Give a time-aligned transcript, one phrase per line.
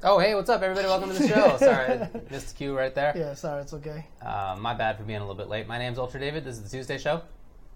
[0.00, 0.86] Oh, hey, what's up, everybody?
[0.86, 1.56] Welcome to the show.
[1.58, 3.12] Sorry, I missed the cue right there.
[3.16, 4.06] Yeah, sorry, it's okay.
[4.22, 5.66] Uh, my bad for being a little bit late.
[5.66, 6.44] My name's Ultra David.
[6.44, 7.22] This is the Tuesday show.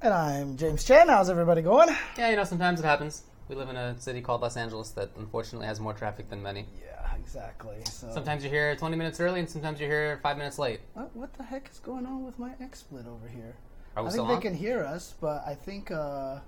[0.00, 1.08] And I'm James Chan.
[1.08, 1.88] How's everybody going?
[2.16, 3.24] Yeah, you know, sometimes it happens.
[3.48, 6.66] We live in a city called Los Angeles that unfortunately has more traffic than many.
[6.80, 7.78] Yeah, exactly.
[7.86, 10.78] So, Sometimes you're here 20 minutes early, and sometimes you're here five minutes late.
[10.94, 13.56] what, what the heck is going on with my XSplit over here?
[13.96, 14.40] I think they on?
[14.40, 16.38] can hear us, but I think uh,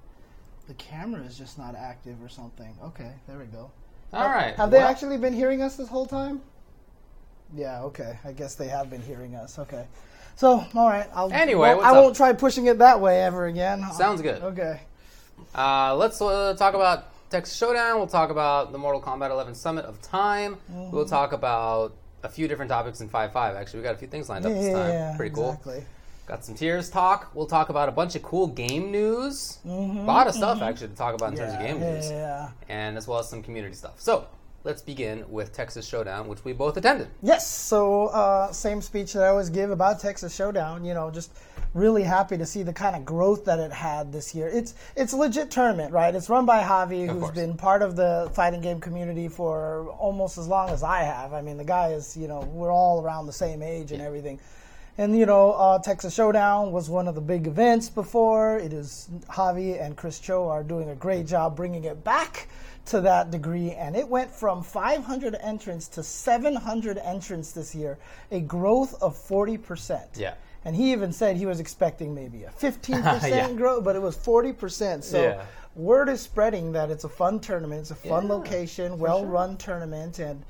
[0.69, 2.77] the camera is just not active or something.
[2.85, 3.73] Okay, there we go.
[4.15, 4.55] All right.
[4.57, 6.41] Have they Well, actually been hearing us this whole time?
[7.55, 7.83] Yeah.
[7.85, 8.19] Okay.
[8.25, 9.59] I guess they have been hearing us.
[9.59, 9.85] Okay.
[10.37, 11.09] So, all right.
[11.15, 11.97] I'll, Anyway, well, I up?
[11.97, 13.85] won't try pushing it that way ever again.
[13.93, 14.43] Sounds good.
[14.43, 14.81] Okay.
[15.55, 17.99] Uh, let's uh, talk about Texas Showdown.
[17.99, 20.57] We'll talk about the Mortal Kombat 11 Summit of Time.
[20.73, 20.91] Mm-hmm.
[20.91, 21.95] We'll talk about
[22.25, 23.55] a few different topics in 5 5.
[23.57, 24.91] Actually, we got a few things lined up Yeah, this time.
[24.91, 25.61] yeah, Pretty cool.
[26.27, 27.31] Got some tears talk.
[27.35, 29.59] We'll talk about a bunch of cool game news.
[29.67, 32.11] Mm-hmm, a lot of stuff actually to talk about in terms of game yeah, news,
[32.11, 32.51] Yeah.
[32.69, 34.01] and as well as some community stuff.
[34.01, 34.27] So
[34.65, 37.09] let's begin with Texas Showdown, which we both attended.
[37.23, 37.47] Yes.
[37.47, 40.83] So uh, same speech that I always give about Texas Showdown.
[40.87, 41.31] You know, just
[41.75, 44.49] really happy to see the kind of growth that it had this year.
[44.49, 46.15] It's it's a legit tournament, right?
[46.15, 50.49] It's run by Javi, who's been part of the fighting game community for almost as
[50.49, 51.35] long as I have.
[51.35, 54.41] I mean, the guy is you know we're all around the same age and everything.
[54.97, 58.59] And you know, uh, Texas Showdown was one of the big events before.
[58.59, 62.49] It is Javi and Chris Cho are doing a great job bringing it back
[62.87, 67.99] to that degree, and it went from 500 entrants to 700 entrants this year,
[68.31, 70.09] a growth of 40 percent.
[70.17, 70.35] Yeah.
[70.67, 73.53] And he even said he was expecting maybe a 15 percent Yeah.
[73.53, 75.03] growth, but it was 40 percent.
[75.05, 75.43] So Yeah.
[75.75, 77.81] word is spreading that it's a fun tournament.
[77.81, 80.43] It's a fun Yeah, location, well-run tournament, and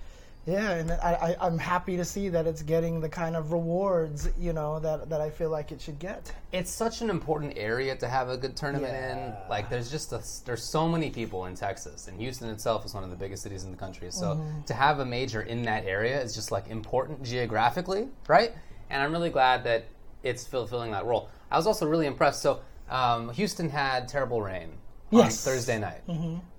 [0.46, 4.28] yeah, and I, I, I'm happy to see that it's getting the kind of rewards
[4.38, 6.32] you know that that I feel like it should get.
[6.52, 9.34] It's such an important area to have a good tournament in.
[9.50, 13.04] Like, there's just a, there's so many people in Texas, and Houston itself is one
[13.04, 14.10] of the biggest cities in the country.
[14.10, 14.62] So Mm-hmm.
[14.66, 18.52] to have a major in that area is just like important geographically, right?
[18.90, 19.86] And I'm really glad that
[20.22, 21.28] it's fulfilling that role.
[21.50, 22.42] I was also really impressed.
[22.42, 22.60] So
[22.90, 24.70] um, Houston had terrible rain
[25.12, 25.36] on Yes.
[25.36, 25.50] Mm-hmm.
[25.50, 26.02] Thursday night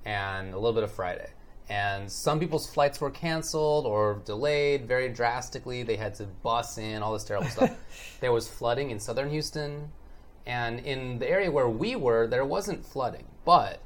[0.06, 1.30] and a little bit of Friday.
[1.68, 5.82] And some people's flights were canceled or delayed very drastically.
[5.84, 7.76] They had to bus in, all this terrible stuff.
[8.20, 9.90] there was flooding in southern Houston.
[10.46, 13.26] And in the area where we were, there wasn't flooding.
[13.46, 13.82] But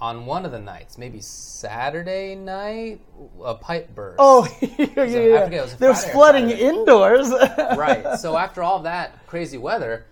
[0.00, 3.00] on one of the nights, maybe Saturday night,
[3.44, 4.16] a pipe burst.
[4.18, 5.58] Oh, yeah, yeah, forget, yeah.
[5.58, 7.30] it was There was flooding indoors.
[7.76, 8.18] right.
[8.18, 10.06] So after all that crazy weather,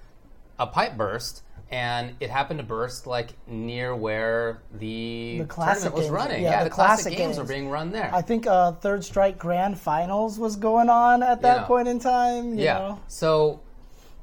[0.59, 5.95] a pipe burst, and it happened to burst like near where the, The classic tournament
[5.95, 6.13] was games.
[6.13, 6.43] running.
[6.43, 8.11] Yeah, the, the classic, classic games, were being run there.
[8.13, 11.65] I think uh, Third Strike Grand Finals was going on at that Yeah.
[11.67, 12.55] point in time.
[12.59, 12.79] You yeah.
[12.79, 13.01] Know?
[13.09, 13.61] So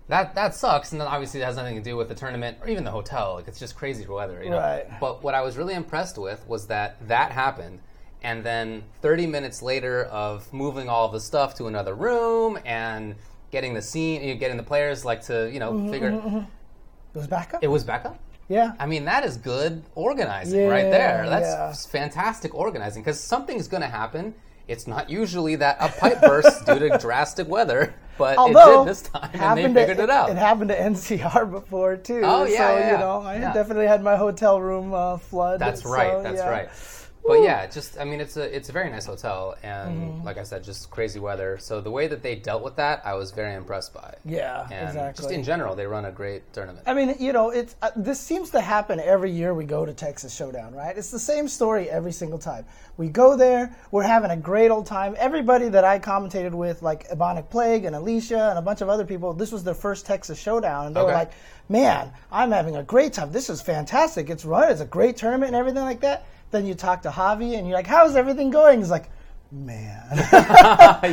[0.08, 2.68] that that sucks, and then obviously it has nothing to do with the tournament or
[2.68, 3.34] even the hotel.
[3.36, 4.58] Like it's just crazy weather, you know.
[4.58, 4.86] Right.
[5.00, 7.80] But what I was really impressed with was that that happened,
[8.24, 13.16] and then 30 minutes later of moving all of the stuff to another room and
[13.52, 16.48] getting the scene, you know, getting the players like to you know Mm-hmm, figure
[17.16, 17.64] It was back up.
[17.64, 18.20] it was back up.
[18.50, 18.74] yeah.
[18.78, 21.28] I mean, that is good organizing Yeah, right there.
[21.30, 21.92] That's yeah.
[21.92, 24.36] fantastic organizing because something's going to happen.
[24.68, 28.92] It's not usually that a pipe bursts due to drastic weather, but Although it did
[28.92, 30.30] this time, and they figured to, it out.
[30.30, 32.22] It happened to NCR before too.
[32.24, 35.60] Oh, yeah, so yeah, you know, I definitely had my hotel room uh, flood.
[35.60, 36.22] That's so, right.
[36.24, 36.50] That's yeah.
[36.50, 36.70] right.
[37.28, 40.26] But yeah, just I mean, it's a it's a very nice hotel, and Mm-hmm.
[40.26, 41.58] like I said, just crazy weather.
[41.60, 44.16] So the way that they dealt with that, I was very impressed by.
[44.26, 45.24] Yeah, and exactly.
[45.24, 46.84] just in general, they run a great tournament.
[46.88, 49.94] I mean, you know, it's uh, this seems to happen every year we go to
[49.94, 50.96] Texas Showdown, right?
[50.98, 52.66] It's the same story every single time.
[52.98, 55.16] We go there, we're having a great old time.
[55.18, 59.06] Everybody that I commentated with, like Ebonic Plague and Alicia and a bunch of other
[59.06, 61.32] people, this was their first Texas Showdown, and they were like,
[61.70, 63.32] "Man, I'm having a great time.
[63.32, 64.30] This is fantastic.
[64.30, 64.72] It's run.
[64.72, 67.76] It's a great tournament and everything like that." Then you talk to Javi, and you're
[67.76, 69.10] like, "How's everything going?" He's like,
[69.52, 70.04] "Man."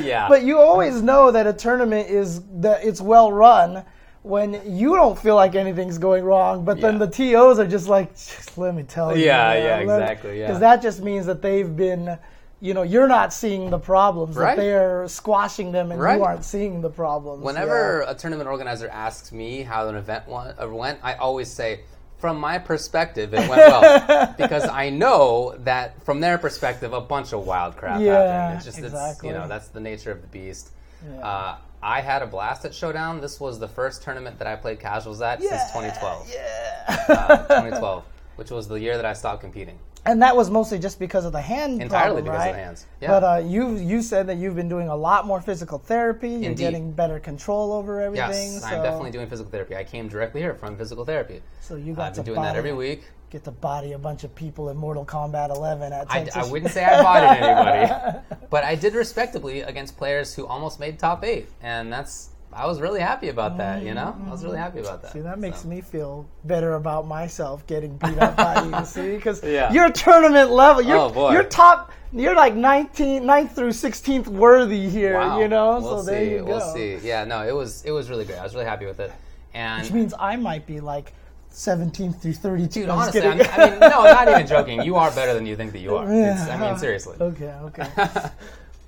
[0.05, 3.85] yeah, But you always know that a tournament is that it's well run
[4.23, 7.07] when you don't feel like anything's going wrong, but then Yeah.
[7.07, 9.25] the TOs are just like, just let me tell you.
[9.25, 10.47] Yeah, yeah, exactly, yeah.
[10.47, 12.17] Because that just means that they've been,
[12.61, 14.57] you know, you're not seeing the problems, Right.
[14.57, 16.19] they're squashing them and Right.
[16.19, 17.43] you aren't seeing the problems.
[17.43, 21.81] Whenever a tournament organizer asks me how an event uh, went, I always say,
[22.23, 27.33] from my perspective, it went well because I know that from their perspective, a bunch
[27.33, 28.57] of wild crap Yeah, happened.
[28.59, 29.29] It's just it's, exactly.
[29.29, 30.71] you know that's the nature of the beast.
[31.05, 31.19] Yeah.
[31.19, 33.21] Uh, I had a blast at Showdown.
[33.21, 36.31] This was the first tournament that I played casuals at since 2012.
[36.33, 36.97] Yeah.
[37.09, 38.05] Uh, 2012,
[38.37, 39.81] which was the year that I stopped competing.
[40.05, 42.87] And that was mostly just because of the hand Entirely problem, because of the hands.
[43.01, 43.09] Yeah.
[43.09, 46.31] But uh, you you said that you've been doing a lot more physical therapy.
[46.31, 46.59] You're Indeed.
[46.59, 48.53] getting better control over everything.
[48.53, 49.77] Yes, so, I'm definitely doing physical therapy.
[49.77, 51.41] I came directly here from physical therapy.
[51.61, 53.05] So you got I've been to doing that every week.
[53.31, 56.71] Get to body a bunch of people in Mortal Kombat 11 at I, I wouldn't
[56.71, 58.21] say I bodied anybody,
[58.51, 62.81] but I did respectably against players who almost made top eight, and that's I was
[62.81, 63.83] really happy about that.
[63.83, 64.63] You know, I was really mm-hmm.
[64.65, 65.13] happy about that.
[65.13, 68.85] See, that makes So, me feel better about myself getting beat up by you.
[68.85, 69.73] See, because Yeah.
[69.73, 70.83] you're tournament level.
[70.83, 71.33] You're, Oh, boy.
[71.33, 71.93] you're top.
[72.13, 75.15] You're like 19, 9th through 16th worthy here.
[75.19, 75.41] Wow.
[75.41, 76.11] You know, we'll so see.
[76.11, 76.45] there you go.
[76.45, 76.97] We'll see.
[77.03, 78.39] Yeah, no, it was it was really great.
[78.39, 79.11] I was really happy with it,
[79.55, 81.15] and Which means I might be like
[81.55, 82.81] 17th through 32.
[82.81, 83.41] Dude, I'm honestly, I'm.
[83.41, 84.83] I mean, no, I'm not even joking.
[84.83, 86.07] You are better than you think that you are.
[86.11, 87.17] It's, I mean, seriously.
[87.19, 87.89] okay, okay.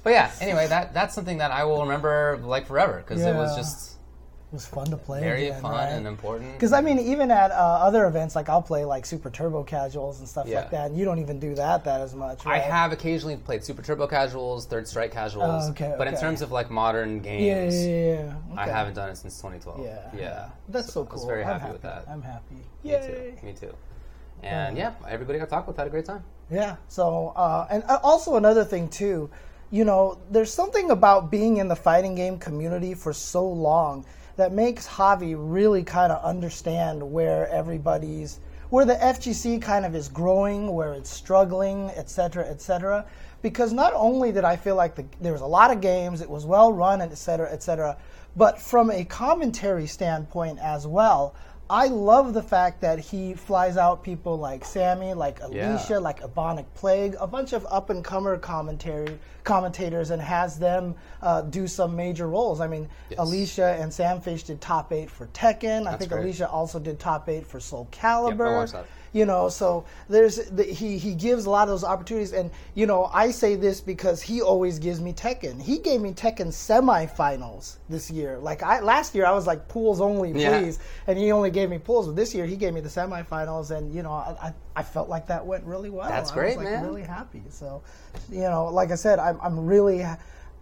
[0.04, 3.50] But yeah, anyway, that that's something that I will remember like forever because it was
[3.52, 3.62] Yeah.
[3.62, 3.92] just
[4.52, 5.18] It was fun to play.
[5.20, 5.88] very again, fun right?
[5.88, 6.52] and important.
[6.52, 10.20] Because I mean, even at uh, other events, like I'll play like Super Turbo Casuals
[10.20, 10.58] and stuff Yeah.
[10.60, 12.44] like that, and you don't even do that that as much.
[12.46, 12.62] I Right?
[12.62, 16.20] have occasionally played Super Turbo Casuals, Third Strike Casuals, Oh, okay, but in okay.
[16.20, 18.14] terms of like modern Yeah, games, yeah, yeah.
[18.26, 18.32] yeah.
[18.58, 18.70] I Okay.
[18.72, 19.80] haven't done it since 2012.
[19.80, 21.26] Yeah, yeah, That's so, I was cool.
[21.26, 22.04] very I'm happy happy with that.
[22.08, 22.56] I'm happy.
[22.84, 23.46] Me too.
[23.46, 23.74] Me too.
[24.42, 25.78] And yeah, everybody got talked with.
[25.78, 26.22] Had a great time.
[26.50, 26.76] Yeah.
[26.88, 29.30] So, uh, and uh, also another thing too,
[29.70, 34.04] you know, there's something about being in the fighting game community for so long
[34.36, 38.40] that makes Javi really kind of understand where everybody's,
[38.70, 43.06] where the FGC kind of is growing, where it's struggling, et cetera, et cetera.
[43.42, 46.30] Because not only did I feel like the, there was a lot of games, it
[46.30, 47.96] was well run, and et cetera, et cetera,
[48.36, 51.34] but from a commentary standpoint as well,
[51.70, 55.98] I love the fact that he flies out people like Sammy, like Alicia, Yeah.
[55.98, 61.40] like Ebonic Plague, a bunch of up and comer commentary commentators, and has them uh,
[61.42, 62.60] do some major roles.
[62.60, 63.18] I mean, Yes.
[63.18, 65.86] Alicia and Sam Fish did top eight for Tekken.
[65.86, 66.24] I think great.
[66.24, 68.84] Alicia also did top eight for Soul Calibur.
[69.14, 72.84] You know, so there's the, he he gives a lot of those opportunities, and you
[72.84, 75.62] know I say this because he always gives me Tekken.
[75.62, 78.38] He gave me Tekken semifinals this year.
[78.38, 80.58] Like I last year I was like pools only, Yeah.
[80.58, 82.06] please, and he only gave me pools.
[82.06, 85.08] But this year he gave me the semifinals, and you know I, I, I felt
[85.08, 86.08] like that went really well.
[86.08, 86.82] That's I great, was, like, man.
[86.84, 87.42] Really happy.
[87.50, 87.82] So,
[88.30, 90.04] you know, like I said, I'm I'm really.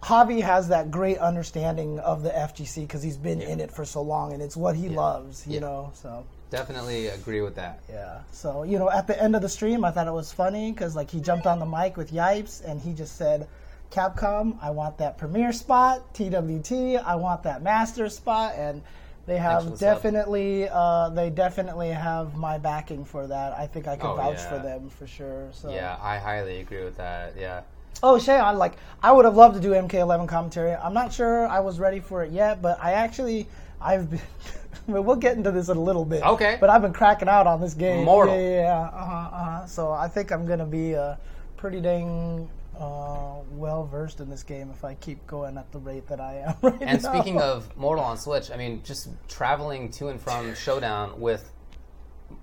[0.03, 4.01] Javi has that great understanding of the FGC because he's been in it for so
[4.01, 5.59] long, and it's what he loves, you Yeah.
[5.61, 5.91] know.
[5.93, 7.79] So Definitely agree with that.
[7.89, 8.19] yeah.
[8.31, 10.95] So you know, at the end of the stream, I thought it was funny because
[10.95, 13.47] like he jumped on the mic with Yipes and he just said,
[13.89, 16.13] "Capcom, I want that premiere spot.
[16.13, 18.83] TWT, I want that master spot." And
[19.25, 19.87] they have for the sub.
[19.95, 23.53] definitely, uh, they definitely have my backing for that.
[23.53, 24.49] I think I can Oh, vouch yeah.
[24.49, 25.47] for them for sure.
[25.53, 27.33] So Yeah, I highly agree with that.
[27.35, 27.61] Yeah.
[28.03, 30.75] Oh, Shayon, like I would have loved to do MK11 commentary.
[30.75, 33.47] I'm not sure I was ready for it yet, but I actually
[33.81, 34.21] I've been.
[34.87, 36.23] well, we'll get into this in a little bit.
[36.23, 36.57] Okay.
[36.59, 38.03] But I've been cracking out on this game.
[38.05, 38.35] Mortal.
[38.35, 38.81] Yeah, yeah, yeah.
[38.93, 39.65] Uh-huh, uh-huh.
[39.67, 41.15] So I think I'm gonna be uh,
[41.57, 42.49] pretty dang
[42.79, 46.35] uh, well versed in this game if I keep going at the rate that I
[46.47, 47.13] am right And now.
[47.13, 51.51] speaking of Mortal on Switch, I mean, just traveling to and from Showdown with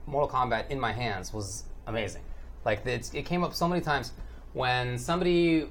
[0.07, 2.23] Mortal Kombat in my hands was amazing.
[2.65, 4.13] Like it's, it came up so many times
[4.53, 5.67] when somebody.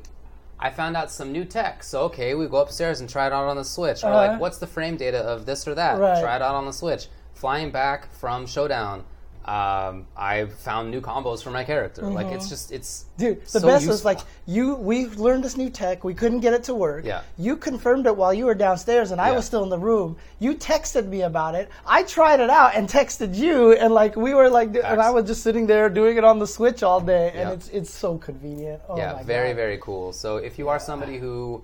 [0.60, 1.84] I found out some new tech.
[1.84, 4.04] So okay, we go upstairs and try it out on the Switch.
[4.04, 4.16] Or Uh-huh.
[4.32, 5.98] like, what's the frame data of this or that?
[6.00, 6.20] Right.
[6.22, 7.08] Try it out on the Switch.
[7.34, 9.06] Flying back from Showdown,
[9.50, 12.04] um, I found new combos for my character.
[12.04, 13.24] Like it's just it's Mm-hmm.
[13.26, 14.76] Dude, the so best was like you.
[14.76, 16.04] We learned this new tech.
[16.06, 17.04] We couldn't get it to work.
[17.04, 17.22] Yeah.
[17.38, 19.36] You confirmed it while you were downstairs, and I Yeah.
[19.38, 20.16] was still in the room.
[20.40, 21.68] You texted me about it.
[21.86, 25.26] I tried it out and texted you, and like we were like, and I was
[25.26, 27.56] just sitting there doing it on the Switch all day, and Yeah.
[27.56, 28.82] it's it's so convenient.
[28.88, 29.56] Oh yeah, my very God.
[29.64, 30.14] very cool.
[30.14, 31.62] So if you are somebody who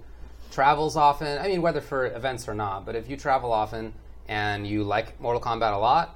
[0.52, 3.94] travels often, I mean whether for events or not, but if you travel often
[4.28, 6.16] and you like Mortal Kombat a lot,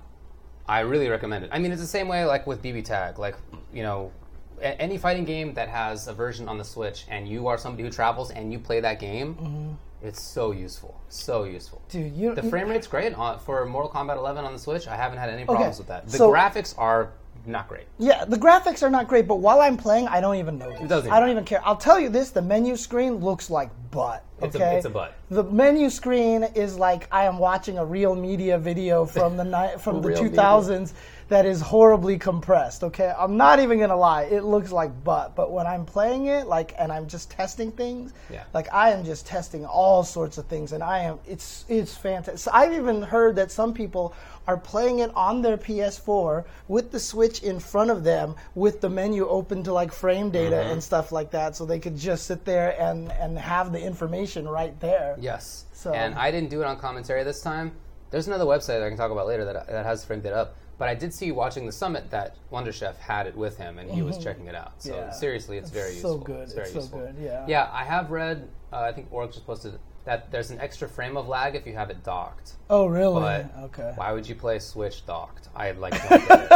[0.70, 1.50] I really recommend it.
[1.52, 3.36] I mean it's the same way like with BB Tag, like
[3.74, 4.12] you know
[4.62, 7.84] a- any fighting game that has a version on the Switch and you are somebody
[7.84, 10.08] who travels and you play that game, Mm-hmm.
[10.08, 11.82] it's so useful, so useful.
[11.90, 14.88] Dude, you The frame rate's great on, for Mortal Kombat 11 on the Switch.
[14.88, 16.08] I haven't had any problems with that.
[16.08, 17.10] The so- graphics are
[17.46, 17.86] not great.
[17.98, 20.70] Yeah, the graphics are not great, but while I'm playing, I don't even know.
[20.70, 20.88] notice.
[20.90, 21.62] doesn't I don't even care.
[21.66, 24.24] I'll tell you this: the menu screen looks like butt.
[24.42, 25.16] It's a- Okay, it's a butt.
[25.30, 29.78] The menu screen is like I am watching a real media video from the ni-
[29.80, 30.30] from the media.
[30.30, 30.94] 2000s
[31.28, 32.84] that is horribly compressed.
[32.84, 35.36] Okay, I'm not even gonna lie; it looks like butt.
[35.36, 38.44] But when I'm playing it, like, and I'm just testing things, Yeah.
[38.54, 42.40] like I am just testing all sorts of things, and I am it's it's fantastic.
[42.40, 44.14] So I've even heard that some people
[44.50, 48.90] are playing it on their PS4 with the Switch in front of them, with the
[48.90, 50.72] menu open to like frame data Mm-hmm.
[50.72, 54.48] and stuff like that, so they could just sit there and and have the information
[54.48, 55.16] right there.
[55.20, 55.66] Yes.
[55.72, 57.72] So- and I didn't do it on commentary this time.
[58.10, 60.56] There's another website that I can talk about later that, that has framed it up.
[60.80, 63.92] But I did see watching the summit that Wonder Chef had it with him, and
[63.92, 64.72] he was checking it out.
[64.82, 65.00] So Mm-hmm.
[65.00, 65.12] Yeah.
[65.12, 66.18] seriously, it's, very so useful.
[66.20, 66.44] good.
[66.46, 67.00] It's very It's so useful.
[67.02, 67.46] good, yeah.
[67.48, 68.48] Yeah, I have read.
[68.74, 69.78] Uh, I think Org just posted
[70.10, 72.54] that there's an extra frame of lag if you have it docked.
[72.68, 73.22] Oh, really?
[73.22, 73.92] But okay.
[73.96, 75.50] why would you play Switch docked?
[75.56, 75.94] I like.
[76.10, 76.50] Don't get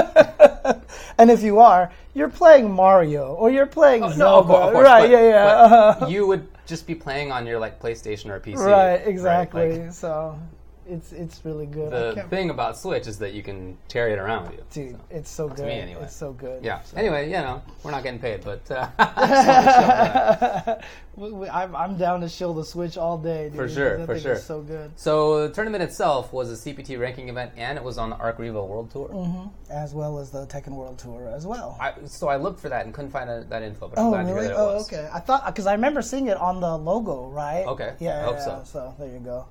[0.65, 0.81] it.
[1.19, 5.01] And if you are, you're playing Mario or you're playing Oh, Zelda, of course, right?
[5.01, 5.45] but- yeah, yeah.
[5.45, 6.05] uh-huh.
[6.09, 8.57] you would just be playing on your like PlayStation or PC.
[8.57, 9.81] right, exactly.
[9.83, 10.39] Like, so
[10.87, 11.91] it's it's really good.
[12.15, 14.63] The thing about Switch is that you can carry it around with you.
[14.91, 15.65] dude, it's so good.
[15.65, 16.01] me, anyway.
[16.03, 16.63] It's so good.
[16.63, 16.81] Yeah.
[16.81, 20.65] So- Anyway, you know, we're not getting paid, but uh, I just wanted to show
[20.65, 20.83] that.
[21.15, 23.49] We- we- I'm, I'm down to shill the Switch all day.
[23.49, 24.35] Dude, For sure, for sure.
[24.35, 24.91] so good.
[24.95, 28.39] So the tournament itself was a CPT ranking event, and it was on the Arc
[28.39, 29.09] Revo World Tour.
[29.09, 29.71] Mm-hmm.
[29.71, 31.77] As well as the Tekken World Tour as well.
[31.79, 34.09] I, so I looked for that and couldn't find that that info, but I'm Oh
[34.09, 34.47] glad to hear really?
[34.47, 34.87] that it Oh was.
[34.91, 35.07] okay.
[35.13, 37.67] I thought because I remember seeing it on the logo, right?
[37.67, 38.21] Okay, Yeah.
[38.21, 38.61] I hope yeah, so.
[38.65, 39.45] So there you go.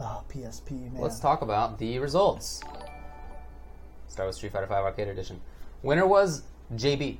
[0.00, 1.00] Oh, PSP man.
[1.02, 2.60] Let's talk about the results.
[4.08, 5.40] Start with Street Fighter V Arcade Edition.
[5.82, 6.42] Winner was
[6.74, 7.16] JB.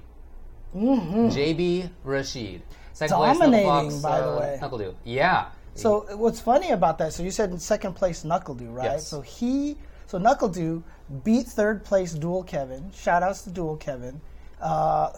[0.75, 2.63] JB Rashid.
[2.93, 3.41] Second place, Mm-hmm.
[3.41, 4.59] Dominating, Knuckle Fox, by the uh, way.
[4.61, 4.95] NuckleDu.
[5.05, 5.47] Yeah.
[5.75, 7.13] So what's funny about that?
[7.13, 8.85] So you said in second place NuckleDu, right?
[8.85, 9.07] Yes.
[9.07, 10.83] So he, so NuckleDu
[11.25, 12.91] beat third place Dual Kevin.
[12.93, 14.21] Shout outs to Dual Kevin,
[14.61, 15.11] uh,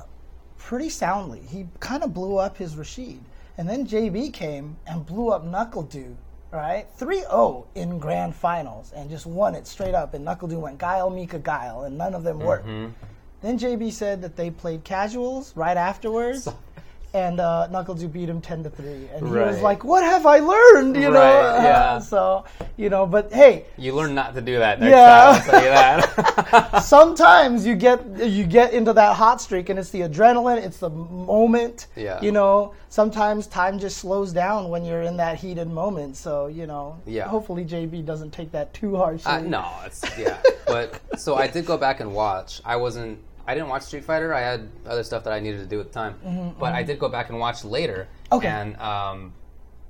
[0.59, 1.40] pretty soundly.
[1.40, 3.21] He kind of blew up his Rashid,
[3.57, 6.14] and then JB came and blew up NuckleDu.
[6.52, 10.14] Right, 3-0 in grand finals, and just won it straight up.
[10.14, 12.66] And NuckleDu went Guile, Mika, Guile, and none of them worked.
[12.66, 12.92] Mm-hmm.
[13.40, 16.49] Then JB said that they played casuals right afterwards,
[17.12, 19.09] and uh, NuckleDu beat him ten to three.
[19.14, 21.12] And he was like, "What have I learned?" You know.
[21.12, 21.99] Right, yeah.
[22.12, 22.45] so
[22.76, 25.07] you know, but hey, You learn not to do that next Yeah.
[25.07, 25.35] time.
[25.35, 26.83] I'll tell you that.
[26.85, 30.90] sometimes you get you get into that hot streak, and it's the adrenaline, it's the
[30.90, 31.88] moment.
[31.97, 32.21] Yeah.
[32.23, 36.17] You know, sometimes time just slows down when you're in that heated moment.
[36.17, 37.26] So you know, Yeah.
[37.29, 39.31] Hopefully, JB doesn't take that too harshly.
[39.31, 40.38] Uh, no, it's yeah.
[40.67, 42.61] But so I did go back and watch.
[42.64, 43.19] I wasn't.
[43.50, 44.33] I didn't watch Street Fighter.
[44.33, 46.54] I had other stuff that I needed to do at the time.
[46.59, 48.00] but I did go back and watch later.
[48.07, 48.49] Mm-hmm, Okay.
[48.49, 49.33] And um,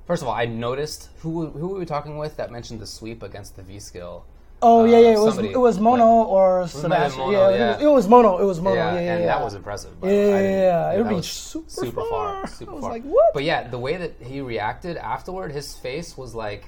[0.07, 3.21] first of all, I noticed who who were we talking with that mentioned the sweep
[3.23, 4.25] against the V skill.
[4.63, 5.13] Oh yeah, Uh, yeah.
[5.13, 7.19] It was it was Mono or might Sebastian.
[7.21, 7.71] Mono, yeah, yeah.
[7.71, 8.37] It, was, it was Mono.
[8.43, 8.75] It was Mono.
[8.75, 9.25] Yeah, yeah, yeah and yeah.
[9.27, 9.91] that was impressive.
[9.99, 10.93] but Yeah, yeah, yeah.
[10.93, 11.27] It would be was
[11.67, 12.47] super far, far.
[12.47, 12.91] super I was far.
[12.91, 13.33] like, what?
[13.33, 16.65] But yeah, the way that he reacted afterward, his face was like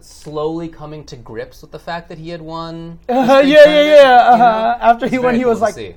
[0.00, 2.98] slowly coming to grips with the fact that he had won.
[3.08, 4.02] Uh, yeah, yeah, yeah.
[4.02, 4.44] know?
[4.44, 4.78] Uh-huh.
[4.80, 5.96] After he won, he was like.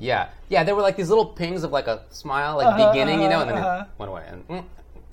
[0.00, 0.64] Yeah, yeah.
[0.64, 3.40] There were like these little pings of like a smile, like Uh-huh, beginning, you know,
[3.40, 3.84] and then uh-huh.
[3.84, 4.64] it went away, and mm,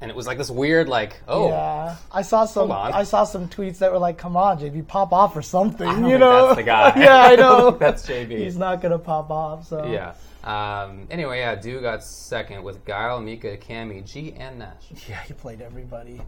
[0.02, 2.70] and it was like this weird, like, oh, Yeah, I saw some.
[2.70, 2.94] Hold on.
[2.94, 6.04] I saw some tweets that were like, "Come on, JB, pop off or something." don't
[6.04, 6.94] you think know, that's the guy.
[7.00, 7.70] yeah, I I don't know.
[7.72, 8.38] think that's JB.
[8.38, 9.68] He's not gonna pop off.
[9.68, 10.14] So yeah.
[10.44, 14.84] Um, anyway, yeah, Dew got second with Guile, Mika, Cammy, G, and Nash.
[15.10, 16.22] yeah, he played everybody.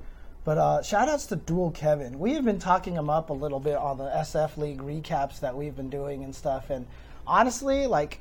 [0.43, 2.17] But uh, shout outs to Dual Kevin.
[2.17, 5.55] We have been talking him up a little bit on the SF League recaps that
[5.55, 6.69] we've been doing and stuff.
[6.69, 6.87] And
[7.27, 8.19] honestly, like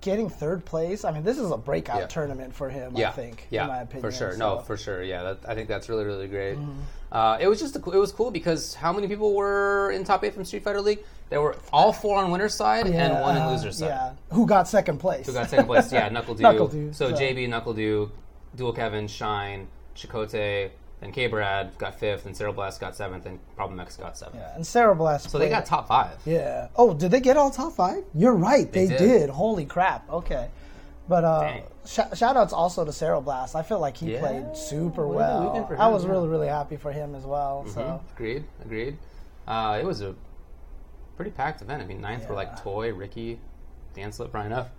[0.00, 1.04] getting third place.
[1.04, 2.06] I mean, this is a breakout Yeah.
[2.06, 2.92] tournament for him.
[2.96, 3.46] yeah, I think.
[3.50, 4.02] yeah, in my opinion.
[4.10, 4.32] for sure.
[4.32, 5.02] So- No, for sure.
[5.02, 6.56] Yeah, that, I think that's really, really great.
[6.56, 6.80] Mm-hmm.
[7.12, 10.22] Uh, it was just a, it was cool because how many people were in top
[10.24, 11.00] eight from Street Fighter League?
[11.28, 13.86] There were all four on winner's side and one in uh, loser's side.
[13.88, 15.26] Yeah, who got second place?
[15.26, 15.92] Who got second place?
[15.92, 16.40] Yeah, NuckleDu.
[16.40, 18.10] Knuckle Dew, so, so- JB, NuckleDu,
[18.56, 19.66] Dual Kevin, Shine,
[19.96, 24.16] Chakotay, then K Brad got fifth, and Cerebral Blast got seventh, and Problem X got
[24.18, 24.36] seventh.
[24.42, 25.30] Yeah, and Sarah Blast.
[25.30, 26.18] So they got top five.
[26.26, 26.68] Yeah.
[26.76, 28.04] Oh, did they get all top five?
[28.14, 28.70] You're right.
[28.70, 28.98] They, did.
[28.98, 29.30] did.
[29.30, 30.08] Holy crap.
[30.10, 30.48] Okay.
[31.08, 33.56] But uh, sh- shout outs also to Sarah Blast.
[33.56, 34.20] I feel like he Yeah.
[34.20, 35.46] played super What well.
[35.48, 36.10] weekend for I was yeah.
[36.10, 37.66] really, really happy for him as well.
[37.66, 38.96] So Agreed, agreed.
[39.48, 40.14] Uh, it was a
[41.16, 41.82] pretty packed event.
[41.82, 43.40] I mean, ninth were like Toy, Ricky,
[43.94, 44.70] Dan Slip, Brian F.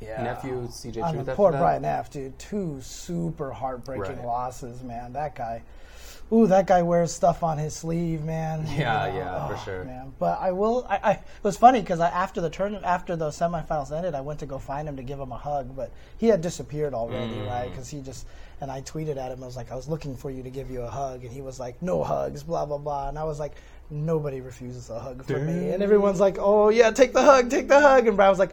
[0.00, 0.22] yeah.
[0.22, 1.58] Nephew, CJ I mean, after poor that.
[1.60, 2.38] Brian F, dude.
[2.38, 4.24] Two super heartbreaking Right.
[4.26, 5.12] losses, man.
[5.12, 5.62] That guy.
[6.32, 8.64] Ooh, that guy wears stuff on his sleeve, man.
[8.78, 9.84] Yeah, You know, yeah, for oh, sure.
[9.84, 10.12] Man.
[10.20, 10.86] But I will.
[10.88, 14.38] I, I it was funny because after the tournament, after the semifinals ended, I went
[14.40, 17.48] to go find him to give him a hug, but he had disappeared already, Mm.
[17.48, 17.68] right?
[17.68, 18.26] Because he just
[18.60, 19.42] and I tweeted at him.
[19.42, 21.40] I was like, I was looking for you to give you a hug, and he
[21.40, 23.54] was like, no hugs, blah blah blah, and I was like,
[23.90, 27.66] nobody refuses a hug from me, and everyone's like, oh yeah, take the hug, take
[27.66, 28.52] the hug, and Brad was like.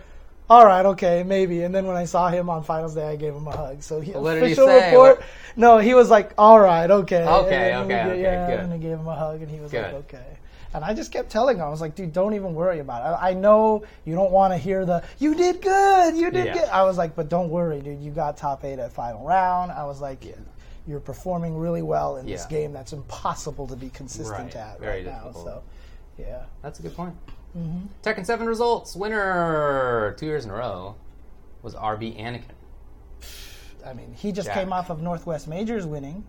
[0.50, 1.64] All right, okay, maybe.
[1.64, 3.84] And then when I saw him on finals day, I gave him a hug.
[3.84, 4.92] So he What did he official say?
[4.92, 5.18] report.
[5.18, 5.26] What-
[5.58, 8.60] No, he was like, "All right, okay." Okay, And okay, we- okay, yeah, good.
[8.62, 10.38] And I gave him a hug, and he was like, "Okay."
[10.74, 13.18] And I just kept telling him, I was like, "Dude, don't even worry about it.
[13.22, 16.54] I, I know you don't want to hear the you did good, you did Yeah.
[16.54, 18.00] good." I was like, "But don't worry, dude.
[18.02, 20.24] You got top eight at final round." I was like,
[20.86, 22.72] "You're performing really well in this game.
[22.72, 24.56] That's impossible to be consistent Right.
[24.56, 25.62] at Very right now." So,
[26.18, 26.44] yeah.
[26.62, 27.16] That's a good point.
[27.58, 27.88] Mm-hmm.
[28.04, 28.96] Tekken 7 results.
[28.96, 30.96] Winner two years in a row
[31.64, 32.44] was RB Anakin.
[33.86, 34.56] I mean, he just Jack.
[34.56, 36.24] came off of Northwest Majors winning,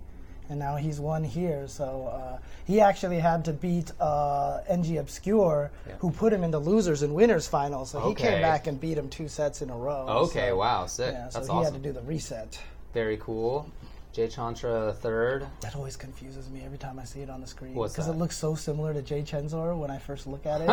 [0.48, 1.66] and now he's won here.
[1.66, 5.94] So uh, he actually had to beat uh, NG Obscure, Yeah.
[5.98, 7.84] who put him into losers and winners final.
[7.84, 10.06] So he came back and beat him two sets in a row.
[10.08, 11.12] Okay, So, wow, sick.
[11.14, 12.58] Yeah, so That's he had to do the reset.
[12.94, 13.70] Very cool.
[14.12, 15.46] Jay Chantra third.
[15.60, 18.16] That always confuses me every time I see it on the screen What's because it
[18.16, 20.68] looks so similar to Jay Chenzor when I first look at it.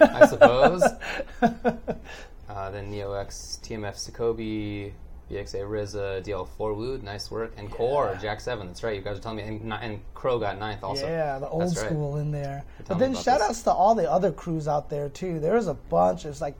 [0.00, 0.82] I suppose.
[1.42, 4.92] uh, then Neo X, TMF Sokobi,
[5.30, 7.52] BXA RZA, DL4 Wood, nice work.
[7.56, 9.42] And Core, Jack 7, that's right, you guys are telling me.
[9.44, 11.06] And, and Crow got ninth also.
[11.06, 11.86] Yeah, the old That's right.
[11.86, 12.64] school in there.
[12.86, 13.50] But then shout this.
[13.50, 15.38] outs to all the other crews out there too.
[15.38, 16.24] There was a bunch.
[16.24, 16.56] It's like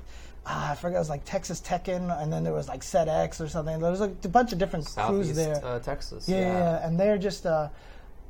[0.51, 3.41] ah, I forget it was like Texas Tekken and then there was like Set X
[3.41, 3.79] or something.
[3.81, 5.61] There was like a bunch of different crews there.
[5.65, 6.29] uh, Texas.
[6.29, 7.69] yeah, yeah, yeah, and they're just uh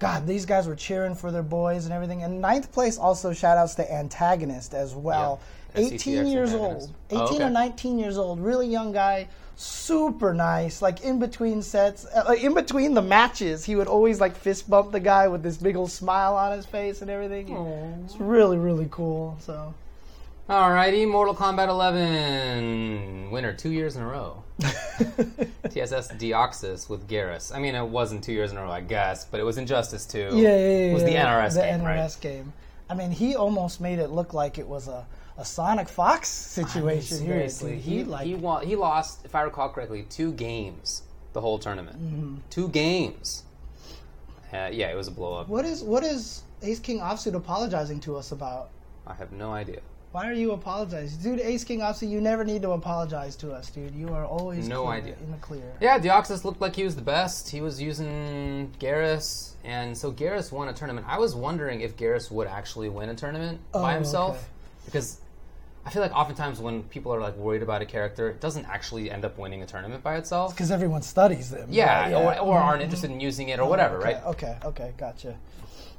[0.01, 2.23] God, these guys were cheering for their boys and everything.
[2.23, 5.41] And ninth place also shout outs to Antagonist as well.
[5.75, 6.89] Yeah, 18 SCTX years Antagonist.
[6.89, 6.95] old.
[7.11, 7.45] 18 Oh, okay.
[7.45, 8.39] or 19 years old.
[8.41, 9.27] Really young guy.
[9.57, 10.81] Super nice.
[10.83, 14.93] Like in between sets, uh, in between the matches, he would always like fist bump
[14.93, 17.49] the guy with this big old smile on his face and everything.
[18.05, 19.37] It's really, really cool.
[19.41, 19.75] So
[20.49, 24.43] Alrighty, Mortal Kombat 11 winner two years in a row.
[24.61, 27.55] TSS Deoxys with Geras.
[27.55, 30.07] I mean, it wasn't two years in a row, I guess, but it was Injustice
[30.07, 30.19] 2.
[30.19, 30.57] yeah, yeah, yeah.
[30.57, 32.19] It was the NRS the game, NRS right?
[32.23, 32.53] game.
[32.89, 37.19] I mean, he almost made it look like it was a, a Sonic Fox situation
[37.19, 37.35] here.
[37.35, 37.81] Seriously, dude.
[37.83, 41.03] he like he, wa- he lost, if I recall correctly, two games
[41.35, 41.99] the whole tournament.
[42.03, 42.37] Mm-hmm.
[42.49, 43.43] Two games.
[44.51, 45.49] Uh, yeah, it was a blow up.
[45.49, 48.71] what is what is Ace King Offsuit apologizing to us about?
[49.07, 49.81] I have no idea.
[50.11, 51.41] Why are you apologizing, dude?
[51.41, 53.95] Ace King Offsuit, you never need to apologize to us, dude.
[53.95, 55.15] You are always No clear, idea.
[55.23, 55.73] in the clear.
[55.81, 57.51] Yeah, Deoxys looked like he was the best.
[57.51, 61.07] He was using Geras, and so Geras won a tournament.
[61.09, 64.47] I was wondering if Geras would actually win a tournament Oh, by himself, okay.
[64.87, 65.21] because
[65.85, 69.11] I feel like oftentimes when people are like worried about a character, it doesn't actually
[69.11, 70.55] end up winning a tournament by itself.
[70.55, 71.69] Because everyone studies them.
[71.71, 72.39] Yeah, right?
[72.41, 72.85] Or, or aren't Mhm.
[72.85, 74.25] interested in using it or whatever, okay, right?
[74.27, 75.37] Okay, okay, gotcha.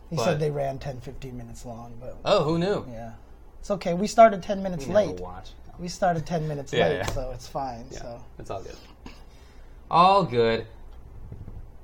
[0.09, 2.85] He But- said they ran 10, 15 minutes long, but Oh, who knew?
[2.91, 3.11] yeah.
[3.59, 3.93] It's okay.
[3.93, 5.19] We started 10 minutes We late.
[5.19, 5.51] watch.
[5.79, 7.05] We started 10 minutes Yeah, late, yeah.
[7.07, 7.85] so it's fine.
[7.91, 8.75] Yeah, So it's all good.
[9.89, 10.65] All good.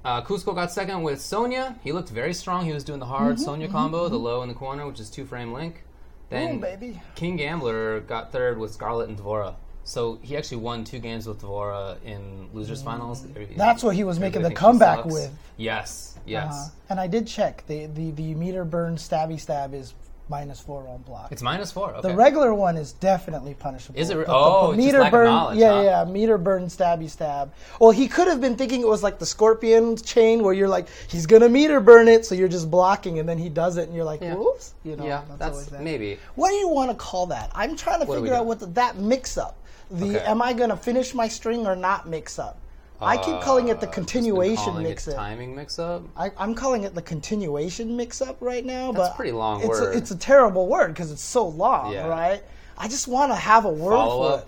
[0.03, 1.75] Uh, Cusco got second with Sonya.
[1.83, 2.65] He looked very strong.
[2.65, 5.25] He was doing the hard Sonya combo, the low in the corner, which is two
[5.25, 5.83] frame link.
[6.29, 7.01] Then baby.
[7.15, 9.55] King Gambler got third with Scarlet and D'Vorah.
[9.83, 13.21] So he actually won two games with D'Vorah in losers finals.
[13.23, 13.55] Mm.
[13.55, 15.31] That's what he was making the comeback with.
[15.57, 16.53] Yes, yes.
[16.53, 17.63] Uh, and I did check.
[17.67, 19.93] The, the, the meter burn stabby stab is
[20.29, 21.31] minus four on block.
[21.31, 21.93] It's minus four.
[21.95, 22.07] Okay.
[22.09, 23.99] The regular one is definitely punishable.
[23.99, 25.73] Is it re- But the- oh, the it's just meter lack of burn, knowledge, yeah,
[25.73, 25.81] huh?
[25.81, 27.51] yeah, meter burn, stabby stab.
[27.79, 30.87] Well, he could have been thinking it was like the scorpion chain, where you're like,
[31.07, 33.95] he's gonna meter burn it, so you're just blocking, and then he does it, and
[33.95, 34.35] you're like, Yeah.
[34.35, 35.05] whoops, you know.
[35.05, 35.81] yeah, always that's that.
[35.81, 36.17] maybe.
[36.35, 37.51] What do you want to call that?
[37.53, 39.57] I'm trying to What figure out what the, that mix up.
[39.91, 40.25] The Okay.
[40.25, 42.57] am I gonna finish my string or not mix up?
[43.01, 45.15] I keep calling it the Uh, continuation mix up.
[45.15, 46.03] timing mix up.
[46.15, 48.91] I, I'm calling it the continuation mix-up right now.
[48.91, 49.93] That's but a pretty long it's word.
[49.93, 52.07] A, it's a terrible word because it's so long, Yeah.
[52.07, 52.41] right?
[52.77, 54.39] I just want to have a word Follow for up.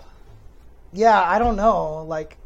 [1.00, 2.04] Yeah, I don't know.
[2.04, 2.36] Like,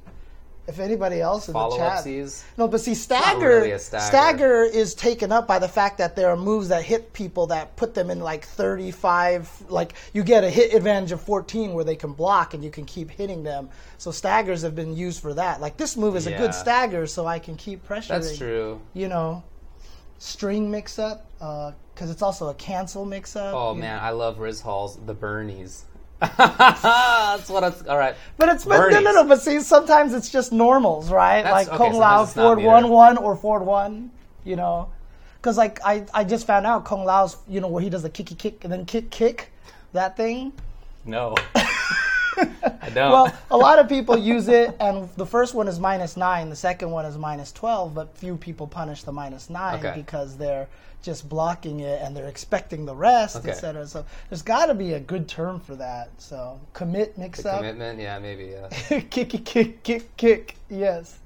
[0.69, 2.05] if anybody else in Follow the chat.
[2.05, 2.45] sees.
[2.57, 4.63] No, but see, stagger, really a stagger.
[4.63, 7.95] is taken up by the fact that there are moves that hit people that put
[7.95, 9.65] them in like 35.
[9.69, 12.85] Like, you get a hit advantage of 14 where they can block and you can
[12.85, 13.71] keep hitting them.
[13.99, 15.61] So staggers have been used for that.
[15.61, 18.81] Like, this move is a good stagger, so I can keep pressuring That's true.
[18.95, 19.43] you know,
[20.19, 23.55] string mix up, because uh, it's also a cancel mix up.
[23.55, 25.83] Oh man, I love Riz Hall's The Bernies.
[26.39, 27.83] That's what it's.
[27.87, 28.15] All right.
[28.37, 29.25] But it's but no, no, no.
[29.25, 31.43] But see, sometimes it's just normals, right?
[31.43, 34.11] That's- like okay, Kung Lao Ford one one or Ford one,
[34.45, 34.89] you know,
[35.37, 38.11] because like I I just found out Kung Lao's you know where he does the
[38.11, 39.53] kicky kick and then kick kick,
[39.93, 40.53] that thing.
[41.05, 41.35] No.
[42.37, 43.11] I don't.
[43.11, 46.57] Well, a lot of people use it, and the first one is minus nine, the
[46.57, 49.93] second one is minus twelve, but few people punish the minus nine Okay.
[49.97, 50.69] because they're
[51.03, 53.51] just blocking it and they're expecting the rest, Okay.
[53.51, 53.87] etc.
[53.87, 56.11] So there's got to be a good term for that.
[56.19, 58.55] So commit mix up, Commitment, yeah, maybe.
[58.55, 59.01] Yeah.
[59.11, 60.57] kicky kick kick kick.
[60.71, 61.19] Yes,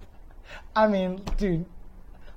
[0.75, 1.65] I mean, dude.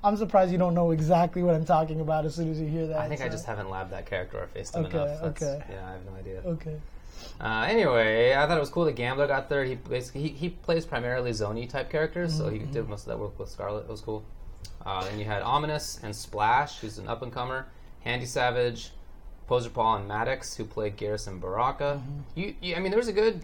[0.02, 2.88] I'm surprised you don't know exactly what I'm talking about as soon as you hear
[2.88, 3.00] that.
[3.00, 5.22] I think I just haven't labbed that character or faced him Okay, enough.
[5.22, 5.64] That's- okay.
[5.70, 6.42] Yeah, I have no idea.
[6.46, 6.76] Okay.
[7.42, 9.68] Uh, anyway, I thought it was cool that Gambler got third.
[9.68, 12.72] He basically he, he plays primarily Zony type characters, so he Mm-hmm.
[12.72, 13.82] did most of that work with Scarlet.
[13.82, 14.24] It was cool.
[14.86, 17.68] Uh, and you had Ominous and Splash, who's an up and comer.
[18.02, 18.92] Handy Savage,
[19.48, 22.02] Poser Paul, and Maddox, who played Garrison Baraka.
[22.02, 22.40] Mm-hmm.
[22.40, 23.44] You, you, I mean, there was a good,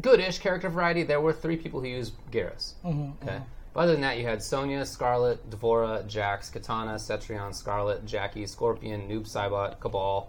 [0.00, 1.02] good-ish character variety.
[1.02, 2.74] There were three people who used Geras.
[2.84, 3.40] Mm-hmm, Okay.
[3.74, 9.08] But other than that, you had Sonya, Scarlet, D'Vorah, Jax, Katana, Cetrion, Scarlet, Jackie, Scorpion,
[9.08, 10.28] Noob Saibot, Kabal,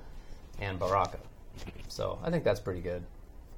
[0.62, 1.20] and Baraka.
[1.90, 3.04] So I think that's pretty good.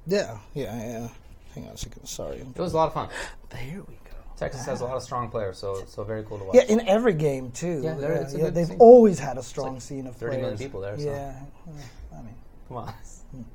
[0.06, 1.08] Yeah, yeah, yeah.
[1.54, 2.04] Hang on a second.
[2.06, 2.38] Sorry.
[2.38, 3.08] It was a lot of fun.
[3.50, 4.05] There we go.
[4.36, 6.56] Texas has a lot of strong players, so so very cool to watch.
[6.56, 7.80] Yeah, in every game too.
[7.82, 8.76] Yeah, there- good they've scene.
[8.78, 10.42] always had a strong like scene of 30 players.
[10.42, 11.04] million people there, so.
[11.04, 11.32] Yeah,
[12.12, 12.34] I mean,
[12.68, 12.94] Come on.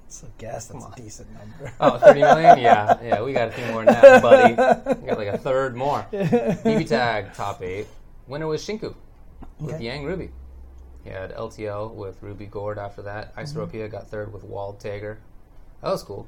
[0.08, 0.68] it's a guess.
[0.68, 1.72] That's a decent number.
[1.80, 2.60] Oh, 30 million?
[2.60, 4.54] Yeah, yeah, we got a few more than that, buddy.
[5.02, 6.06] We got like a third more.
[6.12, 7.88] BB Tag top eight.
[8.28, 8.96] Winner was Shinku
[9.60, 9.84] with Okay.
[9.86, 10.30] Yang Ruby.
[11.04, 13.36] He had LTL with Ruby Gord after that.
[13.36, 13.88] Mm-hmm.
[13.92, 15.18] Got third with Wald Tager.
[15.82, 16.28] That was cool.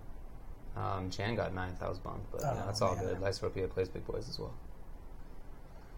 [0.76, 1.80] Um, Chan got ninth.
[1.80, 3.06] That was bummed, but yeah, Oh, that's all man.
[3.06, 3.22] good.
[3.22, 4.54] Iceropia plays big boys as well.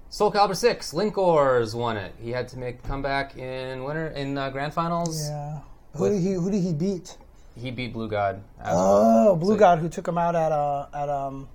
[0.09, 2.13] Soul Calibur 6, Linkors won it.
[2.21, 5.27] He had to make a comeback in winter in uh, grand finals.
[5.29, 5.59] Yeah.
[5.95, 7.17] Who did he Who did he beat?
[7.57, 8.41] He beat Blue God.
[8.59, 9.29] As well.
[9.29, 11.47] Oh, Blue So- God, who took him out at uh at um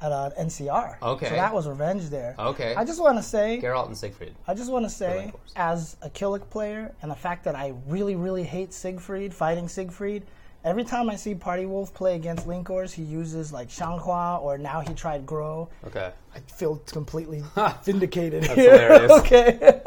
[0.00, 0.98] at uh, NCR.
[1.00, 1.28] Okay.
[1.30, 2.34] So that was revenge there.
[2.38, 2.74] Okay.
[2.74, 4.34] I just want to say, Geralt and Siegfried.
[4.46, 8.14] I just want to say, as a Kilik player, and the fact that I really,
[8.14, 10.24] really hate Siegfried, fighting Siegfried.
[10.66, 14.80] Every time I see Party Wolf play against Linkors, he uses like Xianghua, or now
[14.80, 15.68] he tried Grow.
[15.86, 16.10] Okay.
[16.34, 17.42] I feel completely
[17.84, 19.12] vindicated That's hilarious.
[19.20, 19.80] okay.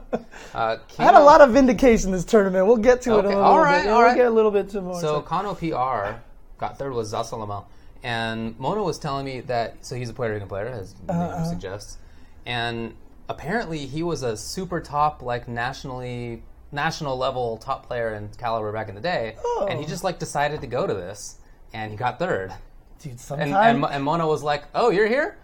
[0.54, 2.67] Uh, I had a lot of vindication this tournament.
[2.67, 3.63] We'll get to it a Okay, little all bit.
[3.63, 4.17] right, Yeah, all we'll right.
[4.17, 5.00] get a little bit to more.
[5.00, 6.17] So Kano PR
[6.58, 7.63] got third with Zasalamel.
[8.04, 11.45] And Mono was telling me that so he's a Puerto Rican player, as the name
[11.45, 12.00] suggests.
[12.45, 12.95] And
[13.30, 18.89] apparently he was a super top, like nationally national level top player in Calibur back
[18.89, 19.36] in the day.
[19.69, 19.88] And he Oh.
[19.88, 21.36] just like decided to go to this
[21.73, 22.53] and he got third.
[23.01, 23.51] Dude, And sometimes.
[23.55, 25.38] and, Mo- and Mono was like, Oh, you're here?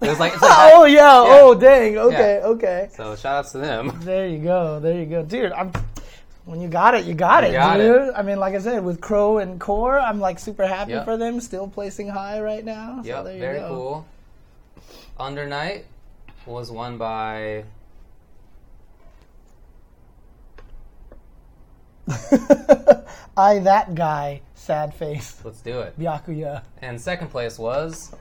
[0.00, 1.22] It was like, it's like oh yeah.
[1.26, 1.96] Oh dang.
[1.98, 2.40] Okay.
[2.42, 2.88] Okay.
[2.92, 4.00] So shout outs to them.
[4.04, 4.80] There you go.
[4.80, 5.52] There you go, dude.
[5.52, 5.72] I'm.
[6.46, 8.12] When you got it, you got it, got dude.
[8.14, 11.06] I mean, like I said, with Crow and Core, I'm like super happy Yep.
[11.06, 11.40] for them.
[11.40, 13.00] Still placing high right now.
[13.02, 13.68] So Yep, very go.
[13.68, 14.06] cool.
[15.18, 15.86] Under Night
[16.44, 17.64] was won by
[23.36, 25.98] I that guy, sad face, let's do it.
[25.98, 26.62] Byakuya.
[26.82, 28.14] And second place was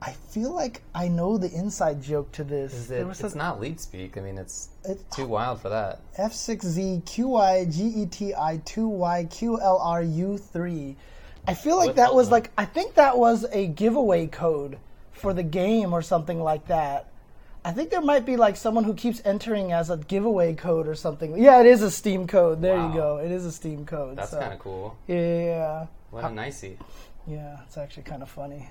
[0.00, 2.72] I feel like I know the inside joke to this.
[2.72, 4.16] is it, was it's a- not lead speak.
[4.16, 6.00] I mean, it's it- too wild for that.
[6.16, 7.64] F6Z QI
[9.28, 10.96] 2 3
[11.46, 14.78] I feel like With that was like I think that was a giveaway code
[15.12, 17.10] for the game or something like that.
[17.64, 20.94] I think there might be like someone who keeps entering as a giveaway code or
[20.94, 21.36] something.
[21.36, 22.62] Yeah, it is a Steam code.
[22.62, 22.88] There Wow.
[22.88, 23.16] you go.
[23.18, 24.16] It is a Steam code.
[24.16, 24.96] That's so- kind of cool.
[25.06, 26.78] Yeah, What a nicey.
[27.26, 28.68] yeah, it's actually kind of funny.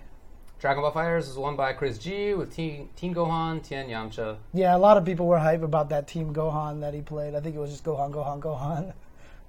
[0.60, 4.38] Dragon Ball FighterZ was won by Chris G with Team, Team Gohan, Tien Yamcha.
[4.54, 7.36] Yeah, a lot of people were hype about that Team Gohan that he played.
[7.36, 8.94] I think it was just Gohan, Gohan, Gohan.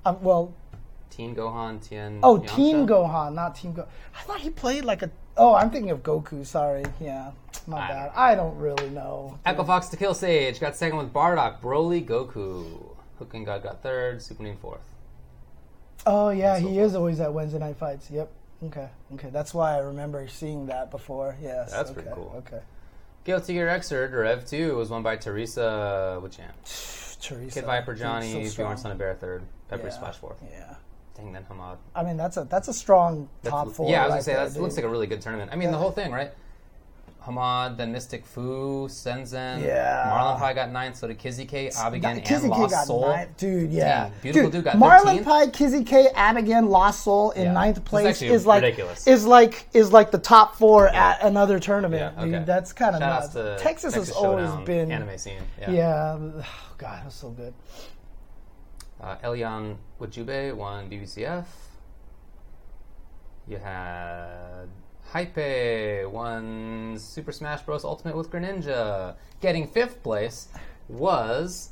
[0.06, 0.52] Um, well,
[1.10, 2.20] Team Gohan, Tien.
[2.22, 2.54] Oh, Yamcha?
[2.54, 3.86] Team Gohan, not Team Go.
[4.16, 5.10] I thought he played like a.
[5.38, 6.44] Oh, I'm thinking of Goku.
[6.44, 7.30] Sorry, yeah,
[7.66, 8.12] my I bad.
[8.14, 9.38] I don't really know.
[9.46, 12.94] Echo Fox to Kill Sage got second with Bardock, Broly, Goku.
[13.18, 14.86] Hooking God got third, Super Name fourth.
[16.06, 18.10] Oh yeah, he is always at Wednesday night fights.
[18.10, 18.30] Yep.
[18.64, 18.88] Okay.
[19.14, 19.30] Okay.
[19.30, 21.36] That's why I remember seeing that before.
[21.40, 21.70] Yes.
[21.70, 22.00] That's okay.
[22.02, 22.34] pretty cool.
[22.38, 22.60] Okay.
[23.24, 27.18] Guilty Gear Xrd, or Ev 2, was won by Teresa Wichamp.
[27.20, 27.60] Teresa.
[27.60, 28.76] Kid Viper, Johnny, so Bjorn.
[28.78, 29.92] Son of Bear third, Pepper Yeah.
[29.92, 30.42] Splash fourth.
[30.50, 30.74] Yeah.
[31.18, 31.76] Then Hamad.
[31.94, 33.90] I mean, that's a that's a strong That's- top four.
[33.90, 35.50] Yeah, I was right gonna say uh, there, that looks like a really good tournament.
[35.52, 36.30] I mean, the whole thing, right?
[37.26, 39.62] Hamad, then Mystic Fu, Senzen.
[39.62, 40.10] Yeah.
[40.10, 43.08] Marlon Pie got ninth, so did Kizzy K, Abigail, and Lost got Soul.
[43.08, 43.36] ninth.
[43.36, 44.04] Dude, yeah.
[44.04, 45.24] Dang, Beautiful Dude got Marlon 13th.
[45.24, 47.52] Pie, Kizzy K, Abigail, Lost Soul in Yeah.
[47.52, 49.06] ninth place is like ridiculous.
[49.06, 52.14] is like is like the top four at another tournament.
[52.16, 52.30] Yeah, okay.
[52.38, 53.28] Dude, that's kind of nuts.
[53.34, 55.42] to Texas, has Texas always been anime scene.
[55.60, 55.70] Yeah.
[55.70, 56.44] Yeah, oh,
[56.78, 57.52] God, it was so good.
[59.00, 61.44] Uh, Elian Wajube won BBCF.
[63.46, 64.68] You had
[65.10, 67.84] Hype won Super Smash Bros.
[67.84, 69.14] Ultimate with Greninja.
[69.40, 70.48] Getting fifth place
[70.88, 71.70] was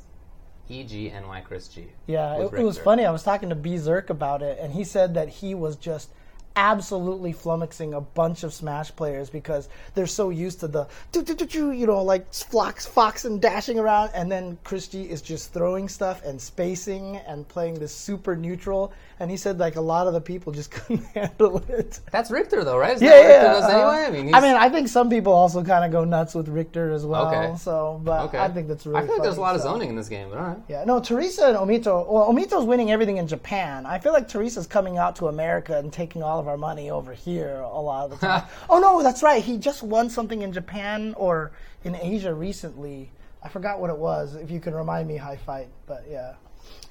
[0.69, 1.87] E EGNY Chris G.
[2.07, 3.05] Yeah, it, it was funny.
[3.05, 6.09] I was talking to B Zerk about it, and he said that he was just
[6.57, 12.01] absolutely flummoxing a bunch of Smash players because they're so used to the you know,
[12.01, 16.41] like fox, fox and dashing around, and then Chris G is just throwing stuff and
[16.41, 18.91] spacing and playing this super neutral.
[19.19, 21.99] And he said like a lot of the people just couldn't handle it.
[22.11, 22.95] That's Richter, though, right?
[22.95, 23.59] Isn't Yeah, yeah.
[23.61, 24.05] Uh, anyway?
[24.07, 26.91] I mean, I mean, I think some people also kind of go nuts with Richter
[26.91, 27.27] as well.
[27.27, 27.55] Okay.
[27.57, 28.39] So, but okay.
[28.39, 28.99] I think that's really.
[28.99, 30.57] I feel like there's a lot of zoning in this game, but all right.
[30.67, 32.07] Yeah, no, Teresa and Omito.
[32.07, 33.85] Well, Omito's winning everything in Japan.
[33.85, 37.13] I feel like Teresa's coming out to America and taking all of our money over
[37.13, 38.43] here a lot of the time.
[38.69, 39.43] oh no, that's right.
[39.43, 41.51] He just won something in Japan or
[41.83, 43.11] in Asia recently.
[43.43, 44.35] I forgot what it was.
[44.35, 45.67] If you can remind me, high fight.
[45.85, 46.33] But yeah,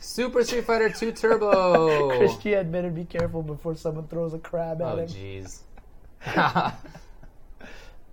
[0.00, 2.16] Super Street Fighter 2 Turbo.
[2.18, 5.60] Christy admitted, "Be careful before someone throws a crab at oh, him." jeez.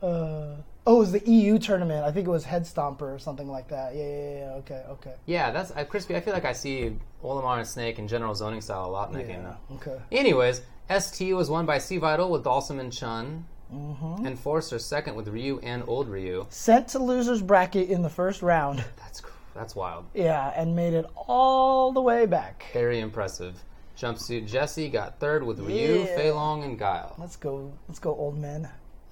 [0.01, 2.03] Uh, Oh, it was the EU tournament.
[2.03, 3.95] I think it was Head Stomper or something like that.
[3.95, 4.53] Yeah, yeah, yeah.
[4.55, 5.13] Okay, okay.
[5.25, 6.15] Yeah, that's uh, crispy.
[6.15, 9.41] I feel like I see Olimar and Snake and General Zoning style a lot making.
[9.41, 9.97] Yeah, okay.
[10.11, 10.61] Anyways,
[10.99, 13.45] ST was won by C Vital with Dhalsim and Chun.
[13.73, 14.25] Mm-hmm.
[14.27, 16.45] And Forcer second with Ryu and Old Ryu.
[16.49, 18.83] Sent to losers bracket in the first round.
[18.97, 19.23] That's
[19.55, 20.05] that's wild.
[20.15, 22.65] Yeah, and made it all the way back.
[22.73, 23.55] Very impressive.
[23.97, 26.15] Jumpsuit Jesse got third with Ryu, Yeah.
[26.15, 27.15] Fei Long, and Guile.
[27.19, 27.71] Let's go.
[27.87, 28.67] Let's go, old man.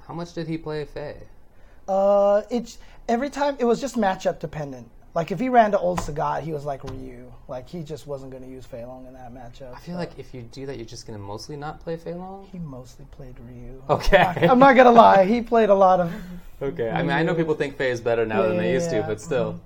[0.08, 1.18] How much did he play Fei?
[1.91, 2.77] Uh, it's
[3.10, 4.89] every time it was just matchup dependent.
[5.13, 7.30] Like if he ran to old Sagat, he was like Ryu.
[7.49, 9.75] Like he just wasn't going to use Fei Long in that matchup.
[9.75, 12.47] I feel like if you do that, you're just gonna mostly not play Fei Long.
[12.49, 13.84] he mostly played Ryu.
[13.89, 14.47] Okay.
[14.49, 16.12] I'm not gonna lie, he played a lot of.
[16.63, 16.91] Okay.
[16.91, 19.01] I mean, I know people think Fei is better now than they Yeah, used to,
[19.01, 19.60] but still.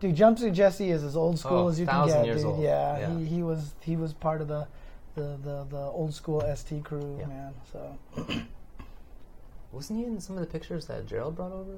[0.00, 2.46] Dude, Jumpsuit Jesse is as old school Oh, as you can get, years dude.
[2.52, 2.62] old.
[2.62, 3.18] Yeah, Yeah.
[3.18, 4.66] He, he was he was part of the
[5.14, 7.26] the, the, the old school ST crew, Yeah.
[7.26, 7.52] man.
[7.70, 7.98] So
[9.72, 11.70] Wasn't he in some of the pictures that Gerald brought over?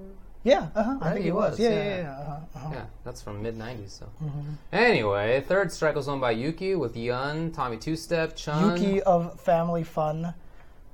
[0.44, 1.50] yeah, uh-huh, I Right, think he was.
[1.52, 1.76] was, Yeah, yeah.
[1.84, 2.10] yeah, yeah.
[2.10, 2.68] Uh-huh, uh-huh.
[2.72, 3.90] Yeah, that's from mid '90s.
[3.90, 4.06] So.
[4.24, 4.50] Mm-hmm.
[4.72, 8.80] Anyway, third strike was won by Yuki with Yun, Tommy Two Step, Chun.
[8.82, 10.34] Yuki of Family Fun,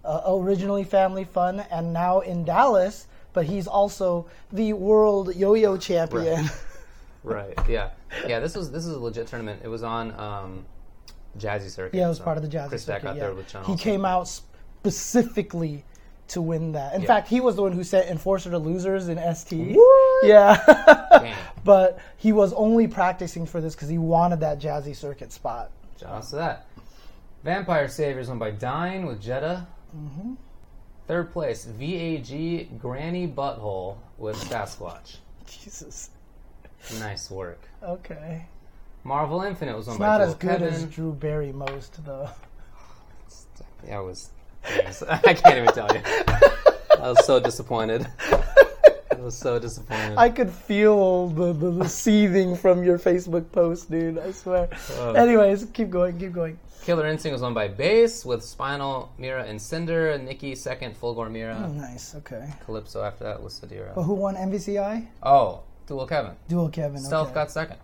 [0.04, 3.06] uh, originally Family Fun, and now in Dallas.
[3.32, 6.46] But he's also the world yo-yo champion.
[7.24, 7.52] Right.
[7.68, 7.90] Yeah.
[8.26, 8.40] Yeah.
[8.40, 9.60] This was this is a legit tournament.
[9.62, 10.64] It was on um,
[11.36, 11.96] Jazzy Circuit.
[11.96, 13.06] yeah, it was so part of the Jazzy Chris circuit.
[13.08, 13.24] out yeah.
[13.24, 13.64] there with Chun.
[13.64, 13.82] he also.
[13.84, 15.84] came out specifically
[16.28, 16.94] to win that.
[16.94, 17.06] In Yeah.
[17.06, 19.76] fact, he was the one who sent Enforcer to losers in ST.
[19.76, 20.26] What?
[20.26, 21.34] Yeah.
[21.64, 25.70] But he was only practicing for this because he wanted that Jazzy Circuit spot.
[25.98, 26.66] To that.
[27.44, 29.66] Vampire Saviors won by Dine with Jedah.
[29.94, 30.34] Mm-hmm.
[31.08, 35.16] Third place, VAG Granny Butthole with Sasquatch.
[35.46, 36.10] Jesus.
[37.00, 37.60] Nice work.
[37.82, 38.46] Okay.
[39.04, 40.68] Marvel Infinite was won It's by not as good Kevin.
[40.68, 42.30] as Drew Barry most, though.
[43.86, 44.00] Yeah, I
[45.08, 46.02] I can't even tell you.
[46.06, 48.06] I was so disappointed.
[49.18, 50.16] I was so disappointed.
[50.16, 54.18] I could feel the, the, the seething from your Facebook post, dude.
[54.18, 54.68] I swear.
[54.98, 55.12] Oh.
[55.12, 56.58] Anyways, keep going, keep going.
[56.82, 60.16] Killer Instinct was won by Base with Spinal, Mira, and Cinder.
[60.18, 61.62] Nikki second, Fulgore Mira.
[61.62, 62.14] Oh, nice.
[62.14, 62.48] Okay.
[62.64, 63.94] Calypso after that was Sadira.
[63.94, 65.06] But who won MVCI?
[65.22, 66.32] Oh, Dual Kevin.
[66.48, 66.98] Dual Kevin.
[66.98, 67.34] Stealth okay.
[67.34, 67.76] got second.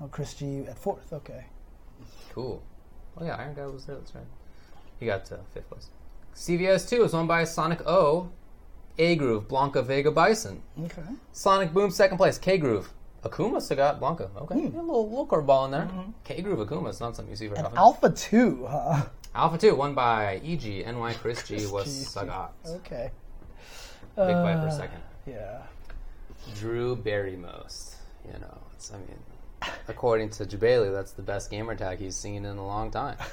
[0.00, 1.12] Oh, Chris G at fourth.
[1.12, 1.44] Okay.
[2.32, 2.62] Cool.
[3.18, 3.96] Oh yeah, Iron Guy was there.
[3.96, 4.24] That's right.
[4.98, 5.88] He got uh, fifth place.
[6.34, 8.28] CVS two is won by Sonic O,
[8.98, 10.62] A Groove, Blanka Vega Bison.
[10.84, 11.02] Okay.
[11.32, 12.38] Sonic Boom second place.
[12.38, 12.92] K Groove.
[13.22, 14.28] Akuma still got Blanka.
[14.36, 14.74] Okay, Hmm.
[14.74, 15.88] yeah, a little, little curveball in there.
[16.24, 17.78] K Groove Akuma is not something you see very often.
[17.78, 18.66] Alpha two.
[18.68, 19.04] Huh?
[19.34, 20.84] Alpha two won by EG.
[20.86, 22.48] NY Chris G was Sagat.
[22.66, 23.10] Okay.
[24.16, 25.00] Big fight for Uh, second.
[25.26, 25.62] Yeah.
[26.56, 27.94] Drew Barry most.
[28.26, 29.18] You know, it's, I mean,
[29.88, 33.16] according to Jabali, that's the best gamer tag he's seen in a long time.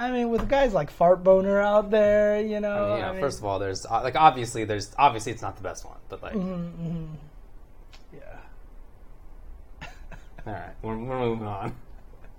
[0.00, 2.84] I mean, with guys like Fart Boner out there, you know.
[2.84, 5.42] I mean, you I mean, first of all, there's uh, like obviously there's obviously it's
[5.42, 7.06] not the best one, but like, Mm-hmm.
[8.14, 9.86] yeah.
[10.46, 11.74] all right, we're, we're moving on.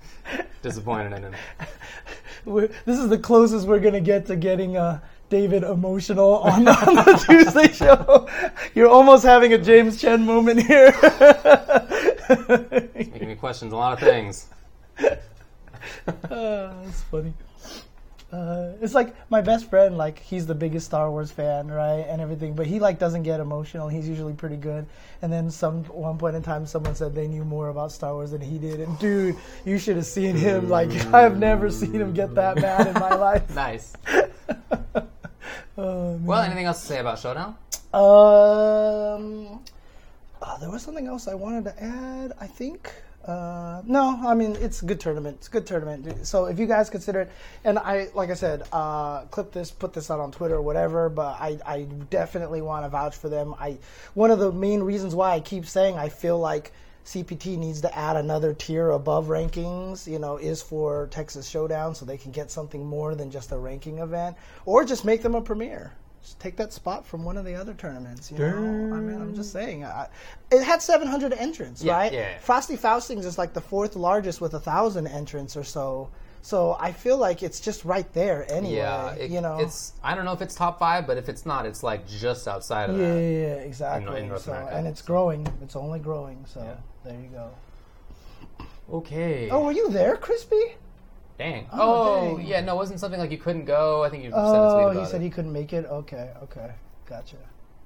[0.62, 1.34] Disappointed in him.
[2.46, 6.72] We're, this is the closest we're gonna get to getting uh, David emotional on the,
[6.88, 8.28] on the Tuesday show.
[8.74, 10.94] You're almost having a James Chen moment here.
[11.04, 14.48] it's Making me question a lot of things.
[15.00, 17.34] Uh, that's funny.
[18.32, 22.22] Uh, it's like my best friend, like he's the biggest Star Wars fan, right, and
[22.22, 22.54] everything.
[22.54, 23.88] But he like doesn't get emotional.
[23.88, 24.86] He's usually pretty good.
[25.24, 28.32] And then some one point in time, someone said they knew more about Star Wars
[28.32, 28.82] than he did.
[28.82, 30.70] And dude, you should have seen him.
[30.70, 33.44] Like I've never seen him get that mad in my life.
[33.56, 33.94] Nice.
[35.78, 36.20] Oh.
[36.24, 37.56] Well, anything else to say about Showdown?
[37.94, 39.64] Um,
[40.42, 42.34] uh, there was something else I wanted to add.
[42.40, 42.92] I think.
[43.30, 45.38] Uh, no, I mean it's a good tournament.
[45.38, 46.26] It's a good tournament.
[46.26, 47.32] So if you guys consider it,
[47.64, 51.10] and I, like I said, uh, clip this, put this out on Twitter or whatever.
[51.10, 53.54] But I, I definitely want to vouch for them.
[53.60, 53.78] I,
[54.16, 56.72] one of the main reasons why I keep saying I feel like
[57.06, 62.06] CPT needs to add another tier above rankings, you know, is for Texas Showdown so
[62.06, 65.42] they can get something more than just a ranking event, or just make them a
[65.42, 65.94] premiere.
[66.22, 68.32] Just take that spot from one of the other tournaments.
[68.32, 69.86] You know, I mean, I'm just saying.
[69.86, 70.08] I,
[70.52, 72.12] it had 700 entrants, Yeah, right?
[72.14, 72.38] yeah, yeah.
[72.40, 76.10] Frosty Faustings is like the fourth largest with a thousand entrants or so.
[76.42, 78.76] So I feel like it's just right there anyway.
[78.78, 79.60] Yeah, it- you know.
[79.60, 82.48] it's I don't know if it's top five, but if it's not, it's like just
[82.48, 83.22] outside of yeah, yeah, that.
[83.22, 84.22] yeah, exactly.
[84.22, 85.08] in North so, America, and it's so.
[85.08, 85.48] growing.
[85.62, 86.44] It's only growing.
[86.46, 86.76] So Yeah.
[87.04, 87.50] there you go.
[88.92, 89.50] Okay.
[89.52, 90.76] Oh, were you there, Crispy?
[91.40, 91.66] Dang.
[91.74, 91.78] Oh,
[92.34, 92.46] Oh, dang.
[92.46, 92.62] yeah.
[92.62, 94.04] No, it wasn't something like you couldn't go.
[94.04, 95.24] I think you Oh, he said it.
[95.24, 95.86] he couldn't make it.
[95.86, 96.72] Okay, okay,
[97.08, 97.38] gotcha.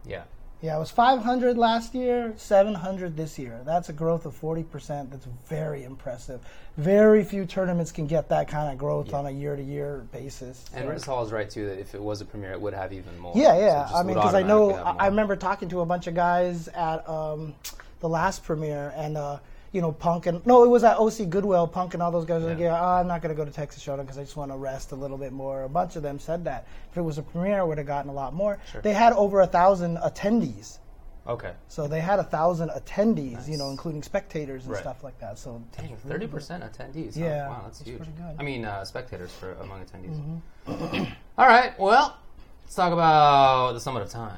[0.06, 0.24] Yeah.
[0.62, 3.60] Yeah, it was 500 last year, 700 this year.
[3.66, 5.12] That's a growth of 40%.
[5.12, 6.40] That's very impressive.
[6.78, 10.64] Very few tournaments can get that kind of growth on a year-to-year basis.
[10.74, 12.74] And So- Riz Hall is right too that if it was a premiere, it would
[12.74, 13.34] have even more.
[13.36, 13.82] Yeah, yeah.
[13.84, 16.70] just I mean, because I know I, I remember talking to a bunch of guys
[16.70, 17.54] at um,
[18.00, 19.40] the last premiere, and uh,
[19.74, 21.68] you know, Punk and no, it was at OC Goodwill.
[21.68, 22.68] Punk and all those guys were like, Yeah.
[22.74, 24.92] yeah, oh, I'm not gonna go to Texas Showdown because I just want to rest
[24.92, 25.64] a little bit more.
[25.64, 28.10] A bunch of them said that if it was a premiere, I would have gotten
[28.10, 28.60] a lot more.
[28.72, 28.82] Sure.
[28.82, 30.78] They had over a thousand attendees.
[31.26, 31.54] Okay.
[31.70, 34.82] So they had a thousand attendees, you know, including spectators and Right.
[34.82, 35.40] stuff like that.
[35.40, 37.18] So Dang, thirty percent attendees.
[37.18, 37.26] huh?
[37.26, 38.00] Yeah, wow, that's that's huge.
[38.00, 38.08] good.
[38.10, 38.40] Mm-hmm.
[38.42, 40.20] I mean, uh, spectators for among attendees.
[41.38, 42.18] All right, well,
[42.64, 44.38] let's talk about the summit of time.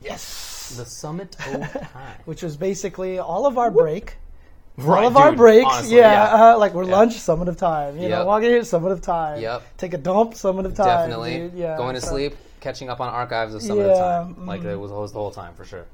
[0.00, 1.60] yes, The summit of
[1.92, 2.16] time.
[2.24, 4.16] which was basically all of our break.
[4.86, 6.96] Right, all of our breaks, honestly, yeah, Uh, like we're Yeah.
[6.96, 7.96] lunch, summit of time.
[7.96, 8.26] You know, Yep.
[8.26, 9.40] walking here, summit of time.
[9.40, 9.62] Yep.
[9.76, 10.86] Take a dump, summit of time.
[10.86, 11.38] Definitely.
[11.38, 11.54] dude.
[11.54, 14.64] Yeah, Going to so sleep, catching up on archives of summit of Yeah, time, like
[14.64, 15.84] it was always the whole time for sure.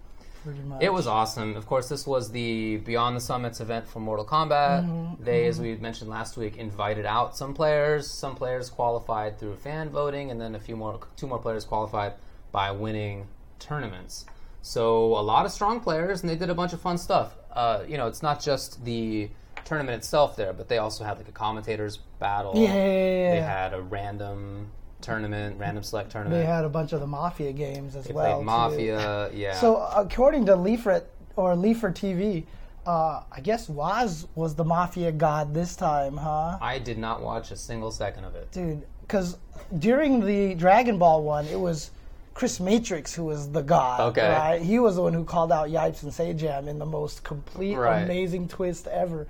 [0.45, 0.83] pretty much.
[0.83, 1.57] It was awesome.
[1.57, 4.85] Of course, this was the Beyond the Summits event for Mortal Kombat.
[4.85, 8.07] Mm-hmm, They, as we mentioned last week, invited out some players.
[8.11, 12.13] Some players qualified through fan voting, and then a few more, two more players qualified
[12.53, 13.27] by winning
[13.59, 14.27] tournaments.
[14.61, 17.35] So a lot of strong players, and they did a bunch of fun stuff.
[17.55, 19.29] Uh, you know, it's not just the
[19.65, 22.53] tournament itself there, but they also had like a commentators battle.
[22.57, 23.61] Yeah, yeah, yeah, They yeah.
[23.63, 24.69] had a random
[25.01, 26.41] tournament, random select tournament.
[26.43, 28.27] They had a bunch of the Mafia games as They well.
[28.37, 28.45] played too.
[28.45, 29.31] Mafia.
[29.33, 29.55] Yeah.
[29.55, 31.05] So according to Leafret
[31.37, 32.45] or Leafer TV,
[32.87, 36.59] uh, I guess Waz was the Mafia god this time, huh?
[36.61, 38.51] I did not watch a single second of it.
[38.53, 39.39] Dude, because
[39.79, 41.91] during the Dragon Ball one, it was
[42.35, 44.01] Chris Matrix who was the god.
[44.01, 44.29] Okay.
[44.29, 44.61] Right?
[44.61, 48.03] He was the one who called out Yipes and Sajam in the most complete, Right.
[48.03, 49.27] amazing twist ever.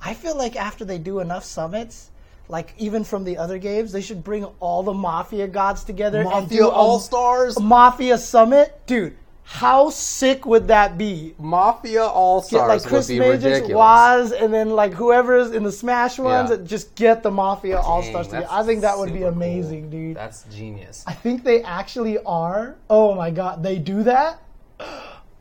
[0.00, 2.10] I feel like after they do enough summits,
[2.48, 6.30] like even from the other games, they should bring all the Mafia gods together and
[6.30, 7.60] Mafia do All Stars.
[7.60, 8.80] Mafia Summit.
[8.86, 9.14] Dude,
[9.50, 11.34] how sick would that be?
[11.38, 13.74] Mafia All Stars like Chris would be Matrix, ridiculous.
[13.76, 16.56] Waz, and then like whoever's in the Smash ones, Yeah.
[16.64, 18.46] just get the Mafia All Stars together.
[18.50, 19.36] I think that would be super cool.
[19.36, 20.16] amazing, dude.
[20.18, 21.02] That's genius.
[21.06, 22.76] I think they actually are.
[22.90, 24.42] Oh my god, they do that?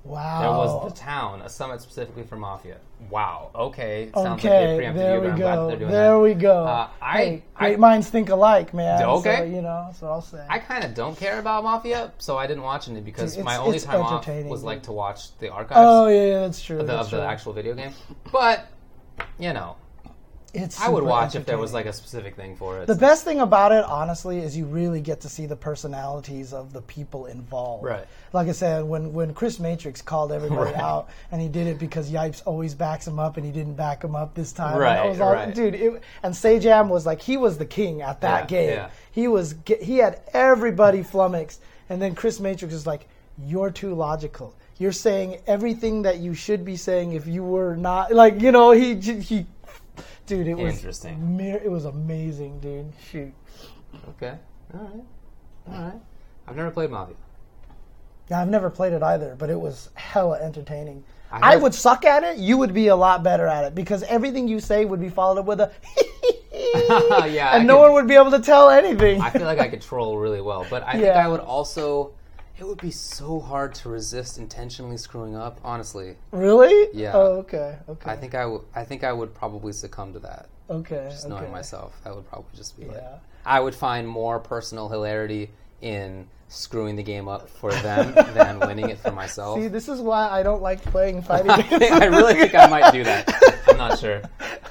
[0.08, 0.40] Wow.
[0.42, 2.78] There was the town, a summit specifically for Mafia.
[3.10, 3.52] Wow.
[3.54, 4.10] Okay.
[4.14, 5.68] Sounds like they okay, preempted there you, we but I'm glad that go.
[5.68, 6.20] they're doing There that.
[6.20, 6.64] we go.
[6.66, 9.04] Uh, I- hey, great I- minds think alike, man.
[9.04, 9.38] Okay.
[9.38, 10.46] So, you know, so I'll say.
[10.50, 13.58] I kind of don't care about Mafia, so I didn't watch any because Dude, my
[13.58, 16.78] only time off was like to watch the archives oh yeah, that's true.
[16.78, 17.94] the, that's of the actual video game.
[18.32, 18.68] But
[19.40, 19.76] you know,
[20.54, 22.88] It's I would watch if there was like a specific thing for it.
[22.88, 26.72] The best thing about it, honestly, is you really get to see the personalities of
[26.74, 27.84] the people involved.
[27.84, 28.06] Right.
[28.34, 30.80] Like I said, when, when Chris Matrix called everybody Right.
[30.80, 34.04] out, and he did it because Yipes always backs him up, and he didn't back
[34.04, 34.72] him up this time.
[34.74, 35.54] and Right, I was all, right.
[35.54, 38.70] Dude, it, and Sajam was like, he was the king at that Yeah, game.
[38.70, 38.90] yeah.
[39.12, 43.08] He was, he had everybody flummoxed, and then Chris Matrix is like,
[43.46, 44.56] you're too logical.
[44.80, 48.72] You're saying everything that you should be saying if you were not like you know
[48.72, 49.46] he he,
[50.28, 50.48] dude.
[50.48, 51.36] It was Interesting.
[51.36, 52.92] mir- It was amazing, dude.
[53.10, 53.34] Shoot.
[54.10, 54.36] okay.
[54.74, 55.04] All right.
[55.76, 56.00] All right.
[56.48, 57.16] I've never played Mafia.
[58.30, 61.04] Yeah, I've never played it either, but it was hella entertaining.
[61.32, 62.38] I I, would suck at it.
[62.38, 65.40] You would be a lot better at it because everything you say would be followed
[65.40, 65.72] up with a
[67.30, 69.22] Yeah, and I no could- one would be able to tell anything.
[69.22, 72.14] I feel like I could troll really well, but I think I would also.
[72.60, 75.60] It would be so hard to resist intentionally screwing up.
[75.64, 76.90] Honestly, really?
[76.94, 77.12] Yeah.
[77.14, 77.78] Oh, okay.
[77.88, 78.10] Okay.
[78.12, 78.62] I think I would.
[78.76, 80.50] I think I would probably succumb to that.
[80.70, 81.08] okay.
[81.10, 81.36] Just okay.
[81.36, 83.04] knowing myself, that would probably just be like.
[83.46, 88.90] I would find more personal hilarity in screwing the game up for them than winning
[88.90, 89.60] it for myself.
[89.60, 91.70] See, this is why I don't like playing fighting I, games.
[91.78, 93.30] think- I really think I might do that.
[93.70, 94.22] I'm not sure.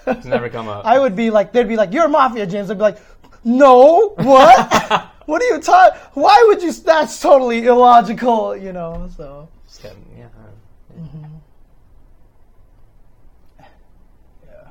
[0.09, 0.85] It's never come up.
[0.85, 2.99] I would be like, they'd be like, "You're a mafia, James." I'd be like,
[3.47, 5.11] "No, what?
[5.27, 5.99] what are you talking?
[6.15, 6.73] Why would you?
[6.73, 9.49] That's totally illogical, you know." So.
[10.17, 10.27] Yeah.
[10.37, 10.45] all
[13.65, 13.71] right.
[14.47, 14.69] yeah,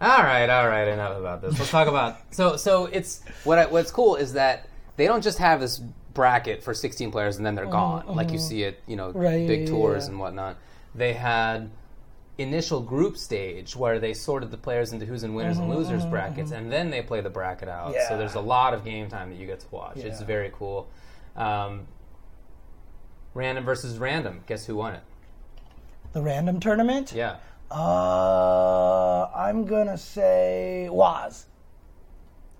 [0.00, 0.88] All right, all right.
[0.88, 1.58] Enough about this.
[1.58, 2.86] Let's talk about so so.
[2.86, 5.78] It's what I, what's cool is that they don't just have this
[6.14, 9.18] bracket for 16 players and then they're gone, like you see it, you know, Mm-hmm,
[9.18, 10.10] Right, big tours yeah.
[10.10, 10.56] and whatnot.
[10.94, 11.70] They had
[12.38, 16.50] initial group stage where they sorted the players into who's in winners and losers brackets,
[16.50, 17.92] and then they play the bracket out.
[17.92, 19.96] So Mm-hmm, there's a lot of game time that you get to watch.
[19.98, 20.88] It's very cool.
[21.36, 21.86] Um,
[23.34, 24.42] random versus random.
[24.46, 25.02] Guess who won it?
[26.12, 27.12] the random tournament.
[27.12, 27.36] Yeah.
[27.70, 31.46] Uh, I'm gonna say Waz.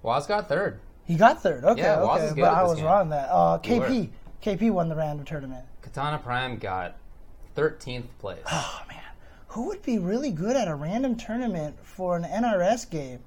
[0.03, 0.81] Waz got third.
[1.05, 1.65] He got third.
[1.65, 2.85] Okay, Yeah, Waz okay, is good but I was game.
[2.87, 3.29] wrong that.
[3.31, 4.09] Uh, KP,
[4.43, 5.65] KP won the random tournament.
[5.83, 6.97] Katana Prime got
[7.57, 8.43] 13th place.
[8.51, 8.99] Oh man,
[9.55, 13.21] who would be really good at a random tournament for an NRS game?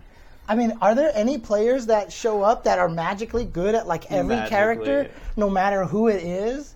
[0.45, 4.11] I mean, are there any players that show up that are magically good at like
[4.11, 4.49] every Magically.
[4.49, 6.75] character, no matter who it is?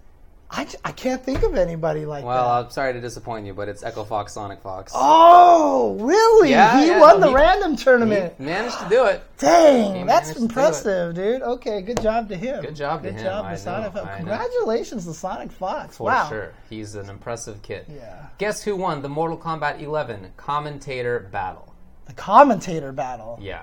[0.54, 2.42] I, I can't think of anybody like Well, that.
[2.50, 4.92] Well, I'm sorry to disappoint you, but it's Echo Fox, Sonic Fox.
[4.94, 6.50] Oh, really?
[6.50, 8.38] Yeah, he yeah, won no, the he- random tournament.
[8.38, 9.24] managed to do it.
[9.38, 10.44] Dang, he that's managed to do it.
[10.50, 11.42] impressive, dude.
[11.42, 12.62] Okay, good job to him.
[12.64, 14.16] Good job to good him, job I to Sonic know, Fox.
[14.18, 15.96] Congratulations to Sonic Fox.
[15.96, 16.28] For wow.
[16.28, 16.54] sure.
[16.70, 17.86] He's an impressive kid.
[17.88, 18.26] Yeah.
[18.38, 21.74] Guess who won the Mortal Kombat 11 commentator battle?
[22.08, 23.40] The commentator battle.
[23.42, 23.62] Yeah.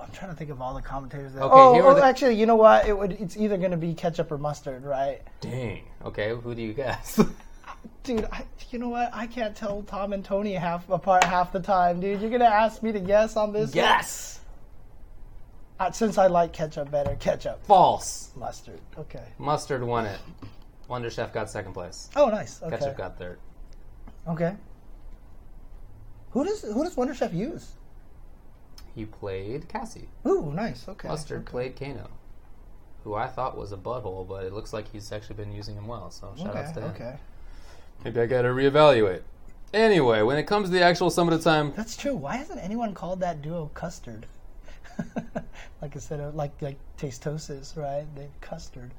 [0.00, 1.32] I'm trying to think of all the commentators.
[1.32, 2.86] That, Okay, oh, here oh, the- actually, you know what?
[2.86, 3.12] It would.
[3.12, 5.20] It's either going to be ketchup or mustard, right?
[5.40, 5.82] Dang.
[6.04, 7.20] Okay, who do you guess?
[8.04, 9.10] Dude, I, you know what?
[9.12, 12.20] I can't tell Tom and Tony half apart half the time, dude.
[12.20, 13.68] You're gonna ask me to guess on this?
[13.70, 13.76] one?
[13.76, 14.40] yes.
[15.78, 18.30] Uh, since I like ketchup better, ketchup, False.
[18.34, 18.80] mustard.
[18.98, 19.22] Okay.
[19.38, 20.18] Mustard won it.
[20.88, 22.08] Wonder Chef got second place.
[22.16, 22.60] Oh, nice.
[22.62, 22.76] Okay.
[22.78, 23.38] Ketchup got third.
[24.26, 24.56] Okay.
[26.30, 27.72] Who does Who does Wonder Chef use?
[28.98, 30.08] He played Cassie.
[30.26, 30.88] Ooh, nice.
[30.88, 31.06] Okay.
[31.06, 31.50] Mustard Okay.
[31.52, 32.08] played Kano,
[33.04, 35.86] who I thought was a butthole, but it looks like he's actually been using him
[35.86, 36.10] well.
[36.10, 36.58] So shout Okay.
[36.58, 36.90] outs to him.
[36.90, 37.16] Okay.
[38.02, 39.22] Maybe I gotta reevaluate.
[39.72, 42.16] Anyway, when it comes to the actual sum of the time, That's true.
[42.16, 44.26] Why hasn't anyone called that duo custard?
[45.80, 48.04] like instead of like like tastosis, right?
[48.16, 48.90] They custard.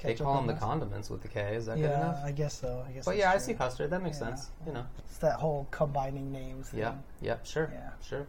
[0.00, 0.68] they call them the mustard.
[0.68, 1.56] condiments with the K.
[1.56, 2.20] Is that good Yeah, enough?
[2.24, 2.84] I guess so.
[2.88, 3.04] I guess.
[3.04, 3.40] But that's yeah, I true.
[3.40, 3.90] see custard.
[3.90, 4.26] That makes Yeah.
[4.28, 4.50] sense.
[4.64, 4.86] You know.
[5.08, 6.68] It's that whole combining names.
[6.68, 6.78] Thing.
[6.80, 6.94] Yeah.
[7.20, 7.38] Yeah.
[7.42, 7.68] Sure.
[7.74, 7.90] Yeah.
[8.00, 8.26] Sure.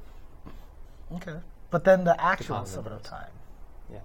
[1.15, 1.35] Okay.
[1.69, 3.31] But then the actual condiment sum of the time,
[3.91, 3.99] Yeah.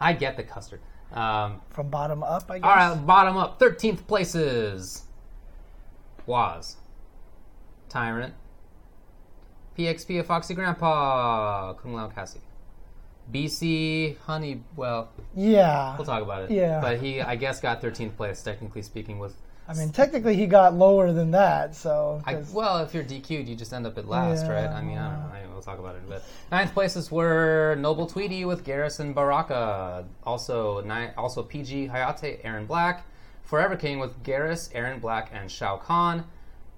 [0.00, 0.80] I get the custard.
[1.12, 2.64] Um, from bottom up, I guess.
[2.68, 5.04] all right, bottom up, thirteenth places.
[6.26, 6.76] Waz,
[7.88, 8.34] Tyrant,
[9.78, 12.40] PXP of Foxy Grandpa, Kung Lao Cassie,
[13.32, 14.62] BC Honey.
[14.74, 15.96] Well, Yeah.
[15.96, 16.50] we'll talk about it.
[16.50, 16.80] Yeah.
[16.80, 19.18] But he, I guess, got thirteenth place, technically speaking.
[19.20, 19.36] With
[19.68, 21.74] I mean, technically, he got lower than that.
[21.74, 22.22] So.
[22.24, 24.52] I, well, if you're DQ'd, you just end up at last, Yeah.
[24.52, 24.68] right?
[24.70, 25.34] I mean, I don't know.
[25.36, 26.02] I mean, we'll talk about it.
[26.08, 30.04] But ninth places were Noble Tweedy with Garrison Baraka.
[30.24, 33.04] Also, ni- also PG Hayate, Erron Black.
[33.42, 36.24] Forever King with Geras, Erron Black, and Shao Kahn.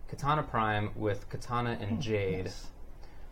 [0.08, 2.50] Katana Prime with Katana Hmm, and Jade.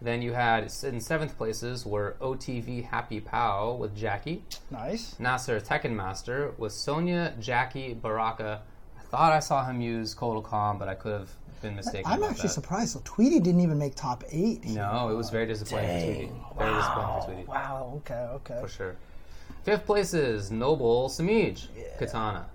[0.03, 4.43] Then you had in seventh places were OTV Happy Pow with Jackie.
[4.71, 5.19] nice.
[5.19, 8.61] Nasser Tekken Master with Sonya, Jackie, Baraka.
[9.17, 11.31] I thought I saw him use Kotal Kahn, but I could have
[11.63, 12.05] been mistaken.
[12.05, 12.49] I'm actually that.
[12.51, 12.93] surprised.
[12.93, 14.63] So Tweedy didn't even make top eight.
[14.67, 16.33] No, it was very disappointing for Tweedy.
[16.59, 17.45] Very disappointing for Tweedy.
[17.49, 17.93] Wow.
[17.97, 18.15] Okay.
[18.15, 18.59] Okay.
[18.61, 18.97] For sure.
[19.65, 21.67] Fifth place is Noble Samij,
[21.99, 22.51] Katana.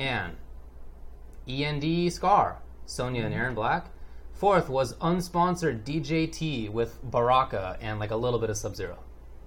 [0.00, 0.36] And
[1.48, 3.86] END Scar, Sonya and Erron Black.
[4.32, 8.98] Fourth was unsponsored DJT with Baraka and like a little bit of Sub Zero.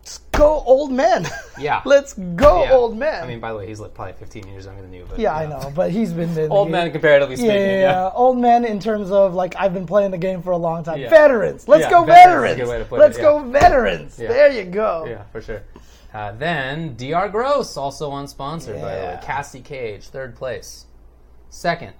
[0.04, 1.26] Let's go, old men.
[1.58, 1.82] Yeah.
[1.86, 2.74] Let's go, Yeah.
[2.74, 3.24] old men.
[3.24, 5.06] I mean, by the way, he's like probably 15 years younger than you.
[5.10, 7.56] But yeah, you I know, but he's been in Old the man, comparatively speaking.
[7.56, 8.10] yeah, Yeah.
[8.14, 11.00] old men in terms of like I've been playing the game for a long time.
[11.00, 12.58] Veterans, let's go, veterans veterans.
[12.60, 14.18] good way to put let's it, go, veterans.
[14.18, 15.06] There you go.
[15.08, 15.64] Yeah, for sure.
[16.14, 19.20] Uh, then DR Gross, also unsponsored by the way.
[19.24, 20.86] Cassie Cage, third place.
[21.50, 21.94] Second,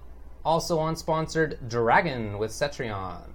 [0.44, 3.30] also unsponsored Dragon with Cetrion.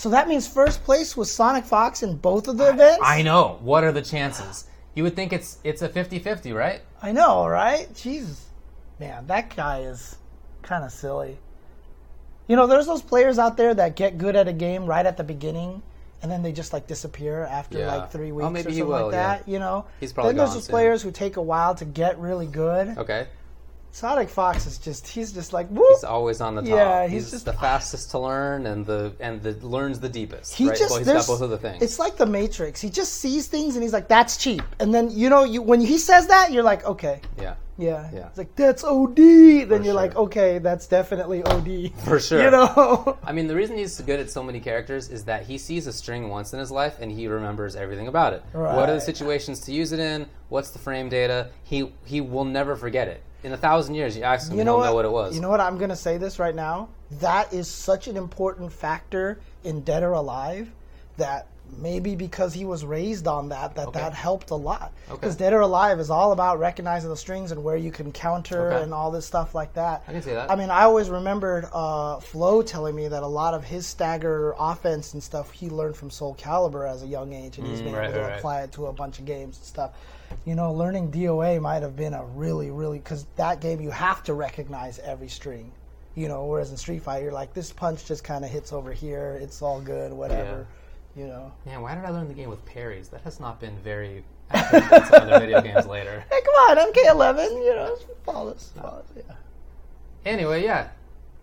[0.00, 3.02] So that means first place was Sonic Fox in both of the events.
[3.04, 3.58] I know.
[3.60, 4.64] What are the chances?
[4.94, 6.80] You would think it's it's a 50-50, right?
[7.02, 7.86] I know, right?
[7.94, 8.46] Jesus,
[8.98, 10.16] man, that guy is
[10.62, 11.36] kind of silly.
[12.48, 15.18] You know, there's those players out there that get good at a game right at
[15.18, 15.82] the beginning,
[16.22, 17.94] and then they just like disappear after Yeah.
[17.94, 19.36] like three oh, weeks maybe or something will, like yeah.
[19.36, 19.48] that.
[19.48, 20.70] You know, He's probably then there's soon.
[20.70, 22.96] players who take a while to get really good.
[22.96, 23.26] Okay.
[23.92, 25.84] Sonic Fox is just he's just like whoop.
[25.90, 26.70] He's always on the top.
[26.70, 30.54] Yeah, he's, he's just- the fastest to learn and the and the learns the deepest.
[30.54, 30.78] He right?
[30.78, 31.82] just well, he's got both of the things.
[31.82, 32.80] It's like the Matrix.
[32.80, 35.80] He just sees things and he's like, "That's cheap." And then you know, you when
[35.80, 37.54] he says that, you're like, "Okay, yeah.
[37.78, 38.26] yeah." Yeah.
[38.28, 39.16] It's like that's OD.
[39.16, 39.94] Then For you're sure.
[39.94, 42.44] like, "Okay, that's definitely OD." For sure.
[42.44, 43.18] You know.
[43.24, 45.92] I mean, the reason he's good at so many characters is that he sees a
[45.92, 48.44] string once in his life and he remembers everything about it.
[48.52, 50.26] What are the situations to use it in?
[50.48, 51.50] What's the frame data?
[51.64, 53.22] He he will never forget it.
[53.42, 54.84] In a thousand years, you ask him, you know what?
[54.86, 55.34] know what it was.
[55.34, 55.60] You know what?
[55.60, 56.88] I'm gonna say this right now.
[57.20, 60.70] That is such an important factor in Dead or Alive
[61.16, 61.46] that
[61.78, 64.00] maybe because he was raised on that, that Okay.
[64.00, 64.92] that helped a lot.
[65.08, 65.14] Okay.
[65.20, 68.72] Because Dead or Alive is all about recognizing the strings and where you can counter
[68.72, 68.82] Okay.
[68.82, 70.02] and all this stuff like that.
[70.08, 70.50] I can see that.
[70.50, 74.54] I mean, I always remembered uh, Flo telling me that a lot of his stagger
[74.58, 77.92] offense and stuff he learned from Soul Calibur as a young age, and he's been
[77.92, 78.38] Mm, right, able to right.
[78.38, 79.92] apply it to a bunch of games and stuff.
[80.44, 84.22] You know, learning DOA might have been a really, really because that game you have
[84.24, 85.72] to recognize every string.
[86.14, 88.92] You know, whereas in Street Fighter, you're like this punch just kind of hits over
[88.92, 89.38] here.
[89.40, 90.66] It's all good, whatever.
[91.16, 91.52] You know.
[91.66, 93.08] Man, why did I learn the game with parries?
[93.08, 96.24] That has not been very to other video games later.
[96.30, 97.50] Hey, come on, MK11.
[97.64, 98.72] You know, follow this.
[98.80, 99.34] Follow this, Yeah.
[100.24, 100.88] Anyway, yeah.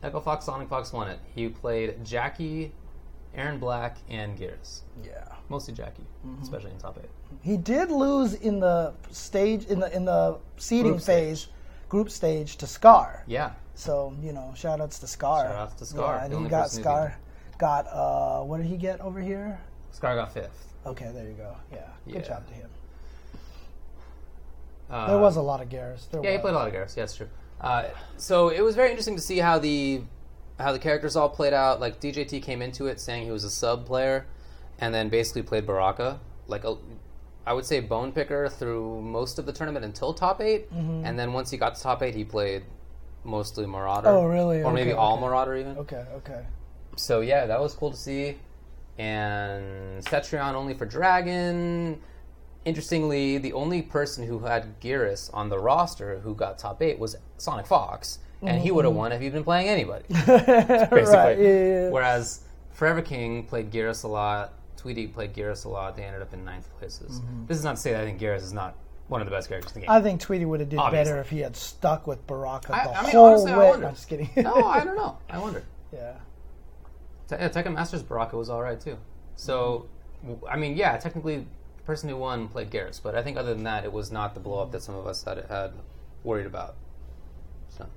[0.03, 1.19] Echo Fox, Sonic Fox won it.
[1.33, 2.71] He played Jackie,
[3.35, 4.81] Erron Black, and Geras.
[5.03, 5.23] Yeah.
[5.49, 6.43] Mostly Jackie, Mm-hmm.
[6.43, 7.09] especially in top eight.
[7.41, 11.15] He did lose in the stage in the in the seeding Group stage.
[11.45, 11.47] phase
[11.89, 13.23] group stage to Scar.
[13.27, 13.51] Yeah.
[13.75, 15.45] So you know, shout outs to Scar.
[15.45, 17.15] Shout outs to Scar, Yeah, and he got Scar.
[17.57, 19.59] Got uh, what did he get over here?
[19.91, 20.73] Scar got fifth.
[20.85, 21.55] Okay, there you go.
[21.71, 22.21] Yeah, good Yeah.
[22.21, 22.69] job to him.
[24.89, 26.09] Uh, There was a lot of Geras.
[26.09, 26.95] There Yeah, he played a lot of Geras.
[26.95, 27.27] Yeah, that's true.
[27.59, 27.85] Uh,
[28.17, 30.01] so it was very interesting to see how the
[30.59, 31.79] how the characters all played out.
[31.79, 34.25] Like DJT came into it saying he was a sub player,
[34.79, 36.19] and then basically played Baraka.
[36.47, 36.77] Like a,
[37.47, 41.05] I would say bone picker through most of the tournament until top 8 Mm-hmm.
[41.05, 42.63] and then once he got to top eight, he played
[43.23, 44.09] mostly Marauder.
[44.09, 44.61] Oh, really?
[44.63, 45.17] Or maybe Okay, all.
[45.17, 45.77] Marauder even.
[45.77, 46.45] Okay, okay.
[46.97, 48.35] So yeah, that was cool to see.
[48.97, 51.99] And Cetrion only for Dragon.
[52.65, 57.15] Interestingly, the only person who had Geras on the roster who got top eight was
[57.37, 60.03] Sonic Fox, and he would have won if he'd been playing anybody.
[60.09, 60.91] Basically.
[60.91, 61.37] right.
[61.39, 61.89] Yeah, yeah.
[61.89, 62.41] Whereas
[62.73, 64.53] Forever King played Geras a lot.
[64.77, 65.95] Tweedy played Geras a lot.
[65.97, 67.19] They ended up in ninth places.
[67.19, 67.47] Mm-hmm.
[67.47, 68.75] This is not to say that I think Geras is not
[69.07, 69.95] one of the best characters in the game.
[69.95, 71.11] I think Tweedy would have did Obviously.
[71.11, 73.69] better if he had stuck with Baraka I- the I mean, whole honestly, I way.
[73.69, 73.85] wonder.
[73.87, 74.29] No, just kidding.
[74.37, 75.17] no, I don't know.
[75.29, 75.63] I wonder.
[75.93, 76.13] yeah.
[77.27, 78.97] Te- yeah, Tekken Masters Baraka was all right too.
[79.35, 79.87] So,
[80.25, 80.45] mm-hmm.
[80.45, 81.37] I mean, yeah, technically,
[81.77, 84.33] the person who won played Geras, but I think other than that, it was not
[84.33, 85.71] the blow up that some of us had, had
[86.23, 86.75] worried about.
[87.69, 87.87] So,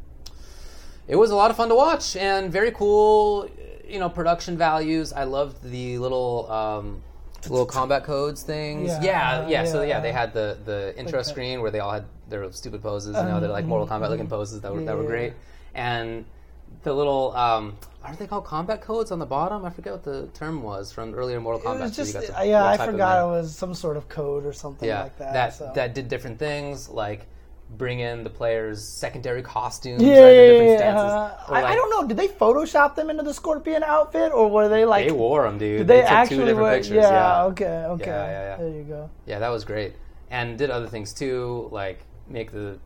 [1.08, 3.48] it was a lot of fun to watch and very cool.
[3.90, 5.12] You know, production values.
[5.12, 6.50] I loved the little.
[6.50, 7.02] Um,
[7.48, 9.64] Little Kombat Kodes things, Yeah, yeah, uh, yeah.
[9.64, 11.24] So yeah, yeah, they had the the intro that.
[11.24, 13.16] screen where they all had their stupid poses.
[13.16, 15.32] You know, they're like Mortal Kombat looking poses that were that were great,
[15.74, 16.26] and
[16.82, 19.64] the little um, aren't they called Kombat Kodes on the bottom?
[19.64, 21.78] I forget what the term was from earlier Mortal Kombat.
[21.78, 24.88] It was just, to- yeah, I forgot it was some sort of code or something
[24.88, 25.32] yeah, like that.
[25.32, 25.72] that so.
[25.74, 27.26] that did different things like
[27.76, 30.02] bring in the players' secondary costumes.
[30.02, 31.12] yeah, the yeah, different yeah, stances.
[31.12, 32.06] uh, Or, I, I don't know.
[32.08, 35.06] Did they Photoshop them into the Scorpion outfit, or were they like?
[35.06, 35.78] They wore them, dude.
[35.78, 36.74] Did they, two actually wear?
[36.76, 36.96] pictures.
[36.96, 37.44] yeah, yeah.
[37.44, 37.64] Okay.
[37.66, 38.04] Okay.
[38.06, 38.56] Yeah, yeah, yeah.
[38.56, 39.10] There you go.
[39.26, 39.94] Yeah, that was great.
[40.30, 42.78] And did other things too, like make the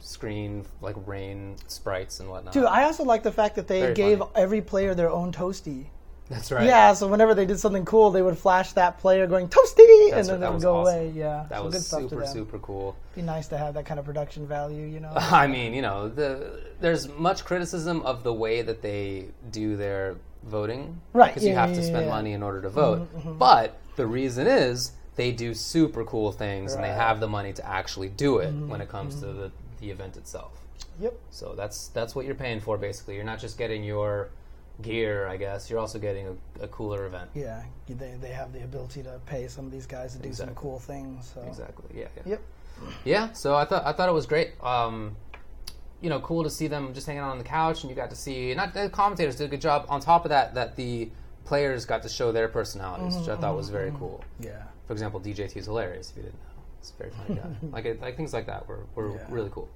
[0.00, 2.52] screen like rain sprites and whatnot.
[2.52, 4.30] Dude, I also like the fact that they Very gave funny.
[4.34, 5.86] every player their own toasty.
[6.28, 6.66] That's right.
[6.66, 10.28] Yeah, so whenever they did something cool, they would flash that player going toasty, That's
[10.28, 10.94] and then that it would go awesome.
[10.94, 11.12] away.
[11.14, 12.96] Yeah, That so was super super cool.
[13.14, 15.12] Be nice to have that kind of production value, you know.
[15.16, 20.16] I mean, you know, the there's much criticism of the way that they do their
[20.44, 22.10] voting, Right, Because you have yeah, to spend yeah.
[22.10, 23.14] money in order to mm-hmm, vote.
[23.16, 23.38] Mm-hmm.
[23.38, 27.52] But the reason is they do super cool things, and they Mm-hmm, have the money
[27.54, 30.52] to actually do it mm-hmm, when it comes to the, the event itself.
[31.00, 31.14] Yep.
[31.30, 33.14] So that's that's what you're paying for, basically.
[33.16, 34.30] You're not just getting your
[34.82, 35.70] gear, I guess.
[35.70, 36.26] You're also getting
[36.60, 37.30] a, a cooler event.
[37.34, 40.54] Yeah, they they have the ability to pay some of these guys to do some
[40.54, 41.32] cool things.
[41.34, 41.42] So.
[41.42, 42.00] Exactly.
[42.00, 42.08] Yeah.
[42.16, 42.22] yeah.
[42.26, 42.42] Yep.
[43.04, 44.52] Yeah, so I thought I thought it was great.
[44.62, 45.16] Um,
[46.00, 48.10] you know, cool to see them just hanging out on the couch, and you got
[48.10, 49.86] to see not the commentators did a good job.
[49.88, 51.10] On top of that, that the
[51.44, 53.98] players got to show their personalities, mm-hmm, which I thought was mm-hmm, very mm-hmm.
[53.98, 54.24] cool.
[54.40, 54.62] Yeah.
[54.86, 56.10] For example, DJT is hilarious.
[56.10, 57.56] If you didn't know, it's a very funny guy.
[57.72, 59.26] like it, like things like that were were Yeah.
[59.28, 59.68] really cool.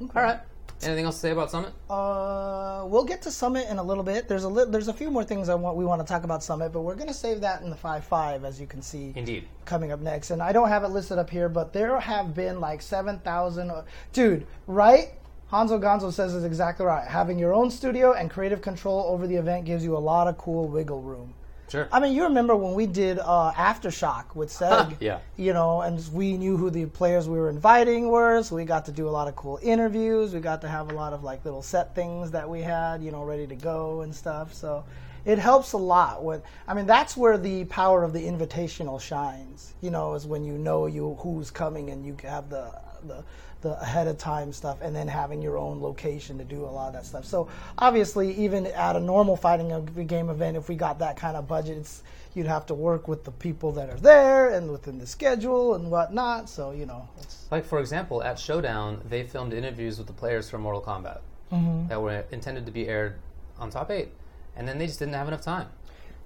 [0.00, 0.40] All right.
[0.82, 1.72] Anything else to say about Summit?
[1.88, 4.26] Uh, we'll get to Summit in a little bit.
[4.26, 6.42] There's a li- there's a few more things I want we want to talk about
[6.42, 9.46] Summit, but we're gonna save that in the five five as you can see Indeed.
[9.64, 10.30] coming up next.
[10.32, 13.70] And I don't have it listed up here, but there have been like seven thousand.
[14.12, 15.12] Dude, right?
[15.52, 17.06] Hanzo Gonzo says is exactly right.
[17.06, 20.36] Having your own studio and creative control over the event gives you a lot of
[20.38, 21.34] cool wiggle room.
[21.72, 21.88] Sure.
[21.90, 25.20] I mean, you remember when we did uh, Aftershock with Seg, Yeah.
[25.38, 28.84] you know, and we knew who the players we were inviting were, so we got
[28.84, 30.34] to do a lot of cool interviews.
[30.34, 33.10] We got to have a lot of like little set things that we had, you
[33.10, 34.52] know, ready to go and stuff.
[34.52, 34.84] So
[35.24, 36.22] it helps a lot.
[36.22, 39.72] When I mean, that's where the power of the invitational shines.
[39.80, 42.70] You know, is when you know you who's coming and you have the
[43.06, 43.24] the
[43.62, 46.88] the ahead of time stuff and then having your own location to do a lot
[46.88, 47.24] of that stuff.
[47.24, 47.48] So
[47.78, 51.78] obviously even at a normal fighting game event if we got that kind of budget
[51.78, 52.02] it's
[52.34, 55.90] you'd have to work with the people that are there and within the schedule and
[55.90, 56.48] whatnot.
[56.48, 60.48] So, you know, it's Like for example, at Showdown, they filmed interviews with the players
[60.50, 61.20] from Mortal Kombat
[61.52, 61.88] Mm-hmm.
[61.88, 63.16] that were intended to be aired
[63.58, 64.08] on Top Eight,
[64.56, 65.68] and then they just didn't have enough time.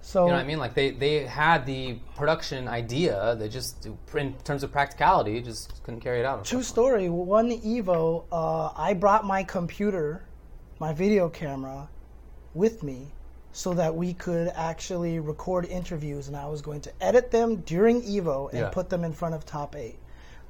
[0.07, 0.59] So You know what I mean?
[0.61, 5.99] Like they, they had the production idea, they just in terms of practicality just couldn't
[6.01, 6.45] carry it out.
[6.45, 7.09] True story.
[7.09, 10.23] One Evo, uh, I brought my computer,
[10.79, 11.89] my video camera,
[12.55, 13.09] with me,
[13.51, 18.01] so that we could actually record interviews, and I was going to edit them during
[18.03, 18.69] Evo and Yeah.
[18.71, 19.99] put them in front of Top Eight.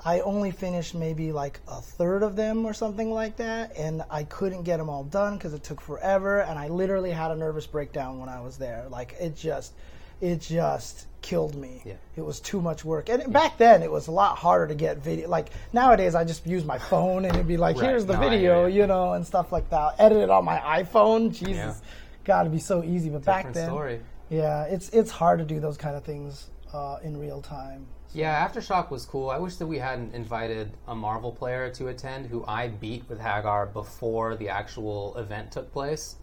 [0.07, 4.23] I only finished maybe like a third of them or something like that, and I
[4.23, 7.67] couldn't get them all done because it took forever, and I literally had a nervous
[7.67, 8.87] breakdown when I was there.
[8.89, 9.73] Like it just,
[10.21, 11.83] it just killed me.
[11.85, 11.95] Yeah.
[12.15, 14.99] It was too much work, and back then it was a lot harder to get
[14.99, 15.29] video.
[15.29, 17.87] Like nowadays, I just use my phone and it'd be like, Right.
[17.91, 19.97] "Here's the No, video," you know, and stuff like that.
[19.99, 21.33] Edit it on my iPhone.
[21.33, 21.75] Jesus, Yeah.
[22.23, 23.09] got to be so easy.
[23.11, 24.01] But back then, story.
[24.29, 27.87] yeah, it's it's hard to do those kind of things uh, in real time.
[28.13, 29.29] Yeah, Aftershock was cool.
[29.31, 33.21] I wish that we hadn't invited a Marvel player to attend who I beat with
[33.21, 36.17] Haggar before the actual event took place.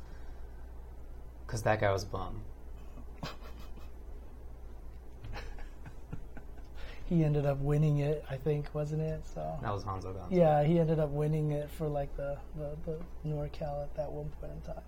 [1.46, 2.42] Because that guy was a bum.
[7.06, 9.22] He ended up winning it, I think, wasn't it?
[9.36, 10.32] So That was Hanzo Gonzo.
[10.32, 12.98] yeah, he ended up winning it for like the the, the
[13.30, 14.82] NorCal at that one point in time.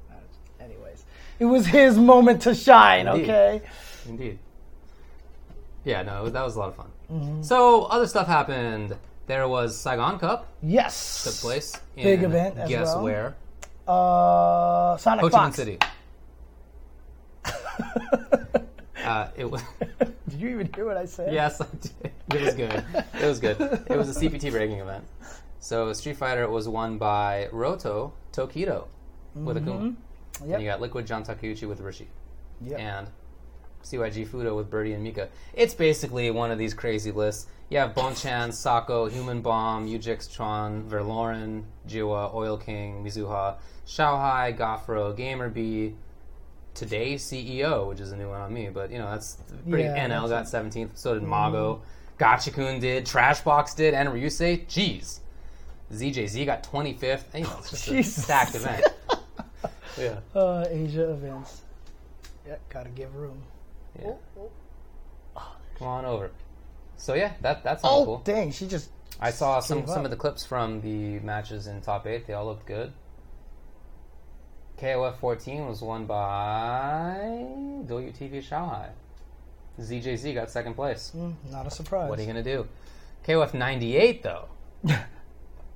[0.60, 1.04] Anyways,
[1.38, 3.08] it was his moment to shine.
[3.08, 3.24] Indeed.
[3.24, 3.62] Okay.
[4.08, 4.40] Indeed.
[5.86, 7.44] Yeah, no, that was a lot of fun.
[7.44, 8.96] So, other stuff happened.
[9.28, 11.24] There was Saigon Cup Yes.
[11.24, 11.80] took place.
[11.96, 13.04] In, Big event as Guess well.
[13.04, 13.36] where?
[13.88, 15.56] Uh, Sonic Ho Chi Minh Fox.
[15.56, 15.80] City.
[19.06, 19.62] Uh, it was.
[20.30, 21.32] Did you even hear what I said?
[21.32, 22.12] Yes, I did.
[22.34, 22.84] It was good.
[23.22, 23.62] It was good.
[23.88, 25.04] It was a CPT breaking event.
[25.60, 28.86] So Street Fighter was won by Rohto Tokido
[29.36, 29.96] with Akuma.
[30.44, 30.50] Yep.
[30.56, 32.08] And you got Liquid John Takeuchi with Rishi.
[32.62, 32.80] Yep.
[32.80, 33.08] And
[33.86, 35.30] CYG Fudo with Birdie and Mika.
[35.54, 37.48] It's basically one of these crazy lists.
[37.70, 43.56] You have Bonchan, Sako, Human Bomb, Ujix Tron, Verloren, Jiwa, Oil King, Mizuha,
[43.88, 45.94] Shaohai, Gafro, GamerBee,
[46.74, 49.38] Today CEO, which is a new one on me, but you know, that's
[49.70, 51.82] pretty Yeah, NL got 17th, so did Mago.
[52.20, 55.20] Gachikun did, Trashbox did, and Ryusei, jeez.
[55.94, 57.34] ZJZ got 25th.
[57.34, 58.86] You know, it's just a stacked event.
[59.98, 60.20] yeah.
[60.36, 61.62] Uh, Asia events.
[62.46, 63.42] Yeah, gotta give room.
[64.02, 64.14] Yeah.
[65.78, 66.32] Come on over.
[66.98, 68.18] So yeah, that that sounds Oh, cool.
[68.24, 68.52] dang!
[68.52, 68.90] She just
[69.20, 70.06] I saw some gave some up.
[70.06, 72.26] of the clips from the matches in top eight.
[72.28, 72.94] They all looked good.
[74.80, 77.46] KOF 14 was won by
[77.86, 78.90] Doyu TV Shanghai.
[79.80, 81.12] ZJZ got second place.
[81.16, 82.10] mm, not a surprise.
[82.10, 82.68] What are you gonna do?
[83.26, 84.46] KOF 98 though.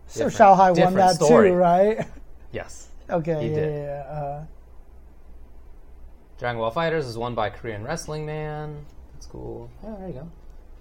[0.07, 1.49] so Shanghai won that story.
[1.49, 2.07] too, right?
[2.51, 2.87] Yes.
[3.09, 3.73] okay, He yeah, did.
[3.73, 4.03] yeah.
[4.05, 4.43] yeah, Uh,
[6.39, 8.85] Dragon Ball FighterZ is won by Korean Wrestling Man.
[9.13, 9.69] That's cool.
[9.83, 10.31] Yeah, there you go.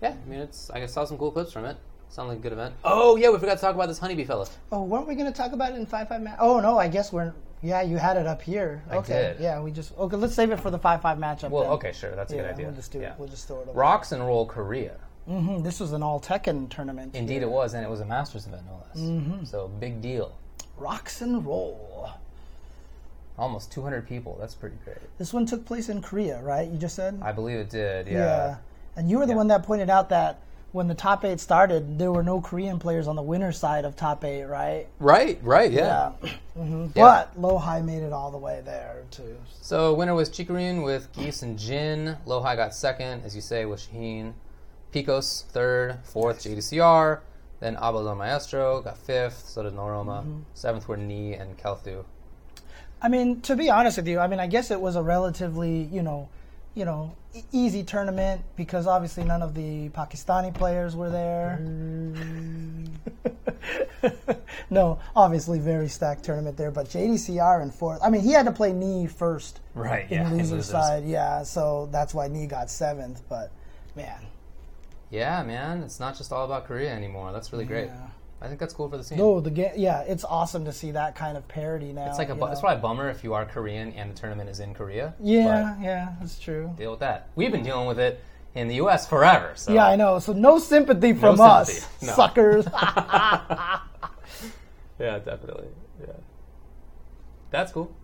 [0.00, 1.76] Yeah, I mean it's I saw some cool clips from it.
[2.10, 2.74] Sounded like a good event.
[2.84, 4.46] Oh yeah, we forgot to talk about this honeybee fella.
[4.72, 6.36] oh, weren't we gonna talk about it in five five match?
[6.40, 7.34] Oh no, I guess we're.
[7.60, 8.84] Yeah, you had it up here.
[8.88, 9.40] I Okay, did.
[9.42, 10.16] yeah, we just okay.
[10.16, 11.50] Let's save it for the five five matchup.
[11.50, 11.72] Well, then.
[11.72, 12.66] okay, sure, that's a Yeah, good idea.
[12.66, 13.12] we'll just do yeah.
[13.12, 13.18] it.
[13.18, 13.68] We'll just throw it.
[13.68, 13.78] Over.
[13.78, 14.96] Rocks and Roll Korea.
[15.28, 15.62] Mm-hmm.
[15.64, 17.14] This was an all Tekken tournament.
[17.16, 17.42] Indeed, here.
[17.42, 18.96] it was, and it was a Masters event, no less.
[19.04, 19.44] Mm-hmm.
[19.44, 20.38] So big deal.
[20.78, 22.08] Rocks and roll.
[23.38, 24.36] Almost 200 people.
[24.40, 24.98] That's pretty great.
[25.18, 26.68] This one took place in Korea, right?
[26.68, 27.18] You just said.
[27.22, 28.08] I believe it did.
[28.08, 28.12] Yeah.
[28.18, 28.56] yeah.
[28.96, 29.36] And you were the Yeah.
[29.36, 30.40] one that pointed out that
[30.72, 33.96] when the top eight started, there were no Korean players on the winner's side of
[33.96, 34.86] top eight, right?
[34.98, 35.38] Right.
[35.42, 35.70] Right.
[35.72, 36.12] Yeah.
[36.22, 36.30] Yeah.
[36.54, 37.24] hmm Yeah.
[37.34, 39.36] But Lowhigh made it all the way there too.
[39.62, 42.16] So winner was Chikurin with Geese and Jin.
[42.26, 44.32] Lowhigh got second, as you say, with Shaheen.
[44.92, 47.20] Picos third, fourth JDCR.
[47.60, 49.48] Then Abadon Maestro got fifth.
[49.48, 50.20] So did Noroma.
[50.22, 50.38] Mm-hmm.
[50.54, 52.04] Seventh were Knee and Kelthu.
[53.00, 55.82] I mean, to be honest with you, I mean, I guess it was a relatively,
[55.92, 56.28] you know,
[56.74, 61.58] you know, e- easy tournament because obviously none of the Pakistani players were there.
[61.62, 62.88] Mm.
[64.70, 68.00] no, obviously very stacked tournament there, but JDCR in fourth.
[68.02, 70.10] I mean, he had to play knee first Right.
[70.10, 70.30] in Yeah.
[70.30, 71.42] loser side, yeah.
[71.42, 73.22] So that's why knee got seventh.
[73.28, 73.50] But
[73.96, 74.20] man,
[75.10, 75.82] Yeah, man.
[75.84, 77.32] It's not just all about Korea anymore.
[77.32, 77.90] That's really great.
[78.40, 79.18] I think that's cool for the scene.
[79.18, 82.06] no, the game, yeah, it's awesome to see that kind of parody now.
[82.08, 84.48] It's like a bu- it's probably a bummer if you are Korean and the tournament
[84.48, 85.14] is in Korea.
[85.20, 86.72] yeah, yeah, that's true.
[86.78, 87.30] Deal with that.
[87.34, 88.22] We've been dealing with it
[88.54, 89.08] in the U.S.
[89.08, 89.52] forever.
[89.56, 90.20] So Yeah, I know.
[90.20, 91.78] So no sympathy from sympathy.
[91.78, 92.12] us, No.
[92.14, 92.66] suckers.
[94.98, 95.68] Yeah, definitely.
[96.00, 96.12] Yeah.
[97.50, 97.94] That's cool.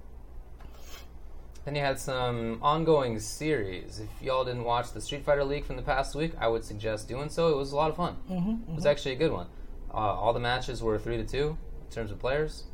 [1.65, 3.99] Then you had some ongoing series.
[4.01, 7.09] If y'all didn't watch the Street Fighter League from the past week, I would suggest
[7.09, 7.49] doing so.
[7.49, 8.17] It was a lot of fun.
[8.31, 9.47] Mm-hmm, It was actually a good one.
[9.95, 11.57] Uh, all the matches were three to two
[11.89, 12.65] in terms of players.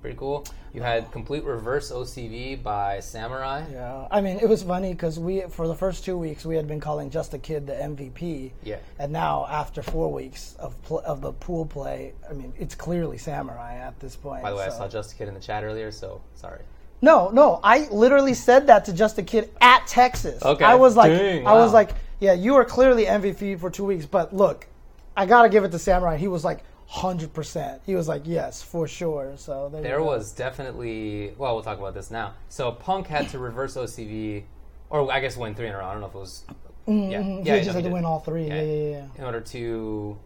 [0.00, 0.44] Pretty cool.
[0.74, 3.64] You had complete reverse OCV by Samurai.
[3.72, 6.68] yeah, I mean, it was funny because we, for the first two weeks, we had
[6.68, 8.52] been calling Just a Kid the MVP.
[8.62, 8.76] Yeah.
[8.98, 13.16] And now, after four weeks of pl- of the pool play, I mean, it's clearly
[13.16, 14.42] Samurai at this point.
[14.42, 16.60] By the way, I saw Just a Kid in the chat earlier, so sorry.
[17.00, 20.42] No, no, I literally said that to Just a Kid at Texas.
[20.42, 20.64] Okay.
[20.64, 21.90] I was like, Dang, I was like,
[22.20, 24.66] yeah, you were clearly MVP for two weeks, but look,
[25.16, 26.16] I gotta give it to Samurai.
[26.16, 27.82] He was like hundred percent.
[27.84, 29.32] He was like, yes, for sure.
[29.36, 32.34] So there, There was definitely well, we'll talk about this now.
[32.48, 34.44] So Punk had to reverse OCV,
[34.90, 35.86] or I guess win three in a row.
[35.86, 36.44] I don't know if it was.
[36.86, 37.44] Yeah, Mhm.
[37.44, 38.46] yeah, he just had to win all three.
[38.46, 39.06] Yeah, yeah, yeah.
[39.16, 40.16] in order to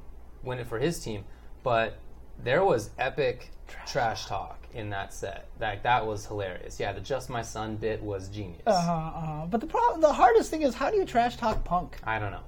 [0.43, 1.25] win it for his team.
[1.63, 1.95] But
[2.43, 3.51] there was epic
[3.87, 5.47] trash, talk in that set.
[5.59, 6.79] Like that was hilarious.
[6.79, 8.63] Yeah, the "Just My Son" bit was genius.
[8.67, 9.47] Uh-huh, uh-huh.
[9.51, 11.97] But the problem, the hardest thing is, how do you trash talk Punk?
[12.05, 12.41] I don't know.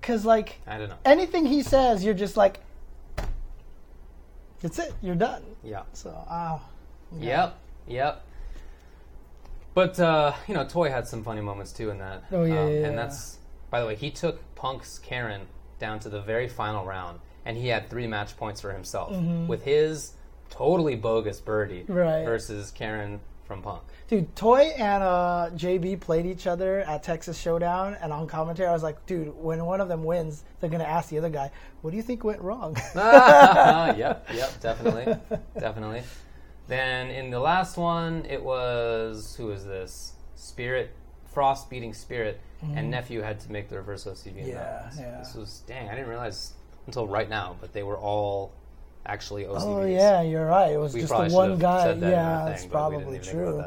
[0.00, 0.96] Because like I don't know.
[1.04, 2.60] anything he says, you're just like,
[4.60, 4.92] that's it.
[5.02, 5.42] You're done.
[5.62, 5.82] Yeah.
[5.92, 6.60] So, ah,
[7.18, 7.56] Yep.
[7.86, 8.24] Yep.
[9.74, 12.24] But uh, you know, Toy had some funny moments too in that.
[12.32, 12.86] Oh, yeah, Um, yeah, yeah.
[12.88, 13.38] And that's
[13.70, 15.42] By the way, he took Punk's Karin
[15.78, 19.12] down to the very final round, and he had three match points for himself
[19.46, 20.14] with his
[20.50, 22.24] totally bogus birdie Right.
[22.24, 23.82] versus Karin from Punk.
[24.08, 28.72] Dude, Toy and uh, JB played each other at Texas Showdown, and on commentary, I
[28.72, 31.90] was like, dude, when one of them wins, they're gonna ask the other guy, "What
[31.90, 35.16] do you think went wrong?" yep, yep, definitely,
[35.58, 36.02] definitely.
[36.68, 40.12] Then in the last one, it was who is this?
[40.34, 40.90] Spirit,
[41.32, 44.38] Frost beating Spirit, and nephew had to make the reverse Mm-hmm.
[44.38, 45.18] Yeah, yeah.
[45.18, 45.88] This was dang.
[45.88, 46.52] I didn't realize
[46.86, 48.52] until right now, but they were all
[49.08, 49.62] actually OCVs.
[49.62, 50.72] oh yeah, you're right.
[50.72, 51.82] It was we just the one guy.
[51.84, 53.64] said that in yeah, that's thing, but we didn't probably true.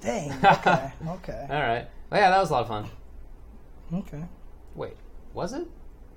[0.00, 0.30] Dang.
[0.44, 0.92] Okay.
[1.08, 1.46] okay.
[1.50, 1.86] All right.
[2.10, 2.86] Well, yeah, that was a lot of fun.
[3.92, 4.22] Okay.
[4.74, 4.96] Wait,
[5.34, 5.66] was it?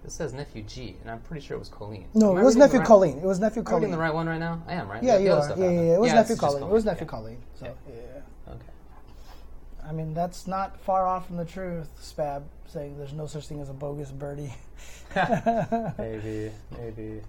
[0.03, 2.07] This says nephew G, and I'm pretty sure it was Colleen.
[2.13, 3.17] No, it was nephew right- Colleen.
[3.19, 3.91] It was nephew Am I reading Colleen.
[3.91, 4.61] the right one right now?
[4.67, 5.01] I am, right?
[5.03, 5.49] Yeah, The you are.
[5.49, 5.95] Yeah, yeah, yeah.
[5.95, 6.63] It was Yeah, nephew just Colleen.
[6.63, 6.91] It was Yeah.
[6.91, 7.37] nephew Colleen.
[7.55, 8.51] So yeah.
[8.53, 8.59] Okay.
[9.87, 11.89] I mean, that's not far off from the truth.
[12.01, 14.53] Spab saying there's no such thing as a bogus birdie.
[15.97, 17.21] maybe, maybe.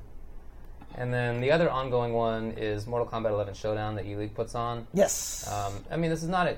[0.96, 4.54] And then the other ongoing one is Mortal Kombat 11 Showdown that E League puts
[4.54, 4.86] on.
[4.94, 5.50] Yes.
[5.52, 6.56] Um, I mean, this is not a,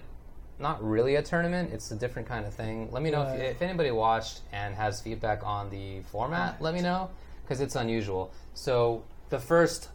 [0.58, 1.70] not really a tournament.
[1.72, 2.90] It's a different kind of thing.
[2.92, 3.40] Let me know Right.
[3.40, 6.60] if, if anybody watched and has feedback on the format.
[6.60, 7.10] Let me know
[7.44, 8.30] because it's unusual.
[8.54, 9.88] So the first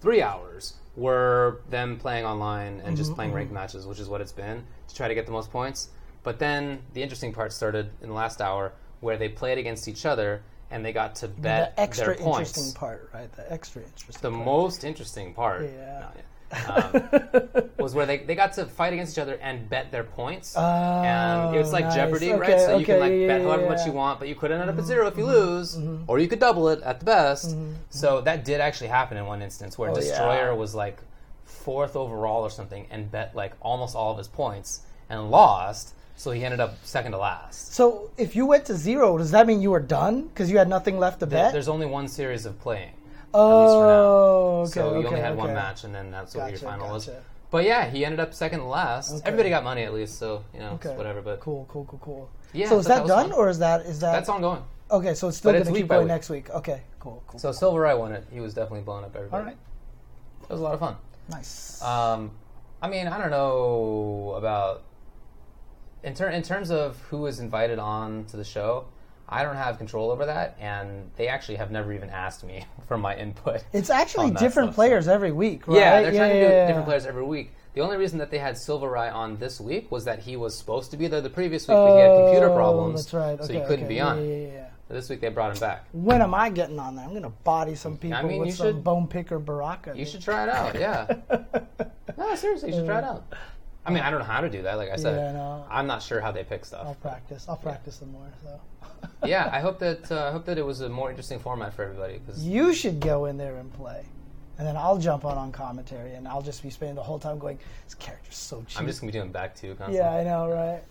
[0.00, 4.32] three hours were them playing online and just playing ranked matches, which is what it's
[4.32, 5.88] been to try to get the most points.
[6.22, 10.04] But then the interesting part started in the last hour where they played against each
[10.04, 12.50] other and they got to bet the extra their points.
[12.56, 13.32] interesting part, right?
[13.32, 14.20] The extra interesting.
[14.22, 14.44] The part.
[14.44, 16.08] most interesting part Yeah.
[16.66, 20.54] um, was where they, they got to fight against each other and bet their points.
[20.56, 21.94] Oh, and it was like Oh, nice.
[21.96, 22.50] Jeopardy, right?
[22.50, 23.68] Okay, So you can like yeah, bet however yeah.
[23.68, 25.76] much you want, but you could end up at mm-hmm, zero if you mm-hmm, lose,
[25.76, 26.04] mm-hmm.
[26.06, 27.54] or you could double it at the best.
[27.90, 30.52] So that did actually happen in one instance where Oh, Destroyer yeah.
[30.52, 31.00] was like
[31.44, 35.94] fourth overall or something and bet like almost all of his points and lost.
[36.18, 37.72] So he ended up second to last.
[37.74, 40.68] So if you went to zero, does that mean you were done because you had
[40.68, 41.52] nothing left to bet?
[41.52, 42.90] There's only one series of playing.
[43.34, 44.70] oh, okay.
[44.72, 45.54] so you okay, only had one okay.
[45.54, 47.06] match, and then that's what your Gotcha, final was.
[47.06, 47.22] gotcha.
[47.50, 49.22] But yeah, he ended up second to last.
[49.24, 50.90] Everybody got money at least, so you know, Okay.
[50.90, 51.22] it's whatever.
[51.22, 52.30] But Cool, cool, cool, cool.
[52.52, 53.38] Yeah, So is that that, was done, fun.
[53.38, 54.12] or is that is that?
[54.12, 54.62] that's ongoing.
[54.90, 56.12] Okay, so it's still But going it's to week keep by going week.
[56.14, 56.50] next week.
[56.50, 57.38] Okay, cool, cool.
[57.38, 58.26] So Silver Eye won it.
[58.32, 59.40] He was definitely blowing up everybody.
[59.40, 59.56] All right,
[60.42, 60.96] it was a lot of fun.
[61.30, 61.80] nice.
[61.82, 62.32] Um,
[62.82, 64.82] I mean, I don't know about
[66.02, 68.86] in, ter- in terms of who is invited on to the show.
[69.30, 72.96] I don't have control over that, and they actually have never even asked me for
[72.96, 73.62] my input.
[73.74, 75.76] it's actually different stuff, so- players every week, right?
[75.76, 76.84] Yeah, they're trying to do yeah, different yeah.
[76.84, 77.52] players every week.
[77.74, 80.56] The only reason that they had Silver Eye on this week was that he was
[80.56, 83.44] supposed to be there the previous week, but he had computer Oh, problems, That's right.
[83.44, 83.94] so he couldn't okay.
[83.94, 84.18] be on.
[84.18, 84.64] Yeah, yeah, yeah.
[84.88, 85.84] This week they brought him back.
[85.92, 87.04] When am I getting on there?
[87.04, 89.90] I'm gonna body some people mean, with you some should- bone picker baraka.
[89.90, 90.08] You dude.
[90.08, 90.74] should try it out.
[90.74, 91.06] Yeah.
[92.16, 93.24] no, seriously, you should try it uh, out.
[93.88, 94.74] I mean, I don't know how to do that.
[94.76, 95.64] Like I said, Yeah, no.
[95.70, 96.86] I'm not sure how they pick stuff.
[96.86, 97.46] I'll practice.
[97.48, 98.28] I'll practice some more.
[98.42, 98.60] So.
[99.26, 101.84] yeah, I hope that uh, I hope that it was a more interesting format for
[101.84, 102.18] everybody.
[102.18, 104.04] Because You should go in there and play,
[104.58, 107.38] and then I'll jump on on commentary, and I'll just be spending the whole time
[107.38, 109.96] going, "This character's so cheap." I'm just gonna be doing back two constantly.
[109.98, 110.82] yeah, I know, right?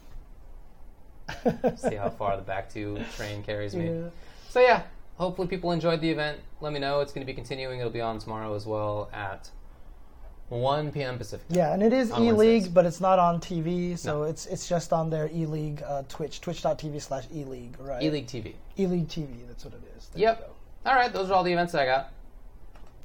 [1.78, 3.88] See how far the back two train carries me.
[3.89, 4.10] Yeah.
[4.50, 4.84] So yeah,
[5.18, 6.39] hopefully people enjoyed the event.
[6.62, 7.02] Let me know.
[7.02, 7.80] It's going to be continuing.
[7.80, 9.50] It'll be on tomorrow as well at
[10.50, 11.18] 1 p.m.
[11.18, 11.45] Pacific.
[11.50, 14.24] Yeah, and it is E League, but it's not on TV, so No.
[14.24, 18.02] it's it's just on their E League uh, Twitch, twitch.tv slash E League, right?
[18.02, 18.54] E League TV.
[18.80, 20.08] E League TV, that's what it is.
[20.14, 20.54] There Yep.
[20.86, 22.12] All right, those are all the events that I got.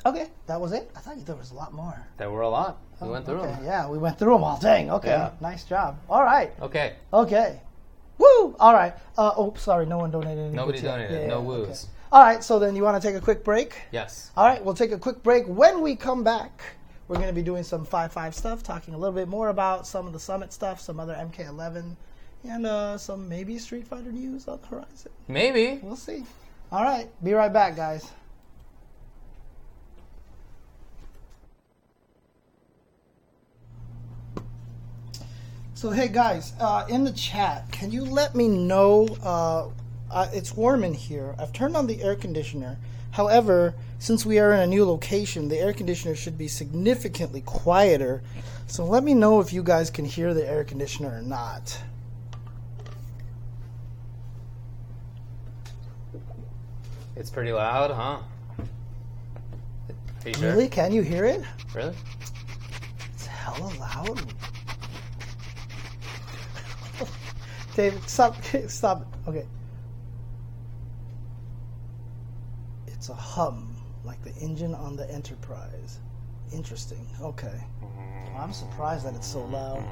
[0.05, 0.91] Okay, that was it.
[0.97, 2.07] I thought there was a lot more.
[2.17, 2.79] There were a lot.
[3.01, 3.65] We went through Oh, Okay, them.
[3.65, 4.59] Yeah, we went through them all.
[4.59, 4.91] Dang.
[4.91, 5.31] Okay, Yeah.
[5.41, 5.97] nice job.
[6.09, 6.53] All right.
[6.61, 6.95] Okay.
[7.13, 7.61] Okay.
[8.19, 8.55] Woo!
[8.61, 8.95] All right.
[9.19, 10.45] Uh, oh, sorry, no one donated.
[10.47, 11.29] any Nobody donated.
[11.29, 11.87] No woos.
[12.13, 13.75] All right, so then you want to take a quick break?
[13.91, 14.31] Yes.
[14.37, 15.47] All right, we'll take a quick break.
[15.47, 16.63] When we come back,
[17.13, 20.07] we're going to be doing some 5-5 stuff, talking a little bit more about some
[20.07, 21.95] of the Summit stuff, some other MK11,
[22.49, 25.13] and uh, some maybe Street Fighter news on the horizon.
[25.29, 25.79] Maybe.
[25.83, 26.25] We'll see.
[26.71, 28.11] All right, be right back, guys.
[35.75, 39.07] So hey guys, uh, in the chat, can you let me know?
[39.23, 39.69] Uh,
[40.11, 41.35] uh, it's warm in here.
[41.39, 42.79] I've turned on the air conditioner.
[43.13, 48.23] However, since we are in a new location, the air conditioner should be significantly quieter.
[48.67, 51.79] So let me know if you guys can hear the air conditioner or not.
[57.15, 58.19] It's pretty loud, huh?
[60.25, 60.51] Are you sure?
[60.51, 60.69] Really?
[60.69, 61.45] Can you hear it?
[61.75, 61.95] Really?
[63.13, 64.23] It's hella loud.
[67.77, 69.07] David, stop, stop.
[69.29, 69.45] Okay.
[73.03, 73.67] It's a hum,
[74.05, 75.99] like the engine on the Enterprise.
[76.53, 77.05] Interesting.
[77.21, 77.61] Okay.
[78.39, 79.83] I'm surprised that it's so loud.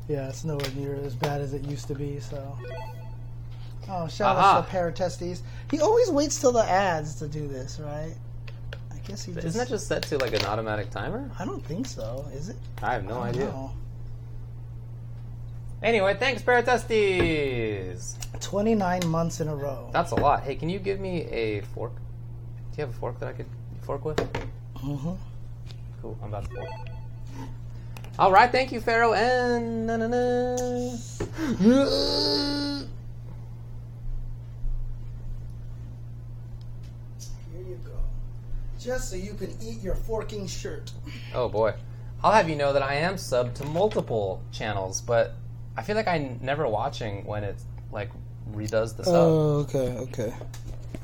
[0.08, 2.56] yeah, it's nowhere near as bad as it used to be, so
[3.90, 4.58] oh, shout Aha.
[4.60, 5.42] out to Paratestes.
[5.70, 8.14] He always waits till the ads to do this, right?
[8.92, 9.46] I guess he just.
[9.48, 11.30] Isn't that just set to like an automatic timer?
[11.40, 12.26] I don't think so.
[12.34, 12.58] Is it?
[12.82, 13.46] I have no I idea.
[13.46, 13.72] know.
[15.84, 18.16] Anyway, thanks, Paratestes.
[18.40, 19.90] Twenty-nine months in a row.
[19.92, 20.44] That's a lot.
[20.44, 21.94] Hey, can you give me a fork?
[21.96, 23.48] Do you have a fork that I could
[23.82, 24.20] fork with?
[24.78, 25.14] hmm
[26.02, 26.70] Cool, I'm about to fork.
[28.20, 29.14] All right, thank you, Pharaoh.
[29.14, 30.58] And na, na, na.
[37.52, 37.98] Here you go.
[38.84, 40.92] Just so you can eat your forking shirt.
[41.36, 41.74] Oh boy,
[42.24, 45.34] I'll have you know that I am subbed to multiple channels, but
[45.78, 47.58] I feel like I'm never watching when it
[47.92, 48.10] like
[48.52, 49.16] redoes the sub.
[49.16, 50.34] Oh, okay, okay.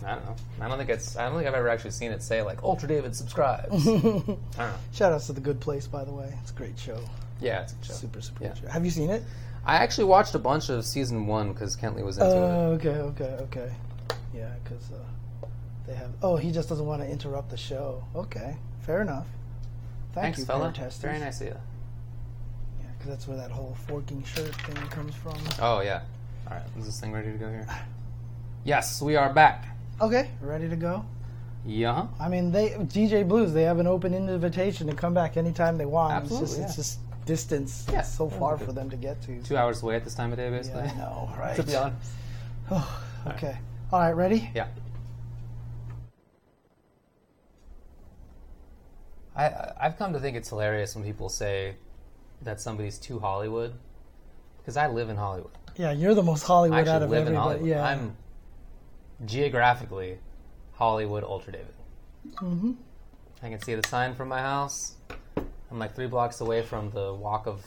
[0.05, 0.35] I don't know.
[0.61, 1.17] I don't think it's.
[1.17, 3.87] I don't think I've ever actually seen it say like Ultra David subscribes.
[3.87, 4.73] I don't know.
[4.93, 6.33] Shout outs to The Good Place, by the way.
[6.41, 6.99] It's a great show.
[7.41, 7.93] Yeah, it's a show.
[7.93, 8.49] Super, super Yeah.
[8.53, 8.67] good show.
[8.69, 9.23] Have you seen it?
[9.65, 12.39] I actually watched a bunch of season one because Kentley was into it.
[12.39, 13.71] Oh, okay, okay, okay.
[14.33, 15.03] Yeah, because uh,
[15.87, 16.11] they have.
[16.21, 18.03] Oh, he just doesn't want to interrupt the show.
[18.15, 19.27] Okay, fair enough.
[20.13, 20.73] Thank Thanks, you, fella.
[20.99, 21.53] Very nice of you.
[21.53, 25.37] Yeah, because that's where that whole forking shirt thing comes from.
[25.59, 26.01] Oh yeah.
[26.47, 27.67] All right, is this thing ready to go here?
[28.63, 29.65] Yes, we are back.
[30.01, 31.05] Okay, ready to go.
[31.65, 32.07] Yeah.
[32.19, 33.53] I mean, they DJ Blues.
[33.53, 36.13] They have an open invitation to come back anytime they want.
[36.13, 36.65] Absolutely, it's just, yeah.
[36.65, 37.85] it's just distance.
[37.91, 39.41] Yeah, so far for them to get to.
[39.43, 40.81] Two hours away at this time of day, Yeah, basically.
[40.81, 41.55] I know, right?
[41.57, 42.11] to be honest.
[42.71, 43.57] Oh, okay.
[43.91, 44.49] All right, ready?
[44.55, 44.67] Yeah.
[49.37, 51.75] I I've come to think it's hilarious when people say
[52.41, 53.73] that somebody's too Hollywood,
[54.57, 55.51] because I live in Hollywood.
[55.75, 57.35] Yeah, you're the most Hollywood out of live in everybody.
[57.37, 57.67] Hollywood.
[57.69, 57.83] Yeah.
[57.85, 58.17] I'm
[59.25, 60.17] geographically
[60.73, 61.73] Hollywood Ultra David.
[62.37, 62.71] hmm
[63.43, 64.95] I can see the sign from my house.
[65.69, 67.63] I'm like three blocks away from the Walk of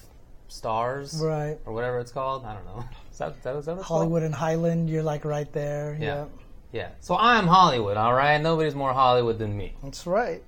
[0.48, 1.58] Stars Right.
[1.64, 2.44] or whatever it's called.
[2.44, 2.84] I don't know.
[3.12, 5.96] Is that, is that, is that what it's Hollywood and Highland, you're like right there.
[6.00, 6.06] Yeah.
[6.06, 6.24] Yeah.
[6.72, 6.88] Yeah.
[7.00, 8.40] So I'm Hollywood, all right?
[8.40, 9.74] Nobody's more Hollywood than me.
[9.82, 10.42] That's right.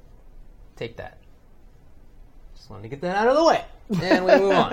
[0.83, 1.19] Take that.
[2.57, 3.65] Just wanted to get that out of the way.
[4.03, 4.71] And we move on.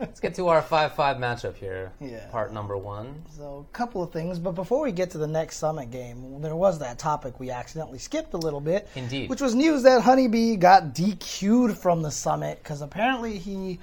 [0.00, 1.92] Let's get to our 5 5 matchup here.
[2.00, 2.26] Yeah.
[2.32, 3.22] Part number one.
[3.36, 6.56] So, a couple of things, but before we get to the next summit game, there
[6.56, 8.88] was that topic we accidentally skipped a little bit.
[8.96, 9.30] Indeed.
[9.30, 13.78] Which was news that Honeybee got DQ'd from the summit because apparently he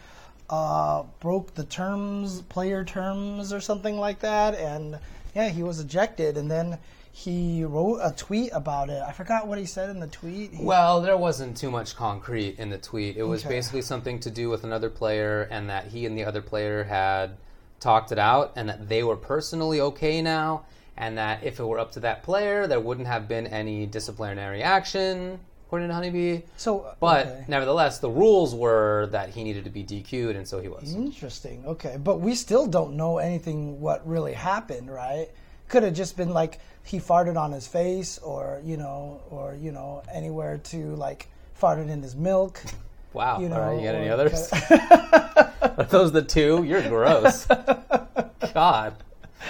[0.50, 5.00] uh, broke the terms, player terms, or something like that, and
[5.34, 6.36] yeah, he was ejected.
[6.36, 6.78] And then
[7.24, 9.02] he wrote a tweet about it.
[9.06, 10.54] I forgot what he said in the tweet.
[10.54, 13.18] He- Well, there wasn't too much concrete in the tweet.
[13.18, 13.56] It was Okay.
[13.56, 17.32] basically something to do with another player and that he and the other player had
[17.82, 20.62] talked it out and that they were personally okay now
[20.96, 24.64] and that if it were up to that player, there wouldn't have been any disciplinary
[24.64, 26.42] action, according to Honeybee.
[26.56, 27.46] so, But okay.
[27.50, 30.94] nevertheless, the rules were that he needed to be DQ'd, and so he was.
[30.94, 31.64] Interesting.
[31.66, 35.30] Okay, but we still don't know anything what really happened, right?
[35.70, 39.72] Could have just been like he farted on his face, or you know, or you
[39.72, 41.28] know, anywhere to like
[41.60, 42.62] farted in his milk.
[43.14, 43.40] Wow.
[43.40, 44.52] You know, right, you got any others?
[45.62, 46.64] Are those the two?
[46.64, 47.46] You're gross.
[48.54, 48.96] God.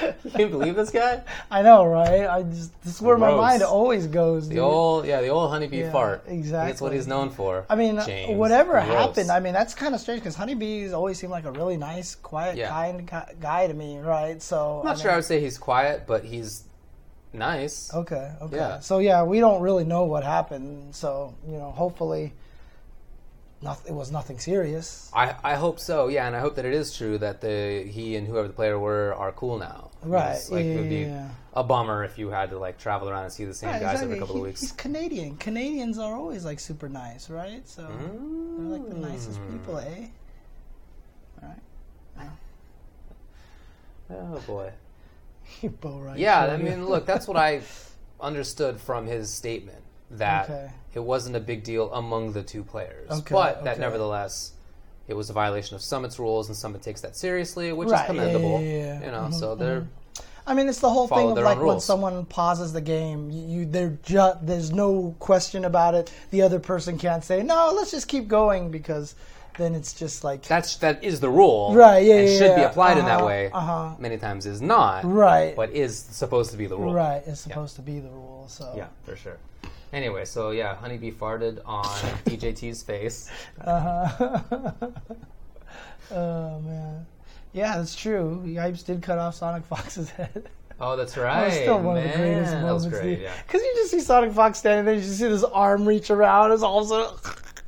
[0.25, 1.21] You can believe this guy?
[1.51, 2.27] I know, right?
[2.27, 4.47] I just this is where my mind always goes.
[4.49, 6.23] The old, yeah, the old honeybee Yeah, fart.
[6.27, 7.65] Exactly, that's what he's known for.
[7.69, 8.37] I mean, James.
[8.37, 8.85] whatever Gross.
[8.85, 12.15] happened, I mean, that's kind of strange because honeybees always seem like a really nice,
[12.15, 12.69] quiet, Yeah.
[12.69, 14.41] kind ki- guy to me, right?
[14.41, 16.63] So I'm not I sure I would say he's quiet, but he's
[17.33, 17.93] nice.
[17.93, 18.55] Okay, okay.
[18.55, 18.79] Yeah.
[18.79, 20.95] So yeah, we don't really know what happened.
[20.95, 22.33] So you know, hopefully,
[23.61, 25.11] not, it was nothing serious.
[25.13, 28.15] I, I hope so, yeah, and I hope that it is true that the he
[28.15, 29.91] and whoever the player were are cool now.
[30.01, 31.29] Right, Like, it would be yeah.
[31.53, 33.95] a bummer if you had to like travel around and see the same Right, guys
[33.95, 34.05] exactly.
[34.15, 34.61] every couple of weeks.
[34.61, 35.35] He's Canadian.
[35.37, 37.67] Canadians are always like super nice, right?
[37.67, 39.51] So they're like the nicest Mm.
[39.51, 40.05] people, eh?
[41.41, 42.29] Right.
[44.11, 44.71] Oh boy.
[45.81, 47.61] Bo right Yeah, I mean, look, that's what I
[48.19, 50.69] understood from his statement that Okay.
[50.95, 53.81] it wasn't a big deal among the two players, Okay, but that okay.
[53.81, 54.53] nevertheless
[55.07, 58.05] it was a violation of Summit's rules, and Summit takes that seriously, which Right, is
[58.07, 58.61] commendable.
[58.61, 59.05] yeah, yeah, yeah.
[59.05, 59.87] You know, Mhm, so they're
[60.47, 61.85] I mean, it's the whole thing of like when rules.
[61.85, 66.11] someone pauses the game, you, you ju- there's no question about it.
[66.31, 67.71] The other person can't say no.
[67.75, 69.13] Let's just keep going because
[69.59, 72.61] then it's just like that's that is the rule, Right, yeah, and yeah, should be
[72.61, 72.69] yeah.
[72.69, 73.51] applied in that Uh-huh, way.
[73.53, 73.95] uh-huh.
[73.99, 76.93] Many times is not, right, but is supposed to be the rule.
[76.93, 77.21] right.
[77.27, 78.45] It's supposed to be the rule.
[78.47, 79.37] So Yeah, for sure.
[79.91, 81.83] Anyway, so yeah, Honeybee farted on
[82.25, 83.29] DJT's face.
[83.61, 84.71] Uh-huh.
[86.11, 87.05] oh man.
[87.53, 88.43] Yeah, that's true.
[88.45, 90.49] Yipes did cut off Sonic Fox's head.
[90.79, 91.45] Oh, that's That right.
[91.45, 92.17] was still one of the man.
[92.19, 92.85] greatest That moments.
[92.85, 93.19] was great.
[93.19, 93.33] Yeah.
[93.45, 96.51] Because you just see Sonic Fox standing there, you just see this arm reach around,
[96.51, 96.91] it's all of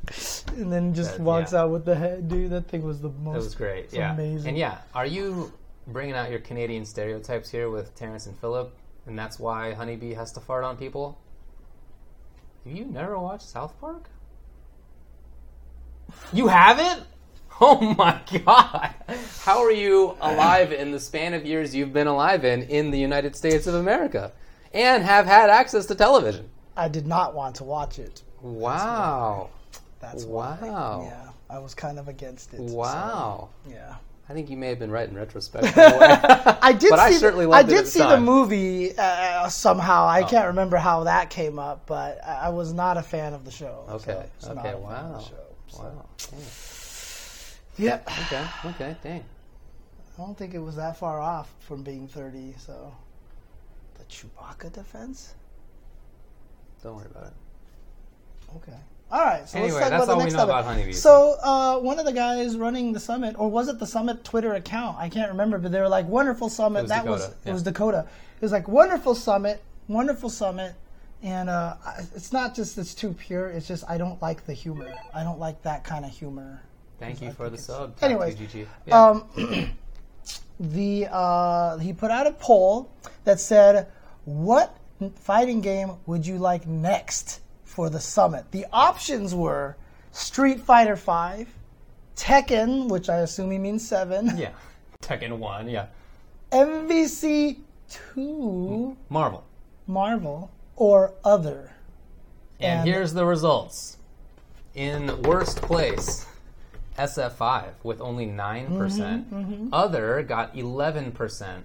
[0.08, 1.60] a sudden, and then just That- walks yeah.
[1.62, 2.28] out with the head.
[2.28, 3.34] Dude, that thing was the most.
[3.34, 3.92] It was great.
[3.92, 4.14] yeah.
[4.14, 4.50] amazing.
[4.50, 5.52] And yeah, are you
[5.88, 8.72] bringing out your Canadian stereotypes here with Terrance and Phillip?
[9.06, 11.18] and that's why Honeybee has to fart on people?
[12.64, 14.08] Have you never watched South Park?
[16.32, 17.04] You haven't?
[17.60, 18.94] Oh my god!
[19.40, 22.98] How are you alive in the span of years you've been alive in in the
[22.98, 24.32] United States of America,
[24.72, 26.48] and have had access to television?
[26.76, 28.22] I did not want to watch it.
[28.40, 29.50] Wow!
[30.00, 30.58] That's why.
[30.60, 31.02] Wow!
[31.04, 32.68] Yeah, I was kind of against it.
[32.68, 33.50] so, Wow!
[33.68, 33.96] yeah.
[34.28, 35.64] I think you may have been right in retrospect.
[35.64, 36.06] in a way.
[36.62, 37.18] I did But I see.
[37.18, 40.06] certainly the, I did at the the movie uh, somehow.
[40.06, 40.26] I Oh.
[40.26, 43.50] can't remember how that came up, but I I was not a fan of the
[43.50, 43.84] show.
[43.88, 44.24] Okay.
[44.44, 44.74] I not Okay.
[44.76, 45.18] Wow.
[45.18, 45.34] show,
[45.76, 45.82] so.
[45.82, 46.06] Wow.
[46.30, 46.40] Dang.
[47.78, 48.00] Yeah.
[48.06, 48.46] Okay.
[48.70, 48.96] Okay.
[49.02, 49.24] Dang.
[50.18, 52.54] I don't think it was that far off from being 30.
[52.58, 52.94] So,
[53.98, 55.34] the Chewbacca defense.
[56.82, 57.32] Don't worry about it.
[58.56, 58.78] Okay.
[59.12, 59.46] All right.
[59.46, 60.52] So Anyway, let's talk about the next know summit.
[60.52, 61.02] about honeybees.
[61.02, 64.54] So uh, one of the guys running the summit, or was it the summit Twitter
[64.54, 64.96] account?
[64.98, 67.50] I can't remember, but they were like, "Wonderful summit." It was that Dakota, was yeah.
[67.50, 68.06] it was Dakota.
[68.36, 70.74] It was like wonderful summit, wonderful summit,
[71.22, 71.74] and uh,
[72.14, 73.50] it's not just it's too pure.
[73.50, 74.94] It's just I don't like the humor.
[75.14, 76.62] I don't like that kind of humor.
[76.98, 77.96] Thank you I for the sub.
[78.00, 78.38] Anyways,
[78.86, 79.08] Yeah.
[79.08, 79.76] Um,
[80.60, 82.90] the uh, he put out a poll
[83.24, 83.88] that said,
[84.24, 84.74] "What
[85.16, 87.40] fighting game would you like next
[87.72, 89.76] for the summit?" The options were
[90.12, 91.48] Street Fighter Five,
[92.16, 94.50] Tekken, which I assume he means seven, yeah.
[95.00, 95.68] Tekken one.
[95.68, 95.86] Yeah.
[96.52, 97.58] MVC
[97.88, 99.44] Two, Marvel.
[99.86, 101.72] Marvel, or other.
[102.60, 103.98] And, And- here's the results.
[104.74, 106.24] In worst place,
[106.96, 108.78] SF5 with only 9%.
[108.78, 111.62] percent Mm-hmm, Other got 11%.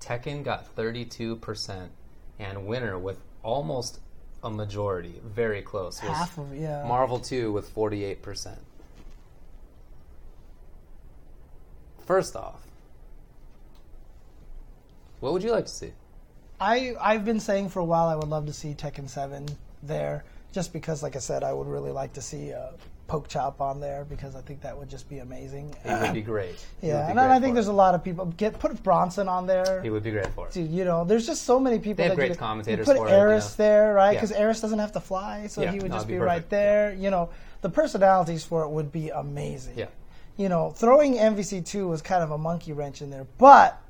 [0.00, 1.88] Tekken got 32%.
[2.38, 4.00] And winner with almost
[4.44, 6.84] a majority, very close, Half of yeah.
[6.86, 8.58] Marvel 2 with 48%.
[12.04, 12.60] First off,
[15.20, 15.92] what would you like to see?
[16.60, 19.46] I I've been saying for a while I would love to see Tekken Seven
[19.82, 22.72] there, just because, like I said, I would really like to see uh,
[23.08, 25.74] Pokchop on there because I think that would just be amazing.
[25.84, 26.64] It would be great.
[26.80, 27.72] Yeah, be and great I think there's it.
[27.72, 29.82] a lot of people get put Bronson on there.
[29.82, 30.54] He would be great for it.
[30.54, 31.96] Dude, you know, there's just so many people.
[31.96, 33.66] They have that great you, commentators You put for it, Aris yeah.
[33.66, 34.12] there, right?
[34.12, 34.20] Yeah.
[34.20, 36.48] Because Aris doesn't have to fly, so Yeah, he would no, just be, be right
[36.48, 36.94] there.
[36.94, 37.28] You know,
[37.60, 39.78] the personalities for it would be amazing.
[39.78, 39.86] Yeah.
[40.36, 43.80] You know, throwing MVC two was kind of a monkey wrench in there, but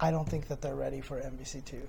[0.00, 1.82] I don't think that they're ready for MVC two.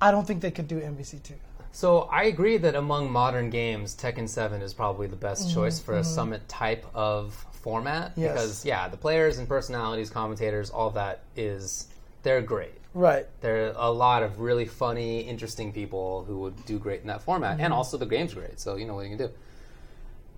[0.00, 1.34] I don't think they could do MVC two.
[1.74, 5.80] So I agree that among modern games, Tekken 7 is probably the best Mm-hmm, choice
[5.80, 8.32] for a summit type of format Yes.
[8.32, 11.88] because yeah, the players and personalities, commentators, all that is
[12.22, 12.74] they're great.
[12.94, 13.26] Right.
[13.40, 17.22] There are a lot of really funny, interesting people who would do great in that
[17.22, 17.64] format, Mm-hmm.
[17.64, 18.60] and also the game's great.
[18.60, 19.32] So you know what you can do.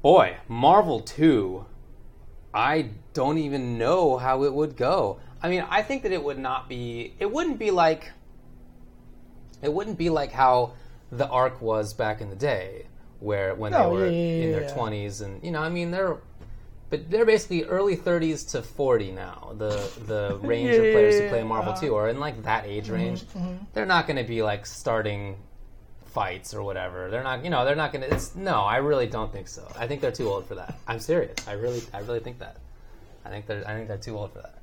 [0.02, 1.64] Boy, Marvel Two,
[2.52, 5.18] I don't even know how it would go.
[5.42, 7.14] I mean, I think that it would not be.
[7.18, 8.12] It wouldn't be like.
[9.62, 10.74] It wouldn't be like how
[11.16, 12.86] the arc was back in the day,
[13.20, 15.90] where when No, they were yeah, yeah, in their twenties, and you know, I mean,
[15.90, 16.16] they're.
[16.90, 19.54] But they're basically early 30s to 40 now.
[19.56, 21.80] The the range of players who play Marvel uh-huh.
[21.80, 23.24] 2 are in like that age range.
[23.72, 25.36] They're not going to be like starting
[26.14, 27.10] fights or whatever.
[27.10, 28.14] They're not, you know, they're not going to.
[28.14, 29.66] It's no, I really don't think so.
[29.76, 30.78] I think they're too old for that.
[30.86, 31.36] I'm serious.
[31.48, 32.58] I really, I really think that.
[33.24, 34.58] I think they're, I think they're too old for that.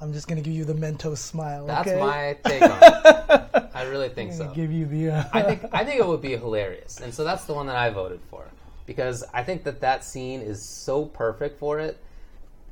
[0.00, 1.66] I'm just gonna give you the Mentos smile.
[1.66, 2.00] That's okay?
[2.00, 3.70] my take on it.
[3.74, 4.52] I really think so.
[4.54, 5.10] give you the.
[5.10, 7.76] Uh, I think I think it would be hilarious, and so that's the one that
[7.76, 8.44] I voted for
[8.86, 11.98] because I think that that scene is so perfect for it.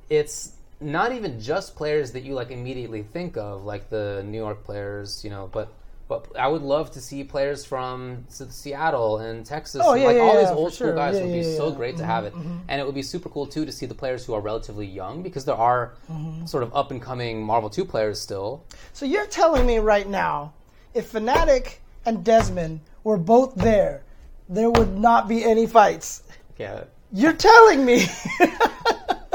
[0.09, 4.65] It's not even just players that you like immediately think of, like the New York
[4.65, 5.73] players, you know, but
[6.09, 10.17] but I would love to see players from Seattle and Texas, Oh, and, yeah, like
[10.17, 10.97] yeah, all yeah, these old school sure.
[10.97, 11.59] guys would be so yeah.
[11.71, 12.33] Mm-hmm, great to have it,
[12.69, 15.23] and it would be super cool too to see the players who are relatively young
[15.23, 16.47] because there are Mm-hmm.
[16.47, 18.65] sort of up and coming Marvel Two players still.
[18.93, 20.53] So you're telling me right now,
[20.95, 24.03] if Fanatiq and Desmond were both there,
[24.49, 26.23] there would not be any fights.
[26.59, 28.07] Yeah, You're telling me.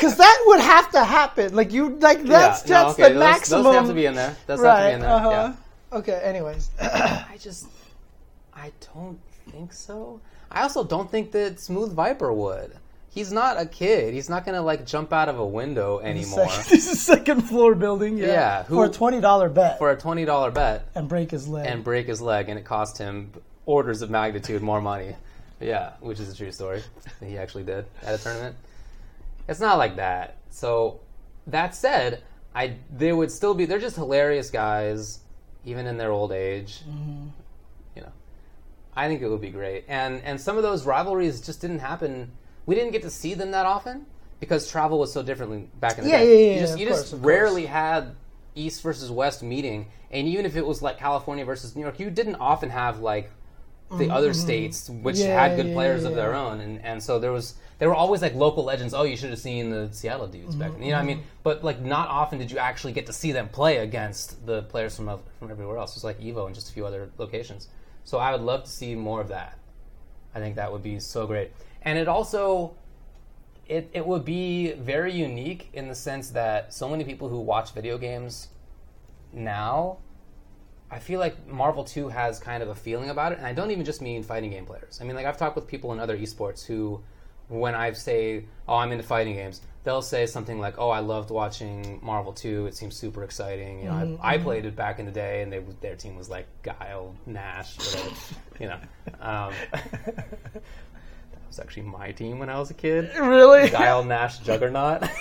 [0.00, 1.54] Because that would have to happen.
[1.54, 3.64] Like you, like that's yeah, no, that's okay, the those, maximum.
[3.64, 4.34] Those have to be in there.
[4.46, 4.94] Those have to be right.
[4.94, 5.10] in there.
[5.10, 5.30] Uh-huh.
[5.30, 5.98] Yeah.
[5.98, 6.20] Okay.
[6.24, 7.66] Anyways, I just,
[8.54, 9.20] I don't
[9.50, 10.20] think so.
[10.50, 12.72] I also don't think that Smooth Viper would.
[13.10, 14.14] He's not a kid.
[14.14, 17.74] He's not gonna like jump out of a window anymore Second- this is second floor
[17.74, 18.16] building.
[18.16, 18.26] Yeah.
[18.26, 21.46] Yeah, who- for a twenty dollar bet for a twenty dollar bet and break his
[21.46, 21.66] leg.
[21.66, 23.32] and break his leg, and it cost him
[23.66, 25.14] orders of magnitude more money.
[25.60, 26.82] Yeah, which is a true story.
[27.22, 28.56] He actually did at a tournament.
[29.50, 30.36] It's not like that.
[30.48, 31.00] So
[31.48, 32.22] that said,
[32.54, 33.66] I they would still be.
[33.66, 35.20] They're just hilarious guys,
[35.64, 36.80] even in their old age.
[36.88, 37.26] Mm-hmm.
[37.96, 38.12] You know,
[38.94, 39.84] I think it would be great.
[39.88, 42.30] And and some of those rivalries just didn't happen.
[42.66, 44.06] We didn't get to see them that often
[44.38, 46.30] because travel was so different back in the Yeah, day.
[46.30, 48.14] yeah, yeah, You just, you course, just of rarely had
[48.54, 52.08] East versus West meeting, and even if it was like California versus New York, you
[52.10, 53.30] didn't often have like
[53.98, 55.28] the other states which Mm-hmm.
[55.28, 56.16] Yeah, had good yeah, players of yeah.
[56.16, 58.94] their own, and and so there was there were always like local legends.
[58.94, 60.82] Oh, you should have seen the Seattle dudes back then.
[60.82, 61.18] You know what I Mm-hmm.
[61.18, 61.24] mean?
[61.42, 64.94] But like not often did you actually get to see them play against the players
[64.94, 65.06] from
[65.40, 65.90] from everywhere else.
[65.92, 67.66] It was like Evo and just a few other locations.
[68.04, 69.58] So I would love to see more of that.
[70.34, 71.50] I think that would be so great.
[71.82, 72.76] And it also
[73.66, 77.72] it, it would be very unique in the sense that so many people who watch
[77.72, 78.48] video games
[79.32, 79.98] now
[80.90, 83.70] I feel like Marvel 2 has kind of a feeling about it, and I don't
[83.70, 84.98] even just mean fighting game players.
[85.00, 87.00] I mean, like, I've talked with people in other esports who,
[87.50, 91.30] when I say, oh, I'm into fighting games, they'll say something like, oh, I loved
[91.30, 92.66] watching Marvel 2.
[92.66, 93.80] It seems super exciting.
[93.80, 96.28] You know, I, I played it back in the day, and they, their team was
[96.30, 98.14] like Guile, Nash, whatever.
[98.60, 98.78] you know.
[99.20, 100.32] Um, that
[101.48, 103.10] was actually my team when I was a kid.
[103.18, 103.68] Really?
[103.70, 105.02] Guile, Nash, Juggernaut.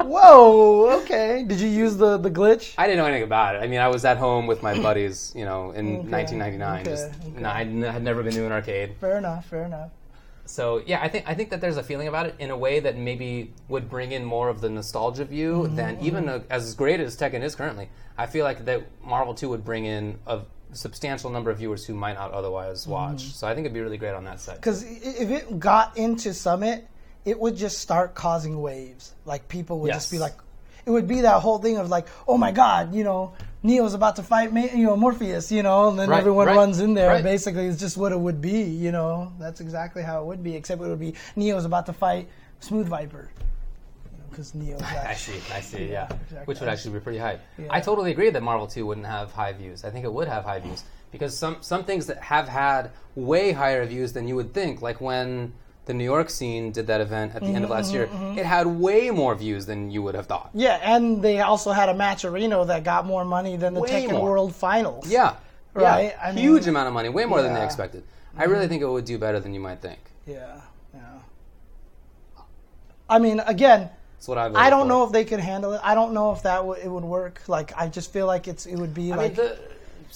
[0.00, 1.00] Whoa.
[1.02, 1.44] Okay.
[1.46, 2.74] Did you use the the glitch?
[2.76, 3.62] I didn't know anything about it.
[3.62, 6.80] I mean, I was at home with my buddies, you know, in Okay, 1999.
[6.80, 7.40] okay, just, okay.
[7.40, 8.96] no, I n- had never been to an arcade.
[9.00, 9.46] Fair enough.
[9.46, 9.90] Fair enough.
[10.46, 12.80] So yeah, I think I think that there's a feeling about it in a way
[12.80, 16.74] that maybe would bring in more of the nostalgia view Mm-hmm, than even a, as
[16.74, 17.88] great as Tekken is currently.
[18.18, 20.40] I feel like that Marvel 2 would bring in a
[20.72, 23.22] substantial number of viewers who might not otherwise watch.
[23.22, 23.30] Mm-hmm.
[23.30, 24.56] So I think it'd be really great on that side.
[24.56, 26.86] Because if it got into Summit,
[27.24, 29.14] it would just start causing waves.
[29.24, 30.34] Like people would just be like,
[30.84, 33.32] it would be that whole thing of like, oh my god, you know,
[33.64, 36.80] Neo's about to fight, you know, Morpheus, you know, and then Right, everyone right, runs
[36.80, 37.08] in there.
[37.08, 37.24] right.
[37.24, 39.32] Basically, it's just what it would be, you know.
[39.38, 42.28] That's exactly how it would be, except it would be Neo's about to fight
[42.60, 43.30] Smooth Viper,
[44.30, 44.82] because Neo's.
[44.82, 46.04] I see, I see, yeah.
[46.10, 46.40] exactly.
[46.44, 47.40] Which would actually be pretty hype.
[47.56, 47.68] Yeah.
[47.70, 49.82] I totally agree that Marvel 2 wouldn't have high views.
[49.82, 53.52] I think it would have high views because some some things that have had way
[53.52, 55.54] higher views than you would think, like when
[55.86, 58.16] the New York scene did that event at the end of mm-hmm, last year, mm-hmm,
[58.24, 60.50] mm-hmm, it had way more views than you would have thought.
[60.54, 63.80] Yeah, and they also had a match at Reno that got more money than the
[63.80, 64.22] Way Tekken more.
[64.30, 65.06] World Finals.
[65.08, 65.36] Yeah.
[65.74, 66.20] Right, Yeah.
[66.22, 67.66] I mean- Huge amount of money, way more than they Yeah.
[67.66, 68.04] expected.
[68.36, 68.68] I really mm-hmm.
[68.70, 70.00] think it would do better than you might think.
[70.26, 70.60] Yeah,
[70.94, 71.00] yeah.
[73.08, 75.80] I mean, again, That's what I've I don't know if they could handle it.
[75.84, 77.42] I don't know if that w- it would work.
[77.46, 79.36] Like, I just feel like it's it would be I like.
[79.36, 79.58] mean, the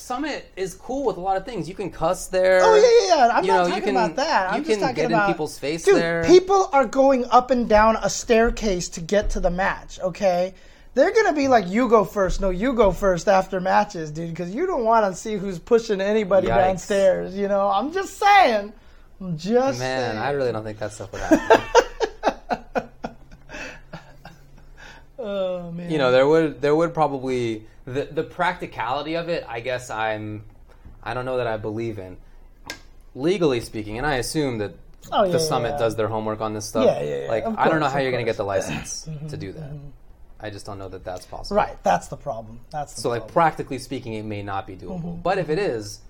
[0.00, 1.68] Summit is cool with a lot of things.
[1.68, 2.60] You can cuss there.
[2.62, 3.36] Oh yeah, yeah, yeah.
[3.36, 4.52] I'm you not know, you talking can- about that.
[4.52, 6.22] I'm you just can talking get in about people's face Dude, there.
[6.24, 9.98] people are going up and down a staircase to get to the match.
[10.00, 10.54] Okay,
[10.94, 12.40] they're gonna be like, "You go first.
[12.40, 16.00] No, you go first after matches, dude, because you don't want to see who's pushing
[16.00, 16.56] anybody Yikes.
[16.64, 17.34] downstairs.
[17.34, 18.72] You know, I'm just saying.
[19.20, 20.18] I'm just Man, saying.
[20.18, 22.87] I really don't think that stuff would happen.
[25.18, 25.90] Oh man.
[25.90, 29.44] you know, there would there would probably the the practicality of it.
[29.48, 30.44] I guess I'm
[31.02, 32.16] I don't know that I believe in.
[33.14, 34.74] Legally speaking, and I assume that
[35.10, 35.78] Oh, yeah, the summit yeah.
[35.78, 36.84] does their homework on this stuff.
[36.84, 37.28] Yeah, yeah, yeah.
[37.28, 38.42] Like Of I don't know how you're going to get the.
[38.44, 39.70] Mm-hmm, license to do that.
[40.40, 41.56] I just don't know that that's possible.
[41.56, 42.60] Right, that's the problem.
[42.70, 44.98] That's the So like practically speaking, it may not be doable.
[45.02, 45.20] Mm-hmm.
[45.22, 46.00] But if it is,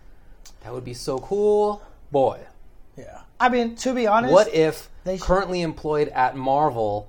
[0.62, 2.40] that would be so cool, boy.
[2.96, 3.20] yeah.
[3.40, 7.08] I mean, to be honest, What if They currently employed at Marvel,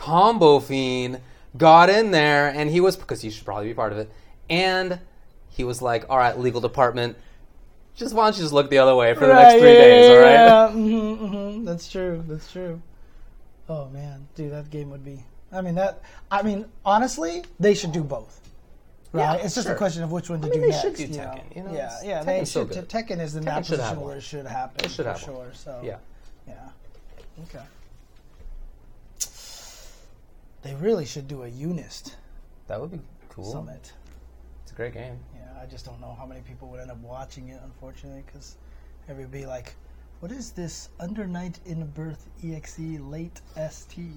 [0.00, 1.20] Combo Fiend
[1.58, 4.10] got in there and he was because he should probably be part of it,
[4.48, 4.98] and
[5.50, 7.18] he was like, "All right, legal department,
[7.96, 9.76] just why don't you just look the other way for the Right, next three yeah,
[9.76, 12.24] days, yeah, all right?" Yeah, hmm hmm That's true.
[12.26, 12.80] That's true.
[13.68, 15.22] Oh man, dude, that game would be.
[15.52, 16.00] I mean that.
[16.30, 18.40] I mean, honestly, they should do both.
[19.12, 19.22] Right?
[19.22, 19.74] Yeah, it's just sure.
[19.74, 20.80] a question of which one to mean, do they next.
[20.82, 21.40] should do you know?
[21.54, 22.22] You know, yeah, yeah.
[22.24, 22.88] They Tekken's so should.
[22.88, 22.88] good.
[22.88, 24.82] Tekken is in Tekken that position where it should happen.
[24.84, 25.50] It should have sure.
[25.52, 25.98] So Yeah.
[26.48, 26.54] yeah.
[27.42, 27.64] Okay.
[30.62, 32.14] They really should do a Unist
[32.66, 33.44] That would be cool.
[33.50, 33.92] summit.
[34.62, 35.18] It's a great game.
[35.34, 38.56] Yeah, I just don't know how many people would end up watching it, unfortunately, because
[39.08, 39.74] everybody be like,
[40.20, 44.12] "What is this Under Night in Birth EXE late ST?"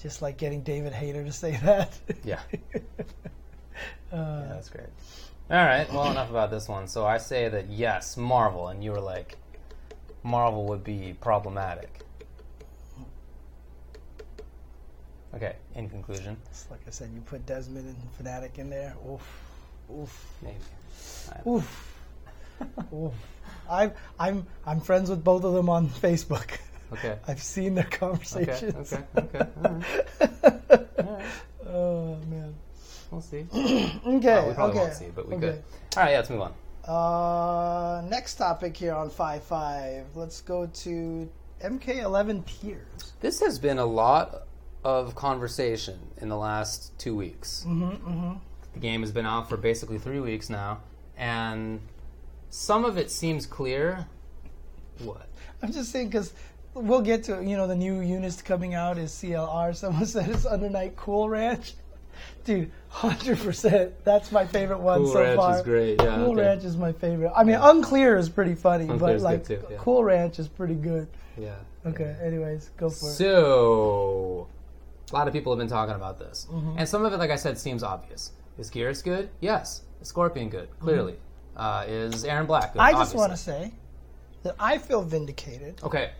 [0.00, 1.98] Just like getting David Hayter to say that.
[2.24, 2.40] Yeah.
[4.12, 4.88] Uh, Yeah, that's great.
[5.50, 6.86] All right, well, enough about this one.
[6.86, 9.38] So I say that yes, Marvel, and you were like,
[10.22, 12.00] Marvel would be problematic.
[15.34, 18.94] Okay, in conclusion, It's like I said, you put Desmond and Fanatiq in there.
[19.08, 19.22] Oof,
[19.90, 20.56] oof, maybe.
[21.46, 21.96] oof,
[22.92, 23.12] oof.
[23.68, 26.58] I'm I'm I'm friends with both of them on Facebook.
[26.92, 27.16] Okay.
[27.28, 28.92] I've seen their conversations.
[28.92, 29.46] okay, okay.
[29.64, 30.08] All right.
[30.98, 31.24] All right.
[31.66, 32.54] Oh man.
[33.10, 33.46] We'll see.
[34.04, 34.34] Okay.
[34.34, 34.78] Well, we probably okay.
[34.78, 35.46] won't see, but we okay.
[35.46, 35.62] could.
[35.96, 36.54] All right, yeah, let's move on.
[36.84, 40.06] Uh, next topic here on Five Five.
[40.14, 41.30] Let's go to
[41.62, 43.12] MK11 tiers.
[43.20, 44.42] This has been a lot
[44.84, 47.64] of conversation in the last two weeks.
[47.66, 48.34] Mm-hmm,
[48.74, 50.80] The game has been out for basically three weeks now,
[51.16, 51.80] and
[52.50, 54.06] some of it seems clear.
[54.98, 55.28] What?
[55.62, 56.32] I'm just saying because
[56.74, 59.74] we'll get to you know the new units coming out is CLR.
[59.82, 61.74] Someone said it's Under Night Cool Ranch.
[62.44, 63.92] Dude, hundred percent.
[64.04, 65.56] That's my favorite one Cool so Ranch far.
[65.56, 66.40] is great, yeah, Cool okay.
[66.42, 67.32] Ranch is my favorite.
[67.34, 69.76] I mean, Unclear is pretty funny, Unclear but like too, yeah.
[69.78, 71.06] Cool Ranch is pretty good.
[71.38, 71.54] Yeah.
[71.86, 72.14] Okay.
[72.22, 73.12] Anyways, go for it.
[73.14, 74.46] So,
[75.10, 76.78] a lot of people have been talking about this, Mm-hmm.
[76.78, 78.32] and some of it, like I said, seems obvious.
[78.58, 79.30] Is Geras good?
[79.40, 79.82] Yes.
[80.00, 80.68] Is Scorpion good?
[80.80, 81.16] Clearly.
[81.56, 82.80] Uh, is Erron Black good?
[82.80, 82.96] Mm-hmm.
[82.96, 83.72] I just want to say
[84.42, 85.80] that I feel vindicated.
[85.82, 86.10] Okay.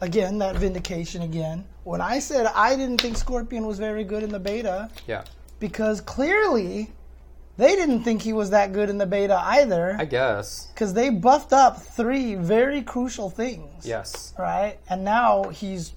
[0.00, 1.64] Again, that vindication again.
[1.84, 5.24] When I said I didn't think Scorpion was very good in the beta, Yeah.
[5.60, 6.92] because clearly
[7.56, 9.96] they didn't think he was that good in the beta either.
[9.98, 10.66] I guess.
[10.74, 13.86] because they buffed up three very crucial things.
[13.86, 14.34] Yes.
[14.38, 15.92] Right, and now he's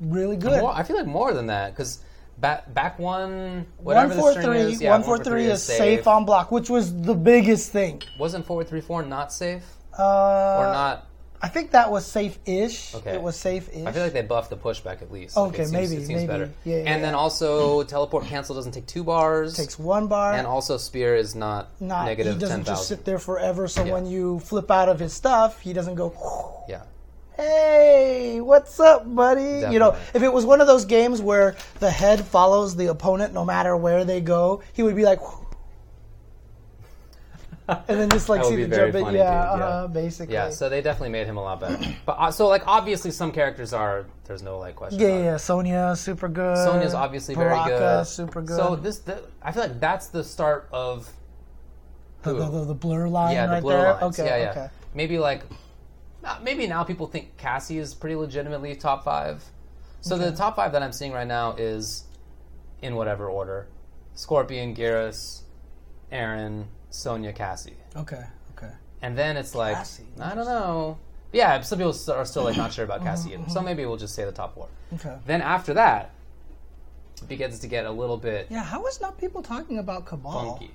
[0.00, 0.60] really good.
[0.60, 2.00] More, I feel like more than that because
[2.38, 5.62] back back one One whatever four the string three, is, yeah, one four three is
[5.62, 6.06] safe.
[6.06, 8.02] on block, which was the biggest thing.
[8.18, 9.64] Wasn't four three four not safe
[9.98, 11.07] Uh, or not?
[11.40, 12.94] I think that was safe-ish.
[12.96, 13.14] Okay.
[13.14, 13.86] It was safe-ish.
[13.86, 15.36] I feel like they buffed the pushback at least.
[15.36, 16.26] Like, Okay, it seems, maybe, it seems maybe.
[16.26, 16.50] better.
[16.64, 19.56] Yeah, yeah, and then also teleport cancel doesn't take two bars.
[19.56, 20.32] takes one bar.
[20.32, 22.96] and also spear is not, not negative he doesn't ten just thousand.
[22.98, 23.68] sit there forever.
[23.68, 23.92] So Yeah.
[23.92, 26.12] when you flip out of his stuff, he doesn't go.
[26.68, 26.82] Yeah.
[27.36, 29.72] Hey, what's up, buddy?
[29.72, 33.32] You know, if it was one of those games where the head follows the opponent
[33.32, 35.20] no matter where they go, he would be like,
[37.68, 39.14] and then just like see the jump in.
[39.14, 40.34] Yeah, uh, basically.
[40.34, 41.78] Yeah, so they definitely made him a lot better.
[42.06, 45.00] But uh, so like obviously some characters are there's no like question.
[45.00, 45.24] yeah, about it.
[45.24, 45.36] yeah.
[45.36, 46.56] Sonya, super good.
[46.56, 48.06] Sonya's obviously very good.
[48.06, 48.56] super good.
[48.56, 51.10] So this, the, I feel like that's the start of
[52.22, 53.92] the, the, the, the blur line yeah, the right blur there.
[53.94, 54.18] lines.
[54.18, 54.50] Okay, yeah, yeah.
[54.50, 54.68] okay.
[54.94, 55.42] Maybe like,
[56.24, 59.44] uh, maybe now people think Cassie is pretty legitimately top five.
[60.00, 62.04] So the top five that I'm seeing right now is,
[62.82, 63.66] in whatever order,
[64.14, 65.42] Scorpion, Geras,
[66.12, 68.24] Erron, Sonya, Cassie, Okay,
[68.56, 68.72] okay.
[69.02, 70.98] and then it's like Cassie, I don't know.
[71.32, 73.50] Yeah, some people are still like not sure about Cassie, Mm-hmm, either.
[73.50, 74.68] so maybe we'll just say the top four.
[74.94, 75.14] Okay.
[75.26, 76.10] Then after that,
[77.20, 80.32] it begins to get a little bit Yeah, how is not people talking about Kabal?
[80.32, 80.70] funky.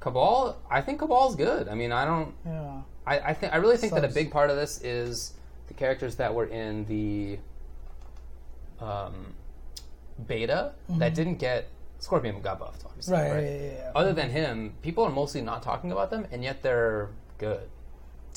[0.00, 1.68] Kabal, I think Kabal's good.
[1.68, 2.34] I mean, I don't.
[2.46, 2.82] Yeah.
[3.06, 4.14] I, I think I really think that a Subs.
[4.14, 5.32] big part of this is
[5.68, 7.38] the characters that were in the
[8.84, 9.32] um,
[10.26, 13.16] beta that didn't get Scorpion got buffed, obviously.
[13.16, 13.24] Mm-hmm.
[13.34, 13.44] Right, Right.
[13.50, 13.92] yeah, yeah, yeah.
[13.94, 17.68] Other than him, people are mostly not talking about them, and yet they're good.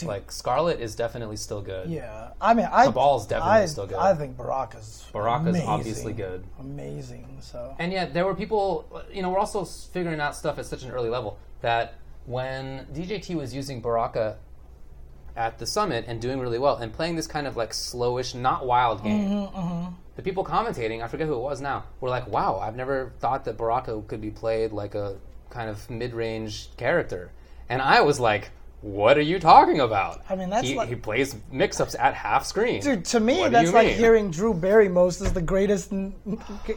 [0.04, 1.88] Like Skarlet is definitely still good.
[1.88, 3.98] Yeah, I mean, I Kabal's definitely I, still good.
[4.00, 5.68] I think Baraka's Baraka's amazing.
[5.70, 6.44] obviously good.
[6.60, 7.38] amazing.
[7.42, 10.82] So And yet there were people, you know, we're also figuring out stuff at such
[10.82, 14.38] an early level that when DJT was using Baraka
[15.36, 18.66] at the summit and doing really well and playing this kind of like slowish, not
[18.66, 22.60] wild game, Mm-hmm, the people commentating, I forget who it was now, were like, wow,
[22.60, 25.18] I've never thought that Baraka could be played like a
[25.50, 27.32] kind of mid range character.
[27.70, 28.52] And I was like,
[28.82, 30.22] what are you talking about?
[30.30, 32.82] I mean, that's he, like- he plays mix ups at half screen.
[32.82, 33.98] Dude, to me, What that's like mean?
[33.98, 36.14] hearing Drew Barrymore is the greatest n-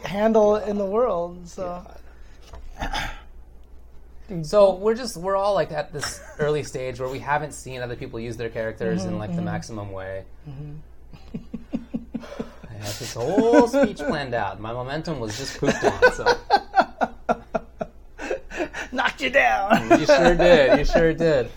[0.04, 1.48] handle in the world.
[1.48, 1.84] So
[4.42, 7.94] So we're just we're all like at this early stage where we haven't seen other
[7.96, 10.24] people use their characters Mm-hmm, in like the maximum way.
[12.84, 14.60] I had this whole speech planned out.
[14.60, 16.12] My momentum was just pooped on.
[16.12, 16.38] So
[18.92, 19.88] knocked you down.
[19.98, 20.78] you sure did.
[20.78, 21.50] You sure did.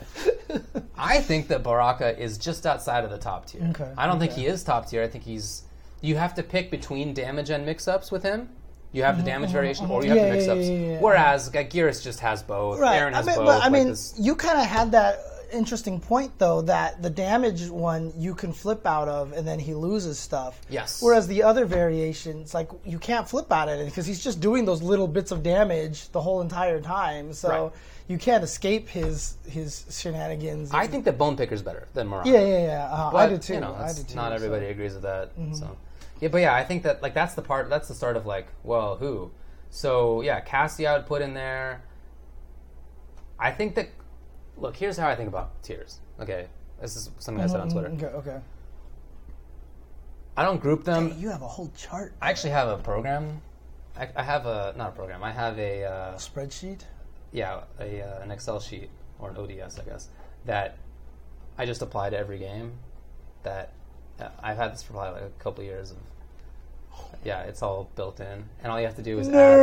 [0.97, 3.61] I think that Baraka is just outside of the top tier.
[3.71, 5.03] Okay, I don't think he is top tier.
[5.03, 5.63] I think he's.
[6.01, 8.49] You have to pick between damage and mix-ups with him.
[8.93, 10.65] You have the damage variation, or you have Mm-hmm, Yeah, the mix-ups.
[10.67, 10.99] yeah, yeah, yeah.
[11.01, 12.79] Whereas Geras just has both.
[12.79, 13.01] right.
[13.01, 13.45] Erron I has mean, both.
[13.47, 15.19] but I mean, you kind of had that
[15.51, 19.73] interesting point though that the damage one you can flip out of, and then he
[19.73, 20.59] loses stuff.
[20.69, 21.01] Yes.
[21.01, 24.65] Whereas the other variations, like you can't flip out of it because he's just doing
[24.65, 27.33] those little bits of damage the whole entire time.
[27.33, 27.71] So Right.
[28.07, 30.73] you can't escape his his shenanigans.
[30.73, 32.29] I think that Bone Picker's better than Marauder.
[32.29, 32.89] yeah, yeah, yeah.
[32.91, 33.53] Uh, I But, do too.
[33.55, 34.15] You know, I do too.
[34.15, 34.35] not so- Mm-hmm.
[34.35, 35.31] everybody agrees with that.
[35.53, 35.77] So,
[36.19, 37.69] yeah, but yeah, I think that like that's the part.
[37.69, 39.31] That's the start of like, well, who?
[39.69, 41.81] So yeah, Cassie I would put in there.
[43.39, 43.89] I think that.
[44.57, 45.99] Look, here's how I think about tiers.
[46.19, 46.47] Okay,
[46.81, 47.89] this is something I said on Twitter.
[47.89, 48.39] Okay, okay.
[50.35, 51.15] I don't group them.
[51.17, 53.41] You have a whole chart I actually have a program.
[53.95, 55.23] I, I have a not a program.
[55.23, 56.81] I have a uh, spreadsheet.
[57.31, 58.89] yeah a uh, an Excel sheet
[59.19, 60.09] or an ODS, I guess
[60.45, 60.77] that
[61.57, 62.73] I just apply to every game.
[63.43, 63.73] That
[64.19, 65.97] uh, I've had this for probably like a couple years of.
[67.23, 69.59] Yeah, it's all built in, and all you have to do is add.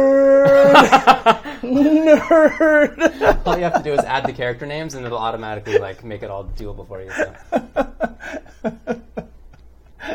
[1.63, 3.47] Nerd, nerd.
[3.47, 6.23] All you have to do is add the character names, and it'll automatically like make
[6.23, 7.11] it all doable for you.
[7.13, 7.35] So.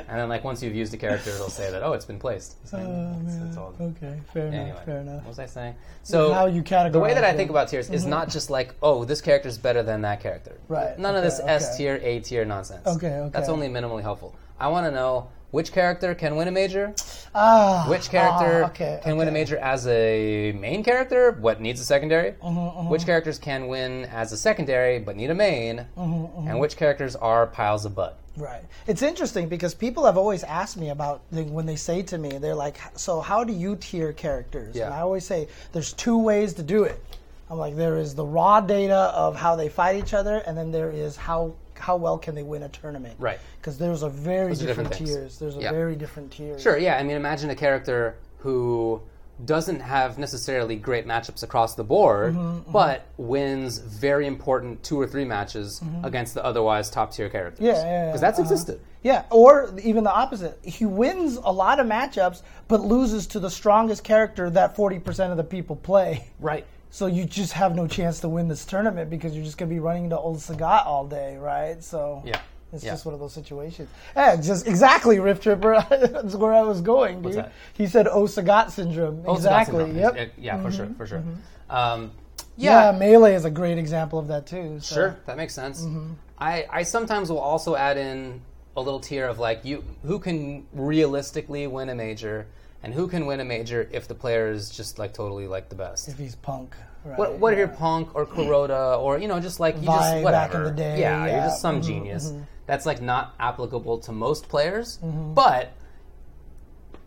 [0.07, 2.55] And then like once you've used a character, it'll say that oh, it's been placed.
[2.67, 4.85] So it's- oh, it's all- Okay, fair Anyway, enough.
[4.85, 5.15] Fair enough.
[5.17, 5.75] what was I saying?
[6.03, 8.11] So How you categorize the way that I think about tiers is mm-hmm.
[8.11, 10.59] not just like oh, this character is better than that character.
[10.67, 11.49] Right, None of this okay.
[11.49, 12.85] S tier, A tier nonsense.
[12.87, 13.29] Okay, okay.
[13.31, 14.35] That's only minimally helpful.
[14.59, 16.93] I want to know which character can win a major,
[17.33, 21.79] Ah, which character ah, okay, can win a major as a main character, what needs
[21.81, 26.47] a secondary, Mm-hmm, which characters can win as a secondary but need a main, Mm-hmm,
[26.47, 28.17] and which characters are piles of butt.
[28.37, 28.63] Right.
[28.87, 32.37] It's interesting because people have always asked me about the, when they say to me,
[32.37, 34.85] they're like, "So how do you tier characters?" Yeah.
[34.85, 37.03] And I always say, "There's two ways to do it."
[37.49, 40.71] I'm like, there is the raw data of how they fight each other, and then
[40.71, 43.15] there is how how well can they win a tournament.
[43.19, 43.39] Right.
[43.59, 45.39] Because there's a very Those different different, tiers.
[45.39, 45.71] There's a Yeah.
[45.71, 46.61] very different tiers.
[46.61, 46.97] Sure, yeah.
[46.97, 49.01] I mean, imagine a character who
[49.45, 55.07] doesn't have necessarily great matchups across the board, Mm-hmm, but wins very important two or
[55.07, 57.59] three matches against the otherwise top tier characters.
[57.65, 57.65] Mm-hmm.
[57.67, 58.51] Yeah, yeah, yeah, Because that's uh-huh.
[58.51, 58.81] existed.
[59.01, 60.59] Yeah, or even the opposite.
[60.61, 65.37] He wins a lot of matchups, but loses to the strongest character that 40% of
[65.37, 66.25] the people play.
[66.41, 66.65] Right.
[66.91, 69.79] So you just have no chance to win this tournament because you're just gonna be
[69.79, 71.83] running into old Sagat all day, right?
[71.83, 72.39] So Yeah.
[72.73, 72.91] it's Yeah.
[72.91, 73.89] just one of those situations.
[74.15, 75.85] Yeah, just exactly, Rift Tripper.
[75.89, 77.45] That's where I was going, dude.
[77.73, 79.83] He said "Oh Sagat syndrome." Exactly.
[79.85, 80.13] Sagat Yep.
[80.15, 80.29] syndrome.
[80.29, 81.23] Uh, Yeah, for sure, for sure.
[81.69, 82.11] Um,
[82.57, 82.91] yeah.
[82.91, 84.79] yeah, melee is a great example of that too.
[84.79, 84.95] So.
[84.95, 85.81] Sure, that makes sense.
[85.83, 86.13] Mm-hmm.
[86.39, 88.41] I, I sometimes will also add in
[88.75, 92.47] a little tier of like you who can realistically win a major
[92.83, 95.75] and who can win a major if the player is just like totally like the
[95.75, 96.07] best.
[96.07, 97.17] If he's punk, right?
[97.19, 100.11] What what if you're Punk or Kuroda or you know just like you Vi just
[100.15, 100.57] back whatever.
[100.57, 102.33] in the day, yeah, you're just some Mhm, genius.
[102.67, 105.33] That's like not applicable to most players, Mm-hmm.
[105.33, 105.71] but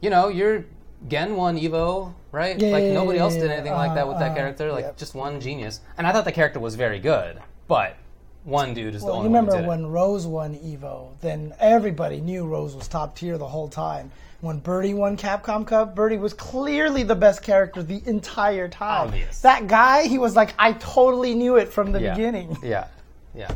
[0.01, 0.65] you know you're
[1.09, 2.59] Gen won Evo, right?
[2.59, 3.57] Yeah, like yeah, nobody yeah, else yeah, did yeah.
[3.57, 4.73] anything like that with that Uh-huh, character.
[4.73, 4.97] Like yep.
[4.97, 7.97] just one genius, and I thought the character was very good, but
[8.45, 11.09] one dude is Well, the you only one who remember when Rose won Evo?
[11.21, 14.11] Then everybody knew Rose was top tier the whole time.
[14.43, 19.07] When Birdie won Capcom Cup, Birdie was clearly the best character the entire time.
[19.07, 19.41] Obvious.
[19.41, 22.15] That guy, he was like, I totally knew it from the yeah.
[22.15, 22.57] beginning.
[22.63, 22.89] Yeah,
[23.37, 23.55] yeah,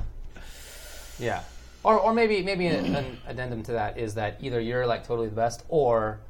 [1.19, 1.43] yeah.
[1.83, 5.29] Or, or maybe maybe an, an addendum to that is that either you're like totally
[5.29, 6.21] the best, or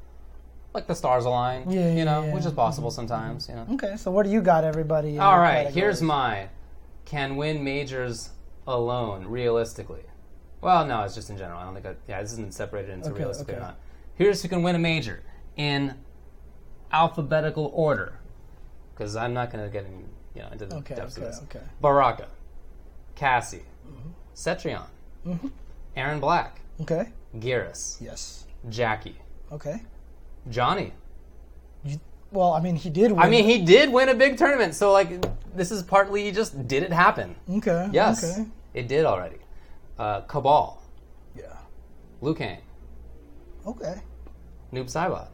[0.73, 1.71] like the stars align.
[1.71, 2.35] Yeah, you know, yeah.
[2.35, 3.51] which is possible sometimes.
[3.51, 3.67] You know.
[3.73, 5.19] Okay, so what do you got, everybody?
[5.19, 5.75] All right, categories?
[5.75, 6.49] here's my
[7.05, 8.31] can win majors
[8.67, 10.05] alone realistically.
[10.63, 11.59] Well, no, it's just in general.
[11.59, 11.85] I don't think.
[11.85, 13.63] I, yeah, this isn't separated into Okay, realistically okay.
[13.63, 13.79] or not.
[14.17, 15.23] Here's who can win a major
[15.57, 15.95] in
[16.93, 18.19] alphabetical order,
[18.95, 21.33] because I'm not going to get in, you know, into the Okay, depths okay, of
[21.33, 21.43] this.
[21.45, 21.65] okay.
[21.81, 22.29] Baraka,
[23.15, 24.11] Cassie, Mm-hmm.
[24.35, 25.51] Cetrion,
[25.97, 27.09] Erron Black, Okay.
[27.39, 28.47] Geras, Yes.
[28.69, 29.17] Jackie,
[29.53, 29.83] Okay.
[30.51, 30.93] Johnny.
[31.85, 32.01] You,
[32.33, 33.21] well, I mean, he did win.
[33.21, 35.25] I mean, he did win a big tournament, so like
[35.55, 37.37] this is partly just did it happen.
[37.49, 37.89] Okay.
[37.93, 38.47] Yes, Okay.
[38.75, 39.37] it did already.
[39.99, 40.79] Uh, Kabal,
[41.37, 41.45] Yeah.
[42.21, 42.59] Liu Kang,
[43.67, 44.01] Okay.
[44.77, 45.29] Noob Saibot.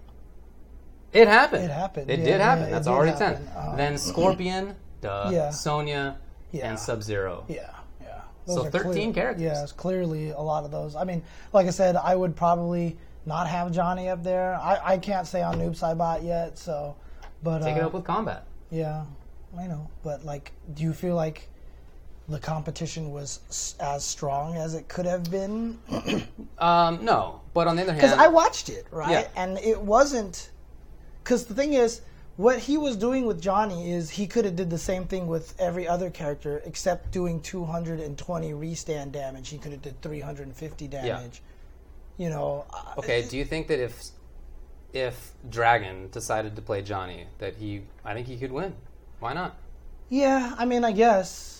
[1.12, 1.64] It happened.
[1.64, 2.64] It happened, It yeah, did happen.
[2.64, 3.44] yeah, That's did already happen.
[3.44, 3.56] ten.
[3.56, 5.51] Uh, then Scorpion, duh, Yeah.
[5.51, 6.16] Sonya,
[6.52, 6.70] Yeah.
[6.70, 7.44] and Sub Zero.
[7.48, 7.69] Yeah,
[8.01, 8.20] yeah.
[8.47, 9.43] So are 13 characters.
[9.43, 10.97] Yeah, it's clearly a lot of those.
[10.97, 12.97] I mean, like I said, I would probably
[13.27, 14.55] not have Johnny up there.
[14.55, 16.97] I, I can't say on Noob Saibot yet, so.
[17.43, 18.44] But Take uh, it up with combat.
[18.70, 19.05] yeah,
[19.59, 19.90] I know.
[20.02, 21.47] But like, do you feel like
[22.28, 25.78] the competition was as strong as it could have been?
[26.59, 29.10] Um, no, but on the other hand, Because I watched it, right?
[29.10, 29.28] Yeah.
[29.36, 30.50] And it wasn't.
[31.22, 32.00] Because the thing is,
[32.36, 35.54] what he was doing with Johnny is he could have did the same thing with
[35.60, 39.48] every other character except doing 220 restand damage.
[39.48, 41.42] He could have did 350 damage.
[42.16, 42.24] Yeah.
[42.24, 42.64] You know.
[42.98, 43.98] Okay, do you think that if
[44.92, 48.74] if Dragon decided to play Johnny, that he, I think he could win.
[49.20, 49.56] Why not?
[50.08, 51.51] Yeah, I mean, I guess.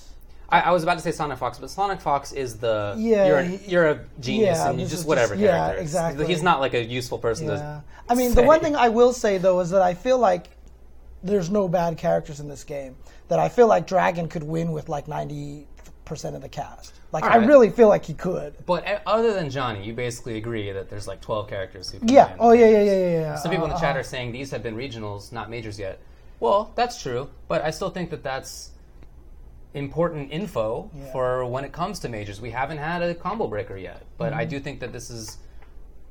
[0.53, 3.39] I, I was about to say Sonic Fox, but Sonic Fox is the Yeah, You're,
[3.39, 5.73] a, you're a genius, yeah, and you just whatever just- yeah, character.
[5.75, 6.27] It's- exactly.
[6.27, 7.55] He's not like a useful person Yeah.
[7.57, 7.85] to.
[8.09, 10.51] I mean, the one thing I will say though is that I feel like
[11.23, 12.97] there's no bad characters in this game.
[13.29, 15.67] That I feel like Dragon could win with like 90
[16.05, 16.93] percent of the cast.
[17.13, 18.55] Like I really feel like he could.
[18.67, 21.99] But uh, other than Johnny, you basically agree that there's like 12 characters who.
[22.05, 22.35] Yeah.
[22.39, 23.21] Oh yeah, yeah, yeah, yeah.
[23.21, 23.35] yeah.
[23.37, 25.79] Some people in the Uh, chat uh, are saying these have been regionals, not majors
[25.79, 25.99] yet.
[26.41, 28.72] Well, that's true, but I still think that that's
[29.75, 31.13] important info Yeah.
[31.13, 32.41] for when it comes to majors.
[32.41, 34.41] We haven't had a combo breaker yet, but Mm-hmm.
[34.41, 35.39] I do think that this is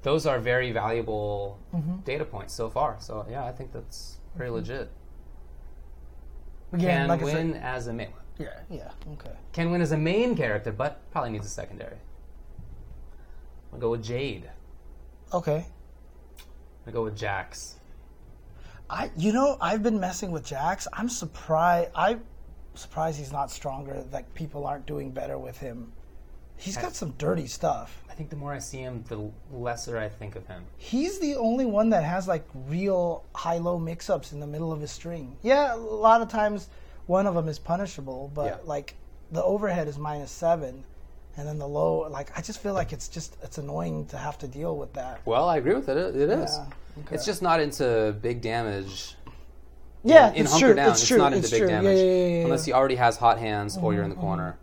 [0.03, 1.97] those are very valuable Mm-hmm.
[2.05, 2.97] data points so far.
[2.99, 4.89] So yeah, I think that's very legit.
[6.73, 8.13] Again, Can like I win said, as a main.
[8.39, 9.31] yeah, yeah, okay.
[9.51, 11.97] Can win as a main character, but probably needs a secondary.
[13.73, 14.49] I'll go with Jade.
[15.33, 15.65] Okay.
[16.87, 17.75] I'll go with Jax.
[18.89, 20.87] I, you know, I've been messing with Jax.
[20.93, 21.89] I'm surprised.
[21.95, 22.21] I'm
[22.75, 24.03] surprised he's not stronger.
[24.11, 25.91] Like people aren't doing better with him.
[26.57, 28.03] He's got some dirty stuff.
[28.07, 30.63] I think the more I see him, the lesser I think of him.
[30.77, 34.91] He's the only one that has like real high-low mix-ups in the middle of his
[34.91, 35.35] string.
[35.41, 36.69] Yeah, a lot of times
[37.07, 38.57] one of them is punishable, but Yeah.
[38.65, 38.93] like
[39.31, 40.83] the overhead is minus seven,
[41.35, 44.37] and then the low, like I just feel like it's just it's annoying to have
[44.39, 45.21] to deal with that.
[45.25, 45.97] Well, I agree with it.
[45.97, 46.57] It is.
[46.57, 46.65] Yeah,
[47.05, 47.15] okay.
[47.15, 49.15] It's just not into big damage.
[50.03, 50.75] Yeah, in it's hunker true.
[50.75, 51.17] down, it's it's, true.
[51.17, 51.67] not into it's big true.
[51.67, 52.43] damage Yeah, yeah, yeah, yeah.
[52.45, 54.57] unless he already has hot hands or you're in the corner,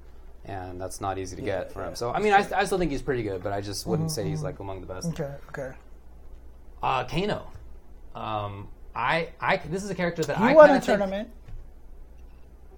[0.44, 1.94] and that's not easy to get for him.
[1.94, 4.28] So I mean, I, I still think he's pretty good, but I just wouldn't say
[4.28, 5.08] he's like among the best.
[5.08, 5.72] Okay, okay.
[6.82, 7.46] Uh, Kano,
[8.14, 11.30] um, I, I, this is a character that He I won kinda a think- tournament,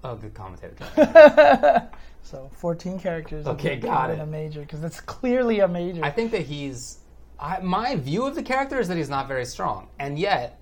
[0.02, 0.76] Oh, good commentator.
[2.22, 3.46] so 14 characters.
[3.46, 4.22] Okay, got won it.
[4.22, 6.04] A major because it's clearly a major.
[6.04, 6.98] I think that he's.
[7.38, 10.59] I, my view of the character is that he's not very strong, and yet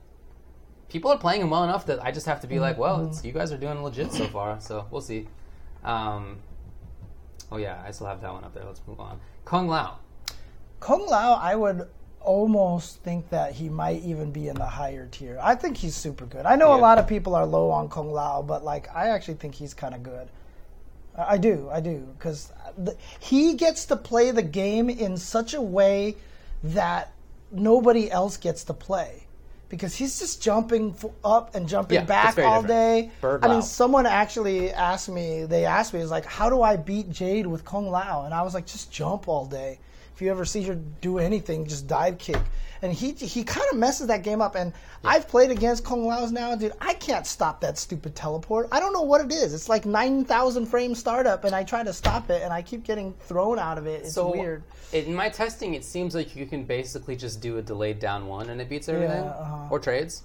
[0.89, 3.25] people are playing him well enough that I just have to be like, well, it's,
[3.25, 5.29] you guys are doing legit so far, so we'll see.
[5.85, 6.39] Um,
[7.53, 8.65] oh yeah, I still have that one up there.
[8.65, 9.21] Let's move on.
[9.45, 9.99] Kung Lao.
[10.81, 11.89] Kung Lao, I would
[12.21, 15.39] almost think that he might even be in the higher tier.
[15.41, 16.47] I think he's super good.
[16.47, 19.35] I know a lot of people are low on Kung Lao, but like I actually
[19.35, 20.29] think he's kind of good.
[21.17, 22.53] I do, I do, because
[23.19, 26.17] he gets to play the game in such a way
[26.63, 27.13] that
[27.51, 29.27] nobody else gets to play.
[29.69, 32.69] Because he's just jumping f- up and jumping Yeah, back all different.
[32.69, 33.11] day.
[33.21, 35.45] Bird I mean, someone actually asked me.
[35.45, 38.43] They asked me, "Is like, how do I beat Jade with Kung Lao?" And I
[38.43, 39.79] was like, "Just jump all day.
[40.19, 42.41] If you ever see her do anything, just dive kick."
[42.83, 44.57] And he he kind of messes that game up.
[44.57, 44.73] And
[45.05, 46.73] I've played against Kung Lao's now, dude.
[46.81, 48.67] I can't stop that stupid teleport.
[48.73, 49.55] I don't know what it is.
[49.55, 52.83] It's like nine thousand frame startup, and I try to stop it, and I keep
[52.83, 54.07] getting thrown out of it.
[54.07, 54.65] It's So weird.
[54.93, 58.51] In my testing, it seems like you can basically just do a delayed down one
[58.51, 59.69] and it beats everything, uh-huh.
[59.71, 60.25] or trades.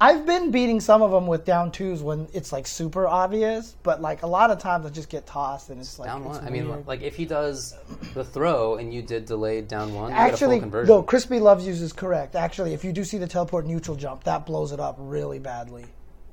[0.00, 4.02] I've been beating some of them with down twos when it's like super obvious, but
[4.02, 6.46] like a lot of times I just get tossed and it's like Down it's one.
[6.46, 7.74] I mean, like if he does
[8.14, 10.94] the throw and you did delayed down one, you get a Actually, full conversion.
[10.94, 12.34] no, Crispy Loves Yous is correct.
[12.34, 15.86] Actually, if you do see the teleport neutral jump, that blows it up really badly.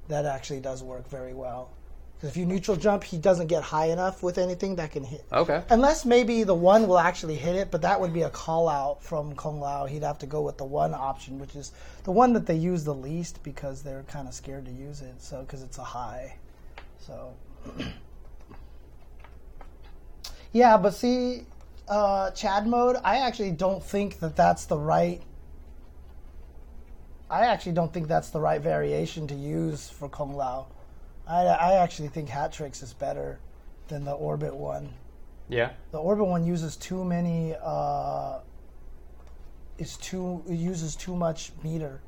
[0.07, 1.69] That actually does work very well.
[2.22, 5.26] Because if you neutral jump, he doesn't get high enough with anything that can hit.
[5.34, 5.64] Okay.
[5.72, 9.02] Unless maybe the one will actually hit it, but that would be a call out
[9.02, 9.88] from Kung Lao.
[9.88, 11.72] He'd have to go with the one option, which is
[12.03, 15.19] the one that they use the least because they're kind of scared to use it.
[15.19, 16.35] So because it's a high,
[16.99, 17.34] so
[20.52, 20.77] yeah.
[20.77, 21.48] But see,
[21.88, 22.98] uh, Chad mode.
[23.03, 25.23] I actually don't think that that's the right.
[27.31, 30.68] I actually don't think that's the right variation to use for Kung Lao.
[31.31, 33.39] I, I actually think Hat Tricks is better
[33.87, 34.93] than the Orbit one.
[35.47, 35.71] Yeah.
[35.91, 37.55] The Orbit one uses too many.
[37.61, 38.39] Uh,
[39.77, 42.01] is too it uses too much meter.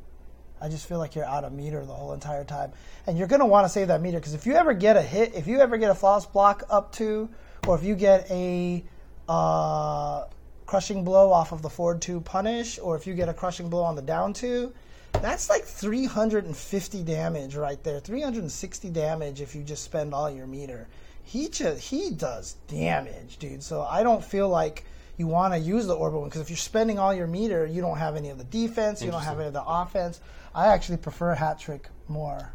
[0.62, 2.72] I just feel like you're out of meter the whole entire time,
[3.08, 5.34] and you're gonna want to save that meter because if you ever get a hit,
[5.34, 7.30] if you ever get a flawless block up to,
[7.68, 8.84] or if you get a
[9.28, 10.26] uh,
[10.66, 13.84] crushing blow off of the forward two punish, or if you get a crushing blow
[13.84, 14.74] on the down two,
[15.22, 18.00] that's like 350 damage right there.
[18.00, 20.88] 360 damage if you just spend all your meter.
[21.24, 23.64] He just he does damage, dude.
[23.64, 24.86] So I don't feel like
[25.18, 27.82] you want to use the orbital one because if you're spending all your meter, you
[27.82, 30.20] don't have any of the defense, you don't have any of the offense.
[30.54, 32.52] I actually prefer hat trick more.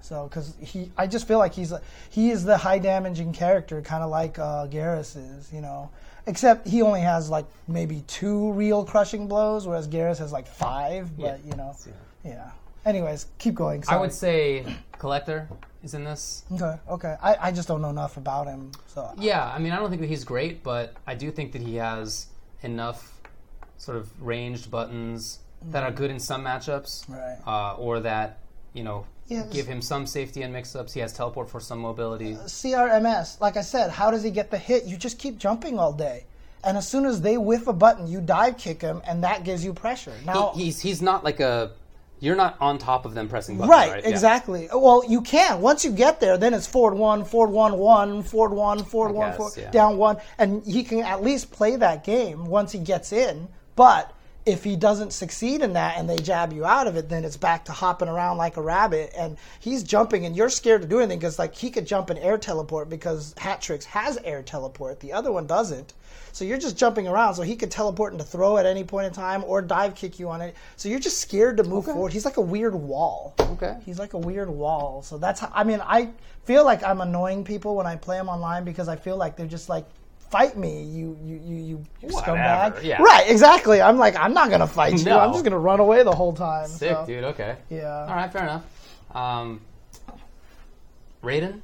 [0.00, 1.72] So because he, I just feel like he's
[2.10, 5.90] he is the high damaging character, kind of like uh, Geras is, you know.
[6.28, 11.16] Except he only has like maybe two real crushing blows, whereas Geras has like five.
[11.16, 11.74] But you know,
[12.24, 12.50] yeah.
[12.84, 13.80] Anyways, keep going.
[13.82, 14.00] I sorry.
[14.00, 14.64] would say
[14.98, 15.48] Kollector
[15.82, 16.44] is in this.
[16.52, 17.16] Okay, okay.
[17.22, 20.00] I, I just don't know enough about him, so Yeah, I mean, I don't think
[20.02, 22.26] that he's great, but I do think that he has
[22.62, 23.20] enough
[23.78, 25.40] sort of ranged buttons
[25.70, 27.38] that are good in some matchups, Right.
[27.46, 28.38] Uh, or that
[28.78, 30.94] you know Yeah, give him some safety in mix-ups.
[30.94, 32.34] He has teleport for some mobility.
[32.34, 34.84] Uh, CRMS, like I said, how does he get the hit?
[34.84, 36.24] You just keep jumping all day.
[36.64, 39.64] And as soon as they whiff a button, you dive kick him, and that gives
[39.64, 40.14] you pressure.
[40.24, 41.72] Now, He- he's he's not like a
[42.20, 44.02] you're not on top of them pressing buttons, right, right?
[44.02, 44.10] Yeah.
[44.10, 44.68] exactly.
[44.72, 45.60] Well, you can.
[45.60, 49.28] Once you get there, then it's forward one, forward one, one, forward one, forward one,
[49.30, 49.70] guess, forward, yeah.
[49.70, 50.16] down one.
[50.36, 53.48] And he can at least play that game once he gets in.
[53.76, 54.12] But
[54.48, 57.36] if he doesn't succeed in that and they jab you out of it, then it's
[57.36, 59.12] back to hopping around like a rabbit.
[59.16, 62.18] And he's jumping, and you're scared to do anything because, like, he could jump and
[62.18, 65.00] air teleport because Hat Tricks has air teleport.
[65.00, 65.92] The other one doesn't.
[66.32, 67.34] So you're just jumping around.
[67.34, 70.30] So he could teleport and throw at any point in time or dive kick you
[70.30, 70.54] on it.
[70.76, 72.12] So you're just scared to move forward.
[72.12, 73.34] He's like a weird wall.
[73.40, 73.76] Okay.
[73.84, 75.02] He's like a weird wall.
[75.02, 76.10] So that's how, I mean, I
[76.44, 79.46] feel like I'm annoying people when I play him online because I feel like they're
[79.46, 79.84] just like,
[80.30, 82.82] fight me, you, you, you, you Whatever, scumbag.
[82.82, 83.02] yeah.
[83.02, 83.80] Right, exactly.
[83.80, 85.04] I'm like, I'm not going to fight you.
[85.04, 85.18] No.
[85.18, 86.68] I'm just going to run away the whole time.
[86.68, 87.24] Sick, so, dude.
[87.24, 87.56] Okay.
[87.70, 88.06] Yeah.
[88.08, 88.64] All right, fair enough.
[89.14, 89.60] Um,
[91.22, 91.60] Raiden.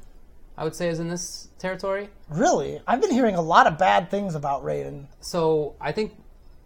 [0.56, 2.08] I would say, is in this territory.
[2.30, 5.06] Really, I've been hearing a lot of bad things about Raiden.
[5.20, 6.14] So I think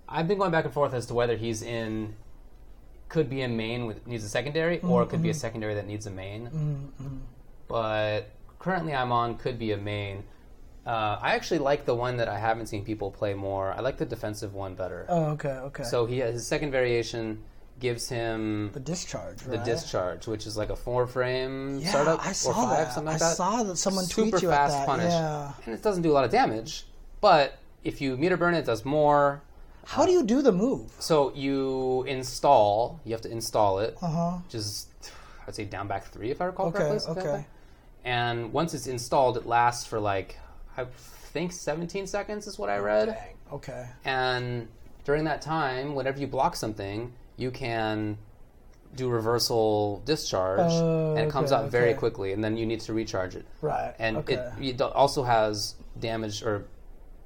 [0.07, 2.15] I've been going back and forth as to whether he's in
[3.09, 5.87] could be a main with needs a secondary, or it could be a secondary that
[5.87, 6.91] needs a main.
[7.66, 10.25] But currently, I'm on could be a main.
[10.89, 13.73] Uh, I actually like the one that I haven't seen people play more.
[13.73, 15.05] I like the defensive one better.
[15.09, 15.82] Oh, okay, okay.
[15.82, 17.43] So he his second variation
[17.78, 19.65] gives him the discharge, the right?
[19.65, 22.93] discharge, which is like a four frame Yeah, startup I saw or five, that.
[22.94, 23.36] something like I that.
[23.36, 25.52] saw that someone tweet Super fast that, punish, yeah.
[25.66, 26.86] and it doesn't do a lot of damage.
[27.20, 29.43] But if you meter burn it, it does more.
[29.85, 30.90] How do you do the move?
[31.01, 32.98] So you install.
[33.05, 34.31] You have to install it, Uh huh.
[34.44, 34.86] which is
[35.47, 37.15] I'd say down back three if I recall Okay, correctly.
[37.15, 37.47] like okay.
[38.05, 40.39] And once it's installed, it lasts for like
[40.79, 40.87] I
[41.33, 43.07] think 17 seconds is what I oh, read.
[43.07, 43.35] Dang.
[43.53, 43.87] Okay.
[44.05, 44.69] And
[45.05, 48.17] during that time, whenever you block something, you can
[48.95, 51.99] do reversal discharge, Oh, and it oh, comes okay, out very okay.
[51.99, 53.47] quickly, and then you need to recharge it.
[53.61, 53.95] Right.
[53.99, 54.35] And okay.
[54.61, 56.65] it, it also has damage, or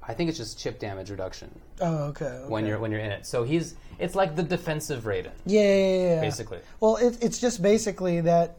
[0.01, 2.43] I think it's just chip damage reduction oh, okay.
[2.47, 3.25] when you're when you're in it.
[3.25, 6.21] So he's it's like the defensive Raiden, yeah, yeah, yeah, yeah.
[6.21, 6.59] basically.
[6.79, 8.57] Well, it, it's just basically that.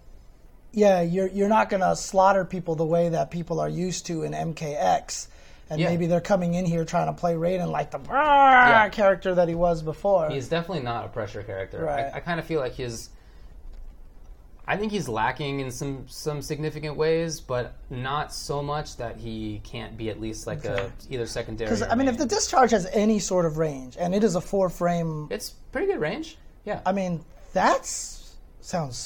[0.74, 4.32] Yeah, you're you're not gonna slaughter people the way that people are used to in
[4.32, 5.28] MKX,
[5.70, 5.88] and Yeah.
[5.88, 9.54] maybe they're coming in here trying to play Raiden like the "Brrr" character that he
[9.54, 10.30] was before.
[10.30, 11.84] He's definitely not a pressure character.
[11.84, 12.10] Right.
[12.12, 13.10] I, I kind of feel like his.
[14.66, 19.60] I think he's lacking in some some significant ways, but not so much that he
[19.62, 21.68] can't be at least like a either secondary.
[21.68, 24.40] Because I mean, if the discharge has any sort of range, and it is a
[24.40, 26.38] four frame, it's pretty good range.
[26.64, 26.80] Yeah.
[26.86, 27.22] I mean,
[27.52, 28.96] that's sounds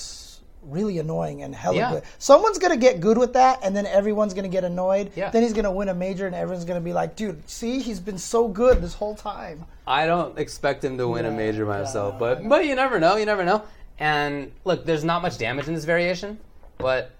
[0.71, 1.91] really annoying and hella Yeah.
[1.93, 2.03] good.
[2.19, 5.11] Someone's gonna get good with that, and then everyone's gonna get annoyed.
[5.15, 5.31] Yeah.
[5.31, 8.19] Then he's gonna win a major, and everyone's gonna be like, "Dude, see, he's been
[8.19, 12.19] so good this whole time." I don't expect him to win a major myself, yeah,
[12.19, 13.17] but but you never know.
[13.17, 13.63] You never know.
[13.99, 16.39] And look, there's not much damage in this variation,
[16.79, 17.11] but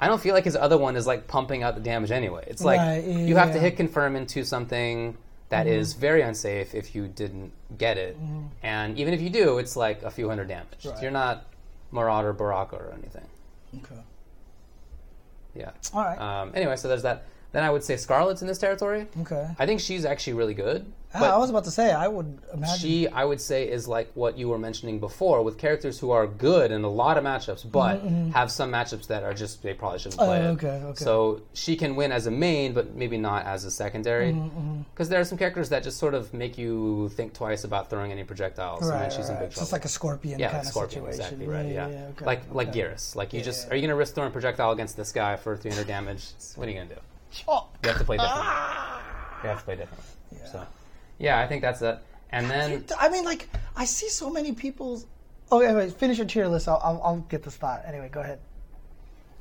[0.00, 2.44] I don't feel like his other one is like pumping out the damage anyway.
[2.46, 5.16] It's like Right, you have to hit confirm into something
[5.48, 5.76] that mm-hmm.
[5.76, 8.46] is very unsafe if you didn't get it, mm-hmm.
[8.62, 10.84] and even if you do, it's like a few hundred damage.
[10.84, 11.02] Right.
[11.02, 11.46] You're not
[11.90, 13.26] Marauder, Baraka, or anything.
[13.78, 14.00] Okay.
[15.54, 15.70] Yeah.
[15.94, 16.18] All right.
[16.18, 17.24] Um, anyway, so there's that.
[17.52, 19.06] Then I would say Skarlet's in this territory.
[19.22, 19.48] okay.
[19.58, 20.84] I think she's actually really good.
[21.16, 22.78] Ah, but- I was about to say, I would imagine.
[22.78, 26.26] she i would say is like what you were mentioning before with characters who are
[26.26, 28.00] good in a lot of matchups but
[28.32, 30.54] have some matchups that are just they probably shouldn't play Mm-hmm, Oh, it.
[30.54, 31.04] okay, okay.
[31.04, 35.08] so she can win as a main but maybe not as a secondary Mm-hmm, because
[35.08, 38.24] there are some characters that just sort of make you think twice about throwing any
[38.24, 40.46] projectiles and then right, she's right, in big It's trouble just like a scorpion yeah,
[40.50, 41.20] kind like of Scorpion, situation.
[41.40, 41.66] exactly right.
[41.66, 42.72] Yeah, okay, like like.
[42.72, 43.14] Geras.
[43.16, 43.72] Like you just yeah.
[43.72, 46.24] are you gonna risk throwing a projectile against this guy for 300 damage?
[46.56, 47.00] What are you gonna do?
[47.48, 47.66] Oh.
[47.82, 48.46] You have to play differently.
[49.42, 50.04] You have to play differently.
[50.52, 50.66] So,
[51.18, 51.98] yeah, I think that's it.
[52.30, 55.06] And then I mean, like, I see so many people's.
[55.50, 56.68] Okay, wait, finish your tier list.
[56.68, 57.82] I'll, I'll, I'll get this thought.
[57.86, 58.40] Anyway, go ahead.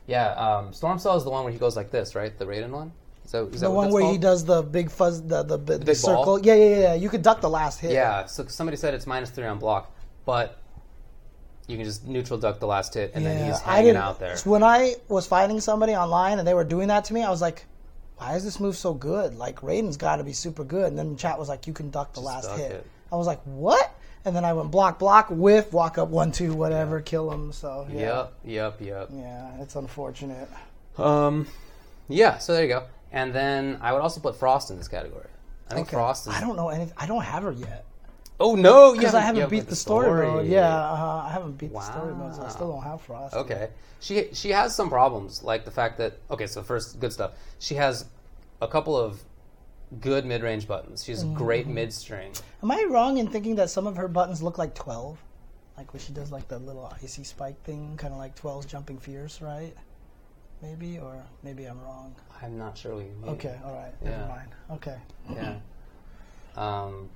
[0.07, 2.37] Yeah, um, Storm Cell is the one where he goes like this, right?
[2.37, 2.91] The Raiden one.
[3.25, 5.57] So Is that, is that The one where he does the big fuzz, the the,
[5.57, 6.25] the, the big circle.
[6.25, 6.39] ball?
[6.45, 6.93] Yeah, yeah, yeah.
[6.93, 7.91] You could duck the last hit.
[7.91, 8.25] Yeah.
[8.25, 9.91] So somebody said it's minus three on block,
[10.25, 10.59] but
[11.67, 14.37] you can just neutral duck the last hit, and then he's hanging out there.
[14.37, 17.31] So When I was fighting somebody online and they were doing that to me, I
[17.31, 17.65] was like,
[18.17, 19.35] "Why is this move so good?
[19.35, 22.13] Like Raiden's got to be super good." And then chat was like, "You can duck
[22.13, 22.87] the last duck hit." it.
[23.11, 23.91] I was like, "What?"
[24.25, 27.51] And then I went block, block, whiff, walk up one, two, whatever, kill him.
[27.51, 29.09] So yeah, Yep, yep, yep.
[29.13, 30.49] yeah, it's unfortunate.
[30.97, 31.47] Um,
[32.07, 32.39] yeah.
[32.39, 32.83] So there you go.
[33.11, 35.27] And then I would also put Frost in this category.
[35.69, 35.95] I think Okay.
[35.95, 36.33] Frost is.
[36.33, 36.93] I don't know anything.
[36.97, 37.85] I don't have her yet
[38.39, 40.47] Oh no, because I haven't beat the story, mode.
[40.47, 43.33] Yeah, uh, I haven't beat the story mode, so I still don't have Frost.
[43.35, 43.69] Okay.
[44.01, 46.47] She she has some problems, like the fact that okay.
[46.47, 47.31] So first, good stuff.
[47.59, 48.05] She has
[48.61, 49.23] a couple of
[50.01, 51.03] good mid range buttons.
[51.03, 51.35] She's Mm-hmm.
[51.35, 52.33] great mid string.
[52.61, 55.17] Am I wrong in thinking that some of her buttons look like 12?
[55.77, 58.97] Like when she does like the little icy spike thing, kind of like 12's jumping
[58.97, 59.73] fierce, right?
[60.61, 62.15] Maybe, or maybe I'm wrong.
[62.41, 63.31] I'm not sure what you mean.
[63.31, 64.09] Okay, all right, yeah.
[64.11, 64.49] never mind.
[64.71, 64.97] Okay.
[65.31, 65.55] Yeah.
[66.57, 67.09] Um,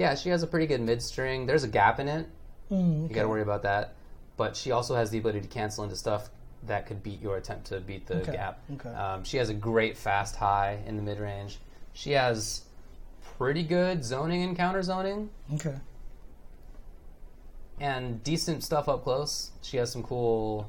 [0.00, 1.44] yeah, she has a pretty good mid string.
[1.44, 2.26] There's a gap in it.
[2.70, 3.94] Mm, You got to worry about that.
[4.38, 6.30] But she also has the ability to cancel into stuff
[6.66, 8.62] that could beat your attempt to beat the Okay, gap.
[8.74, 8.88] okay.
[8.88, 11.58] Um, she has a great fast high in the mid range.
[11.92, 12.62] She has
[13.36, 15.76] pretty good zoning and counter zoning Okay.
[17.78, 19.50] and decent stuff up close.
[19.62, 20.66] She has some cool,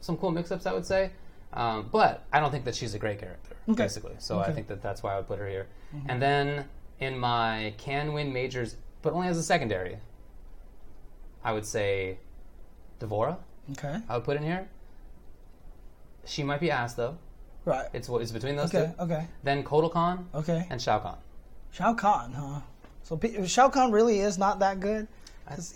[0.00, 1.10] some cool mix-ups, I would say.
[1.52, 3.84] Um, but I don't think that she's a great character, Okay.
[3.84, 4.14] basically.
[4.18, 5.66] So I think that that's why I would put her here.
[6.08, 6.66] And then
[7.00, 9.98] in my can win majors, but only as a secondary,
[11.44, 12.18] I would say
[12.98, 13.38] D'Vorah.
[13.72, 13.98] Okay.
[14.08, 14.68] I would put in here.
[16.24, 17.16] She might be asked though.
[17.64, 17.86] Right.
[17.92, 18.92] It's what is between those Okay.
[18.96, 19.02] two.
[19.02, 19.26] Okay.
[19.42, 20.66] Then Kotal Kahn Okay.
[20.70, 21.16] and Shao Kahn.
[21.70, 22.60] Shao Kahn, huh?
[23.02, 25.06] So Shao Kahn really is not that good.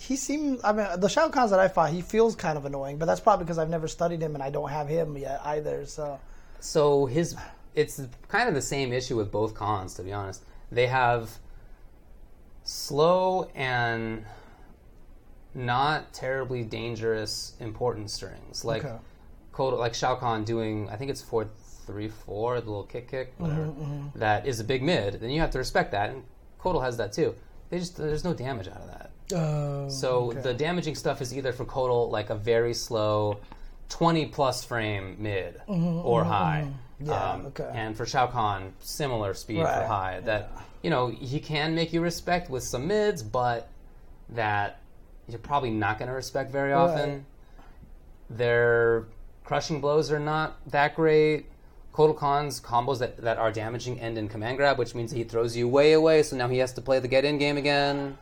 [0.01, 0.61] he seems.
[0.65, 3.21] I mean, the Shao Kahns that I fought, he feels kind of annoying, but that's
[3.21, 5.87] probably because I've never studied him and I don't have him yet either.
[5.87, 6.19] So
[6.61, 7.35] so his
[7.75, 10.43] it's kind of the same issue with both Kahns to be honest
[10.73, 11.39] they have
[12.65, 14.25] slow and
[15.55, 18.97] not terribly dangerous important strings like Okay.
[19.53, 21.47] Kotal, like Shao Kahn doing I think it's four
[21.87, 24.19] three four the little kick kick mm-hmm, whatever mm-hmm.
[24.19, 26.23] that is a big mid then you have to respect that and
[26.59, 27.35] Kotal has that too
[27.69, 30.41] they just there's no damage out of that Uh, so okay.
[30.41, 33.41] the damaging stuff is either for Kotal like a very slow
[33.89, 36.67] 20 plus frame mid mm-hmm, or high.
[37.05, 37.71] Yeah, um, okay.
[37.73, 40.21] And for Shao Kahn, similar speed for high.
[40.21, 40.51] That,
[40.83, 43.69] you know, he can make you respect with some mids, but
[44.31, 44.81] that
[45.29, 47.27] you're probably not going to respect very often.
[48.31, 49.07] Their
[49.45, 51.47] crushing blows are not that great.
[51.93, 55.55] Kotal Kahn's combos that, that are damaging end in command grab, which means he throws
[55.55, 58.17] you way away, so now he has to play the get in game again.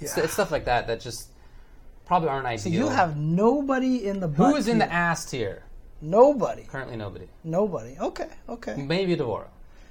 [0.00, 1.28] It's, it's stuff like that that just
[2.06, 2.62] probably aren't ideal.
[2.62, 5.62] So you have nobody in the Who is in the ass tier?
[6.02, 7.28] Nobody, Currently nobody.
[7.44, 7.96] nobody.
[8.00, 8.74] Okay, okay.
[8.76, 9.48] Maybe D'Vorah.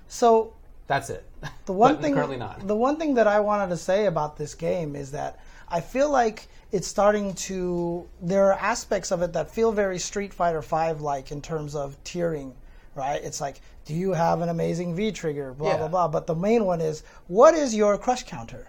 [0.07, 0.53] So
[0.87, 1.23] That's it.
[1.65, 2.67] the one thing currently not.
[2.67, 6.09] the one thing that I wanted to say about this game is that I feel
[6.09, 11.01] like it's starting to there are aspects of it that feel very Street Fighter 5
[11.01, 12.53] like in terms of tiering,
[12.95, 13.21] right?
[13.23, 15.77] It's like do you have an amazing V trigger blah Yeah.
[15.77, 18.67] blah blah, but the main one is what is your crush counter?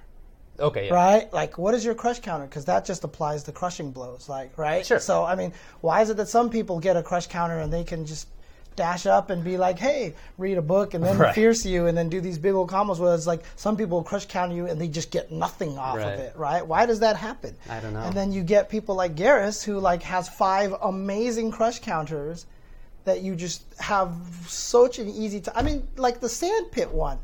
[0.61, 0.95] Okay, yeah.
[0.95, 1.33] right?
[1.33, 2.47] Like, what is your crush counter?
[2.47, 4.85] Because that just applies to crushing blows, like, right?
[4.85, 5.01] Sure.
[5.01, 7.85] So, I mean, why is it that some people get a crush counter and they
[7.85, 8.29] can just
[8.77, 11.35] dash up and be like, hey, read a book and then Right.
[11.35, 14.27] fierce you and then do these big old combos where it's like some people crush
[14.27, 16.15] counter you and they just get nothing off Right.
[16.15, 16.67] of it, right?
[16.67, 17.57] Why does that happen?
[17.69, 18.01] I don't know.
[18.01, 22.47] And then you get people like Geras who like has five amazing crush counters
[23.05, 24.13] that you just have
[24.47, 25.55] such an easy time.
[25.57, 27.19] I mean, like the sand pit one.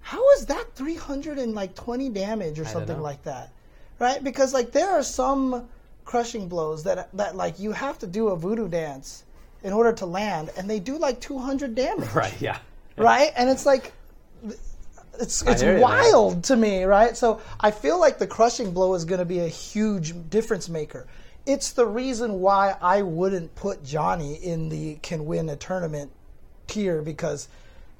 [0.00, 3.50] How is that 320 damage or something like that?
[3.98, 4.22] Right?
[4.22, 5.68] Because like there are some
[6.04, 9.24] crushing blows that that like you have to do a voodoo dance
[9.62, 12.10] in order to land and they do like 200 damage.
[12.12, 12.58] Right, yeah.
[12.96, 13.32] Right?
[13.36, 13.92] And it's like
[15.20, 17.16] it's it's hear you, wild to me, right?
[17.16, 21.06] So I feel like the crushing blow is going to be a huge difference maker.
[21.46, 26.10] It's the reason why I wouldn't put Johnny in the can win a tournament
[26.66, 27.48] tier because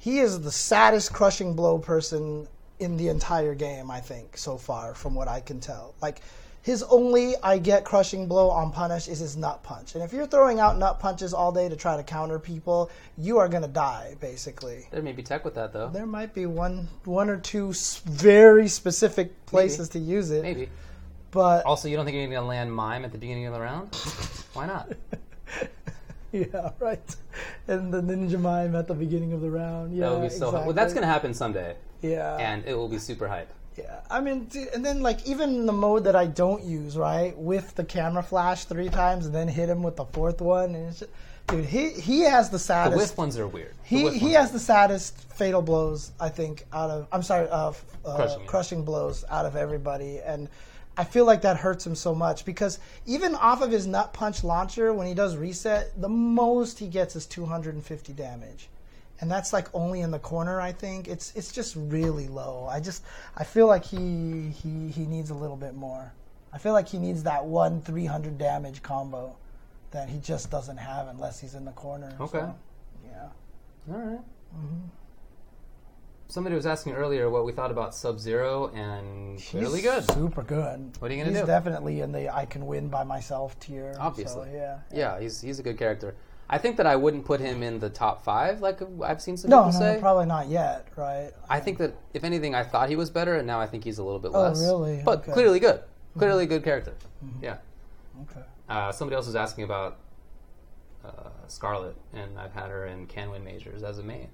[0.00, 2.48] he is the saddest crushing blow person
[2.78, 5.94] in the entire game, I think, so far, from what I can tell.
[6.00, 6.22] Like,
[6.62, 9.94] his only I get crushing blow on punish is his nut punch.
[9.94, 13.36] And if you're throwing out nut punches all day to try to counter people, you
[13.36, 14.86] are going to die, basically.
[14.90, 15.90] There may be tech with that, though.
[15.90, 17.74] There might be one, one or two
[18.06, 20.70] very specific places to use it, Maybe.
[21.30, 23.60] but Also, you don't think you're going to land mime at the beginning of the
[23.60, 23.94] round?
[24.54, 24.92] Why not?
[26.52, 27.16] yeah, right.
[27.68, 30.48] And the ninja mime at the beginning of the round, yeah, That would be so.
[30.48, 30.66] exactly.
[30.66, 33.52] Well, that's going to happen someday, yeah, and it will be super hype.
[33.76, 37.74] Yeah, I mean, and then like even the mode that I don't use, right, with
[37.76, 41.10] the camera flash three times and then hit him with the fourth one, and just,
[41.46, 42.92] dude, he he has the saddest.
[42.92, 43.74] The whiff ones are weird.
[43.88, 47.72] The he he has the saddest fatal blows I think out of I'm sorry, uh,
[48.04, 50.48] uh, Crushing, crushing, blows out of everybody, and
[51.00, 54.44] I feel like that hurts him so much because even off of his nut punch
[54.44, 58.68] launcher when he does reset, the most he gets is 250 damage.
[59.18, 60.60] And that's like only in the corner.
[60.60, 62.68] I think it's it's just really low.
[62.70, 63.02] I just
[63.34, 66.12] I feel like he he he needs a little bit more.
[66.52, 69.36] I feel like he needs that one 300 damage combo
[69.92, 72.14] that he just doesn't have unless he's in the corner.
[72.20, 72.40] Okay.
[72.40, 72.54] So,
[73.06, 73.28] yeah.
[73.90, 74.20] All right.
[74.54, 74.86] Mm-hmm.
[76.30, 80.04] Somebody was asking earlier what we thought about Sub Zero, and really good.
[80.12, 80.96] Super good.
[81.00, 81.46] What are you gonna He's do?
[81.46, 83.94] definitely in the I can win by myself tier.
[83.94, 84.50] so, Obviously.
[84.52, 84.78] yeah.
[84.94, 86.14] Yeah, he's he's a good character.
[86.48, 89.50] I think that I wouldn't put him in the top five, like I've seen some
[89.50, 90.00] No, people no, say.
[90.00, 91.32] probably not yet, right?
[91.48, 93.98] I think that if anything, I thought he was better, and now I think he's
[93.98, 94.60] a little bit Oh, less.
[94.60, 95.02] really?
[95.04, 95.32] But Okay.
[95.32, 95.80] clearly good.
[96.16, 96.94] Clearly good character.
[97.42, 97.56] Yeah.
[98.22, 98.44] Okay.
[98.68, 99.96] Uh, somebody else was asking about
[101.04, 101.10] uh,
[101.48, 104.28] Skarlet, and I've had her in can win majors as a main,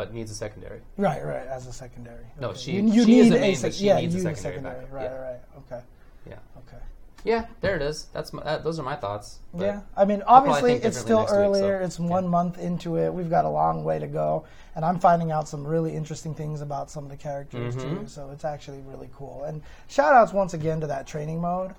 [0.00, 0.80] but needs a secondary.
[0.96, 1.46] Right, right.
[1.46, 2.24] As a secondary.
[2.40, 2.58] No, Okay.
[2.58, 4.86] she- You, you she is need a main, sec- yeah, needs a you need secondary.
[4.86, 5.14] Right, Yeah.
[5.28, 5.40] right.
[5.58, 5.82] Okay.
[6.26, 6.36] Yeah.
[6.66, 6.82] Okay.
[7.22, 8.06] Yeah, there it is.
[8.14, 9.40] That's my, that, those are my thoughts.
[9.52, 11.80] But yeah, I mean, obviously it's still next week, so, earlier.
[11.82, 12.30] it's one yeah.
[12.30, 13.12] month into it.
[13.12, 16.62] We've got a long way to go, and I'm finding out some really interesting things
[16.62, 17.96] about some of the characters Mm-hmm.
[18.04, 18.06] too.
[18.08, 19.44] So it's actually really cool.
[19.44, 21.74] And shout outs once again to that training mode,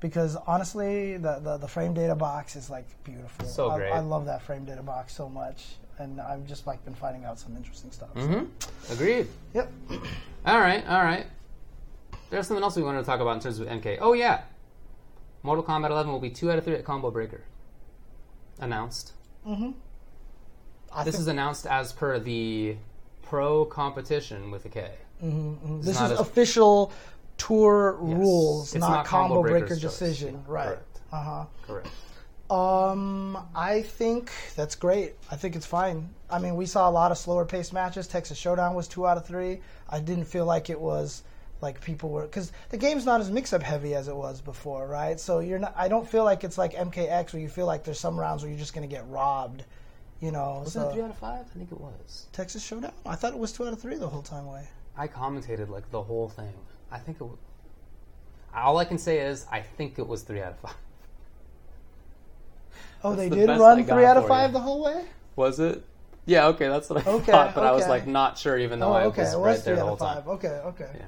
[0.00, 3.46] because honestly, the the, the frame data box is like beautiful.
[3.46, 3.92] So I, great.
[3.92, 7.38] I love that frame data box so much, and I've just like been finding out
[7.38, 8.08] some interesting stuff.
[8.14, 8.44] so- hmm
[8.92, 9.28] Agreed.
[9.54, 9.72] Yep.
[10.46, 11.26] All right, all right.
[12.30, 13.98] There's something else we wanted to talk about in terms of MK.
[14.00, 14.40] Oh yeah,
[15.44, 17.42] Mortal Kombat 11 will be two out of three at Combo Breaker.
[18.58, 19.12] Announced.
[19.46, 22.76] I This think is announced as per the
[23.22, 24.90] pro competition with a K.
[25.20, 26.92] this is as- official
[27.38, 28.18] tour Yes.
[28.18, 29.90] rules, It's not, not combo, Combo breaker Breaker's choice.
[29.98, 30.44] decision.
[30.46, 30.66] Right.
[30.66, 31.00] correct.
[31.12, 31.44] Uh huh.
[31.66, 31.88] Correct.
[32.52, 35.14] Um, I think that's great.
[35.30, 36.10] I think it's fine.
[36.30, 38.06] I mean, we saw a lot of slower paced matches.
[38.06, 39.60] Texas Showdown was two out of three.
[39.88, 41.22] I didn't feel like it was
[41.62, 44.86] like people were because the game's not as mix up heavy as it was before,
[44.86, 45.18] right?
[45.18, 45.72] So you're not.
[45.76, 48.50] I don't feel like it's like MKX where you feel like there's some rounds where
[48.50, 49.64] you're just gonna get robbed.
[50.20, 51.46] You know, Was so that three out of five?
[51.54, 52.26] I think it was.
[52.32, 52.92] Texas Showdown.
[53.06, 55.90] I thought it was two out of three the whole time Way I commentated like
[55.90, 56.52] the whole thing.
[56.90, 57.24] I think it.
[57.24, 57.38] Was,
[58.54, 60.74] all I can say is I think it was three out of five.
[63.04, 64.54] Oh, they the did run three out of five you.
[64.54, 65.04] the whole way.
[65.36, 65.84] Was it?
[66.26, 66.46] Yeah.
[66.48, 67.54] Okay, that's what I Okay, thought.
[67.54, 69.64] But I was like not sure, even though Oh, I okay, was it right was
[69.64, 70.16] there three the out whole of time.
[70.16, 70.28] five.
[70.28, 70.90] Okay, okay.
[70.98, 71.04] Yeah.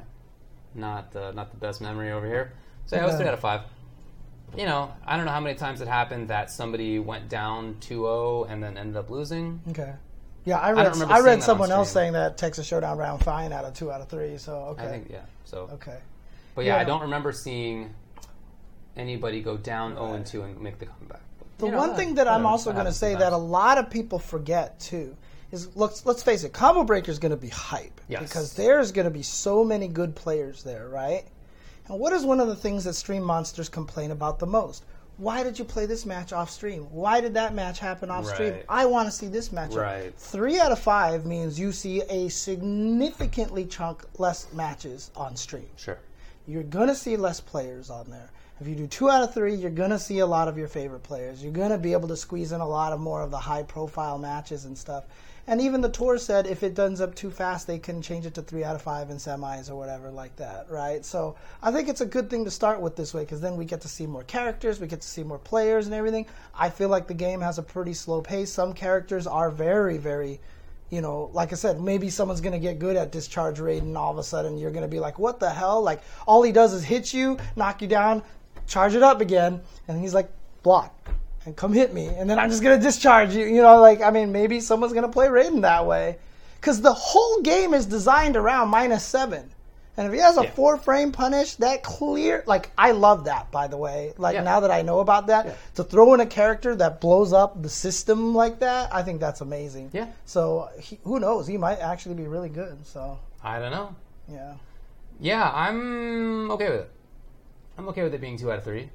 [0.74, 2.52] Not uh, not the best memory over here.
[2.86, 3.62] So yeah, it was three out of five.
[4.56, 8.48] You know, I don't know how many times it happened that somebody went down 2-0
[8.48, 9.60] and then ended up losing.
[9.70, 9.92] Okay.
[10.44, 10.92] Yeah, I read.
[10.92, 14.00] remember I, read someone else saying that Texas Showdown round fine out of two out
[14.00, 14.36] of three.
[14.38, 15.22] So okay, I think yeah.
[15.44, 15.98] So, okay.
[16.54, 17.94] but yeah, I don't remember seeing
[18.96, 21.22] anybody go down 0 and 2 and make the comeback.
[21.64, 23.90] The you know, one thing that I'm also going to say that a lot of
[23.90, 25.16] people forget too
[25.50, 28.22] is let's let's face it, Combo Breaker is going to be hype Yes.
[28.22, 31.24] because there's going to be so many good players there, right?
[31.88, 34.84] And what is one of the things that stream monsters complain about the most?
[35.16, 36.88] Why did you play this match off stream?
[36.90, 38.54] Why did that match happen off stream?
[38.54, 38.64] Right.
[38.68, 39.72] I want to see this match.
[39.72, 40.12] Right.
[40.16, 45.98] Three out of five means you see a significantly chunk less matches on stream sure.
[46.46, 48.30] you're gonna see less players on there.
[48.60, 51.02] If you do two out of three, you're gonna see a lot of your favorite
[51.02, 51.42] players.
[51.42, 54.16] You're gonna be able to squeeze in a lot of more of the high profile
[54.16, 55.04] matches and stuff.
[55.48, 58.34] And even the tour said if it does up too fast, they can change it
[58.34, 61.04] to three out of five in semis or whatever like that, right?
[61.04, 63.64] So I think it's a good thing to start with this way because then we
[63.64, 66.24] get to see more characters, we get to see more players and everything.
[66.56, 68.52] I feel like the game has a pretty slow pace.
[68.52, 70.40] Some characters are very, very
[70.90, 73.96] you know, like I said, maybe someone's going to get good at discharge raid, and
[73.96, 75.82] all of a sudden you're going to be like, what the hell?
[75.82, 78.22] Like, all he does is hit you, knock you down,
[78.66, 80.30] charge it up again, and he's like,
[80.62, 80.92] block,
[81.44, 83.44] and come hit me, and then I'm just going to discharge you.
[83.46, 86.18] You know, like, I mean, maybe someone's going to play Raiden that way.
[86.60, 89.50] Because the whole game is designed around minus seven.
[89.98, 90.50] And if he has a Yeah.
[90.52, 94.14] four frame punish, that clear, like, I love that, by the way.
[94.16, 94.42] Like, Yeah.
[94.42, 95.52] now that I know about that, Yeah.
[95.74, 99.40] to throw in a character that blows up the system like that, I think that's
[99.42, 99.90] amazing.
[99.92, 100.06] Yeah.
[100.24, 101.46] So he, who knows?
[101.46, 102.86] He might actually be really good.
[102.86, 103.94] So I don't know.
[104.26, 104.54] yeah.
[105.20, 106.90] Yeah, I'm okay with it.
[107.76, 108.90] I'm okay with it being two out of three.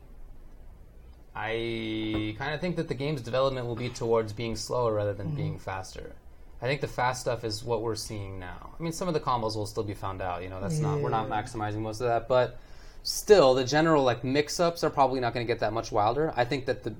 [1.35, 5.35] I kind of think that the game's development will be towards being slower rather than
[5.35, 5.63] being mm-hmm.
[5.63, 6.15] faster.
[6.61, 8.71] I think the fast stuff is what we're seeing now.
[8.77, 10.43] I mean, some of the combos will still be found out.
[10.43, 12.59] You know, that's not we're not maximizing most of that, but
[13.03, 16.33] still, the general like mix-ups are probably not going to get that much wilder.
[16.35, 16.93] I think that the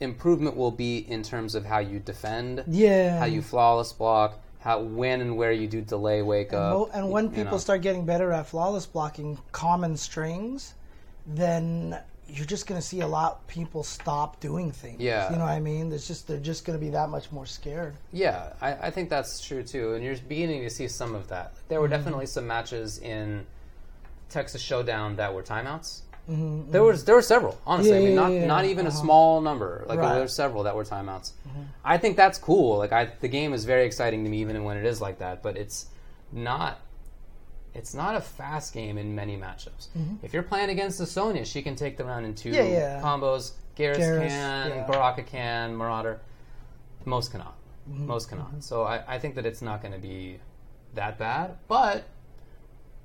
[0.00, 3.18] improvement will be in terms of how you defend, Yeah.
[3.18, 7.10] how you flawless block, how when and where you do delay wake up, Mo- and
[7.10, 7.58] when you people know.
[7.58, 10.74] start getting better at flawless blocking common strings,
[11.28, 11.98] then
[12.30, 15.00] you're just going to see a lot of people stop doing things.
[15.00, 15.30] Yeah.
[15.30, 15.88] You know what I mean?
[15.88, 17.94] There's just they're just going to be that much more scared.
[18.12, 21.54] Yeah, I, I think that's true too, and you're beginning to see some of that.
[21.68, 21.82] There Mm-hmm.
[21.82, 23.46] were definitely some matches in
[24.28, 26.00] Texas Showdown that were timeouts.
[26.30, 27.92] There was there were several, honestly.
[27.92, 28.98] Mm-hmm, Yeah, I mean, yeah, not yeah, not even a Uh-huh.
[29.00, 29.86] small number.
[29.88, 30.04] Like Right.
[30.04, 30.14] Mm-hmm.
[30.14, 31.32] there were several that were timeouts.
[31.82, 32.76] I think that's cool.
[32.76, 35.42] Like I, the game is very exciting to me, even when it is like that.
[35.42, 35.86] But it's
[36.30, 36.80] not.
[37.74, 39.88] It's not a fast game in many matchups.
[40.22, 42.72] If you're playing against a Sonya, she can take the round in two Mm-hmm.
[42.72, 43.00] Yeah, yeah.
[43.02, 43.52] combos.
[43.76, 44.86] Geras, Geras, can, yeah.
[44.86, 46.20] Baraka can, Marauder.
[47.04, 47.56] Most cannot.
[47.88, 48.06] Mm-hmm.
[48.06, 48.64] Most cannot.
[48.64, 50.38] So I, I think that it's not going to be
[50.94, 51.56] that bad.
[51.68, 52.04] But,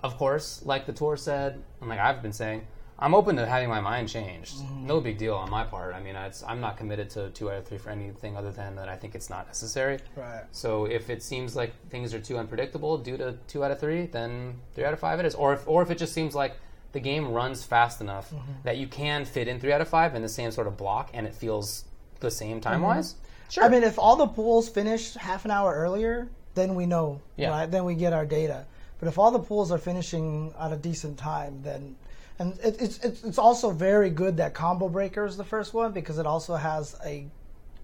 [0.02, 2.65] of course, like the tour said, and like I've been saying,
[2.99, 4.57] I'm open to having my mind changed.
[4.57, 4.88] Mm-hmm.
[4.88, 5.94] No big deal on my part.
[5.95, 8.76] I mean, it's, I'm not committed to two out of three for anything other than
[8.76, 9.99] that I think it's not necessary.
[10.15, 10.44] Right.
[10.52, 14.06] So if it seems like things are too unpredictable due to two out of three,
[14.06, 15.36] then three out of five it is.
[15.36, 16.56] Or if, or if it just seems like
[16.94, 18.52] the game runs fast enough Mm-hmm.
[18.64, 21.10] that you can fit in three out of five in the same sort of block
[21.14, 21.86] and it feels
[22.20, 23.15] the same time wise,
[23.49, 23.64] sure.
[23.64, 23.74] Mm-hmm.
[23.74, 27.49] I mean, if all the pools finish half an hour earlier, then we know, Yeah.
[27.49, 27.70] right?
[27.70, 28.65] Then we get our data.
[28.99, 31.95] But if all the pools are finishing at a decent time, then
[32.40, 35.92] and it, it's it's it's also very good that Combo Breaker is the first one
[35.92, 37.28] because it also has a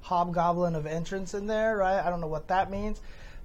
[0.01, 2.03] hobgoblin of entrance in there, right?
[2.03, 2.99] I don't know what that means,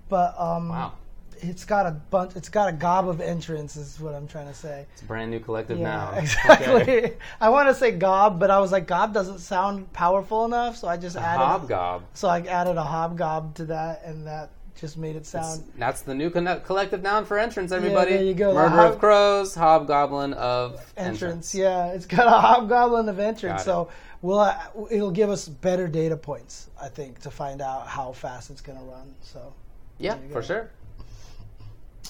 [0.08, 0.92] but um, wow.
[1.38, 2.36] it's got a bunch.
[2.36, 4.86] It's got a gob of entrance, is what I'm trying to say.
[4.92, 6.12] It's a brand new collective Yeah, now.
[6.18, 6.82] exactly.
[6.82, 7.12] Okay.
[7.40, 10.88] I want to say gob, but I was like, gob doesn't sound powerful enough, so
[10.88, 11.68] I just added.
[11.68, 12.02] Hobgob.
[12.14, 15.64] So I added a hobgob to that, and that just made it sound.
[15.78, 18.10] That's the new conne- collective noun for entrance, everybody.
[18.12, 18.54] Yeah, there you go.
[18.54, 21.54] Murder hob- of crows, hobgoblin of entrance.
[21.54, 23.88] Yeah, it's got a hobgoblin of entrance, so
[24.22, 24.58] we'll uh,
[24.90, 28.78] it'll give us better data points, I think, to find out how fast it's going
[28.78, 29.14] to run.
[29.22, 29.52] So,
[29.98, 30.70] Yeah, for sure.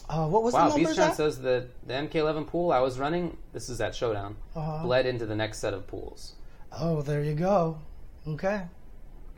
[0.08, 1.16] uh, what was Wow, the numbers at?
[1.16, 4.82] says that the MK11 pool I was running, this is at Showdown, Uh-huh.
[4.84, 6.34] bled into the next set of pools.
[6.72, 7.78] Oh, there you go.
[8.26, 8.62] Okay.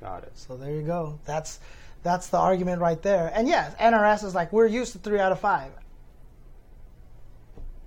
[0.01, 0.32] Got it.
[0.35, 1.19] So there you go.
[1.24, 1.59] That's
[2.07, 3.31] that's the argument right there.
[3.35, 5.73] And yes, NRS is like we're used to three out of five.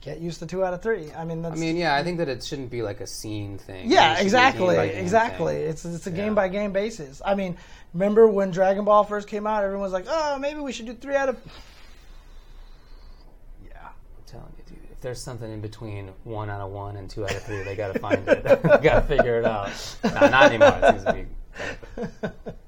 [0.01, 1.11] Get used to two out of three.
[1.13, 3.57] I mean, that's, I mean, yeah, I think that it shouldn't be like a scene
[3.57, 3.89] thing.
[3.91, 5.53] yeah, It should be a exactly, game-by-game exactly.
[5.55, 5.69] thing.
[5.69, 6.15] It's it's a Yeah.
[6.15, 7.21] game by game basis.
[7.25, 7.57] I mean,
[7.93, 9.63] remember when Dragon Ball first came out?
[9.63, 11.37] Everyone was like, oh, maybe we should do three out of.
[13.65, 13.71] Yeah.
[13.87, 14.83] I'm telling you, dude.
[14.91, 17.75] If there's something in between one out of one and two out of three, they
[17.75, 18.43] gotta find it.
[18.43, 19.69] they gotta figure it out.
[20.03, 20.77] Nah, not anymore.
[20.81, 22.51] It seems to be.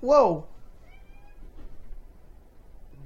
[0.00, 0.44] Whoa,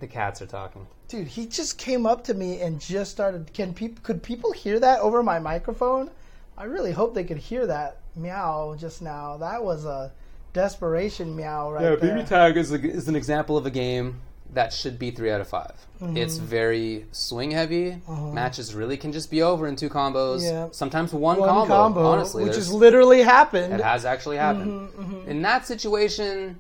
[0.01, 0.87] The cats are talking.
[1.09, 1.29] dude!
[1.29, 3.53] He just came up to me and just started.
[3.53, 4.01] Can people?
[4.03, 6.11] Could people hear that over my microphone?
[6.59, 9.37] I really hope they could hear that meow just now.
[9.39, 10.13] That was a
[10.53, 12.17] desperation meow right Yeah, there.
[12.19, 14.21] Yeah, BB Tag is, a, is an example of a game
[14.53, 16.17] that should be three out of 5 Mm-hmm.
[16.19, 17.97] It's very swing heavy.
[18.09, 20.43] Matches really can just be over in two combos.
[20.43, 20.69] Yeah.
[20.73, 22.45] Sometimes one, One combo, combo, honestly.
[22.45, 23.73] which has literally happened.
[23.73, 24.91] it has actually happened.
[24.91, 26.59] Mm-hmm, In that situation,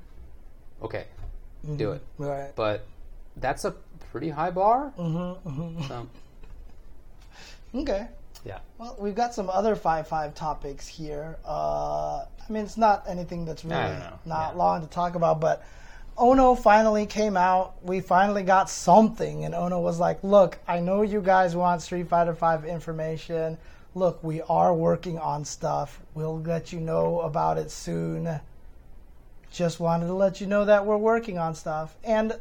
[0.83, 1.05] okay,
[1.77, 2.03] do it.
[2.19, 2.51] Right.
[2.57, 2.85] But
[3.37, 3.73] that's a
[4.11, 4.93] pretty high bar.
[4.99, 6.07] Mm-hmm, So,
[7.75, 8.07] Okay.
[8.45, 8.59] yeah.
[8.79, 11.37] Well, we've got some other five five topics here.
[11.47, 14.59] Uh, I mean, it's not anything that's really I don't not Yeah.
[14.59, 15.65] long to talk about, but
[16.19, 17.75] Ono finally came out.
[17.83, 22.09] We finally got something, and Ono was like, "Look, I know you guys want Street
[22.09, 23.57] Fighter Five information.
[23.95, 26.01] Look, we are working on stuff.
[26.15, 28.41] We'll let you know about it soon.
[29.53, 32.39] Just wanted to let you know that we're working on stuff." And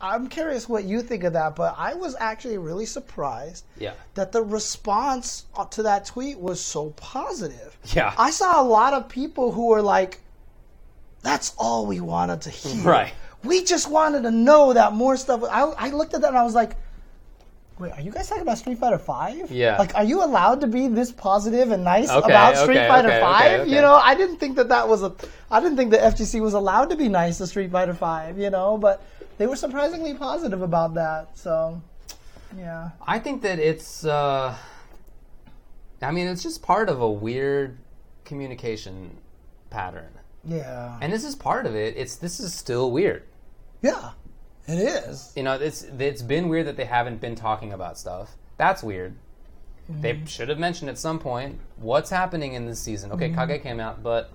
[0.00, 3.92] I'm curious what you think of that, but I was actually really surprised Yeah.
[4.14, 7.78] that the response to that tweet was so positive.
[7.86, 8.12] Yeah.
[8.18, 10.20] I saw a lot of people who were like,
[11.22, 12.82] that's all we wanted to hear.
[12.84, 13.14] Right.
[13.44, 15.42] We just wanted to know that more stuff.
[15.44, 16.76] I, I looked at that and I was like,
[17.78, 19.50] wait, are you guys talking about Street Fighter 5?
[19.50, 19.78] Yeah.
[19.78, 23.08] Like, are you allowed to be this positive and nice Okay, about Street okay, Fighter
[23.08, 23.20] 5?
[23.20, 23.70] okay, okay.
[23.70, 25.12] You know, I didn't think that that was a,
[25.50, 28.50] I didn't think the FGC was allowed to be nice to Street Fighter 5, you
[28.50, 29.02] know, but
[29.38, 31.36] they were surprisingly positive about that.
[31.36, 31.80] So,
[32.56, 32.90] yeah.
[33.06, 34.04] I think that it's.
[34.04, 34.54] Uh,
[36.02, 37.78] I mean, it's just part of a weird
[38.24, 39.16] communication
[39.70, 40.12] pattern,
[40.44, 40.98] Yeah.
[41.00, 41.96] and this is part of it.
[41.96, 43.24] It's this is still weird.
[43.82, 44.10] Yeah,
[44.66, 45.32] it is.
[45.36, 48.36] You know, it's it's been weird that they haven't been talking about stuff.
[48.56, 49.16] That's weird.
[49.88, 50.24] They mm-hmm.
[50.24, 53.12] should have mentioned at some point what's happening in this season.
[53.12, 53.50] Okay, mm-hmm.
[53.50, 54.30] Kage came out, but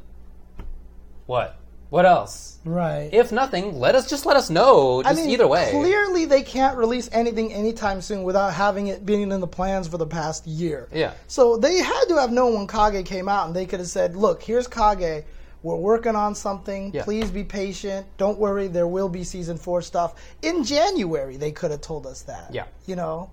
[1.25, 1.57] what?
[1.89, 2.59] What else?
[2.65, 3.09] Right.
[3.11, 5.01] If nothing, let us just let us know.
[5.01, 5.71] Just either way.
[5.71, 9.97] Clearly, they can't release anything anytime soon without having it being in the plans for
[9.97, 10.87] the past year.
[10.93, 11.13] Yeah.
[11.27, 14.15] So they had to have known when Kage came out, and they could have said,
[14.15, 15.23] "Look, here's Kage.
[15.61, 16.91] We're working on something.
[16.93, 17.03] Yeah.
[17.03, 18.07] Please be patient.
[18.17, 18.67] Don't worry.
[18.67, 22.53] There will be season four stuff in January." They could have told us that.
[22.53, 22.65] Yeah.
[22.85, 23.29] You know,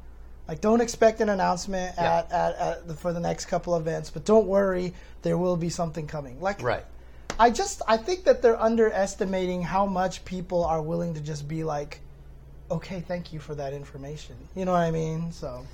[0.48, 2.18] like don't expect an announcement Yeah.
[2.18, 4.92] at, at, at the, for the next couple events, but don't worry.
[5.22, 6.40] There will be something coming.
[6.40, 6.84] Like Right.
[7.38, 11.64] I just I think that they're underestimating how much people are willing to just be
[11.64, 12.00] like,
[12.70, 14.34] okay, thank you for that information.
[14.56, 15.30] You know what I mean?
[15.32, 15.64] So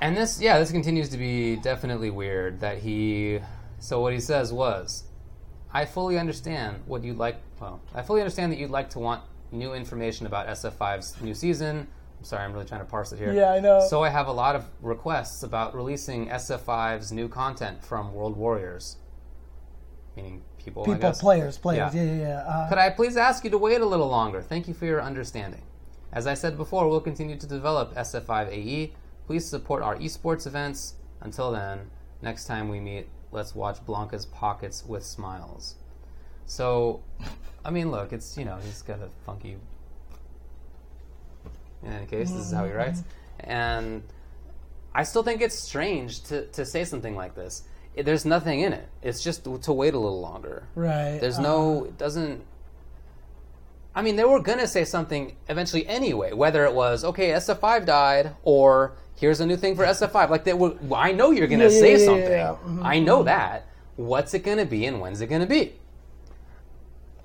[0.00, 3.40] And this, yeah, this continues to be definitely weird that he.
[3.78, 5.04] So what he says was,
[5.72, 7.36] I fully understand what you'd like.
[7.60, 11.86] Well, I fully understand that you'd like to want new information about SF5's new season.
[12.18, 13.32] I'm sorry, I'm really trying to parse it here.
[13.32, 13.84] Yeah, I know.
[13.88, 18.96] So I have a lot of requests about releasing SF5's new content from World Warriors,
[20.16, 20.84] meaning people.
[20.84, 22.02] People, players, players, Yeah.
[22.02, 22.18] yeah, yeah.
[22.20, 22.36] yeah.
[22.46, 24.40] Uh, Could I please ask you to wait a little longer?
[24.42, 25.62] Thank you for your understanding.
[26.12, 28.52] As I said before, we'll continue to develop SF5AE.
[28.56, 28.92] E.
[29.26, 30.94] Please support our esports events.
[31.22, 31.90] Until then,
[32.20, 35.74] next time we meet, let's watch Blanka's Pockets with Smiles.
[36.46, 37.00] So,
[37.64, 39.56] I mean, look, it's, you know, he's got a funky.
[41.82, 43.02] In any case, this is how he writes.
[43.40, 44.02] And
[44.94, 47.62] I still think it's strange to, to say something like this.
[47.94, 48.88] It- There's nothing in it.
[49.02, 50.68] It's just to wait a little longer.
[50.74, 51.18] right.
[51.20, 52.44] There's uh, no, it doesn't.
[53.94, 58.34] I mean, they were gonna say something eventually anyway, whether it was okay, SF5 died,
[58.42, 60.28] or here's a new thing for SF5.
[60.30, 62.30] Like they well, I know you're gonna Yeah, yeah, say yeah, something.
[62.30, 62.56] yeah.
[62.66, 63.66] Mhm, I know that.
[63.96, 65.74] What's it gonna be, and when's it gonna be?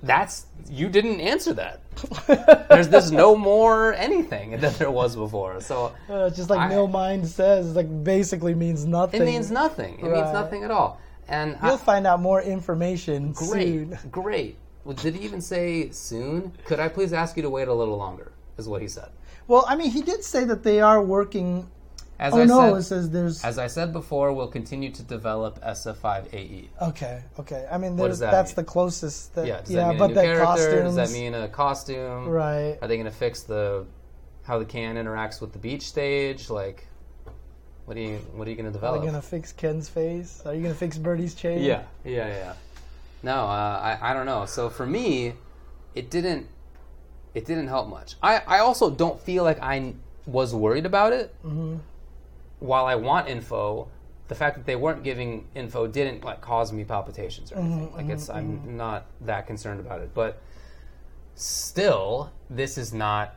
[0.02, 1.80] That's you didn't answer that.
[2.70, 5.60] there's there's no more anything than there was before.
[5.60, 9.22] So Uh, just like I- Neil Mind says, like basically means nothing.
[9.22, 9.94] it means nothing.
[9.98, 11.00] It means nothing at all.
[11.28, 13.48] And I- You'll find out more information Great,
[13.90, 13.98] soon.
[14.10, 14.56] great.
[14.84, 16.52] Well, did he even say soon?
[16.64, 18.30] Could I please ask you to wait a little longer?
[18.56, 19.08] Is what he said.
[19.48, 21.66] Well, I mean, he did say that they are working.
[22.18, 23.44] As Oh I no, it said, says there's.
[23.44, 26.68] as I said before, we'll continue to develop SF5AE.
[26.82, 27.66] Okay, okay.
[27.70, 28.56] I mean, that that's mean?
[28.56, 29.34] the closest.
[29.36, 30.44] That, Yeah, does yeah, that mean but a new character?
[30.44, 30.96] costumes.
[30.96, 32.28] Does that mean a costume?
[32.28, 32.76] right?
[32.82, 33.86] Are they going to fix the
[34.42, 36.50] how the can interacts with the beach stage?
[36.50, 36.88] Like,
[37.84, 39.00] What are you What are you going to develop?
[39.00, 40.42] Are you gonna fix Ken's face?
[40.44, 41.62] Are you gonna fix Birdie's chain?
[41.62, 42.52] Yeah, yeah, yeah.
[43.22, 44.44] No, uh, I I don't know.
[44.46, 45.34] So for me,
[45.94, 46.48] it didn't
[47.34, 48.16] it didn't help much.
[48.22, 49.94] I I also don't feel like I
[50.26, 51.32] was worried about it.
[51.44, 51.76] Mm-hmm.
[52.60, 53.88] While I want info,
[54.28, 57.96] the fact that they weren't giving info didn't like cause me palpitations or mm-hmm, anything.
[57.96, 58.76] like it's mm-hmm, I'm mm-hmm.
[58.76, 60.40] not that concerned about it, but
[61.34, 63.34] still, this is not.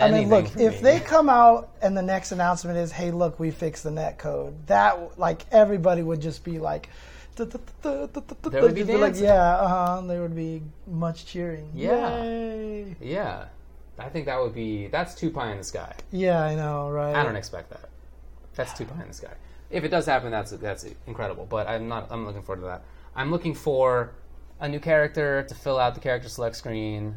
[0.00, 0.80] I mean, look, if me.
[0.80, 4.54] they come out and the next announcement is, "Hey, look, we fixed the net code,"
[4.66, 6.88] that like everybody would just be like,
[7.38, 10.00] There would be like, yeah, uh huh.
[10.06, 11.70] There would be much cheering.
[11.74, 12.22] Yeah.
[12.22, 12.96] Yay.
[13.00, 13.44] yeah,
[13.98, 15.94] I think that would be that's too pie in the sky.
[16.10, 17.14] yeah, I know, right?
[17.14, 17.88] I don't expect that.
[18.54, 19.34] That's too pie in the sky.
[19.70, 21.46] If it does happen, that's that's incredible.
[21.46, 22.08] But I'm not.
[22.10, 22.84] I'm looking forward to that.
[23.14, 24.12] I'm looking for
[24.60, 27.16] a new character to fill out the character select screen.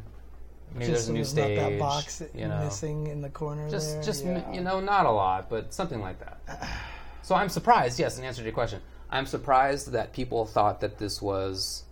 [0.74, 1.58] Maybe Just there's a new there's stage.
[1.58, 4.04] not that box you know, missing in the corner just there.
[4.04, 4.54] just yeah.
[4.54, 6.68] you know, not a lot, but something like that.
[7.24, 8.00] So I'm surprised.
[8.00, 8.82] Yes, in answer to your question,
[9.12, 11.84] I'm surprised that people thought that this was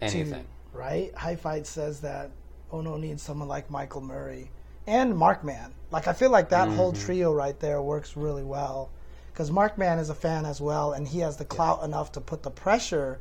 [0.00, 0.46] anything.
[0.72, 1.12] right?
[1.16, 2.30] High Fight says that
[2.74, 4.50] Ono needs someone like Michael Murray
[4.86, 5.70] and Markman.
[5.90, 7.04] Like I feel like that whole Mm-hmm.
[7.06, 8.90] trio right there works really well
[9.32, 12.42] because Markman is a fan as well, and he has the clout enough to put
[12.42, 13.18] the pressure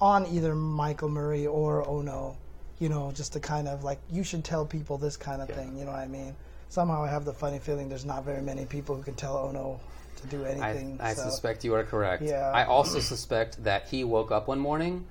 [0.00, 2.36] on either Michael Murray or Ono.
[2.80, 5.78] You know, just to kind of like you should tell people this kind of thing.
[5.78, 6.34] You know what I mean?
[6.68, 9.78] Somehow I have the funny feeling there's not very many people who can tell Ono
[10.16, 10.98] to do I, anything.
[11.00, 11.22] I so.
[11.22, 12.22] suspect you are correct.
[12.22, 12.50] Yeah.
[12.52, 15.06] I also suspect that he woke up one morning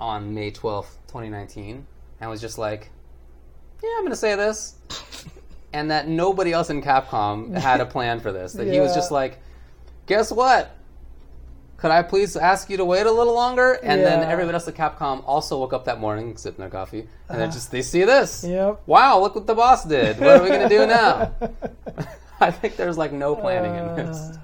[0.00, 1.86] on May 12th, 2019,
[2.24, 2.90] and was just like,
[3.82, 4.76] yeah, I'm going to say this.
[5.74, 8.54] and that nobody else in Capcom had a plan for this.
[8.54, 9.38] That he was just like,
[10.06, 10.74] guess what?
[11.76, 13.74] Could I please ask you to wait a little longer?
[13.82, 14.28] And then Yeah.
[14.30, 17.70] everybody else at Capcom also woke up that morning, sipping their coffee, and they just
[17.70, 18.42] they see this.
[18.42, 18.80] Yep.
[18.86, 20.18] Wow, look what the boss did.
[20.18, 21.34] What are we gonna do now?
[22.40, 24.16] I think there's like no planning in this.
[24.16, 24.38] Uh,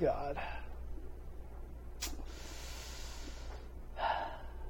[0.00, 0.38] God.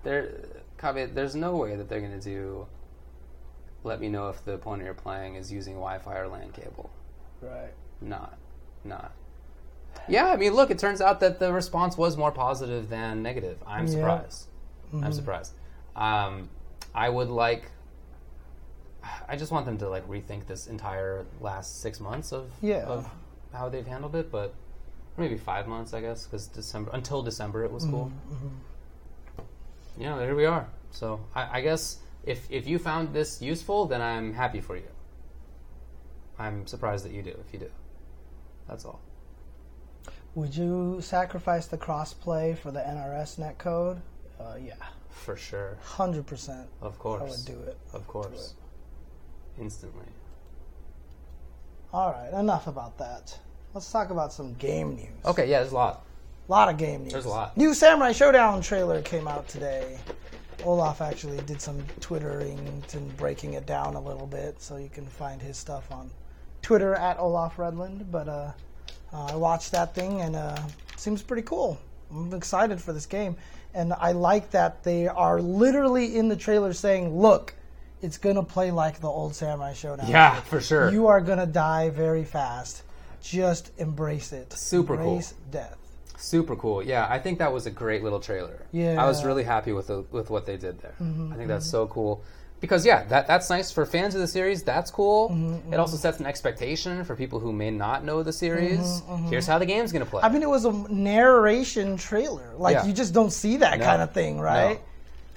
[0.02, 0.34] There,
[0.82, 2.66] There's no way that they're gonna do.
[3.84, 6.90] Let me know if the opponent you're playing is using Wi-Fi or LAN cable.
[7.40, 7.72] Right.
[8.00, 8.38] Not,
[8.84, 9.12] not.
[10.08, 13.58] Yeah, I mean, look, it turns out that the response was more positive than negative.
[13.66, 13.92] I'm Yeah.
[13.92, 14.46] surprised.
[14.92, 15.12] I'm mm-hmm.
[15.12, 15.52] surprised.
[15.96, 16.48] Um,
[16.94, 17.70] I would like.
[19.28, 22.84] I just want them to like rethink this entire last six months of Yeah.
[22.84, 23.10] of
[23.52, 24.54] how they've handled it, but
[25.16, 28.12] maybe five months, I guess, because December until December it was cool.
[28.30, 28.56] Mm-hmm, mm-hmm.
[29.98, 30.66] Yeah, there we are.
[30.90, 34.88] So I, I guess if if you found this useful, then I'm happy for you.
[36.38, 37.30] I'm surprised that you do.
[37.46, 37.70] If you do,
[38.68, 39.00] that's all.
[40.34, 44.00] Would you sacrifice the crossplay for the NRS netcode?
[44.40, 44.74] Uh, yeah,
[45.10, 46.68] For sure, hundred percent.
[46.80, 47.22] of course.
[47.22, 47.76] I would do it.
[47.92, 48.54] of course,
[49.60, 50.06] instantly.
[51.92, 53.38] All right, enough about that.
[53.74, 55.24] Let's talk about some game news.
[55.26, 56.06] Okay, yeah, there's a lot.
[56.52, 57.14] A lot of game news.
[57.14, 57.56] There's a lot.
[57.56, 59.98] New Samurai Shodown trailer came out today.
[60.64, 62.58] Olaf actually did some twittering
[62.92, 66.10] and breaking it down a little bit, so you can find his stuff on
[66.60, 68.10] Twitter at Olaf Redland.
[68.10, 68.52] But uh,
[69.14, 70.58] uh, I watched that thing and uh,
[70.92, 71.80] it seems pretty cool.
[72.10, 73.34] I'm excited for this game,
[73.72, 77.54] and I like that they are literally in the trailer saying, "Look,
[78.02, 80.92] it's gonna play like the old Samurai Shodown." Yeah, for sure.
[80.92, 82.82] You are gonna die very fast.
[83.22, 84.52] Just embrace it.
[84.52, 85.06] Super cool.
[85.06, 85.78] embrace death.
[86.22, 86.82] Super cool.
[86.82, 88.64] Yeah, I think that was a great little trailer.
[88.70, 89.02] Yeah.
[89.02, 90.94] I was really happy with the, with what they did there.
[91.02, 92.22] Mm-hmm, I think that's so cool.
[92.60, 94.62] Because yeah, that that's nice for fans of the series.
[94.62, 95.30] That's cool.
[95.30, 99.02] Mm-hmm, It also sets an expectation for people who may not know the series.
[99.28, 100.18] Here's how the game's gonna play.
[100.22, 102.54] Mm-hmm, I mean, it was a narration trailer.
[102.56, 102.86] Like Yeah.
[102.86, 103.84] you just don't see that No.
[103.84, 104.80] kind of thing, right?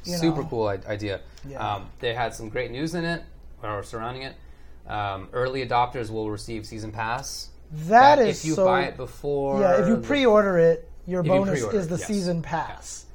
[0.03, 0.47] You Super know.
[0.49, 1.21] cool idea.
[1.49, 1.57] Yeah.
[1.67, 3.23] Um, they had some great news in it
[3.63, 4.35] or surrounding it.
[4.87, 7.49] Um, early adopters will receive season pass.
[7.71, 8.65] That is if you so.
[8.65, 9.59] buy it before.
[9.59, 12.07] yeah, if you pre-order it, your bonus is the yes.
[12.07, 13.05] season pass.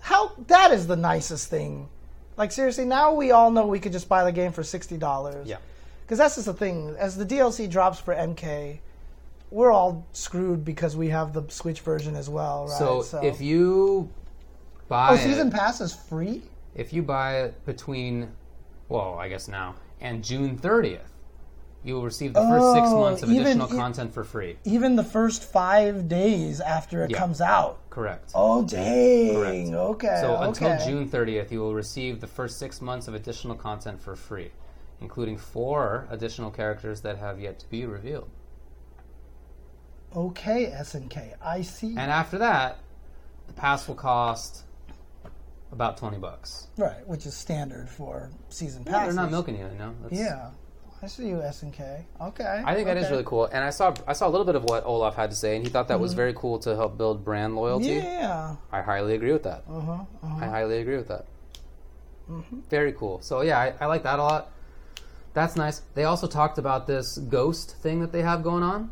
[0.00, 1.88] How that is the nicest thing.
[2.36, 5.46] Like seriously, now we all know we could just buy the game for sixty dollars.
[5.46, 5.58] Yeah.
[6.02, 6.96] Because that's just the thing.
[6.98, 8.78] As the DLC drops for MK,
[9.50, 13.04] we're all screwed because we have the Switch version as well, right?
[13.04, 14.10] So, if you
[14.88, 16.42] buy oh, it- season pass is free.
[16.74, 18.28] if you buy it between,
[18.88, 21.09] well, I guess now and June 30th,
[21.82, 24.56] you will receive the first six Oh, months of even additional content for free.
[24.64, 27.18] Even the first five days after it Yeah.
[27.18, 27.78] comes out.
[27.90, 28.30] Correct.
[28.34, 29.34] Oh dang!
[29.34, 29.68] Correct.
[29.70, 30.18] Okay.
[30.20, 30.46] so okay.
[30.46, 34.50] until June 30th, you will receive the first six months of additional content for free,
[35.00, 38.28] including four additional characters that have yet to be revealed.
[40.14, 41.34] Okay, SNK.
[41.42, 41.90] I see.
[41.90, 42.78] And after that,
[43.46, 44.64] the pass will cost
[45.72, 46.66] about 20 bucks.
[46.76, 49.14] right, which is standard for season Yeah, passes.
[49.14, 49.94] they're not milking you, you know.
[50.02, 50.50] That's, Yeah,
[51.02, 52.04] I see you, SNK.
[52.20, 52.62] Okay.
[52.66, 53.46] I think that is really cool.
[53.46, 55.64] And I saw I saw a little bit of what Olaf had to say, and
[55.64, 57.96] he thought that was very cool to help build brand loyalty.
[57.96, 58.06] Mm-hmm.
[58.06, 58.56] Yeah.
[58.70, 59.64] I highly agree with that.
[59.68, 59.92] Uh huh.
[60.22, 60.44] Uh-huh.
[60.44, 61.24] I highly agree with that.
[62.30, 62.60] Mm-hmm.
[62.68, 63.20] Very cool.
[63.22, 64.50] So yeah, I, I like that a lot.
[65.32, 65.80] That's nice.
[65.94, 68.90] They also talked about this ghost thing that they have going on.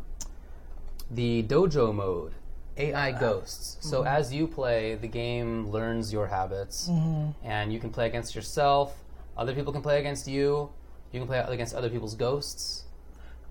[1.10, 2.32] The dojo mode,
[2.76, 3.76] AI ghosts.
[3.80, 4.08] So Mm-hmm.
[4.08, 7.46] as you play, the game learns your habits, Mm-hmm.
[7.46, 8.96] and you can play against yourself.
[9.36, 10.70] Other people can play against you.
[11.12, 12.84] You can play against other people's ghosts.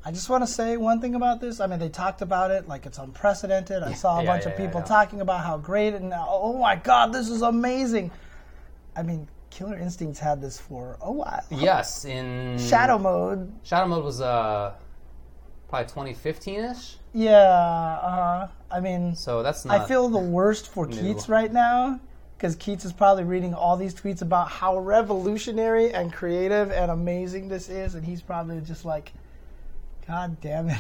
[0.06, 1.60] I just want to say one thing about this.
[1.60, 3.84] I mean, they talked about it like it's unprecedented.
[3.84, 4.86] I saw a Yeah, bunch yeah, of people yeah.
[4.86, 8.12] talking about how great and oh my god, this is amazing.
[8.96, 11.44] I mean, Killer Instincts had this for a while.
[11.50, 14.74] Yes, in Shadow mode, Shadow mode was uh
[15.68, 16.98] probably 2015 ish.
[17.14, 17.32] yeah.
[17.34, 19.82] Uh, I mean, So that's not.
[19.82, 20.96] I feel the worst for new.
[20.96, 22.00] Keits right now
[22.38, 27.48] because Keits is probably reading all these tweets about how revolutionary and creative and amazing
[27.50, 29.12] this is, and he's probably just like,
[30.08, 30.78] God damn it.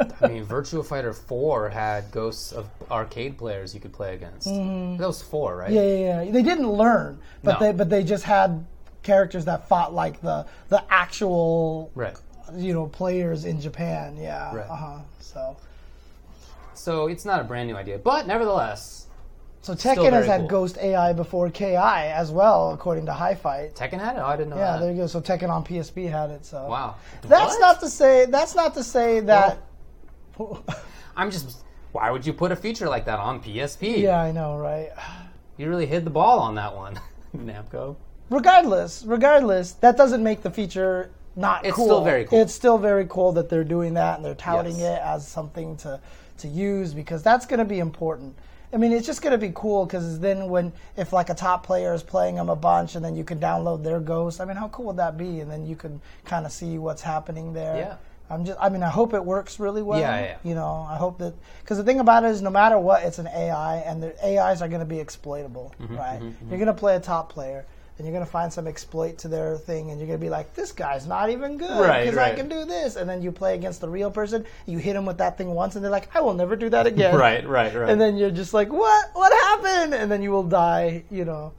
[0.22, 4.46] I mean, Virtua Fighter 4 had ghosts of arcade players you could play against.
[4.46, 5.68] That was four, right?
[5.70, 5.76] Mm-hmm.
[5.76, 6.32] Yeah, yeah, yeah.
[6.32, 7.66] They didn't learn, but No.
[7.66, 8.64] they but they just had
[9.02, 12.16] characters that fought like the the actual Right.
[12.56, 14.16] you know players in Japan.
[14.16, 14.52] Yeah.
[14.56, 14.66] Right.
[14.68, 14.98] Uh huh.
[15.20, 15.56] So
[16.74, 19.06] So it's not a brand new idea, but nevertheless,
[19.64, 20.48] so Tekken has had cool.
[20.48, 23.74] Ghost AI before Ki as well, according to Hi Fight.
[23.74, 24.20] Tekken had it.
[24.20, 24.80] Oh, I didn't know Yeah, that.
[24.80, 25.06] there you go.
[25.06, 26.44] So Tekken on PSP had it.
[26.44, 26.96] So Wow.
[27.22, 27.60] That's What?
[27.60, 28.26] not to say.
[28.26, 29.58] That's not to say that.
[31.16, 31.58] I'm just.
[31.92, 33.98] Why would you put a feature like that on PSP?
[34.02, 34.90] yeah, I know, right?
[35.56, 36.98] You really hid the ball on that one,
[37.36, 37.94] Namco.
[38.30, 41.86] regardless, regardless, that doesn't make the feature not It's cool.
[41.86, 42.40] still very cool.
[42.42, 44.98] It's still very cool that they're doing that and they're touting Yes.
[44.98, 46.00] it as something to
[46.38, 48.34] to use because that's going to be important.
[48.74, 51.64] I mean, it's just going to be cool because then when if like a top
[51.64, 54.40] player is playing them a bunch and then you can download their ghost.
[54.40, 55.40] I mean, how cool would that be?
[55.40, 57.76] And then you can kind of see what's happening there.
[57.76, 57.96] Yeah.
[58.30, 58.58] I'm just.
[58.60, 60.00] I mean, I hope it works really well.
[60.00, 60.36] Yeah, yeah.
[60.42, 63.18] You know, I hope that because the thing about it is, no matter what, it's
[63.18, 66.22] an AI, and the AIs are going to be exploitable, Mm-hmm, right?
[66.48, 69.28] You're going to play a top player, and you're going to find some exploit to
[69.28, 72.18] their thing, and you're going to be like, "This guy's not even good Right, because
[72.18, 75.06] I can do this." And then you play against the real person, you hit him
[75.06, 77.72] with that thing once, and they're like, "I will never do that again." Right, right,
[77.74, 77.88] right.
[77.88, 79.10] And then you're just like, "What?
[79.12, 81.52] What happened?" And then you will die, you know.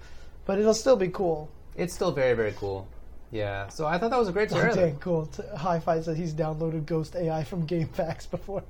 [0.46, 1.50] But it'll still be cool.
[1.76, 2.88] it's still very, very cool.
[3.32, 3.68] Yeah.
[3.70, 4.70] So I thought that was a great trailer.
[4.70, 5.26] Okay, cool.
[5.26, 8.64] T- High Five said he's downloaded Ghost AI from GameFAQs before.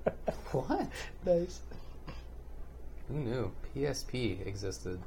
[0.51, 0.87] What?
[1.25, 1.59] nice.
[3.09, 4.99] Who knew PSP existed?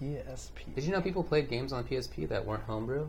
[0.00, 0.74] PSP.
[0.74, 3.06] Did you know people played games on PSP that weren't homebrew?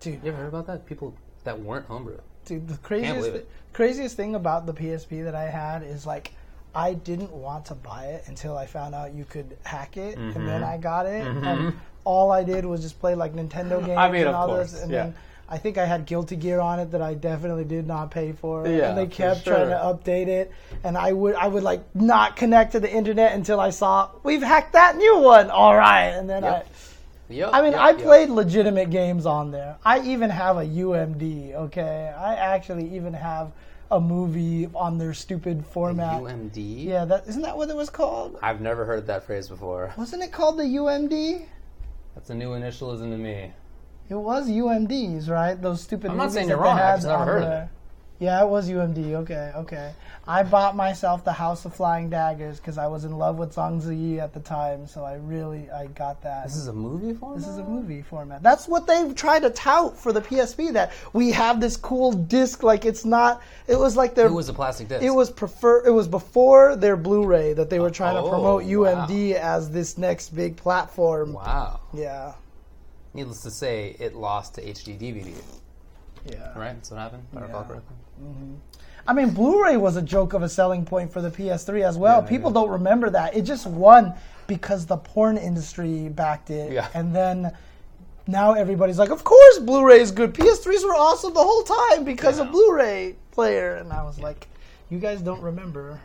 [0.00, 0.86] Dude, You ever heard about that?
[0.86, 1.14] People
[1.44, 2.18] that weren't homebrew.
[2.44, 3.48] dude, the craziest it.
[3.72, 6.32] craziest thing about the PSP that I had is like
[6.74, 10.34] I didn't want to buy it until I found out you could hack it, and
[10.34, 10.64] then Mm-hmm.
[10.64, 11.74] I got it, and
[12.04, 14.82] all I did was just play like Nintendo games I mean, and all course, this,
[14.82, 15.04] and yeah.
[15.04, 15.14] then.
[15.50, 18.66] I think I had Guilty Gear on it that I definitely did not pay for,
[18.68, 20.52] Yeah, and they kept trying to update it.
[20.84, 24.42] And I would, I would like not connect to the internet until I saw we've
[24.42, 25.50] hacked that new one.
[25.50, 26.66] All right, and then Yep.
[26.66, 26.78] I,
[27.30, 27.50] Yep.
[27.52, 27.98] I mean, yep, I yep.
[27.98, 29.76] played legitimate games on there.
[29.84, 32.12] I even have a UMD, okay?
[32.16, 33.52] I actually even have
[33.90, 36.22] a movie on their stupid format.
[36.22, 36.84] UMD.
[36.84, 38.38] Yeah, that isn't that what it was called?
[38.42, 39.92] I've never heard that phrase before.
[39.96, 41.46] Wasn't it called the UMD?
[42.14, 43.52] That's a new initialism to me.
[44.08, 45.60] It was UMDs, right?
[45.60, 47.42] Those stupid I'm not movies saying that you're wrong, I had just never on heard
[47.42, 47.62] of there.
[47.64, 47.68] it.
[48.20, 49.14] Yeah, it was UMD.
[49.14, 49.92] Okay, okay.
[50.26, 53.80] I bought myself the House of Flying Daggers because I was in love with Zhang
[53.80, 56.42] Ziyi at the time, so I really I got that.
[56.44, 57.38] This is a movie format.
[57.38, 58.42] This is a movie format.
[58.42, 60.72] That's what they've tried to tout for the PSP.
[60.72, 62.64] That we have this cool disc.
[62.64, 63.40] Like it's not.
[63.68, 64.26] It was like their.
[64.26, 65.04] It was a plastic disc.
[65.04, 65.86] It was prefer.
[65.86, 69.06] It was before their Blu-ray that they were trying to Oh, promote wow.
[69.06, 71.34] UMD as this next big platform.
[71.34, 71.78] Wow.
[71.94, 72.32] Yeah,
[73.18, 75.32] Needless to say, it lost to HD DVD.
[76.30, 76.56] yeah.
[76.56, 76.72] Right?
[76.74, 77.24] That's what happened.
[77.32, 77.66] If I recall Yeah.
[77.66, 77.96] correctly.
[78.22, 78.54] Mm-hmm.
[79.08, 82.20] I mean, Blu-ray was a joke of a selling point for the PS3 as well.
[82.22, 83.34] Yeah, People don't remember that.
[83.34, 84.14] It just won
[84.46, 86.86] because the porn industry backed it, Yeah.
[86.94, 87.50] and then
[88.28, 90.32] now everybody's like, "Of course, Blu-ray is good.
[90.32, 92.52] PS3s were awesome the whole time because of Yeah.
[92.52, 94.46] Blu-ray player." And I was like,
[94.90, 95.98] "You guys don't remember."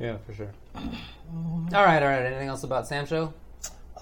[0.00, 0.50] Yeah, for sure.
[1.32, 1.74] Mm-hmm.
[1.74, 2.26] all right, all right.
[2.26, 3.32] Anything else about Sam Show?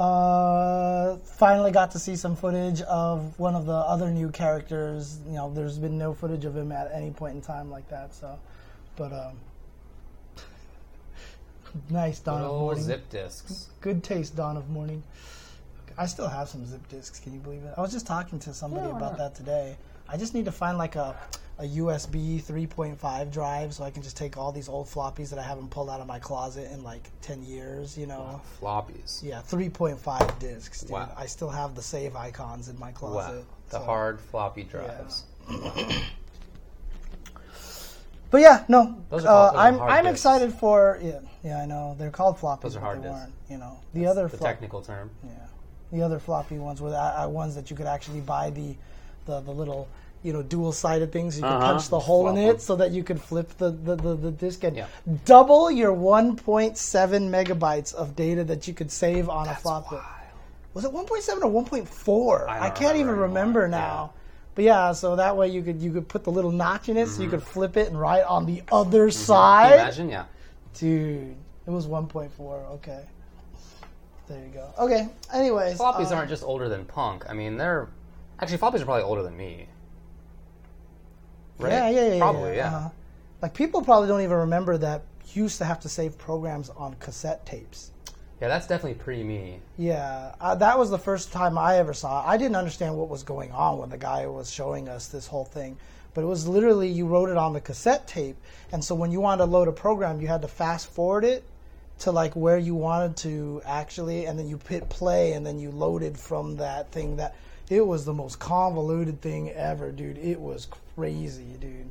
[0.00, 5.18] Uh, finally got to see some footage of one of the other new characters.
[5.26, 8.14] You know, there's been no footage of him at any point in time like that.
[8.14, 8.38] So,
[8.96, 9.36] but um,
[11.90, 12.82] nice dawn of Oh, morning.
[12.82, 13.68] zip discs.
[13.82, 15.02] Good taste, dawn of morning.
[15.98, 17.20] I still have some zip discs.
[17.20, 17.74] Can you believe it?
[17.76, 19.18] I was just talking to somebody Yeah, about not?
[19.18, 19.76] that today.
[20.12, 21.16] I just need to find like a
[21.58, 25.42] a USB 3.5 drive so I can just take all these old floppies that I
[25.42, 27.98] haven't pulled out of my closet in like 10 years.
[27.98, 28.40] You know.
[28.60, 29.22] Floppies.
[29.22, 30.80] Yeah, 3.5 discs.
[30.80, 30.90] Dude.
[30.92, 31.12] Wow.
[31.18, 32.92] I still have the save icons in my Wow.
[32.94, 33.44] closet.
[33.68, 35.24] The so- hard floppy drives.
[38.30, 38.96] But yeah, no.
[39.10, 40.18] Those are uh, I'm I'm discs.
[40.20, 42.62] excited for yeah yeah I know they're called floppies.
[42.62, 43.18] Those are hard discs.
[43.18, 45.10] weren't, You know the other the flop, technical term.
[45.24, 45.30] yeah
[45.92, 48.76] the other floppy ones were the uh, ones that you could actually buy the
[49.26, 49.88] the, the little
[50.22, 51.72] you know dual sided things you could Uh-huh.
[51.72, 54.62] punch the hole in it so that you could flip the the, the, the disc
[54.64, 54.86] and Yeah.
[55.24, 59.90] double your 1.7 megabytes of data that you could save on a flop.
[59.90, 60.04] wild.
[60.74, 62.48] Was it 1.7 or 1.4?
[62.48, 63.80] I I, can't even remember anymore.
[63.80, 64.12] now.
[64.54, 67.08] But yeah, so that way you could you could put the little notch in it,
[67.08, 67.38] so you Mm-hmm.
[67.38, 69.72] could flip it and write on the other Can side.
[69.74, 70.10] imagine?
[70.10, 70.24] Yeah.
[70.74, 71.34] Dude,
[71.66, 72.30] it was 1.4.
[72.76, 73.00] Okay,
[74.28, 74.68] there you go.
[74.78, 75.08] Okay.
[75.32, 77.24] Anyways, Floppies uh, aren't just older than punk.
[77.28, 77.88] I mean, they're
[78.38, 79.66] actually floppies are probably older than me.
[81.60, 81.72] Right?
[81.72, 82.18] Yeah, yeah, yeah.
[82.18, 82.66] Probably, yeah.
[82.66, 82.88] uh-huh.
[83.42, 86.94] Like people probably don't even remember that you used to have to save programs on
[87.00, 87.90] cassette tapes.
[88.40, 89.60] Yeah, that's definitely pre me.
[89.76, 92.22] Yeah, uh, that was the first time I ever saw.
[92.22, 92.28] it.
[92.28, 95.44] I didn't understand what was going on when the guy was showing us this whole
[95.44, 95.76] thing,
[96.14, 98.36] but it was literally you wrote it on the cassette tape,
[98.72, 101.44] and so when you wanted to load a program, you had to fast forward it
[101.98, 105.70] to like where you wanted to actually, and then you hit play, and then you
[105.70, 107.16] loaded from that thing.
[107.16, 107.36] That
[107.70, 110.18] it was the most convoluted thing ever, dude.
[110.18, 110.66] It was
[110.96, 111.88] crazy, dude.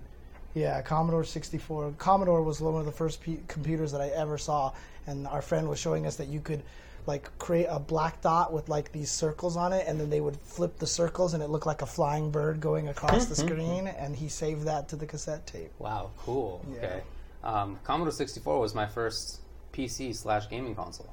[0.54, 1.94] Yeah, Commodore 64.
[1.98, 4.74] Commodore was one of the first p- computers that I ever saw,
[5.08, 6.62] and our friend was showing us that you could
[7.08, 10.36] like create a black dot with like these circles on it, and then they would
[10.38, 13.88] flip the circles, and it looked like a flying bird going across the screen.
[13.88, 15.72] And he saved that to the cassette tape.
[15.80, 16.66] Wow, cool.
[16.74, 16.78] Yeah.
[16.78, 17.02] Okay.
[17.44, 19.40] Um, Commodore 64 was my first
[19.72, 21.10] PC slash gaming console.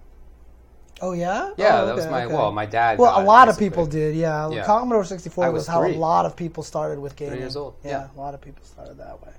[1.03, 2.35] Oh yeah, Yeah, Oh, that was my okay.
[2.35, 2.99] well, my dad.
[2.99, 4.15] Well, a lot of people did.
[4.17, 4.65] Yeah, Yeah.
[4.65, 5.95] Commodore 64 was, was how three.
[5.95, 7.39] a lot of people started with gaming.
[7.39, 8.09] years old, yeah.
[8.17, 9.33] a lot of people started that way.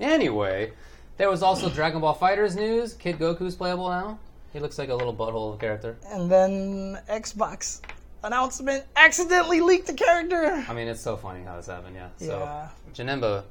[0.00, 0.72] Anyway,
[1.16, 2.94] there was also Dragon Ball FighterZ news.
[2.94, 4.18] Kid Goku's playable now.
[4.52, 5.96] He looks like a little butthole character.
[6.06, 7.80] And then Xbox
[8.22, 10.64] announcement accidentally leaked the character.
[10.68, 11.96] I mean, it's so funny how this happened.
[11.96, 12.08] Yeah.
[12.16, 12.68] So Yeah.
[12.94, 13.42] Janemba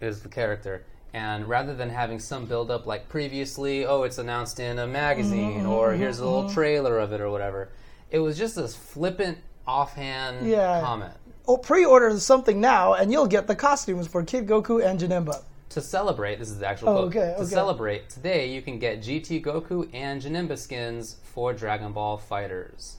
[0.00, 4.78] is the character, and rather than having some buildup like previously, oh, it's announced in
[4.78, 7.68] a magazine, Mm-hmm, or here's a little trailer of it, or whatever.
[8.10, 10.80] It was just this flippant, offhand Yeah.
[10.80, 11.12] comment.
[11.48, 15.42] Oh, pre-order something now, and you'll get the costumes for Kid Goku and Janemba.
[15.70, 17.16] To celebrate, this is the actual Oh, quote.
[17.16, 17.44] okay, To okay.
[17.44, 22.94] celebrate, today you can get GT Goku and Janemba skins for Dragon Ball FighterZ.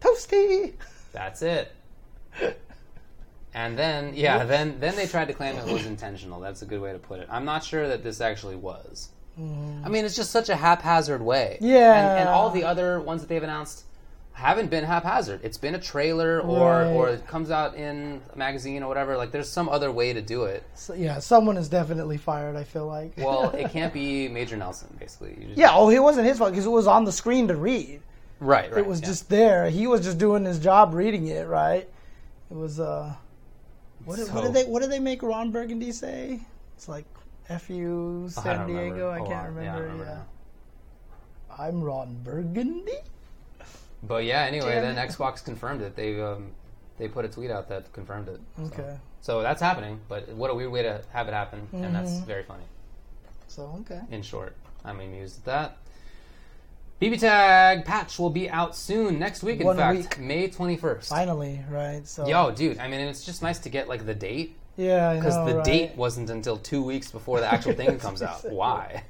[0.00, 0.74] Toasty.
[1.12, 1.72] That's it.
[3.52, 6.40] And then, yeah, then then they tried to claim it was intentional.
[6.40, 7.28] That's a good way to put it.
[7.30, 9.08] I'm not sure that this actually was.
[9.38, 11.56] I mean, it's just such a haphazard way.
[11.62, 11.68] Mm.
[11.70, 12.10] Yeah.
[12.10, 13.84] And, and all the other ones that they've announced
[14.32, 15.40] haven't been haphazard.
[15.42, 16.86] It's been a trailer, or Right.
[16.92, 19.16] or it comes out in a magazine or whatever.
[19.16, 20.62] Like, there's some other way to do it.
[20.74, 22.54] So, yeah, someone is definitely fired.
[22.54, 23.14] I feel like.
[23.16, 25.52] Well, it can't be Major Nelson, basically.
[25.56, 25.70] Yeah.
[25.72, 28.02] Oh, it wasn't his fault because it was on the screen to read.
[28.40, 28.70] Right.
[28.70, 28.78] Right.
[28.80, 29.06] It was yeah.
[29.06, 29.70] just there.
[29.70, 31.46] He was just doing his job reading it.
[31.48, 31.88] Right.
[32.50, 32.78] It was.
[32.78, 33.14] uh
[34.04, 36.40] What, did, what So- did they What did they make Ron Burgundy say?
[36.76, 37.04] It's like
[37.48, 39.10] "F you, I San don't Diego." remember.
[39.12, 39.62] I can't on.
[39.62, 39.82] Yeah, I remember.
[40.04, 41.56] remember yeah.
[41.58, 42.92] I'm Ron Burgundy.
[44.02, 45.08] But yeah, anyway, Damn then it.
[45.10, 45.94] Xbox confirmed it.
[45.96, 46.52] They um,
[46.98, 48.40] they put a tweet out that confirmed it.
[48.56, 48.62] So.
[48.64, 48.96] Okay.
[49.22, 52.24] So that's happening, but what a weird way to have it happen, and that's Mm-hmm.
[52.24, 52.62] very funny.
[53.48, 54.00] So okay.
[54.10, 55.76] In short, I'm amused at that.
[57.00, 59.60] BB Tag patch will be out soon, next week.
[59.60, 60.18] In One fact, week.
[60.18, 61.08] May 21st.
[61.08, 62.06] Finally, right?
[62.06, 65.36] So Yo, dude, I mean, it's just nice to get like the date yeah, because
[65.38, 68.50] because the date wasn't until two weeks before the actual thing comes out.
[68.50, 69.04] Why?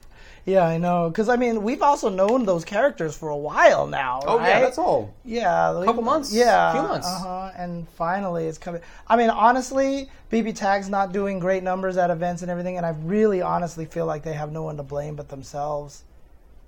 [0.47, 1.11] Yeah, I know.
[1.11, 4.21] Because I mean, we've also known those characters for a while now.
[4.25, 5.12] Oh yeah, that's all.
[5.25, 7.07] Yeah, a Couple months, Yeah, a few months.
[7.07, 7.51] Uh huh.
[7.57, 8.81] And finally, it's coming.
[9.07, 12.91] I mean, honestly, BB Tag's not doing great numbers at events and everything, and I
[12.91, 16.05] really, honestly feel like they have no one to blame but themselves.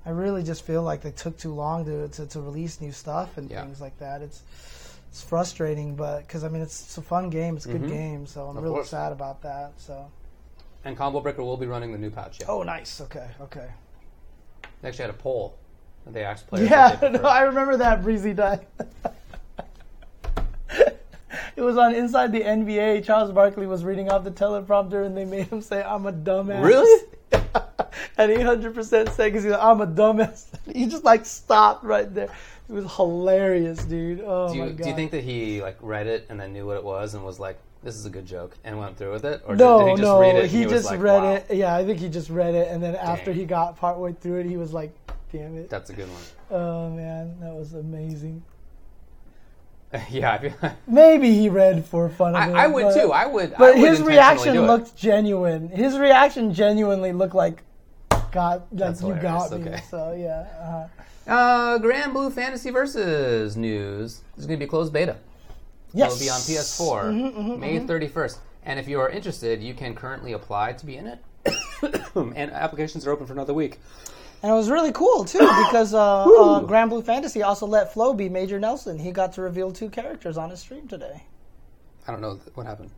[0.04, 3.36] I really just feel like they took too long to to, to release new stuff
[3.38, 3.62] and Yeah.
[3.62, 4.20] things like that.
[4.22, 4.42] It's
[5.08, 7.56] it's frustrating, but because I mean, it's, it's a fun game.
[7.56, 8.56] It's a good game, so I'm Mm-hmm.
[8.58, 8.88] Of really course.
[8.90, 9.72] sad about that.
[9.76, 10.10] So.
[10.84, 12.40] And Combo Breaker will be running the new patch.
[12.40, 12.46] Yeah.
[12.48, 13.00] Oh, nice.
[13.02, 13.28] Okay.
[13.40, 13.68] Okay.
[14.80, 15.54] They actually had a poll.
[16.04, 16.68] that They asked players.
[16.70, 17.20] Yeah, no.
[17.28, 18.66] I remember that breezy die.
[20.70, 23.04] it was on Inside the NBA.
[23.04, 26.64] Charles Barkley was reading off the teleprompter, and they made him say, "I'm a dumbass."
[26.64, 27.06] Really?
[28.19, 31.85] and he hundred percent said, "Because he's like, I'm a dumbass." He just like stopped
[31.85, 32.28] right there.
[32.69, 34.23] It was hilarious, dude.
[34.24, 34.82] Oh Do my you, god.
[34.85, 37.24] do you think that he like read it and then knew what it was and
[37.24, 39.85] was like, "This is a good joke," and went through with it, or no, did,
[39.85, 40.51] did he just no, read it?
[40.51, 41.47] he, was just like, read "Wow, it.
[41.51, 44.47] Yeah, I think he just read it, and then after he got partway through it,
[44.47, 44.93] he was like,
[45.32, 46.23] "Damn it!" That's a good one.
[46.51, 48.43] Oh man, that was amazing.
[50.10, 52.55] yeah, Maybe he read for fun of it.
[52.55, 53.12] I, I would but- too.
[53.12, 53.52] I would.
[53.52, 55.69] I But would his reaction looked genuine.
[55.69, 57.62] His reaction genuinely looked like,
[58.32, 59.56] God, like you got hilarious, me.
[59.72, 59.82] okay.
[59.90, 60.88] So yeah,
[61.28, 64.22] uh, Uh, Granblue Fantasy Versus news.
[64.34, 65.16] This is going to be a closed beta.
[65.92, 66.12] Yes.
[66.14, 68.38] It'll be on PS4 May 31st.
[68.64, 71.18] And if you are interested, you can currently apply to be in it.
[72.14, 73.78] and applications are open for another week.
[74.42, 78.14] And it was really cool too because uh, uh, Grand Blue Fantasy also let Flo
[78.14, 78.98] be Major Nelson.
[78.98, 81.22] He got to reveal two characters on his stream today.
[82.09, 82.90] I don't know what happened.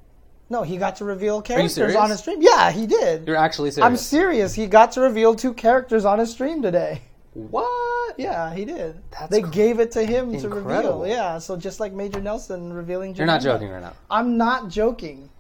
[0.51, 2.39] No, he got to reveal characters on his stream.
[2.41, 3.27] Yeah, he did.
[3.27, 3.87] You're actually serious.
[3.87, 4.55] I'm serious.
[4.55, 7.03] He got to reveal two characters on his stream today.
[7.33, 8.19] what?
[8.19, 9.01] Yeah, he did.
[9.11, 11.05] That's they cr- gave it to him to reveal.
[11.07, 13.15] Yeah, so just like Major Nelson revealing.
[13.17, 13.95] You're not joking right now.
[14.11, 15.31] I'm not joking.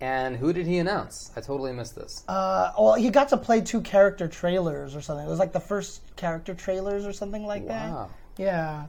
[0.00, 1.32] And who did he announce?
[1.34, 2.22] I totally missed this.
[2.28, 5.26] Uh, well, he got to play two character trailers or something.
[5.26, 8.10] It was like the first character trailers or something like Wow.
[8.36, 8.42] that.
[8.42, 8.84] Yeah.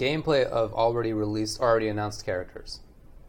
[0.00, 2.80] Gameplay of already released, already announced characters.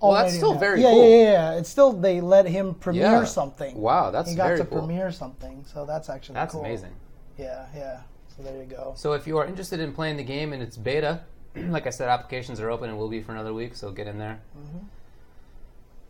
[0.01, 1.03] Well, that's still very yeah, cool.
[1.09, 1.57] Yeah, yeah, yeah.
[1.59, 3.23] It's still they let him premiere Yeah.
[3.25, 3.75] something.
[3.79, 4.79] Wow, that's He got to cool.
[4.79, 6.61] premiere something, so that's actually That's cool.
[6.65, 6.93] amazing.
[7.37, 7.99] Yeah, yeah.
[8.35, 8.93] So there you go.
[8.95, 11.21] So if you are interested in playing the game and its beta,
[11.55, 14.17] like I said, applications are open and will be for another week, so get in
[14.17, 14.39] there.
[14.57, 14.85] Mm-hmm.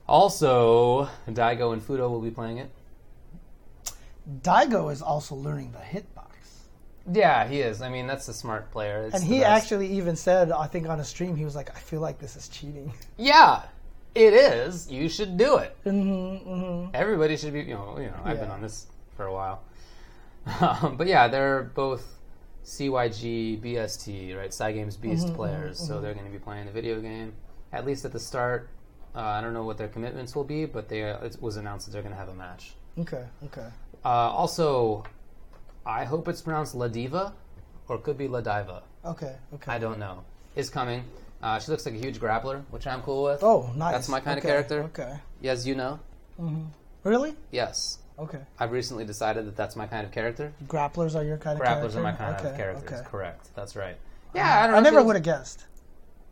[0.08, 2.70] Also, Daigo and Fuudo will be playing it.
[4.42, 6.04] Daigo is also learning the hitbox.
[7.12, 7.82] Yeah, he is.
[7.82, 9.04] I mean, that's a smart player.
[9.06, 11.80] It's And he actually even said, I think on a stream, he was like, I
[11.80, 12.94] feel like this is cheating.
[13.18, 13.64] Yeah,
[14.16, 14.92] it is.
[14.92, 15.76] You should do it.
[15.86, 16.92] mm-hmm, mm-hmm.
[16.94, 17.62] Everybody should be.
[17.62, 18.22] You know, you know.
[18.24, 19.64] I've been on this for a while.
[20.60, 22.20] Um, but yeah, they're both
[22.66, 24.50] CYG, BST, right?
[24.50, 27.34] Cygames Beast Mm-hmm, players, so they're going to be playing the video game
[27.74, 28.70] at least at the start.
[29.16, 31.86] Uh, I don't know what their commitments will be, but they uh, it was announced
[31.86, 32.74] that they're going to have a match.
[32.98, 33.68] Okay, okay.
[34.04, 35.04] Uh, also,
[35.86, 37.34] I hope it's pronounced Ladiva,
[37.88, 38.82] or it could be Ladiva.
[39.06, 39.72] Okay, okay.
[39.72, 40.24] I don't know.
[40.56, 41.04] Is coming.
[41.42, 43.42] Uh, she looks like a huge grappler, which I'm cool with.
[43.44, 43.94] Oh, nice.
[43.94, 44.84] That's my kind Okay, of character.
[44.84, 45.20] Okay.
[45.42, 46.00] Yes, you know.
[47.04, 47.36] Really?
[47.52, 48.40] Yes, Okay.
[48.60, 50.54] I've recently decided that that's my kind of character.
[50.68, 51.88] Grapplers are your kind of character.
[51.88, 52.00] Grapplers character?
[52.00, 53.00] are my kind okay, of characters.
[53.00, 53.10] Okay.
[53.10, 53.50] Correct.
[53.56, 53.96] That's right.
[54.36, 54.78] Yeah, I don't know.
[54.78, 55.66] I never would have guessed.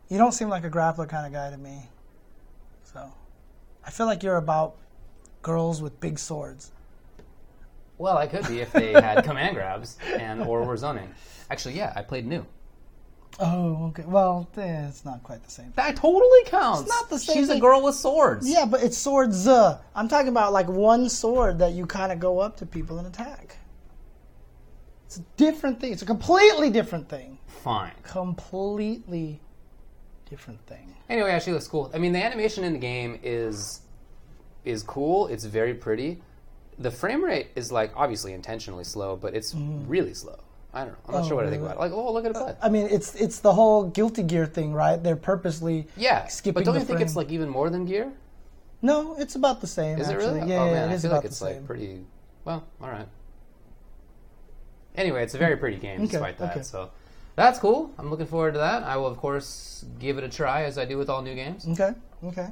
[0.08, 1.88] You don't seem like a grappler kind of guy to me.
[2.84, 3.12] So,
[3.84, 4.76] I feel like you're about
[5.42, 6.70] girls with big swords.
[8.00, 11.14] Well, I could be if they had command grabs and or were zoning.
[11.50, 12.46] Actually, yeah, I played Nu.
[13.38, 14.04] Oh, okay.
[14.06, 15.74] Well, eh, it's not quite the same.
[15.76, 16.80] That totally counts.
[16.80, 18.48] It's not the same She's a girl with swords.
[18.48, 19.46] Yeah, but it's swords.
[19.46, 22.96] Uh, I'm talking about like one sword that you kind of go up to people
[22.98, 23.58] and attack.
[25.04, 25.92] It's a different thing.
[25.92, 27.36] It's a completely different thing.
[27.48, 27.92] Fine.
[28.02, 29.42] Completely
[30.24, 30.94] different thing.
[31.10, 31.90] Anyway, yeah, she looks cool.
[31.92, 33.82] I mean, the animation in the game is
[34.64, 35.26] is cool.
[35.26, 36.22] It's very pretty.
[36.80, 40.38] The frame rate is like obviously intentionally slow, but it's really slow.
[40.72, 40.98] I don't know.
[41.08, 41.24] I'm not Mm.
[41.24, 41.80] Oh, sure what I think about it.
[41.80, 42.56] Like, oh, look at it play.
[42.62, 45.02] I mean, it's it's the whole Guilty Gear thing, right?
[45.02, 48.12] They're purposely yeah, skipping but don't the you think it's like even more than Gear?
[48.82, 49.98] no, it's about the same.
[49.98, 50.24] Is actually.
[50.24, 50.50] it really?
[50.50, 51.56] Yeah, oh yeah, man, it I is feel about like the it's same.
[51.56, 52.00] like pretty.
[52.44, 53.06] Well, all right.
[54.96, 56.52] Anyway, it's a very pretty game Okay, despite that.
[56.52, 56.62] okay.
[56.62, 56.90] So
[57.36, 57.92] that's cool.
[57.98, 58.82] I'm looking forward to that.
[58.84, 61.66] I will of course give it a try as I do with all new games.
[61.68, 61.92] Okay,
[62.24, 62.48] okay.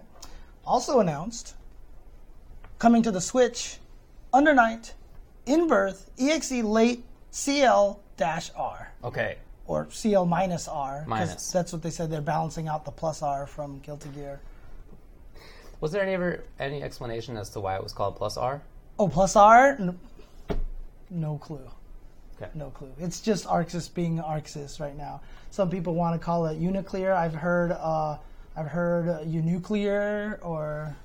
[0.66, 1.54] Also announced,
[2.78, 3.78] coming to the Switch,
[4.32, 4.94] Under Night,
[5.46, 8.92] In Birth, EXE Late CL dash R.
[9.04, 9.36] Okay.
[9.66, 11.00] Or CL minus R.
[11.00, 11.50] 'cause Minus.
[11.52, 12.10] That's what they said.
[12.10, 14.40] They're balancing out the plus R from Guilty Gear.
[15.80, 18.60] Was there any ever any explanation as to why it was called Plus R?
[18.98, 19.76] Oh, plus R?
[19.78, 19.94] No,
[21.10, 21.70] no clue.
[22.36, 22.50] Okay.
[22.54, 22.90] No clue.
[22.98, 25.20] It's just Arc Sys being Arc Sys right now.
[25.50, 27.12] Some people want to call it Unuclear.
[27.14, 28.16] I've heard, uh,
[28.56, 30.96] I've heard uh, Unuclear, or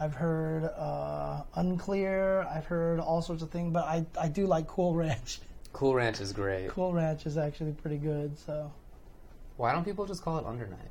[0.00, 2.42] I've heard uh, Unclear.
[2.50, 3.72] I've heard all sorts of things.
[3.72, 5.40] But I, I do like Cool Ranch.
[5.72, 6.68] Cool Ranch is great.
[6.70, 8.36] Cool Ranch is actually pretty good.
[8.36, 8.72] So
[9.56, 10.90] Why don't people just call it Under Night?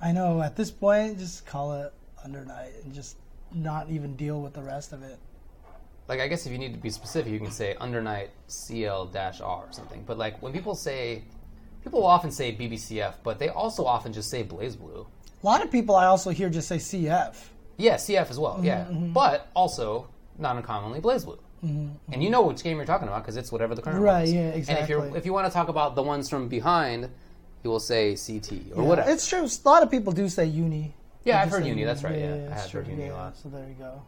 [0.00, 1.92] I know at this point, just call it
[2.24, 3.18] Under Night and just
[3.52, 5.18] not even deal with the rest of it.
[6.08, 9.10] Like I guess if you need to be specific, you can say Under Night CL
[9.14, 10.02] R or something.
[10.06, 11.22] But like when people say,
[11.84, 15.06] people will often say BBCF, but they also often just say BlazBlue.
[15.42, 17.36] A lot of people I also hear just say CF.
[17.80, 18.60] Yeah, CF as well.
[18.62, 20.08] Yeah, Mm-hmm, but also
[20.38, 21.38] not uncommonly BlazBlue.
[21.62, 24.22] And you know which game you're talking about because it's whatever the current Right, one
[24.24, 24.32] is.
[24.32, 24.74] yeah, Exactly.
[24.74, 27.10] And if you if you want to talk about the ones from behind,
[27.62, 29.10] you will say CT or Yeah, whatever.
[29.10, 29.44] It's true.
[29.44, 30.94] A lot of people do say uni.
[31.24, 32.26] Yeah, They I've heard uni, that's right, yeah.
[32.26, 33.36] I it's have heard uni a lot.
[33.36, 34.00] So there you go.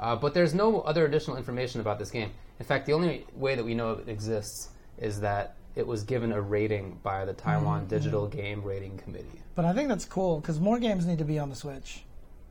[0.00, 2.30] Uh, but there's no other additional information about this game.
[2.60, 6.32] In fact, the only way that we know it exists is that it was given
[6.32, 7.88] a rating by the Taiwan Mm-hmm.
[7.90, 9.42] Digital Game Rating Committee.
[9.54, 12.04] But I think that's cool because more games need to be on the Switch.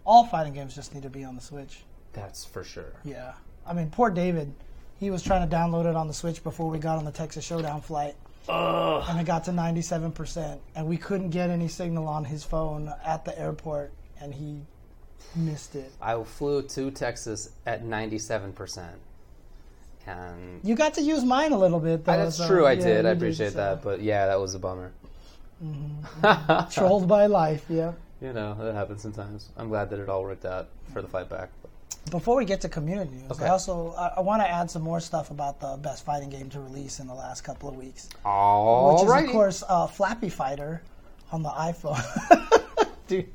[0.07, 1.83] All fighting games just need to be on the Switch.
[2.13, 2.93] That's for sure.
[3.03, 3.33] Yeah.
[3.65, 4.53] I mean, poor David.
[4.99, 7.45] He was trying to download it on the Switch before we got on the Texas
[7.45, 8.15] Showdown flight.
[8.47, 10.59] And it got to 97%.
[10.75, 13.91] And we couldn't get any signal on his phone at the airport.
[14.21, 14.61] And he
[15.35, 15.91] missed it.
[16.01, 18.87] I flew to Texas at 97%.
[20.07, 22.15] and You got to use mine a little bit, though.
[22.17, 22.65] That's so, true.
[22.65, 23.05] I yeah, did.
[23.05, 23.57] I you appreciate so.
[23.57, 24.93] that, but yeah, that was a bummer.
[25.61, 26.69] Mm-hmm.
[26.71, 27.91] Trolled by life, yeah.
[28.21, 29.49] You know, that happens sometimes.
[29.57, 31.49] I'm glad that it all worked out for the fight back.
[32.09, 33.45] Before we get to community news, Okay.
[33.45, 36.49] I also I, I want to add some more stuff about the best fighting game
[36.51, 39.25] to release in the last couple of weeks, All which is right.
[39.25, 40.81] of course uh, Flappy Fighter
[41.31, 42.01] on the iPhone.
[43.07, 43.27] Dude,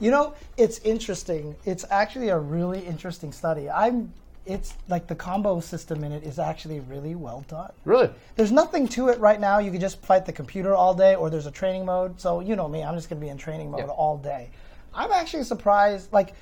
[0.00, 1.54] you know it's interesting.
[1.64, 3.70] It's actually a really interesting study.
[3.70, 4.12] I'm.
[4.50, 7.70] It's like the combo system in it is actually really well done.
[7.84, 8.10] Really?
[8.34, 9.58] There's nothing to it right now.
[9.60, 12.20] You can just fight the computer all day, or there's a training mode.
[12.20, 13.86] So you know me, I'm just going to be in training mode Yeah.
[13.86, 14.50] all day.
[14.92, 16.34] I'm actually surprised, like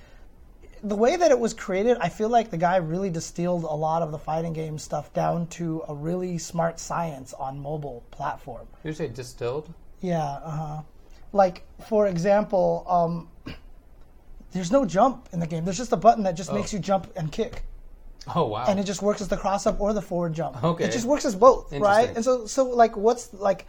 [0.83, 1.99] the way that it was created.
[2.01, 5.47] I feel like the guy really distilled a lot of the fighting game stuff down
[5.49, 8.67] to a really smart science on mobile platform.
[8.85, 9.73] You say distilled?
[10.01, 10.83] Yeah, uh huh.
[11.33, 13.29] Like for example, um,
[14.53, 15.65] there's no jump in the game.
[15.67, 17.65] There's just a button that just makes you jump and kick
[18.35, 18.65] Oh wow.
[18.69, 20.63] and it just works as the cross up or the forward jump.
[20.63, 20.85] Okay.
[20.85, 22.15] It just works as both, right?
[22.15, 23.67] And so, so like, what's like,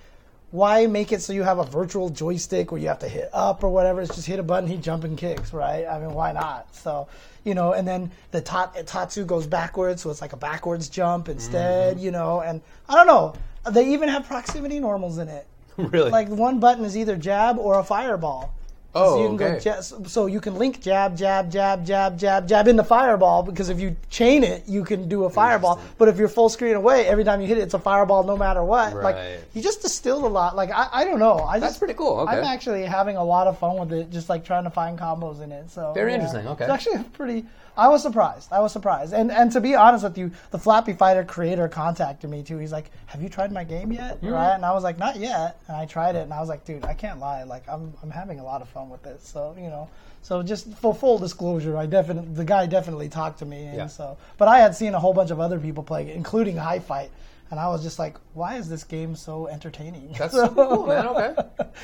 [0.51, 3.63] why make it so you have a virtual joystick where you have to hit up
[3.63, 4.01] or whatever?
[4.01, 5.85] It's just hit a button, he jump and kicks, right?
[5.85, 6.73] I mean, why not?
[6.75, 7.07] So,
[7.43, 11.29] you know, and then the tat, tatsu goes backwards, so it's like a backwards jump
[11.29, 12.05] instead, Mm-hmm.
[12.05, 12.41] you know.
[12.41, 13.35] And I don't know,
[13.71, 15.45] they even have proximity normals in it.
[15.77, 16.09] really?
[16.09, 18.53] Like one button is either jab or a fireball.
[18.95, 19.63] Oh, so you can okay.
[19.63, 23.69] go ja- so you can link jab, jab, jab, jab, jab, jab into fireball because
[23.69, 25.79] if you chain it, you can do a fireball.
[25.99, 28.35] But if you're full screen away, every time you hit it, it's a fireball no
[28.35, 28.93] matter what.
[28.93, 29.03] Right.
[29.03, 30.55] Like you just distilled a lot.
[30.55, 31.39] Like I, I don't know.
[31.39, 32.21] I That's just, pretty cool.
[32.21, 32.37] Okay.
[32.37, 35.41] I'm actually having a lot of fun with it, just like trying to find combos
[35.41, 35.69] in it.
[35.69, 36.15] So Very yeah.
[36.15, 36.63] interesting, okay.
[36.63, 37.45] It's actually pretty.
[37.77, 38.51] I was surprised.
[38.51, 39.13] I was surprised.
[39.13, 42.57] And and to be honest with you, the Flappy Fighter creator contacted me too.
[42.57, 44.29] He's like, "Have you tried my game yet?" Hmm.
[44.29, 44.53] Right?
[44.53, 46.83] And I was like, "Not yet." And I tried it, and I was like, "Dude,
[46.83, 47.43] I can't lie.
[47.43, 49.89] Like, I'm I'm having a lot of fun with this." So you know.
[50.21, 53.87] So just for full disclosure, I definitely the guy definitely talked to me, and Yeah.
[53.87, 54.17] so.
[54.37, 57.09] But I had seen a whole bunch of other people playing including High Fight,
[57.51, 61.07] and I was just like, "Why is this game so entertaining?" That's So- cool, man.
[61.07, 61.35] Okay.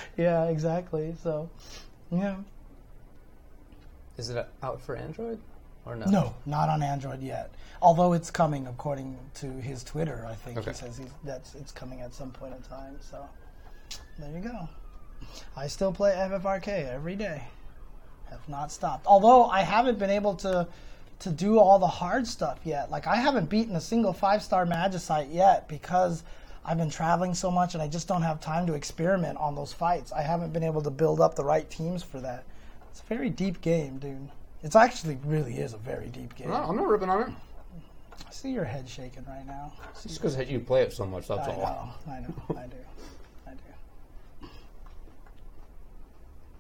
[0.18, 1.16] yeah, exactly.
[1.24, 1.50] So,
[2.12, 2.36] yeah.
[4.18, 5.40] Is it out for Android
[5.86, 6.06] or no?
[6.06, 7.52] No, not on Android yet.
[7.82, 10.72] Although it's coming, according to his Twitter, I think Okay.
[10.72, 12.98] he says he's, that's it's coming at some point in time.
[13.02, 13.26] So
[14.20, 14.68] there you go.
[15.56, 17.44] I still play FFRK every day.
[18.30, 19.06] Have not stopped.
[19.08, 20.68] Although I haven't been able to
[21.20, 22.92] to do all the hard stuff yet.
[22.92, 26.24] Like I haven't beaten a single five star Magicite yet because
[26.66, 29.72] I've been traveling so much and I just don't have time to experiment on those
[29.72, 30.12] fights.
[30.12, 32.44] I haven't been able to build up the right teams for that.
[32.92, 34.30] It's a very deep game, dude.
[34.64, 36.50] It's actually really is a very deep game.
[36.50, 37.34] No, I'm not ripping on it.
[38.28, 39.74] I see your head shaking right now.
[40.02, 41.94] Just because you play it so much, that's I all.
[42.08, 42.76] know, I know, I do, I do.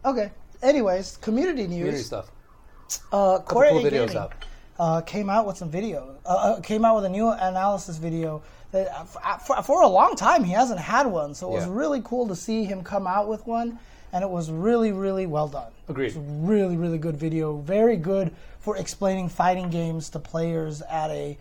[0.06, 0.32] Okay.
[0.62, 1.78] Anyways, community news.
[1.80, 2.32] Community stuff.
[3.12, 4.46] Uh, Couple Core cool videos up.
[4.78, 6.18] Uh, came out with some video.
[6.26, 8.42] Uh, uh, came out with a new analysis video.
[8.72, 12.02] That uh, for, for a long time he hasn't had one, so it was really
[12.04, 13.80] cool to see him come out with one,
[14.12, 15.72] and it was really, really well done.
[15.88, 16.08] Agreed.
[16.08, 17.58] It's a really, really good video.
[17.58, 21.38] Very good for explaining fighting games to players at a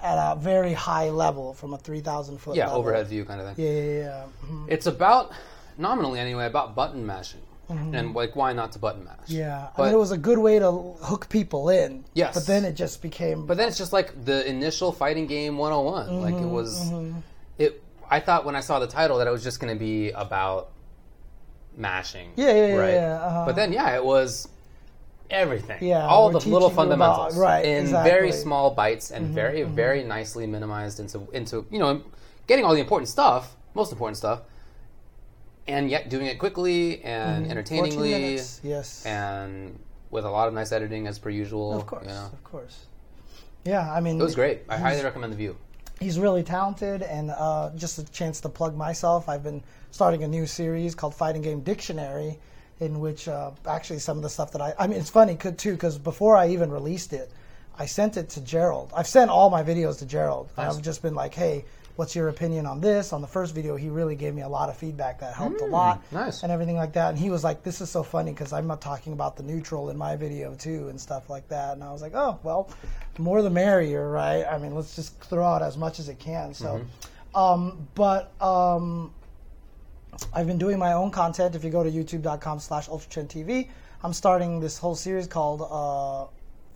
[0.00, 2.56] at a very high level from a three thousand foot.
[2.56, 2.80] Yeah, level.
[2.80, 3.64] overhead view kind of thing.
[3.64, 4.24] Yeah, yeah, yeah.
[4.46, 4.66] Mhm.
[4.68, 5.32] It's about,
[5.78, 7.40] nominally anyway, about button mashing.
[7.68, 9.16] And like, why not to button mash?
[9.28, 9.32] Mm-hmm.
[9.34, 10.70] Yeah, I mean, it was a good way to
[11.02, 12.04] hook people in.
[12.12, 12.34] Yes.
[12.34, 13.46] but then it just became.
[13.46, 16.20] But then it's just like the initial fighting game 101.
[16.20, 16.92] like Mm-hmm, it was,
[17.58, 17.82] it.
[18.10, 20.68] I thought when I saw the title that it was just going to be about
[21.76, 22.32] mashing.
[22.36, 22.92] Yeah, yeah, yeah, right?
[22.94, 23.46] yeah, uh-huh.
[23.46, 24.48] But then yeah, it was
[25.30, 25.82] everything.
[25.82, 28.10] Yeah, all the little you about- fundamentals, right, in exactly.
[28.10, 32.02] Mm-hmm, very small bites and very very nicely minimized into into you know
[32.46, 34.40] getting all the important stuff, most important stuff,
[35.68, 39.04] and yet doing it quickly and 14 entertainingly minutes, Yes.
[39.06, 39.78] and
[40.10, 41.72] with a lot of nice editing as per usual.
[41.74, 42.26] of course, you know.
[42.32, 42.86] of course.
[43.64, 44.62] Yeah, I mean, It was great.
[44.68, 45.56] I highly recommend the view.
[46.00, 49.62] he's really talented and uh, just a chance to plug myself i've been
[49.92, 52.36] starting a new series called fighting game dictionary
[52.80, 55.56] in which uh, actually some of the stuff that i i mean it's funny could
[55.56, 57.30] too because before i even released it
[57.78, 60.74] i sent it to gerald i've sent all my videos to gerald Nice.
[60.74, 61.64] i've just been like hey
[61.96, 63.12] what's your opinion on this?
[63.12, 65.66] On the first video he really gave me a lot of feedback that helped a
[65.66, 66.42] lot nice.
[66.42, 67.10] and everything like that.
[67.10, 69.90] And he was like this is so funny because i'm not talking about the neutral
[69.90, 71.74] in my video too and stuff like that.
[71.74, 72.70] And i was like oh well
[73.18, 74.44] more the merrier right?
[74.44, 76.54] I mean let's just throw out as much as it can.
[76.54, 76.80] So
[77.34, 79.12] um, but um,
[80.34, 81.54] i've been doing my own content.
[81.54, 83.68] If you go to youtube.com slash ultratv
[84.02, 86.26] i'm starting this whole series called uh,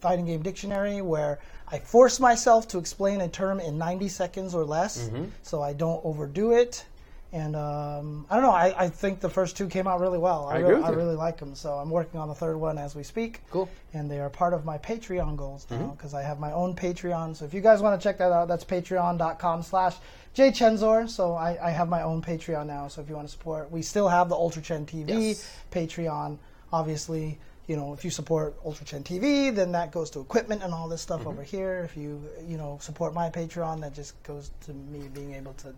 [0.00, 1.38] fighting game dictionary where
[1.68, 5.10] i force myself to explain a term in 90 seconds or less
[5.42, 6.84] so i don't overdo it
[7.32, 8.52] And um, I don't know.
[8.66, 10.46] I, I think the first two came out really well.
[10.46, 11.54] I I, with I really like them.
[11.56, 13.42] So I'm working on the third one as we speak.
[13.50, 13.68] Cool.
[13.92, 15.82] And they are part of my Patreon goals Mm-hmm.
[15.82, 17.34] now because I have my own Patreon.
[17.36, 19.96] So if you guys want to check that out, that's patreon.com slash
[20.36, 21.08] jchensor.
[21.10, 22.86] So I, I have my own Patreon now.
[22.88, 25.50] So if you want to support, we still have the Ultra Chen TV Yes.
[25.72, 26.38] Patreon.
[26.72, 30.72] Obviously, you know, if you support Ultra Chen TV, then that goes to equipment and
[30.72, 31.28] all this stuff Mm-hmm.
[31.28, 31.82] over here.
[31.84, 35.74] If you, you know, support my Patreon, that just goes to me being able to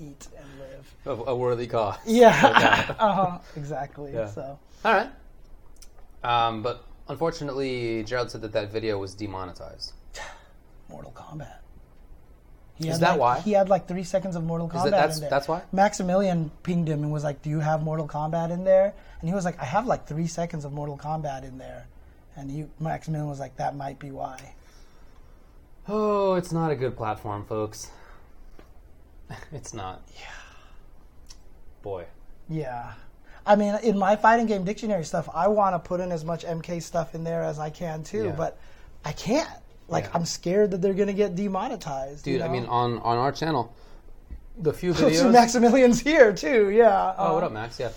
[0.00, 0.94] eat and live.
[1.06, 1.96] A, a worthy cause.
[2.06, 4.12] Yeah, uh-huh, exactly.
[4.12, 4.28] Yeah.
[4.30, 5.10] So All right.
[6.24, 9.92] Um, but unfortunately, Gerald said that that video was demonetized.
[10.88, 11.58] Mortal Kombat.
[12.74, 13.40] He Is that like- why?
[13.40, 15.30] He had like three seconds of Mortal Kombat Is that, that's in there.
[15.30, 15.62] that's why?
[15.72, 19.34] Maximilian pinged him and was like, "Do you have Mortal Kombat in there?" And he
[19.34, 21.86] was like, "I have like three seconds of Mortal Kombat in there."
[22.36, 24.54] And he, Maximilian was like, "That might be why."
[25.88, 27.90] Oh, it's not a good platform, folks.
[29.52, 30.02] It's not.
[30.14, 30.22] Yeah.
[31.82, 32.04] Boy.
[32.48, 32.92] Yeah.
[33.46, 36.44] I mean, in my fighting game dictionary stuff, I want to put in as much
[36.44, 38.32] MK stuff in there as I can too, Yeah.
[38.32, 38.58] but
[39.04, 39.48] I can't.
[39.88, 40.10] Like, Yeah.
[40.14, 42.24] I'm scared that they're gonna get demonetized.
[42.24, 42.44] Dude, you know?
[42.46, 43.74] I mean, on, on our channel,
[44.58, 45.30] the few videos.
[45.32, 46.70] Maximilian's here too.
[46.70, 47.14] Yeah.
[47.16, 47.78] Oh, what Uh, up, Max?
[47.80, 47.90] Yeah.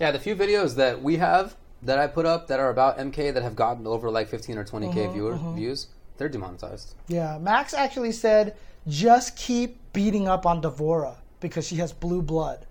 [0.00, 3.34] Yeah, the few videos that we have that I put up that are about MK
[3.34, 6.94] that have gotten over like 15 or 20k Mm-hmm, viewer, views, they're demonetized.
[7.08, 8.56] Yeah, Max actually said
[8.86, 12.66] just keep beating up on D'Vorah because she has blue blood.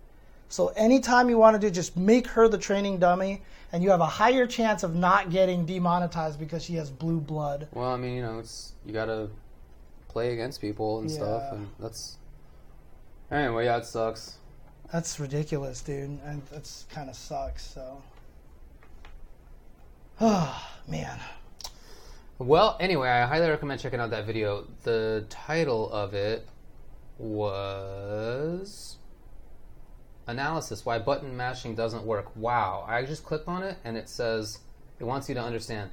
[0.49, 3.41] So anytime you want to do, just make her the training dummy,
[3.71, 7.67] and you have a higher chance of not getting demonetized because she has blue blood.
[7.73, 9.29] Well, I mean, you know, it's you gotta
[10.09, 12.17] play against people and stuff, and that's.
[13.31, 14.37] Anyway, yeah, it sucks.
[14.93, 17.65] That's ridiculous, dude, and that's kind of sucks.
[17.65, 18.03] So,
[20.21, 21.19] oh man,
[22.37, 24.67] Well, anyway, I highly recommend checking out that video.
[24.83, 26.47] The title of it
[27.17, 28.97] was
[30.27, 32.35] Analysis Why Button Mashing Doesn't Work.
[32.35, 32.85] Wow.
[32.87, 34.59] I just clicked on it and it says
[34.99, 35.89] it wants you to understand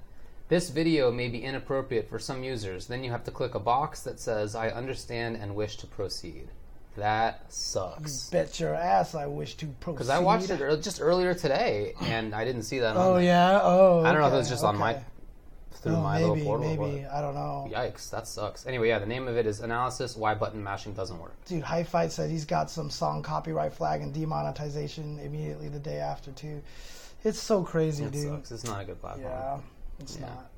[0.48, 2.86] this video may be inappropriate for some users.
[2.86, 6.50] Then you have to click a box that says I understand and wish to proceed.
[6.96, 8.28] That sucks.
[8.30, 9.94] bet your ass I wish to proceed.
[9.94, 13.22] Because I watched it just earlier today and I didn't see that on Oh there.
[13.24, 13.60] yeah.
[13.62, 14.00] Oh.
[14.04, 15.04] I don't know if it okay, was just on my okay.
[15.72, 16.66] through Oh, my maybe, little portal.
[16.66, 16.90] or what.
[16.90, 17.70] maybe I don't know.
[17.72, 18.66] Yikes, that sucks.
[18.66, 21.34] Anyway, yeah, the name of it is Analysis Why Button Mashing Doesn't Work.
[21.46, 25.98] Dude, High Fight said he's got some song copyright flag and demonetization immediately the day
[25.98, 26.60] after too.
[27.22, 28.28] It's so crazy, It dude.
[28.28, 28.50] sucks.
[28.50, 29.24] It's not a good platform.
[29.32, 29.58] Yeah,
[30.00, 30.26] it's Yeah.
[30.26, 30.50] not.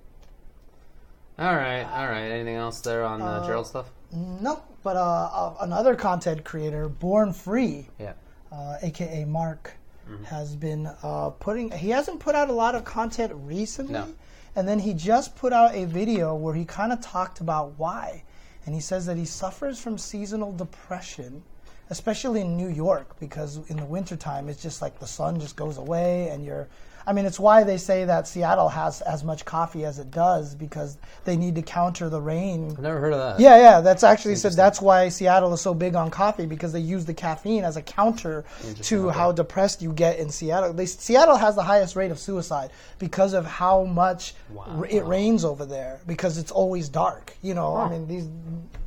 [1.38, 2.30] All right, all right.
[2.30, 3.90] Anything else there on uh, Uh, Gerald stuff?
[4.12, 4.64] Nope.
[4.82, 8.12] But uh, uh, another content creator, Born Free, Yeah.
[8.50, 9.74] uh, aka Mark,
[10.10, 10.24] Mm-hmm.
[10.24, 11.70] has been uh, putting.
[11.70, 14.08] He hasn't put out a lot of content recently, No.
[14.56, 18.24] and then he just put out a video where he kind of talked about why,
[18.66, 21.44] and he says that he suffers from seasonal depression,
[21.88, 25.78] especially in New York because in the wintertime it's just like the sun just goes
[25.78, 26.66] away and you're.
[27.06, 30.54] I mean, it's why they say that Seattle has as much coffee as it does
[30.54, 33.40] because they need to counter the rain I've never heard of that.
[33.42, 36.80] yeah, yeah, that's actually said that's why Seattle is so big on coffee because they
[36.80, 38.44] use the caffeine as a counter
[38.82, 40.72] to how depressed you get in Seattle.
[40.72, 44.64] They, Seattle has the highest rate of suicide because of how much Wow.
[44.78, 47.34] r- it rains over there because it's always dark.
[47.42, 48.28] You know, I mean these.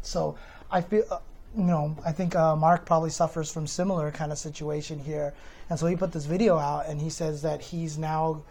[0.01, 0.37] So
[0.71, 1.03] I feel.
[1.57, 5.33] You know, I think uh, Mark probably suffers from similar kind of situation here,
[5.69, 8.41] and so he put this video out, and he says that he's now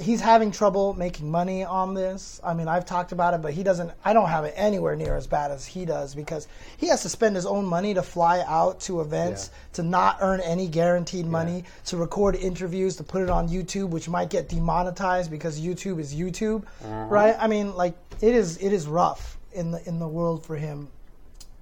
[0.00, 2.40] he's having trouble making money on this.
[2.42, 3.90] I mean, I've talked about it, but he doesn't.
[4.04, 7.08] I don't have it anywhere near as bad as he does because he has to
[7.08, 11.64] spend his own money to fly out to events, to not earn any guaranteed money,
[11.86, 16.14] to record interviews, to put it on YouTube, which might get demonetized because YouTube is
[16.14, 16.64] YouTube,
[17.08, 17.36] right?
[17.38, 18.56] I mean, like it is.
[18.58, 20.88] It is rough in the in the world for him.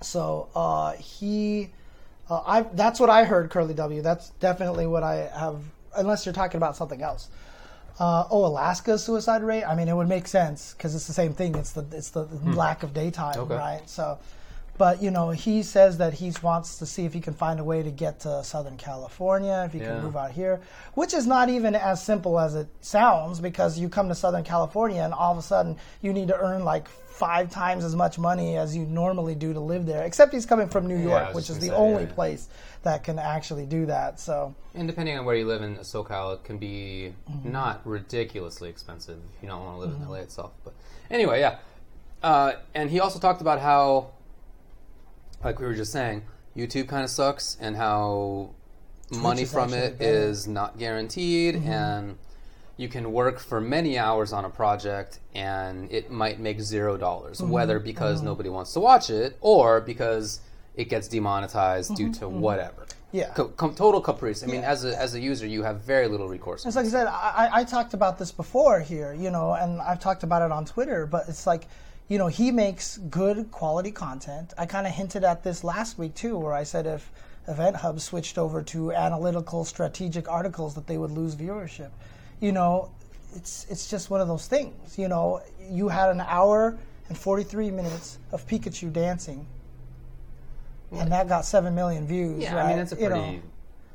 [0.03, 1.71] So uh, he.
[2.31, 4.03] Uh, I that's what I heard, Curly W.
[4.03, 5.63] That's definitely what I have.
[5.97, 7.29] Unless you're talking about something else.
[7.99, 9.65] Uh, oh, Alaska's suicide rate.
[9.65, 11.55] I mean, it would make sense because it's the same thing.
[11.55, 13.55] It's the it's the lack of daytime, Okay.
[13.55, 13.83] right?
[13.89, 14.19] So,
[14.79, 17.65] but you know, he says that he wants to see if he can find a
[17.65, 19.89] way to get to Southern California, if he Yeah.
[19.89, 20.63] can move out here,
[20.95, 25.03] which is not even as simple as it sounds because you come to Southern California
[25.03, 26.89] and all of a sudden you need to earn like
[27.23, 30.03] five times as much money as you normally do to live there.
[30.03, 32.15] Except he's coming from New York, was which is the say, only yeah, yeah.
[32.15, 32.49] place
[32.83, 34.19] that can actually do that.
[34.19, 34.53] So.
[34.75, 37.53] And depending on where you live in SoCal, it can be Mm-hmm.
[37.53, 40.51] not ridiculously expensive if you don't want to live in LA itself.
[40.65, 40.75] But
[41.11, 41.59] anyway, yeah.
[42.23, 44.11] Uh, and he also talked about how,
[45.45, 46.23] like we were just saying,
[46.57, 48.51] YouTube kind of sucks and how
[49.13, 50.11] money from actually it better.
[50.11, 50.31] Mm-hmm.
[50.31, 52.17] is not guaranteed and
[52.83, 57.39] you can work for many hours on a project and it might make zero dollars
[57.41, 57.51] Mm-hmm.
[57.57, 60.41] whether because nobody wants to watch it or because
[60.75, 62.21] it gets demonetized due Mm-hmm.
[62.21, 62.83] to whatever
[63.13, 63.31] Yeah.
[63.39, 64.43] Co- com- total caprice.
[64.43, 64.73] I mean, Yeah.
[64.75, 66.61] as a as a user, you have very little recourse.
[66.67, 69.71] It's like I said, I, I- I talked about this before here, you know, and
[69.89, 71.65] I've talked about it on Twitter, but it's like,
[72.11, 72.87] you know, he makes
[73.23, 74.47] good quality content.
[74.63, 77.03] I kind of hinted at this last week too, where I said if
[77.49, 81.91] Event Hub switched over to analytical, strategic articles, that they would lose viewership.
[82.43, 82.91] You know,
[83.37, 84.99] it's it's just one of those things.
[84.99, 85.41] You know,
[85.71, 86.77] you had an hour
[87.09, 89.47] and 43 minutes of Pikachu dancing,
[90.91, 92.43] and that got seven million views.
[92.43, 92.65] yeah, right?
[92.67, 93.21] I mean, it's a You pretty.
[93.21, 93.41] know,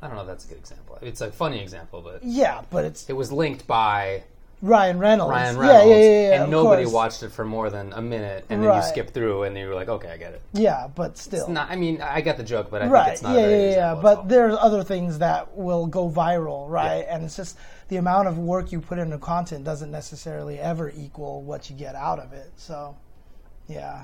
[0.02, 0.22] I don't know.
[0.22, 0.98] if That's a good example.
[1.02, 4.24] It's a funny example, but yeah, but it's it was linked by
[4.62, 5.30] Ryan Reynolds.
[5.32, 6.94] Ryan Reynolds, yeah, yeah, yeah, and of nobody course.
[6.94, 8.78] watched it for more than a minute, and then Right.
[8.78, 10.42] you skip through, and you were like, okay, I get it.
[10.54, 11.42] Yeah, but still.
[11.42, 11.70] It's not.
[11.70, 13.36] I mean, I get the joke, but I think it's not.
[13.36, 13.96] yeah, yeah, yeah.
[14.02, 17.04] But there's other things that will go viral, right?
[17.06, 17.16] Yeah.
[17.16, 17.58] And it's just
[17.90, 21.96] the amount of work you put into content doesn't necessarily ever equal what you get
[21.96, 22.52] out of it.
[22.58, 22.98] So,
[23.68, 24.04] yeah.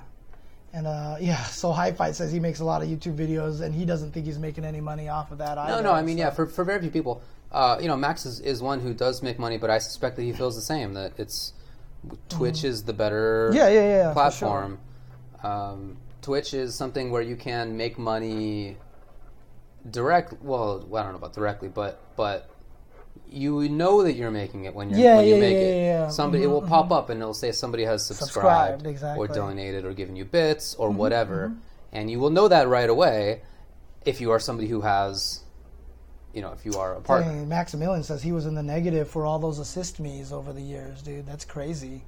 [0.74, 3.86] And uh, yeah, so Fight says he makes a lot of YouTube videos and he
[3.86, 5.82] doesn't think he's making any money off of that either.
[5.82, 5.94] No, no.
[5.94, 6.30] I mean, so- yeah.
[6.32, 9.38] For, for very few people, uh, you know, Max is, is one who does make
[9.38, 10.94] money, but I suspect that he feels the same.
[10.94, 11.54] That it's
[12.30, 13.58] Twitch is the better Mm-hmm.
[13.58, 14.80] Yeah, yeah, yeah, for platform.
[15.44, 18.78] Um, Twitch is something where you can make money
[19.90, 20.42] direct.
[20.42, 22.50] Well, I don't know about directly, but but
[23.30, 25.76] you know that you're making it when you're Yeah, when you yeah, make yeah, it.
[25.76, 26.08] yeah, yeah.
[26.10, 26.94] Somebody it mm-hmm, will pop mm-hmm.
[26.94, 29.28] up and it'll say somebody has subscribed, Subscribed, or exactly.
[29.28, 31.54] Mm-hmm, donated or given you bits or mm-hmm, whatever,
[31.92, 33.42] and you will know that right away
[34.06, 35.44] if you are somebody who has,
[36.34, 37.32] you know, if you are a partner.
[37.32, 40.62] Dang, Maximilian says he was in the negative for all those assist me's over the
[40.62, 41.26] years, dude.
[41.26, 42.04] That's crazy.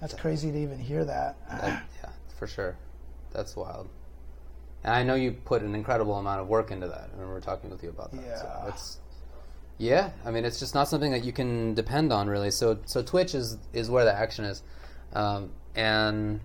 [0.00, 1.36] That's crazy to even hear that.
[1.48, 2.76] That- yeah, for sure.
[3.32, 3.88] That's wild.
[4.84, 7.10] And I know you put an incredible amount of work into that.
[7.12, 8.38] I remember talking with you about that.
[8.38, 8.66] So Yeah.
[9.78, 10.10] Yeah.
[10.24, 12.50] I mean, it's just not something that you can depend on really.
[12.50, 14.62] So so Twitch is is where the action is,
[15.12, 16.40] um, and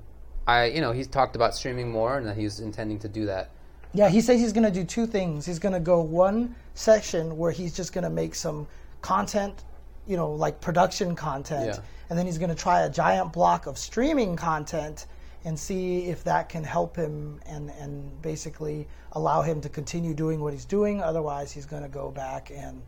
[0.48, 3.50] I you know he's talked about streaming more and that he's intending to do that.
[3.94, 5.46] Yeah, he says he's going to do two things.
[5.46, 8.66] He's going to go one section where he's just going to make some
[9.02, 9.66] content,
[10.08, 11.80] you know, like production content, Yeah.
[12.10, 15.08] and then he's going to try a giant block of streaming content
[15.44, 20.40] and see if that can help him and and basically allow him to continue doing
[20.40, 21.02] what he's doing.
[21.02, 22.82] Otherwise, he's going to go back and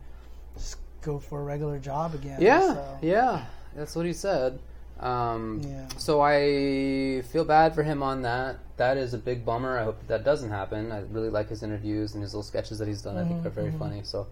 [1.03, 2.41] go for a regular job again.
[2.41, 4.59] Yeah, So, yeah, that's what he said.
[4.99, 5.87] Um, Yeah.
[5.97, 8.57] So I feel bad for him on that.
[8.77, 9.77] That is a big bummer.
[9.77, 10.91] I hope that, that doesn't happen.
[10.91, 13.17] I really like his interviews and his little sketches that he's done.
[13.17, 14.01] I Mm-hmm, think are very funny.
[14.03, 14.27] So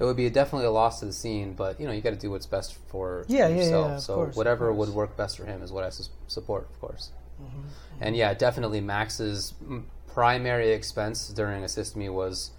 [0.00, 1.52] it would be definitely a loss to the scene.
[1.52, 3.90] But you know, you got to do what's best for Yeah, yeah, yourself.
[3.90, 6.68] yeah, of so course, whatever would work best for him is what I sus- support,
[6.70, 7.10] of course.
[7.42, 12.50] Mm-hmm, And yeah, definitely Max's m- primary expense during Assist Me was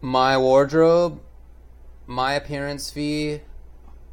[0.00, 1.20] my wardrobe,
[2.12, 3.40] my appearance fee,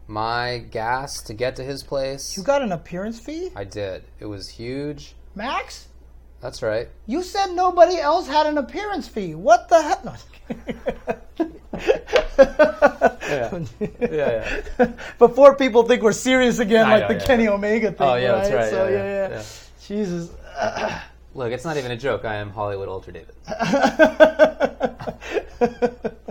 [0.07, 2.37] my gas to get to his place.
[2.37, 4.05] You got an appearance fee, I did.
[4.19, 5.15] It was huge.
[5.35, 5.87] Max?
[6.39, 6.87] That's right.
[7.05, 9.35] You said nobody else had an appearance fee.
[9.35, 10.05] What the heck?
[10.05, 10.15] No.
[13.29, 13.59] Yeah.
[13.99, 14.91] Yeah, yeah.
[15.19, 17.51] Before people think we're serious again, I like know, the yeah, Kenny yeah.
[17.51, 18.07] Omega thing.
[18.07, 18.69] Oh, yeah, that's right.
[18.69, 19.29] So yeah, yeah.
[19.29, 19.43] yeah.
[19.85, 20.31] Jesus.
[21.35, 22.25] Look, it's not even a joke.
[22.25, 23.35] I am Hollywood Ultra David.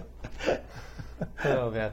[1.44, 1.92] oh man.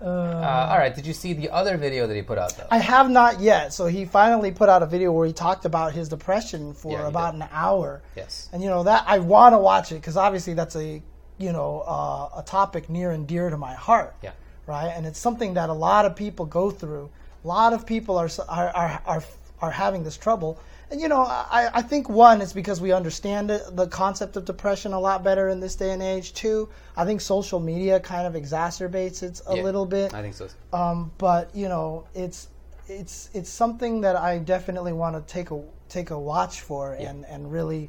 [0.00, 0.94] Uh, all right.
[0.94, 2.66] Did you see the other video that he put out though?
[2.70, 3.72] I have not yet.
[3.72, 7.06] So he finally put out a video where he talked about his depression for Yeah,
[7.06, 7.42] about did.
[7.42, 8.02] an hour.
[8.16, 8.48] yes.
[8.52, 11.00] And you know that I want to watch it because obviously that's a
[11.38, 14.14] you know uh, a topic near and dear to my heart.
[14.22, 14.32] Yeah.
[14.66, 14.88] right?
[14.94, 17.08] And it's something that a lot of people go through.
[17.44, 19.22] A lot of people are are are are,
[19.60, 20.58] are having this trouble.
[20.92, 24.44] And you know, I, I think one is because we understand it, the concept of
[24.44, 26.34] depression a lot better in this day and age.
[26.34, 30.12] Two, I think social media kind of exacerbates it a Yeah, little bit.
[30.12, 30.48] I think so.
[30.70, 32.48] Um, but you know, it's
[32.88, 37.24] it's it's something that I definitely want to take a take a watch for and
[37.24, 37.88] and really,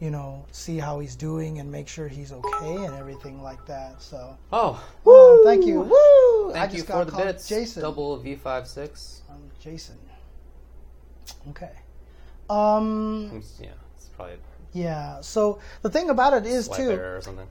[0.00, 4.02] you know, see how he's doing and make sure he's okay and everything like that.
[4.02, 6.50] So, Oh, oh, thank you, woo!
[6.50, 7.48] I thank just you got for the bits.
[7.48, 7.82] Jason.
[7.82, 9.22] Double V five six.
[9.30, 9.98] Um, Jason.
[11.50, 11.70] Okay.
[12.50, 13.42] Um.
[13.60, 14.36] Yeah, it's probably
[14.72, 15.20] Yeah.
[15.20, 16.90] So the thing about it is too.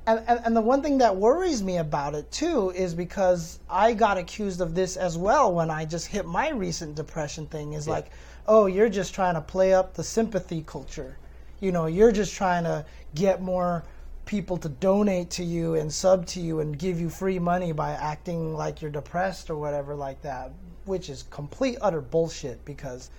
[0.08, 3.94] And, and, and the one thing that worries me about it too is because I
[3.94, 7.88] got accused of this as well when I just hit my recent depression thing is
[7.88, 8.11] like,
[8.48, 11.18] oh, you're just trying to play up the sympathy culture.
[11.61, 13.84] You know, you're just trying to get more
[14.26, 17.92] people to donate to you and sub to you and give you free money by
[17.92, 20.52] acting like you're depressed or whatever like that,
[20.86, 23.10] which is complete utter bullshit because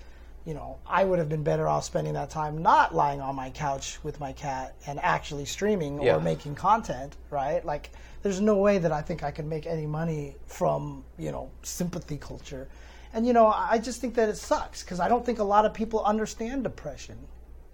[0.45, 3.51] you know, I would have been better off spending that time not lying on my
[3.51, 6.15] couch with my cat and actually streaming Yeah.
[6.15, 7.63] or making content, right?
[7.63, 7.91] Like,
[8.23, 12.17] there's no way that I think I could make any money from, you know, sympathy
[12.17, 12.67] culture.
[13.13, 15.43] And, you know, I I just think that it sucks because I don't think a
[15.43, 17.17] lot of people understand depression.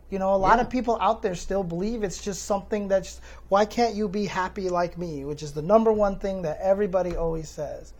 [0.10, 0.64] You know, a lot Yeah.
[0.64, 4.70] of people out there still believe it's just something that's why can't you be happy
[4.70, 7.94] like me, which is the number one thing that everybody always says.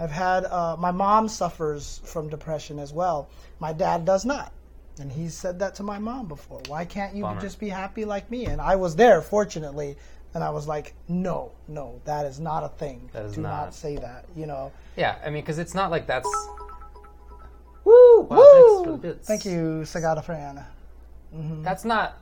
[0.00, 3.28] I've had uh, my mom suffers from depression as well.
[3.58, 4.52] My dad does not.
[4.98, 6.60] And he said that to my mom before.
[6.68, 7.40] Why can't you Bummer.
[7.40, 8.46] just be happy like me?
[8.46, 9.96] And I was there, fortunately,
[10.34, 13.10] and I was like, no, no, that is not a thing.
[13.12, 13.64] That is Do not.
[13.66, 13.74] not.
[13.74, 14.24] say that.
[14.34, 14.72] You know.
[14.96, 16.28] Yeah, I mean, because it's not like that's.
[17.84, 18.20] Woo!
[18.22, 18.98] Wow, thanks for the woo!
[18.98, 19.26] bits.
[19.28, 20.64] Thank you, Sagata Fran.
[21.62, 22.18] That's not.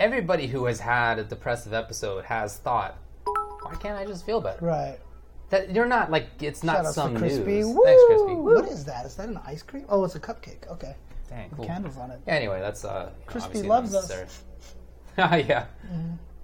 [0.00, 4.64] Everybody who has had a depressive episode has thought, why can't I just feel better?
[4.64, 4.98] Right.
[5.50, 7.44] That you're not like it's not Shout some to Crispy.
[7.44, 7.66] news.
[7.66, 7.82] Woo!
[7.84, 8.34] Thanks, Crispy.
[8.34, 9.06] What is that?
[9.06, 9.84] Is that an ice cream?
[9.88, 10.68] Oh, it's a cupcake.
[10.70, 10.94] Okay.
[11.30, 11.66] Dang, With cool.
[11.66, 12.20] candles on it.
[12.26, 12.88] Yeah, anyway, that's uh.
[12.88, 14.10] you know, Crispy obviously loves us.
[14.10, 15.44] unnecessary.
[15.48, 15.66] yeah,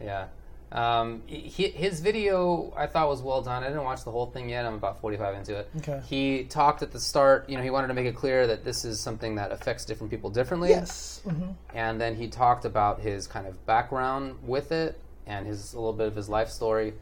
[0.00, 0.26] yeah.
[0.72, 3.62] Um, he, his video I thought was well done.
[3.62, 4.66] I didn't watch the whole thing yet.
[4.66, 5.70] I'm about 45 into it.
[5.78, 6.02] Okay.
[6.08, 7.48] He talked at the start.
[7.48, 10.10] You know, he wanted to make it clear that this is something that affects different
[10.10, 10.70] people differently.
[10.70, 11.20] Yes.
[11.24, 15.76] hmm and then he talked about his kind of background with it and his a
[15.76, 16.94] little bit of his life story.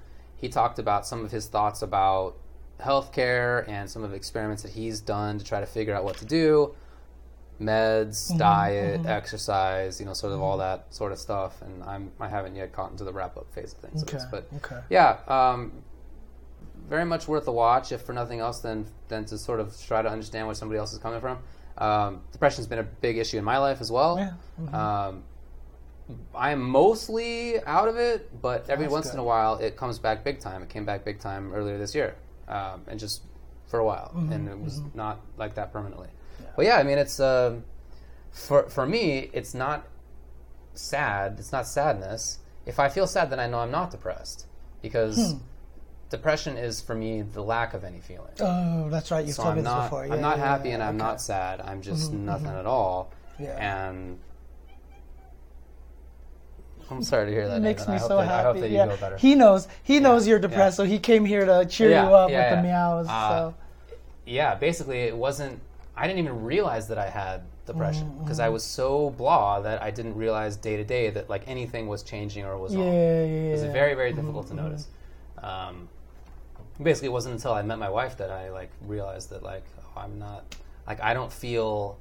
[0.43, 2.35] He talked about some of his thoughts about
[2.81, 6.17] healthcare and some of the experiments that he's done to try to figure out what
[6.19, 6.75] to do,
[7.61, 11.63] meds, Mm-hmm, diet, exercise, you know, sort of all that sort of stuff.
[11.63, 14.25] And I'm I haven't yet gotten to the wrap up phase of things, of this,
[14.31, 14.81] but Okay.
[14.91, 15.73] yeah, um,
[16.89, 20.03] very much worth a watch, if for nothing else than than to sort of try
[20.03, 21.39] to understand where somebody else is coming from.
[21.79, 24.19] Um, depression's been a big issue in my life as well.
[24.19, 24.33] Yeah.
[24.61, 24.75] mhm.
[24.75, 25.23] Um,
[26.35, 29.15] I am mostly out of it, but every That's once good.
[29.15, 30.63] in a while it comes back big time.
[30.63, 32.17] It came back big time earlier this year,
[32.49, 33.23] um, and just
[33.67, 36.09] for a while, Mm-hmm, and it was not like that permanently.
[36.57, 37.65] But yeah, I mean, it's um
[38.31, 39.87] for for me, it's not
[40.75, 41.37] sad.
[41.39, 42.39] It's not sadness.
[42.67, 44.47] If I feel sad, then I know I'm not depressed
[44.83, 45.39] because Hmm.
[46.11, 48.33] depression is for me the lack of any feeling.
[48.41, 49.25] Oh, that's right.
[49.27, 50.07] You've So told me I'm this not, before.
[50.07, 51.05] Yeah, I'm not yeah, happy yeah, and I'm okay.
[51.05, 51.61] not sad.
[51.61, 53.11] I'm just nothing at all.
[53.39, 53.57] Yeah.
[53.89, 54.19] And
[56.97, 57.57] I'm sorry to hear that.
[57.57, 57.95] It makes Nathan.
[57.95, 58.35] me I so that, happy.
[58.39, 58.87] I hope that you yeah.
[58.89, 59.17] feel better.
[59.17, 59.69] He knows.
[59.83, 60.49] He knows you're yeah.
[60.49, 62.75] depressed, so he came here to cheer Yeah, you up yeah, with the yeah.
[62.75, 63.07] meows.
[63.09, 63.55] Uh, so
[64.27, 65.61] yeah, basically, it wasn't.
[65.97, 69.83] I didn't even realize that I had depression Mm-hmm, because I was so blah that
[69.83, 72.93] I didn't realize day to day that like anything was changing or was yeah, wrong.
[72.93, 73.49] yeah, yeah.
[73.49, 74.89] It was very, very difficult to notice.
[75.43, 75.89] Um,
[76.83, 79.65] basically, it wasn't until I met my wife that I like realized that like
[79.97, 80.45] oh, I'm not
[80.87, 81.99] like I don't feel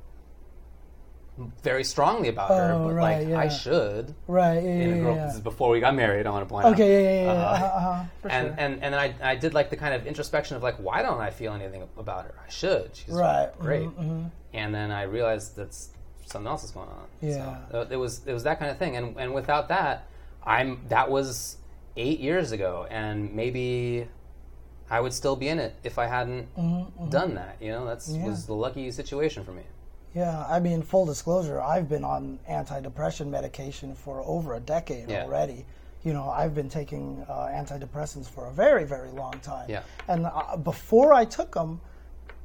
[1.64, 3.40] very strongly about her, Oh, but right, like yeah.
[3.40, 4.14] I should.
[4.28, 4.62] right.
[4.64, 5.26] Yeah, In a yeah, girl, yeah.
[5.26, 6.26] This is before we got married.
[6.28, 6.74] I want to point out.
[6.74, 7.32] Okay, yeah, yeah, yeah.
[7.32, 8.56] Uh, Uh-huh, uh-huh, and, sure.
[8.58, 11.22] and and then I, I did like the kind of introspection of like why don't
[11.22, 12.34] I feel anything about her?
[12.46, 12.90] I should.
[12.94, 13.88] She's Right, great.
[13.90, 14.32] mhm, mhm.
[14.54, 15.90] And then I realized that's
[16.26, 17.08] something else is going on.
[17.22, 17.58] Yeah.
[17.72, 18.96] So uh, it was it was that kind of thing.
[18.98, 20.08] And and without that,
[20.44, 21.58] I'm that was
[21.98, 24.08] eight years ago, and maybe
[24.90, 26.48] I would still be in it if I hadn't
[27.10, 27.56] done that.
[27.62, 28.30] You know, that's Mm-hmm, Yeah.
[28.30, 29.64] was the lucky situation for me.
[30.14, 35.24] Yeah, I mean, full disclosure, I've been on antidepressant medication for over a decade Yeah.
[35.24, 35.66] already.
[36.04, 39.70] You know, I've been taking uh, antidepressants for a very, very long time.
[39.70, 39.84] Yeah.
[40.08, 41.80] And uh, before I took them,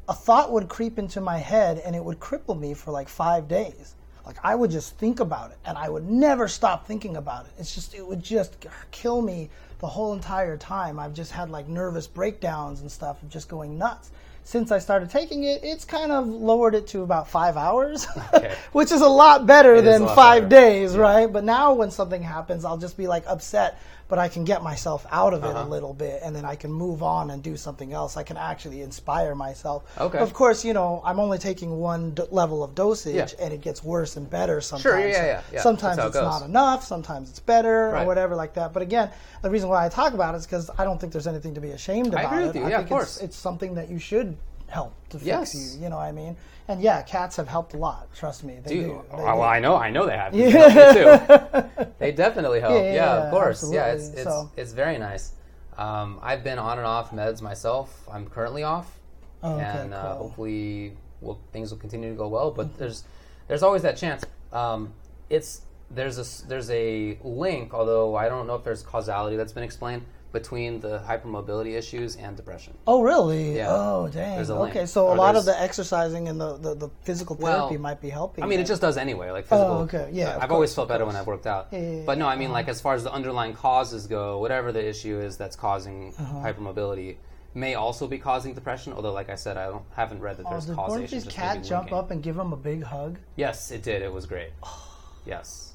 [0.08, 3.48] a thought would creep into my head and it would cripple me for like five
[3.48, 3.94] days.
[4.24, 7.52] Like I would just think about it and I would never stop thinking about it.
[7.58, 10.98] It's just, it would just kill me the whole entire time.
[10.98, 14.10] I've just had like nervous breakdowns and stuff of just going nuts.
[14.46, 18.54] Since I started taking it, it's kind of lowered it to about five hours, Okay.
[18.72, 20.62] which is a lot better It than lot five better.
[20.68, 21.26] days, right?
[21.30, 23.76] But now when something happens, I'll just be like upset,
[24.08, 25.64] but I can get myself out of it Uh-huh.
[25.64, 28.16] a little bit and then I can move on and do something else.
[28.16, 29.82] I can actually inspire myself.
[29.98, 30.18] Okay.
[30.18, 33.44] Of course, you know, I'm only taking one d- level of dosage Yeah.
[33.44, 34.82] and it gets worse and better sometimes.
[34.82, 35.60] Sure, yeah, yeah, yeah.
[35.62, 36.22] Sometimes it's goes.
[36.22, 38.72] not enough, sometimes it's better or whatever like that.
[38.72, 39.10] But again,
[39.42, 41.60] the reason why I talk about it is because I don't think there's anything to
[41.60, 42.26] be ashamed about.
[42.26, 42.46] I agree it.
[42.46, 42.64] with you.
[42.64, 43.16] I Yeah, think of course.
[43.16, 44.36] It's, it's something that you should
[44.68, 45.54] help to fix Yes.
[45.76, 45.82] you.
[45.84, 46.36] You know what I mean?
[46.68, 48.12] And yeah, cats have helped a lot.
[48.14, 49.02] Trust me, they Do do.
[49.10, 49.42] They well, do.
[49.42, 50.32] I know, I know they have.
[50.34, 51.84] They help too.
[51.98, 52.74] They definitely help.
[52.74, 53.70] Yeah, Yeah, yeah, of course.
[53.72, 55.32] Yeah, it's it's So- it's very nice.
[55.78, 58.08] Um, I've been on and off meds myself.
[58.10, 58.98] I'm currently off,
[59.42, 60.10] Oh, okay, and uh, cool.
[60.10, 60.22] Mm-hmm.
[60.22, 62.50] hopefully, will things will continue to go well.
[62.50, 63.04] But there's
[63.46, 64.24] there's always that chance.
[64.52, 64.92] Um,
[65.30, 69.62] it's there's a there's a link, although I don't know if there's causality that's been
[69.64, 72.76] explained between the hypermobility issues and depression.
[72.86, 73.56] Oh, really?
[73.56, 73.68] Yeah.
[73.70, 74.38] Oh, dang.
[74.38, 74.54] A.
[74.64, 77.78] Okay, so a Or lot of the exercising and the, the, the physical Well, therapy
[77.80, 78.44] might be helping.
[78.44, 79.30] I mean, it just does anyway.
[79.30, 79.72] Like physical.
[79.72, 80.10] Oh, okay.
[80.12, 81.16] Yeah, I've always felt better when.
[81.16, 81.68] I've worked out.
[81.70, 82.02] Yeah, yeah.
[82.04, 85.18] But no, I mean, like as far as the underlying causes go, whatever the issue
[85.20, 86.38] is that's causing Uh-huh.
[86.38, 87.16] hypermobility
[87.54, 88.92] may also be causing depression.
[88.92, 91.00] Although, like I said, I don't haven't read that Oh, there's did causation.
[91.00, 93.18] Borges just cat jump up and give him a big hug?
[93.36, 94.02] Yes, it did.
[94.02, 94.50] It was great.
[95.24, 95.72] yes.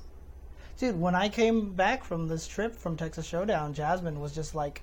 [0.82, 4.82] Dude, when I came back from this trip from Texas Showdown, Jasmine was just like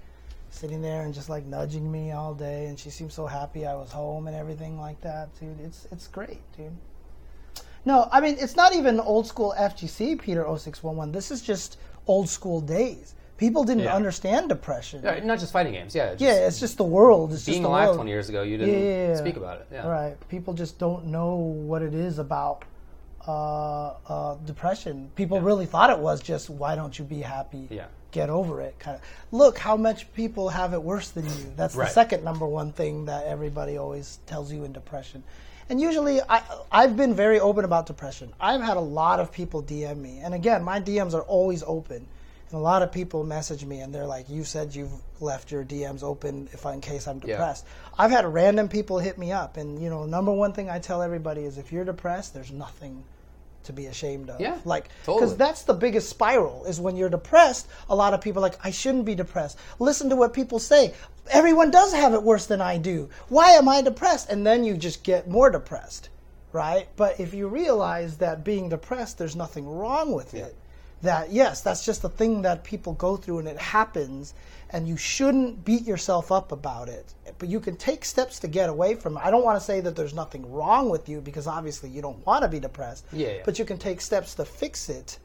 [0.48, 3.74] sitting there and just like nudging me all day, and she seemed so happy I
[3.74, 5.58] was home and everything like that, dude.
[5.60, 6.70] It's it's great, dude.
[7.84, 11.10] No, I mean it's not even old school FGC Peter 0611.
[11.10, 13.16] This is just old school days.
[13.36, 13.96] People didn't Yeah.
[13.96, 15.00] understand depression.
[15.02, 15.96] Yeah, not just fighting games.
[15.96, 16.10] Yeah.
[16.10, 17.32] Just Yeah, it's just the world.
[17.32, 17.96] It's being just the alive world.
[17.96, 19.16] 20 years ago, you didn't Yeah.
[19.16, 19.66] speak about it.
[19.72, 19.88] Yeah.
[19.88, 20.16] Right.
[20.28, 22.64] People just don't know what it is about
[23.28, 25.10] uh, uh, depression.
[25.14, 27.68] People really thought it was just why don't you be happy?
[27.70, 27.86] Yeah.
[28.10, 28.78] Get over it.
[28.78, 29.02] Kind of.
[29.32, 31.52] Look how much people have it worse than you.
[31.54, 35.22] That's the second number one thing that everybody always tells you in depression.
[35.68, 36.42] And usually, I,
[36.72, 38.32] I've been very open about depression.
[38.40, 42.06] I've had a lot of people DM me, and again, my DMs are always open.
[42.50, 45.64] And a lot of people message me, and they're like, "You said you've left your
[45.64, 47.34] DMs open if in case I'm depressed." Yeah.
[47.36, 47.66] depressed."
[47.98, 51.02] I've had random people hit me up, and you know, number one thing I tell
[51.02, 53.04] everybody is if you're depressed, there's nothing
[53.68, 54.40] to be ashamed of.
[54.40, 55.20] Yeah, like totally.
[55.20, 57.68] because that's the biggest spiral is when you're depressed.
[57.88, 59.58] A lot of people are like I shouldn't be depressed.
[59.78, 60.94] Listen to what people say.
[61.30, 63.10] Everyone does have it worse than I do.
[63.28, 64.30] Why am I depressed?
[64.30, 66.08] And then you just get more depressed,
[66.52, 66.88] right?
[66.96, 70.56] But if you realize that being depressed, there's nothing wrong with it.
[71.02, 74.34] That yes, that's just a thing that people go through and it happens,
[74.70, 77.14] and you shouldn't beat yourself up about it.
[77.38, 79.20] But you can take steps to get away from it.
[79.24, 82.24] I don't want to say that there's nothing wrong with you because obviously you don't
[82.26, 83.06] want to be depressed.
[83.12, 83.42] Yeah, yeah.
[83.44, 85.18] But you can take steps to fix it.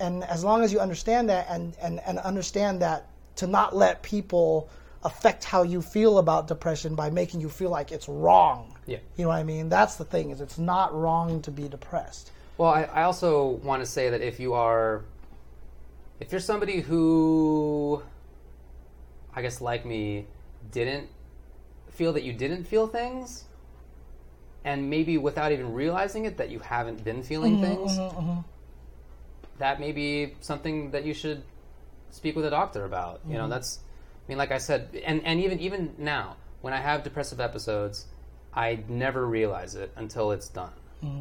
[0.00, 4.02] And as long as you understand that and, and, and understand that to not let
[4.02, 4.68] people
[5.04, 8.74] affect how you feel about depression by making you feel like it's wrong.
[8.86, 8.98] Yeah.
[9.16, 9.68] You know what I mean?
[9.68, 12.30] That's the thing is it's not wrong to be depressed.
[12.56, 15.04] Well, I, I also want to say that if you are,
[16.18, 18.02] if you're somebody who,
[19.38, 20.26] I guess like me,
[20.72, 21.06] didn't
[21.90, 23.44] feel that you didn't feel things,
[24.64, 28.40] and maybe without even realizing it that you haven't been feeling mm-hmm, things, mm-hmm, mm-hmm.
[29.58, 31.44] that may be something that you should
[32.10, 33.20] speak with a doctor about.
[33.28, 36.78] You know, that's, I mean, like I said, and, and even even now, when I
[36.78, 38.06] have depressive episodes,
[38.52, 40.72] I never realize it until it's done,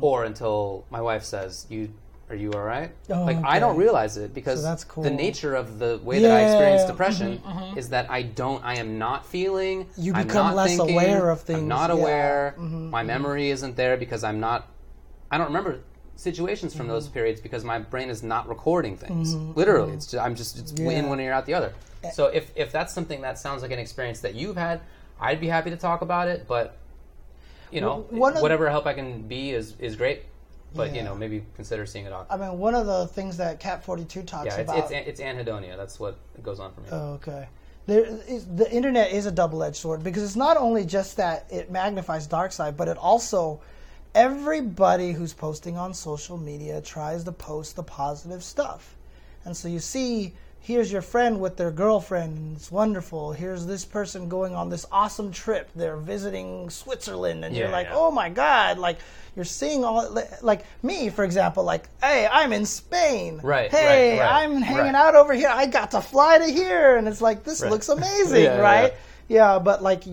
[0.02, 1.94] or until my wife says, "You
[2.30, 5.04] are you all right?" Oh, like I don't realize it because So that's cool.
[5.04, 7.60] the nature of the way that I experience Yeah, depression mm-hmm.
[7.60, 7.78] Mm-hmm.
[7.78, 9.88] is that I don't, I am not feeling.
[9.98, 11.60] You I'm become not less thinking, aware of things.
[11.60, 11.96] I'm not yeah.
[11.96, 12.90] Mm-hmm, aware.
[12.92, 14.68] My memory isn't there because I'm not.
[15.32, 15.80] I don't remember
[16.16, 16.94] situations from Mm-hmm.
[16.94, 19.36] those periods because my brain is not recording things.
[19.36, 20.90] Literally, it's just, I'm just it's Yeah.
[20.92, 21.74] in one ear out the other.
[22.04, 22.10] Eh.
[22.12, 24.82] So if if that's something that sounds like an experience that you've had,
[25.20, 26.48] I'd be happy to talk about it.
[26.48, 26.76] But
[27.72, 30.24] you know, Well, whatever help I can be is is great.
[30.76, 32.34] But you know, maybe consider seeing a doctor.
[32.34, 34.92] I mean, one of the things that Cat 42 talks yeah, it's, about.
[34.92, 35.78] it's it's anhedonia.
[35.78, 36.88] That's what goes on for me.
[36.92, 37.48] Oh, okay.
[37.88, 41.72] There is, the internet is a double-edged sword because it's not only just that it
[41.72, 43.62] magnifies dark side, but it also
[44.14, 48.96] everybody who's posting on social media tries to post the positive stuff.
[49.46, 50.34] And so you see
[50.68, 53.32] here's your friend with their girlfriend and it's wonderful.
[53.32, 55.70] Here's this person going on this awesome trip.
[55.74, 57.96] They're visiting Switzerland and you're like, yeah.
[57.96, 58.98] "Oh my god, like
[59.34, 64.26] you're seeing all like me for example, like, "Hey, I'm in Spain." Right, Hey, right,
[64.26, 65.08] right, I'm hanging right.
[65.08, 65.50] out over here.
[65.50, 68.94] I got to fly to here and it's like this looks amazing, Yeah, yeah, right?
[69.30, 69.60] Yeah.
[69.60, 70.04] but like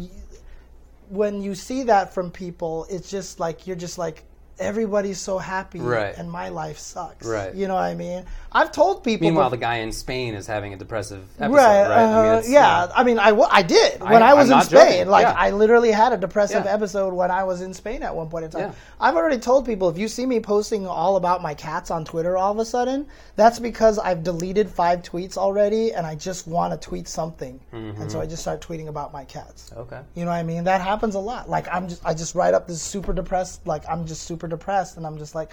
[1.08, 4.22] when you see that from people, it's just like you're just like
[4.58, 6.16] everybody's so happy Right.
[6.16, 7.26] and my life sucks.
[7.26, 7.52] Right.
[7.54, 8.24] You know what I mean?
[8.56, 12.04] I've told people Meanwhile, the guy in Spain is having a depressive episode, right, right?
[12.04, 12.86] uh, it's- yeah.
[12.94, 14.90] I mean, I, w- I did when I- I, was I'm in Spain.
[14.92, 15.34] joking, Like, yeah.
[15.36, 16.72] I literally had a depressive Yeah.
[16.72, 18.60] episode when I was in Spain at one point in time.
[18.60, 18.72] Yeah.
[19.00, 22.36] I've already told people if you see me posting all about my cats on Twitter
[22.38, 26.72] all of a sudden, that's because I've deleted five tweets already, and I just want
[26.80, 28.08] to tweet something, and Mm-hmm.
[28.08, 29.72] so I just start tweeting about my cats.
[29.76, 30.00] Okay.
[30.14, 30.62] You know what I mean?
[30.64, 31.50] That happens a lot.
[31.50, 34.96] Like I'm just I just write up this super depressed like I'm just super depressed
[34.96, 35.50] and I'm just like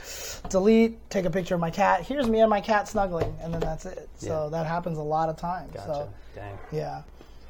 [0.49, 2.01] delete, take a picture of my cat.
[2.03, 4.09] Here's me and my cat snuggling and then that's it.
[4.17, 4.49] So Yeah.
[4.57, 5.71] that happens a lot of times.
[5.73, 5.85] Gotcha.
[5.87, 6.57] So Dang.
[6.71, 7.01] yeah.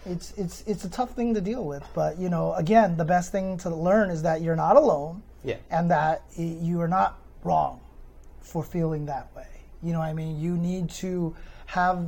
[0.05, 3.31] It's it's it's a tough thing to deal with, but you know, again, the best
[3.31, 5.57] thing to learn is that you're not alone Yeah.
[5.69, 7.79] and that you are not wrong
[8.41, 9.45] for feeling that way.
[9.83, 10.39] You know what I mean?
[10.39, 11.35] You need to
[11.67, 12.05] have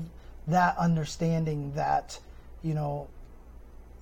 [0.48, 2.20] that understanding that,
[2.64, 3.08] you know,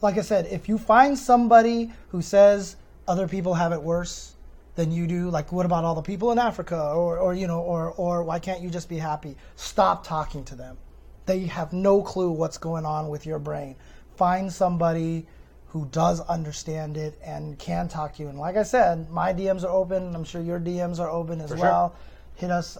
[0.01, 2.76] like I said, if you find somebody who says
[3.08, 4.34] other people have it worse
[4.75, 7.59] than you do, like what about all the people in Africa or, or you know,
[7.59, 9.35] or or why can't you just be happy?
[9.56, 10.77] Stop talking to them.
[11.25, 13.75] They have no clue what's going on with your brain.
[14.16, 15.25] Find somebody
[15.67, 18.30] who does understand it and can talk to you.
[18.30, 20.14] And like I said, my DMs are open.
[20.16, 21.58] I'm sure your DMs are open as sure.
[21.58, 21.95] well.
[22.35, 22.77] Hit us,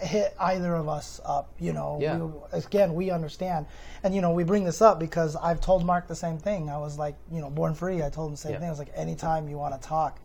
[0.00, 1.52] hit either of us up.
[1.58, 2.16] You know, Yeah.
[2.16, 3.66] we, again, we understand.
[4.02, 6.70] And, you know, we bring this up because I've told Mark the same thing.
[6.70, 8.58] I was like, you know, born free, I told him the same Yeah.
[8.60, 8.68] thing.
[8.68, 10.18] I was like, anytime you want to talk,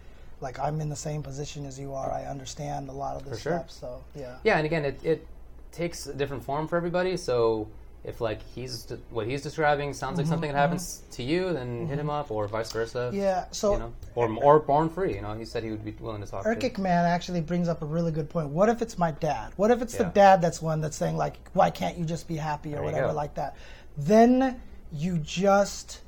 [0.45, 2.11] like, I'm in the same position as you are.
[2.11, 3.53] I understand a lot of the For sure.
[3.59, 3.73] steps.
[3.75, 4.35] So, yeah.
[4.43, 5.27] Yeah, and again, it, it
[5.71, 7.17] takes a different form for everybody.
[7.17, 7.67] So
[8.03, 11.97] if like he's what he's describing sounds like something that happens to you, then hit
[11.97, 13.09] him up, or vice versa.
[13.09, 13.17] Mm-hmm.
[13.19, 15.15] Yeah, so- you know, or or born free.
[15.15, 16.43] You know, he said he would be willing to talk.
[16.43, 18.49] to Erkic man actually brings up a really good point.
[18.49, 19.53] What if it's my dad?
[19.57, 22.35] What if it's the dad that's one that's saying like, "Why can't you just be
[22.37, 23.13] happy?" or There whatever go.
[23.23, 23.57] like that?
[23.97, 24.61] Then
[24.93, 26.01] you just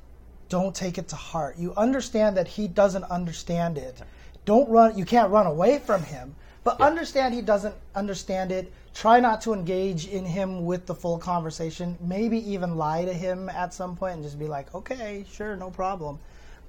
[0.49, 1.57] don't take it to heart.
[1.57, 4.01] You understand that he doesn't understand it.
[4.47, 4.97] Don't run.
[4.97, 6.85] You can't run away from him, but Yeah.
[6.85, 8.71] understand he doesn't understand it.
[8.93, 11.97] Try not to engage in him with the full conversation.
[11.99, 15.69] Maybe even lie to him at some point and just be like, "Okay, sure, no
[15.69, 16.19] problem."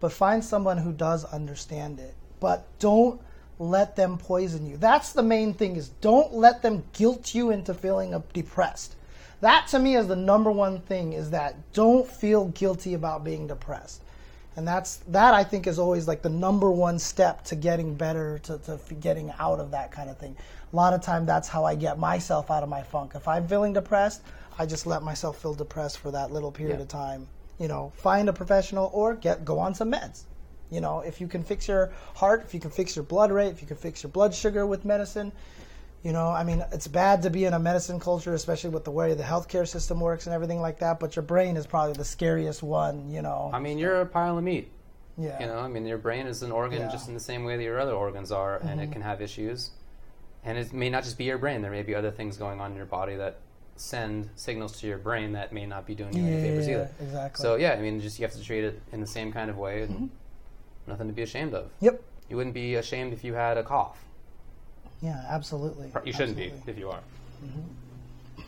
[0.01, 2.15] But find someone who does understand it.
[2.41, 3.21] But don't
[3.61, 4.77] let them poison you.
[4.77, 8.97] That's the main thing is don't let them guilt you into feeling depressed.
[9.41, 13.47] That to me is the number one thing is that don't feel guilty about being
[13.47, 14.03] depressed.
[14.59, 18.41] And that's that I think is always like the number one step to getting better
[18.41, 20.37] to, to getting out of that kind of thing.
[20.73, 23.13] A lot of time that's how I get myself out of my funk.
[23.15, 24.21] If I'm feeling depressed,
[24.59, 26.83] I just let myself feel depressed for that little period Yeah.
[26.83, 27.29] of time.
[27.61, 30.23] You know, find a professional or get go on some meds.
[30.71, 33.53] You know, if you can fix your heart, if you can fix your blood rate,
[33.53, 35.31] if you can fix your blood sugar with medicine,
[36.05, 38.91] you know, I mean, it's bad to be in a medicine culture, especially with the
[38.91, 41.01] way the healthcare system works and everything like that.
[41.01, 43.11] But your brain is probably the scariest one.
[43.11, 44.71] You know, I mean, you're a pile of meat.
[45.17, 46.85] yeah, You know, I mean, your brain is an organ Yeah.
[46.87, 46.93] Mm-hmm.
[46.93, 49.71] just in the same way that your other organs are, and it can have issues.
[50.45, 51.63] And it may not just be your brain.
[51.63, 53.39] There may be other things going on in your body that
[53.75, 56.91] send signals to your brain that may not be doing you any favors Yeah, either.
[57.01, 57.43] exactly.
[57.43, 59.59] So yeah, I mean, just you have to treat it in the same kind of
[59.59, 60.07] way, and Mm-hmm.
[60.87, 61.71] nothing to be ashamed of.
[61.81, 62.01] Yep.
[62.31, 64.05] You wouldn't be ashamed if you had a cough.
[65.01, 65.93] Yeah, absolutely.
[66.05, 66.63] You shouldn't Absolutely.
[66.65, 67.01] be if you are.
[67.45, 68.43] Mm-hmm.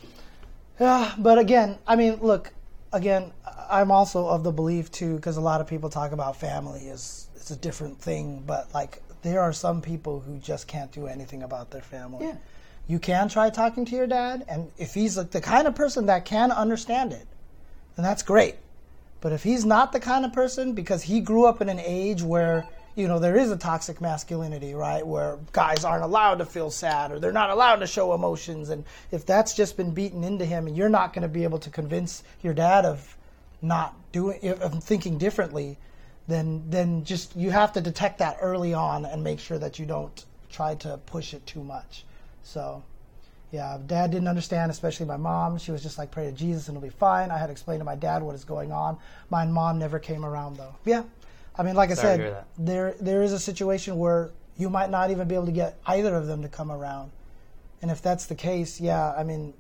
[0.81, 2.53] Yeah, but again, I mean, look,
[2.93, 3.33] again,
[3.71, 7.29] I'm also of the belief too, because a lot of people talk about family is
[7.37, 11.43] it's a different thing, but like there are some people who just can't do anything
[11.43, 12.27] about their family.
[12.27, 12.37] Yeah.
[12.89, 16.07] You can try talking to your dad, and if he's like the kind of person
[16.07, 17.27] that can understand it,
[17.95, 18.57] then that's great.
[19.21, 22.23] But if he's not the kind of person, because he grew up in an age
[22.23, 22.67] where
[23.01, 27.11] you know there is a toxic masculinity, right, where guys aren't allowed to feel sad
[27.11, 30.67] or they're not allowed to show emotions, and if that's just been beaten into him,
[30.67, 33.17] and you're not going to be able to convince your dad of
[33.63, 35.79] not doing of thinking differently,
[36.29, 39.87] then then just you have to detect that early on and make sure that you
[39.87, 42.05] don't try to push it too much.
[42.43, 42.83] So
[43.53, 45.59] yeah, dad didn't understand, especially my mom.
[45.59, 47.31] She was just like, pray to Jesus and it'll be fine.
[47.31, 48.99] I had to explain to my dad what is going on.
[49.29, 50.75] My mom never came around though.
[50.85, 51.03] Yeah.
[51.61, 54.89] I mean, like I Sorry to said, there there is a situation where you might
[54.89, 57.11] not even be able to get either of them to come around.
[57.83, 59.53] And if that's the case, yeah, I mean,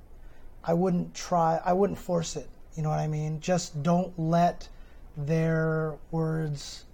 [0.64, 2.48] I wouldn't try, I wouldn't force it.
[2.74, 3.38] You know what I mean?
[3.40, 4.66] Just don't let
[5.14, 6.84] their words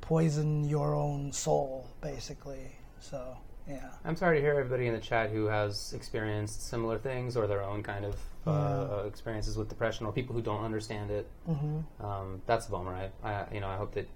[0.00, 2.72] poison your own soul, basically.
[3.00, 3.36] So,
[3.68, 3.90] yeah.
[4.06, 7.62] I'm sorry to hear everybody in the chat who has experienced similar things or their
[7.62, 11.28] own kind of uh, uh, experiences with depression, or people who don't understand it.
[11.46, 12.06] Mm-hmm.
[12.06, 12.94] Um, that's a bummer.
[12.94, 14.08] I, I, you know, I hope that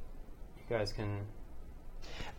[0.72, 1.26] guys can.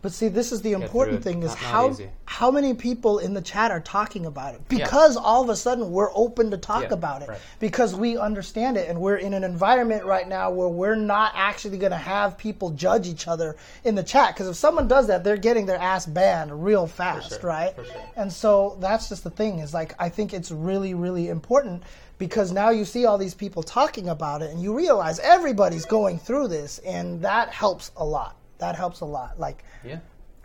[0.02, 2.10] But see, this is the important thing: is Not- not how easy.
[2.26, 5.92] how many people in the chat are talking about it because all of a sudden
[5.92, 7.38] we're open to talk Yeah, about it right.
[7.58, 11.78] because we understand it, and we're in an environment right now where we're not actually
[11.78, 14.34] going to have people judge each other in the chat.
[14.34, 17.72] Because if someone does that, they're getting their ass banned real fast, sure, right?
[17.74, 17.86] sure.
[18.16, 21.82] And so that's just the thing is like I think it's really really important
[22.18, 26.18] because now you see all these people talking about it and you realize everybody's going
[26.18, 28.36] through this and that helps a lot.
[28.58, 29.38] That helps a lot.
[29.38, 29.98] Like Yeah.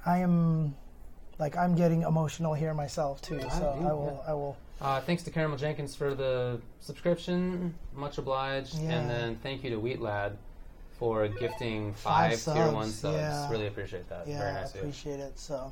[0.05, 0.75] I am
[1.37, 3.39] like I'm getting emotional here myself too.
[3.41, 7.73] So do, I will I will Uh, thanks to Caramel Jenkins for the subscription.
[7.93, 8.77] Much obliged.
[8.79, 8.91] Yeah.
[8.91, 10.37] And then thank you to Wheat Lad
[10.97, 13.15] for gifting Five five, tier one subs.
[13.17, 13.49] yeah.
[13.49, 14.27] Really appreciate that.
[14.27, 14.79] yeah, Very I nice you.
[14.81, 15.37] appreciate it.
[15.39, 15.71] So,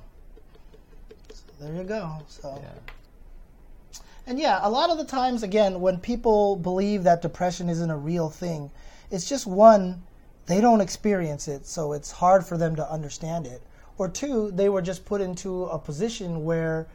[1.34, 2.18] so there you go.
[2.28, 4.02] So Yeah.
[4.26, 7.98] and yeah, a lot of the times again when people believe that depression isn't a
[7.98, 8.72] real thing,
[9.12, 10.04] it's just one
[10.48, 13.62] they don't experience it, so it's hard for them to understand it.
[13.98, 16.88] Or two, they were just put into a position where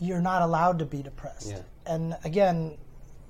[0.00, 1.50] you're not allowed to be depressed.
[1.50, 1.62] Yeah.
[1.86, 2.76] And again,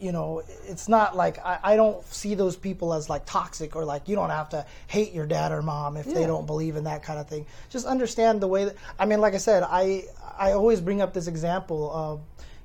[0.01, 3.85] you know, it's not like I, I don't see those people as like toxic or
[3.85, 6.85] like you don't have to hate your dad or mom if they don't believe in
[6.85, 7.47] that kind of thing.
[7.71, 10.05] Just understand the way that I mean, like I said, I
[10.37, 12.21] I always bring up this example of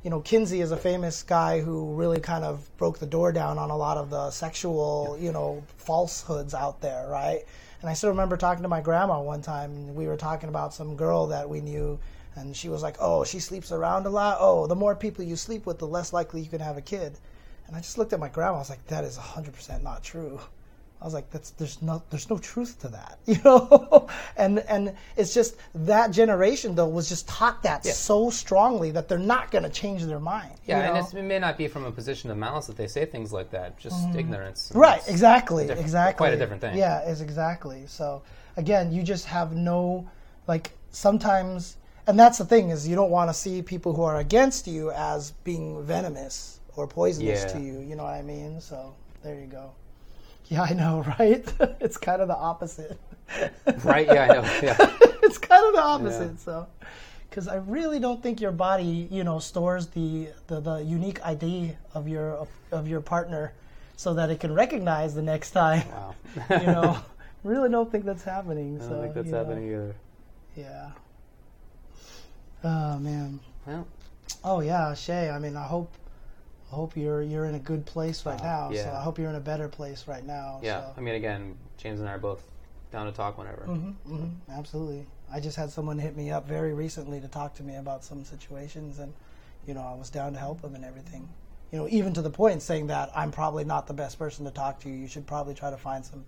[0.08, 3.58] you know, Kinsey is a famous guy who really kind of broke the door down
[3.58, 7.44] on a lot of the sexual, you know, falsehoods out there, right?
[7.82, 10.74] And I still remember talking to my grandma one time, and we were talking about
[10.74, 12.00] some girl that we knew,
[12.36, 14.38] and she was like, "Oh, she sleeps around a lot.
[14.40, 17.18] Oh, the more people you sleep with, the less likely you can have a kid."
[17.68, 18.56] And I just looked at my grandma.
[18.56, 20.40] I was like, "That is 100% not true."
[21.00, 24.08] I was like, "That's there's no there's no truth to that," you know.
[24.36, 27.92] and and it's just that generation though was just taught that Yeah.
[27.92, 30.52] so strongly that they're not going to change their mind.
[30.66, 31.00] you Yeah, and know?
[31.02, 33.52] it's, it may not be from a position of malice that they say things like
[33.52, 34.70] that, just ignorance.
[34.70, 34.80] Mm-hmm.
[34.80, 36.18] Right, exactly, exactly.
[36.18, 36.76] quite a different thing.
[36.78, 37.84] Yeah, is exactly.
[37.88, 38.24] So
[38.58, 40.08] again, you just have no
[40.48, 41.78] like sometimes,
[42.08, 44.90] and that's the thing is you don't want to see people who are against you
[44.92, 47.54] as being venomous or poisonous Yeah.
[47.54, 47.80] to you.
[47.82, 48.60] You know what I mean?
[48.62, 49.72] So there you go.
[50.50, 51.46] Yeah, I know, right?
[51.80, 53.00] it's kind of the opposite.
[53.84, 54.08] Right?
[54.08, 54.42] Yeah, I know.
[54.64, 54.76] Yeah.
[55.24, 56.32] it's kind of the opposite.
[56.32, 56.38] Yeah.
[56.38, 56.68] So,
[57.30, 61.76] because I really don't think your body, you know, stores the, the the unique ID
[61.94, 63.54] of your of your partner,
[63.98, 65.88] so that it can recognize the next time.
[65.90, 66.16] Wow.
[66.52, 67.00] You know,
[67.44, 68.80] really don't think that's happening.
[68.80, 69.96] I so, don't think that's you know, happening either.
[70.56, 70.92] Yeah.
[72.64, 73.40] Oh man.
[73.66, 73.88] Well,
[74.44, 75.30] Oh yeah, Shay.
[75.30, 75.92] I mean, I hope.
[76.72, 78.72] I hope you're you're in a good place right now.
[78.74, 78.92] So.
[78.96, 80.60] I hope you're in a better place right now.
[80.62, 80.82] yeah.
[80.82, 80.94] So.
[80.98, 82.44] I mean, again, James and I are both
[82.92, 83.64] down to talk whenever.
[83.64, 85.06] hmm hmm absolutely.
[85.32, 88.24] I just had someone hit me up very recently to talk to me about some
[88.24, 89.14] situations, and
[89.66, 91.28] you know, I was down to help them and everything.
[91.72, 94.52] You know, even to the point saying that I'm probably not the best person to
[94.52, 94.90] talk to.
[94.90, 96.24] You You should probably try to find some,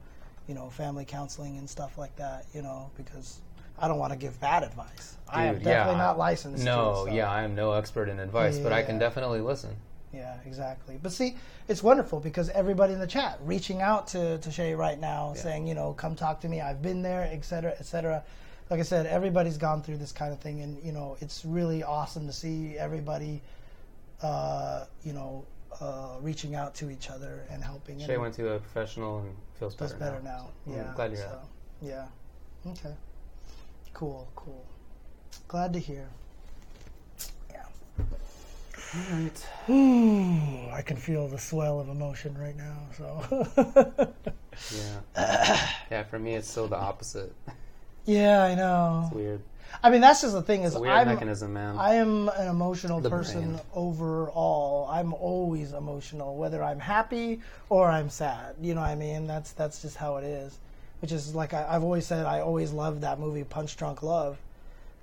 [0.48, 2.46] you know, family counseling and stuff like that.
[2.54, 3.40] You know, because
[3.78, 5.16] I don't want to give bad advice.
[5.30, 6.66] I am definitely yeah, not licensed.
[6.66, 7.16] No, to, so.
[7.16, 9.00] yeah, I am no expert in advice, but I can Yeah.
[9.00, 9.78] definitely listen.
[10.12, 11.00] Yeah, exactly.
[11.02, 15.00] But see, it's wonderful because everybody in the chat reaching out to, to Shay right
[15.00, 15.42] now, Yeah.
[15.42, 16.62] saying, you know, come talk to me.
[16.62, 18.24] I've been there, et cetera, et cetera.
[18.70, 21.84] Like I said, everybody's gone through this kind of thing, and you know, it's really
[21.84, 23.42] awesome to see everybody,
[24.22, 25.46] uh, you know,
[25.80, 28.00] uh, reaching out to each other and helping.
[28.00, 30.50] Shay and went to a professional and feels better, better now.
[30.68, 31.48] I'm Yeah, glad you're so, out.
[31.82, 32.06] Yeah.
[32.66, 32.96] Okay.
[33.94, 34.28] Cool.
[34.36, 34.66] Cool.
[35.48, 36.10] Glad to hear.
[38.94, 39.16] Yeah.
[39.16, 39.48] Alright.
[39.70, 42.78] Ooh, I can feel the swell of emotion right now.
[42.98, 44.14] So.
[45.16, 45.70] Yeah.
[45.90, 47.34] yeah, for me, it's still the opposite.
[48.06, 49.04] yeah, I know.
[49.06, 49.42] It's weird.
[49.82, 51.78] I mean, that's just the thing is, It's a weird I'm mechanism, man.
[51.78, 53.62] I am an emotional The person brain.
[53.74, 54.90] overall.
[54.92, 58.56] I'm always emotional, whether I'm happy or I'm sad.
[58.60, 59.28] You know what I mean?
[59.28, 60.58] That's that's just how it is.
[61.02, 62.26] Which is like I, I've always said.
[62.26, 64.38] I always loved that movie, Punch Drunk Love,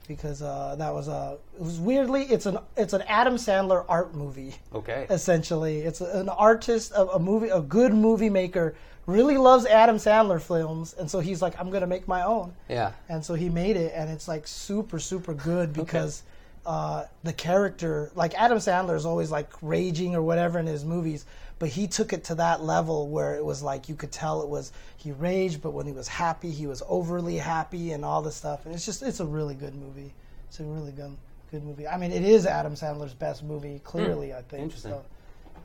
[0.06, 1.38] because uh, that was a.
[1.56, 5.06] It was weirdly, it's an it's an Adam Sandler art movie okay.
[5.10, 5.80] essentially.
[5.80, 8.74] It's an artist, a, a movie, a good movie maker,
[9.06, 12.92] really loves Adam Sandler films, and so he's like, I'm gonna make my own, Yeah.
[13.08, 16.22] and so he made it, and it's like super, super good because
[16.66, 21.24] uh, the character, like Adam Sandler, is always like raging or whatever in his movies,
[21.58, 24.48] but he took it to that level where it was like you could tell it
[24.48, 28.36] was he raged, but when he was happy, he was overly happy and all this
[28.36, 30.12] stuff, and it's just it's a really good movie.
[30.48, 31.16] It's a really good
[31.50, 31.86] good movie.
[31.88, 34.34] I mean, it is Adam Sandler's best movie, clearly.
[34.34, 34.64] I think.
[34.64, 34.92] Interesting.
[34.92, 35.04] So,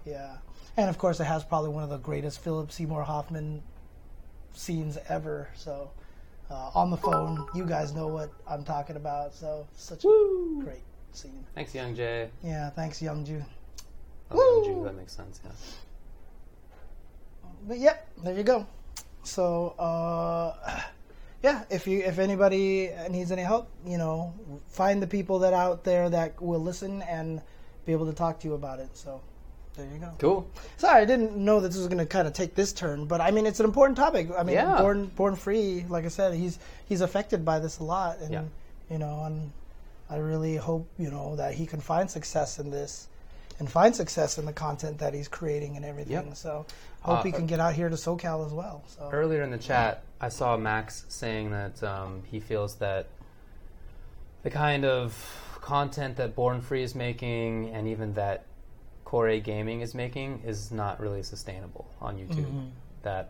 [0.05, 0.37] yeah,
[0.77, 3.61] and of course, it has probably one of the greatest Philip Seymour Hoffman
[4.53, 5.49] scenes ever.
[5.55, 5.91] So,
[6.49, 9.33] uh, on the phone, you guys know what I'm talking about.
[9.33, 11.45] So, such a great scene.
[11.55, 12.29] Thanks, Young Jay.
[12.43, 13.43] Yeah, thanks, Young Ju.
[14.33, 14.83] Woo!
[14.83, 15.39] That makes sense.
[15.43, 15.51] Yeah.
[17.67, 18.65] But yep, there you go.
[19.23, 20.81] So, uh,
[21.43, 24.33] yeah, if you if anybody needs any help, you know,
[24.69, 27.41] find the people that out there that will listen and
[27.85, 28.89] be able to talk to you about it.
[28.97, 29.21] So,
[29.75, 30.11] there you go.
[30.17, 30.47] Cool.
[30.77, 33.21] Sorry, I didn't know that this was going to kind of take this turn, but
[33.21, 34.29] I mean, it's an important topic.
[34.37, 34.81] I mean, Yeah.
[34.81, 36.57] born born free, like I said, he's
[36.89, 38.43] he's affected by this a lot, and Yeah.
[38.89, 39.51] you know, and
[40.09, 43.07] I really hope you know that he can find success in this,
[43.61, 46.13] and find success in the content that he's creating and everything.
[46.13, 46.35] Yep.
[46.35, 46.65] So,
[47.01, 48.83] hope Uh, he can get out here to SoCal as well.
[48.87, 53.05] So, Earlier in the chat, I saw Max saying that um, he feels that
[54.41, 55.13] the kind of
[55.61, 58.45] content that Born Free is making, and even that
[59.05, 62.45] Core Gaming is making, is not really sustainable on YouTube.
[62.45, 62.65] Mm-hmm.
[63.03, 63.29] That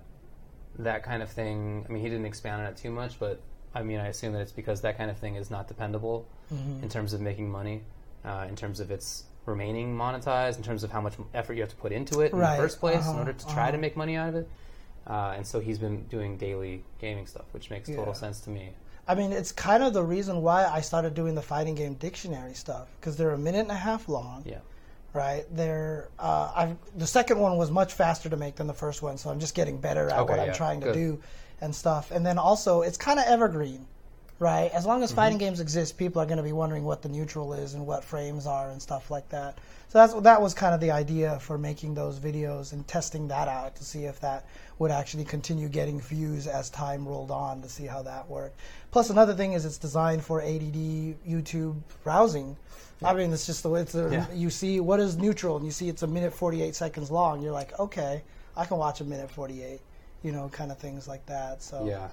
[0.79, 1.85] that kind of thing.
[1.89, 3.41] I mean, he didn't expand on it too much, but
[3.75, 6.83] I mean, I assume that it's because that kind of thing is not dependable Mm-hmm.
[6.83, 7.81] in terms of making money,
[8.25, 11.69] uh, in terms of its remaining monetized, in terms of how much effort you have
[11.69, 12.57] to put into it in Right.
[12.57, 13.19] the first place in Uh-huh.
[13.19, 13.77] order to try to Uh-huh.
[13.81, 14.49] make money out of it.
[15.07, 18.73] Uh, and so he's been doing daily gaming stuff, which makes total sense to me.
[19.07, 22.53] I mean, it's kind of the reason why I started doing the fighting game dictionary
[22.53, 24.43] stuff because they're a minute and a half long.
[24.45, 24.59] Yeah.
[25.13, 25.43] right?
[25.53, 29.17] They're uh, I've, the second one was much faster to make than the first one,
[29.17, 30.93] so I'm just getting better at Okay, what I'm yeah, trying to good.
[30.93, 31.21] do
[31.59, 32.11] and stuff.
[32.11, 33.87] And then also, it's kind of evergreen,
[34.41, 34.71] right?
[34.73, 35.45] As long as fighting Mm-hmm.
[35.45, 38.47] games exist, people are going to be wondering what the neutral is and what frames
[38.47, 39.59] are and stuff like that.
[39.89, 43.47] So that's that was kind of the idea for making those videos and testing that
[43.47, 44.45] out to see if that
[44.79, 48.59] would actually continue getting views as time rolled on to see how that worked.
[48.89, 50.73] Plus, another thing is it's designed for ADD
[51.27, 52.57] YouTube browsing.
[53.03, 53.93] I mean, it's just the way it's.
[53.95, 54.25] A, Yeah.
[54.33, 57.41] You see what is neutral, and you see it's a minute forty-eight seconds long.
[57.43, 58.23] You're like, okay,
[58.57, 59.81] I can watch a minute forty-eight.
[60.23, 61.61] you know, kind of things like that.
[61.61, 62.07] So Yeah.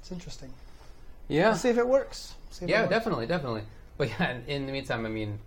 [0.00, 0.52] it's interesting.
[1.32, 1.48] Yeah.
[1.48, 2.34] Let's see if it works.
[2.50, 2.90] See if it Yeah, works.
[2.90, 3.62] definitely, definitely.
[3.96, 5.38] But yeah, in- in the meantime, I mean,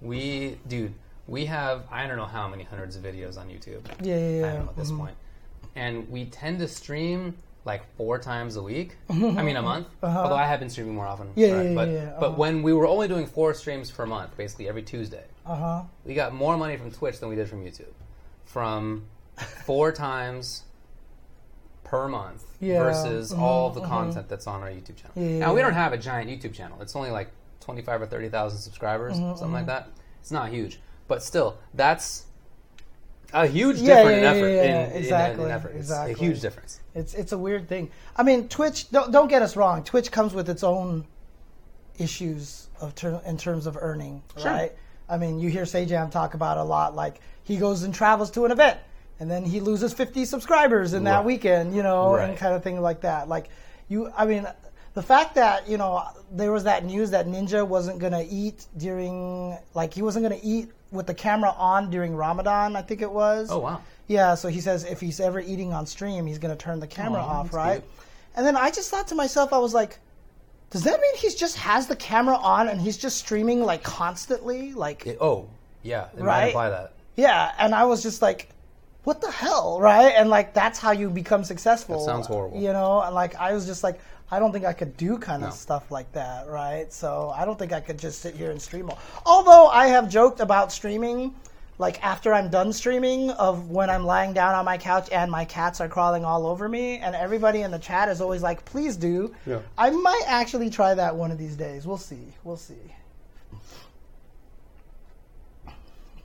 [0.00, 0.94] we, dude,
[1.28, 3.82] we have I don't know how many hundreds of videos on YouTube.
[4.02, 4.46] Yeah, yeah, yeah.
[4.46, 4.98] I don't know at this Mhm.
[4.98, 5.16] point,
[5.76, 8.96] and we tend to stream like four times a week.
[9.08, 9.86] I mean, a month.
[10.02, 10.22] Uh-huh.
[10.22, 11.30] Although I have been streaming more often.
[11.36, 11.66] Yeah, right?
[11.68, 12.36] yeah, but, yeah, yeah, But uh-huh.
[12.36, 15.82] when we were only doing four streams per month, basically every Tuesday, Uh huh.
[16.04, 17.92] we got more money from Twitch than we did from YouTube.
[18.44, 19.04] From
[19.64, 20.64] four times
[21.92, 23.86] per month Yeah, versus mhm, all the mhm.
[23.88, 25.12] content that's on our YouTube channel.
[25.14, 26.80] Yeah, now we don't have a giant YouTube channel.
[26.80, 27.28] It's only like
[27.60, 29.90] twenty five or thirty thousand subscribers, Mm-hmm, something like that.
[30.20, 32.24] It's not huge, but still, that's
[33.34, 34.48] a huge Yeah, difference in yeah, effort.
[34.48, 35.68] yeah, yeah, in, in- exactly, in effort.
[35.72, 36.12] It's exactly.
[36.14, 36.80] a huge difference.
[36.94, 37.90] It's it's a weird thing.
[38.16, 38.90] I mean, Twitch.
[38.90, 39.84] Don't, don't get us wrong.
[39.84, 41.04] Twitch comes with its own
[41.98, 44.50] issues of ter- in terms of earning, Sure.
[44.50, 44.72] right?
[45.10, 46.94] I mean, you hear Sajam talk about a lot.
[46.96, 48.78] Like he goes and travels to an event,
[49.22, 51.24] and then he loses 50 subscribers in that Right.
[51.26, 53.28] weekend, you know, and kind of thing like that.
[53.28, 53.48] Like
[53.88, 54.46] you, I mean.
[54.94, 59.56] The fact that you know there was that news that Ninja wasn't gonna eat during,
[59.72, 63.50] like he wasn't gonna eat with the camera on during Ramadan, I think it was.
[63.50, 63.80] Oh wow.
[64.06, 66.86] Yeah, so he says if he's ever eating on stream, he's going to turn the
[66.86, 67.82] camera Aw, off, right?
[68.36, 69.98] And then I just thought to myself, I was like,
[70.68, 74.74] does that mean he just has the camera on and he's just streaming like constantly?
[74.74, 75.48] Like, It- oh
[75.82, 76.46] yeah, it might Right?
[76.48, 76.92] imply that.
[77.16, 77.52] yeah.
[77.58, 78.50] And I was just like,
[79.04, 80.12] what the hell, right?
[80.16, 81.98] And like, that's how you become successful.
[81.98, 82.60] That sounds horrible.
[82.60, 84.00] You know, and like, I was just like,
[84.30, 85.54] I don't think I could do kind of No.
[85.54, 86.90] stuff like that, right?
[86.92, 88.88] So I don't think I could just sit here and stream.
[88.88, 91.34] all- Although I have joked about streaming,
[91.78, 95.44] like after I'm done streaming, of when I'm lying down on my couch and my
[95.44, 98.96] cats are crawling all over me, and everybody in the chat is always like, "Please
[98.96, 99.58] do." Yeah.
[99.76, 101.86] I might actually try that one of these days.
[101.86, 102.32] We'll see.
[102.44, 102.74] We'll see.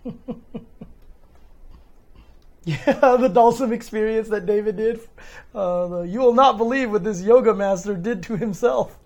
[2.67, 4.99] Yeah, the Dhalsim experience that David did.
[5.55, 8.97] Uh, you will not believe what this yoga master did to himself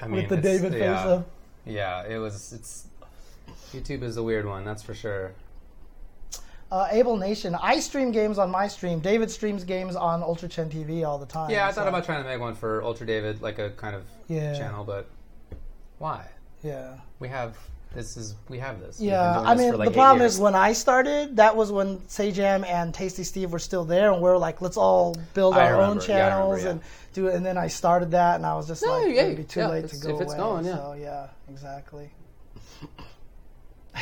[0.00, 1.06] I mean, with the David face yeah.
[1.06, 1.28] up.
[1.66, 2.54] Yeah, it was.
[2.54, 2.86] It's
[3.74, 5.32] YouTube is a weird one, that's for sure.
[6.72, 7.54] Uh, Able Nation.
[7.60, 9.00] I stream games on my stream.
[9.00, 11.50] David streams games on Ultra Chen TV all the time.
[11.50, 14.04] Yeah, I thought about trying to make one for Ultra David, like a kind of
[14.28, 14.54] Yeah.
[14.54, 15.06] channel, but
[15.98, 16.26] why?
[16.62, 16.94] Yeah.
[17.20, 17.56] We have
[17.96, 19.00] this is we have this.
[19.00, 20.34] Yeah, I mean, like the problem years.
[20.34, 24.22] is when I started, that was when Sajam and Tasty Steve were still there, and
[24.22, 26.70] we are like, let's all build I our own remember, yeah, remember, channels yeah.
[26.70, 26.80] and
[27.14, 27.34] do it.
[27.34, 29.60] And then I started that, and I was just No, like, yeah, it'd be too
[29.60, 30.42] yeah, late to go if it's away.
[30.42, 30.76] going, yeah.
[30.76, 32.10] So yeah, exactly.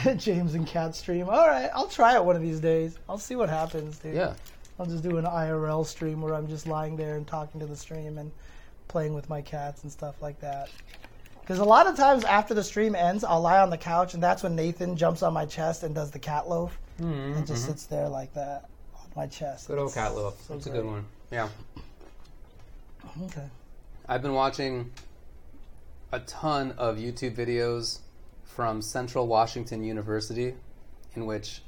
[0.16, 1.28] James and Cat stream.
[1.28, 2.98] All right, I'll try it one of these days.
[3.08, 4.14] I'll see what happens, dude.
[4.14, 4.34] yeah,
[4.78, 7.76] I'll just do an IRL stream where I'm just lying there and talking to the
[7.76, 8.32] stream and
[8.89, 10.68] playing with my cats and stuff like that.
[11.44, 14.23] Because a lot of times after the stream ends, I'll lie on the couch and
[14.23, 17.84] that's when Nathan jumps on my chest and does the cat loaf and just sits
[17.84, 18.64] there like that
[18.97, 19.64] on my chest.
[19.64, 20.40] Mm-hmm, good old It's cat loaf.
[20.47, 21.05] so That's a good one.
[21.31, 21.48] Yeah,
[23.24, 23.47] Okay.
[24.08, 24.90] I've been watching
[26.12, 27.98] a ton of YouTube videos
[28.44, 30.55] from Central Washington University,
[31.14, 31.62] in which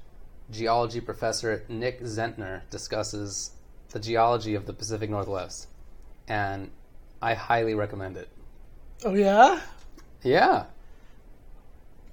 [0.51, 3.51] geology professor Nick Zentner discusses
[3.91, 5.69] the geology of the Pacific Northwest,
[6.29, 6.71] and
[7.21, 8.29] I highly recommend it.
[9.05, 9.61] Oh yeah.
[10.23, 10.65] Yeah,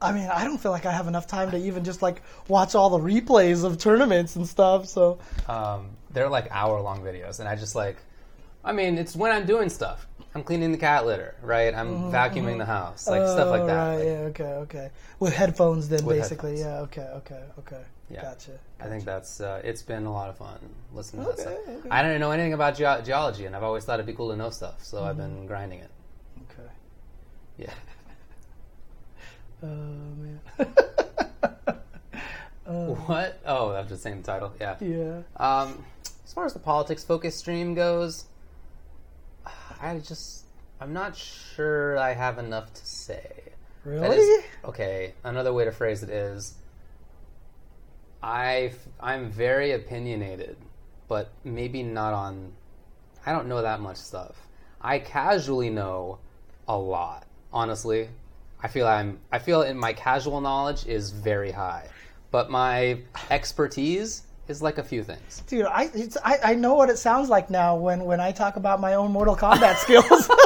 [0.01, 2.75] I mean, I don't feel like I have enough time to even just like watch
[2.75, 4.85] all the replays of tournaments and stuff.
[4.87, 7.97] So um, they're like hour long videos, and I just like,
[8.63, 10.05] I mean, it's when I'm doing stuff.
[10.35, 11.73] I'm cleaning the cat litter, right?
[11.73, 13.87] I'm vacuuming the house, like stuff like Oh, that.
[13.89, 14.43] Right, Like, yeah.
[14.43, 14.43] Okay.
[14.43, 14.89] Okay.
[15.19, 16.57] With headphones, then With basically.
[16.57, 16.91] headphones.
[16.99, 17.01] Yeah.
[17.03, 17.09] Okay.
[17.17, 17.43] Okay.
[17.59, 17.81] Okay.
[18.09, 18.21] Yeah.
[18.23, 18.51] Gotcha.
[18.79, 20.59] I think that's uh, it's been a lot of fun
[20.93, 21.53] listening to that stuff.
[21.67, 21.89] okay.
[21.89, 24.35] I don't know anything about ge- geology, and I've always thought it'd be cool to
[24.35, 25.35] know stuff, so I've Mm-hmm.
[25.35, 25.89] been grinding it.
[27.57, 27.73] Yeah.
[29.65, 29.67] Oh
[30.17, 30.41] man.
[32.65, 33.39] what?
[33.45, 34.51] Oh, that's the same title.
[34.59, 34.75] Yeah.
[34.81, 35.21] yeah.
[35.37, 35.85] Um,
[36.25, 38.25] as far as the politics focus stream goes,
[39.81, 40.45] I just
[40.81, 43.31] I'm not sure I have enough to say.
[43.85, 44.17] Really?
[44.17, 46.55] is- okay, another way to phrase it is
[48.21, 50.57] I I'm very opinionated,
[51.07, 52.53] but maybe not on
[53.25, 54.47] I don't know that much stuff.
[54.81, 56.19] I casually know
[56.67, 58.09] a lot, honestly.
[58.61, 61.87] I feel I'm I feel in my casual knowledge is very high,
[62.31, 62.99] but my
[63.29, 65.43] expertise is like a few things.
[65.47, 68.55] Dude, I, it's, I I know what it sounds like now when when I talk
[68.55, 70.29] about my own Mortal Kombat skills.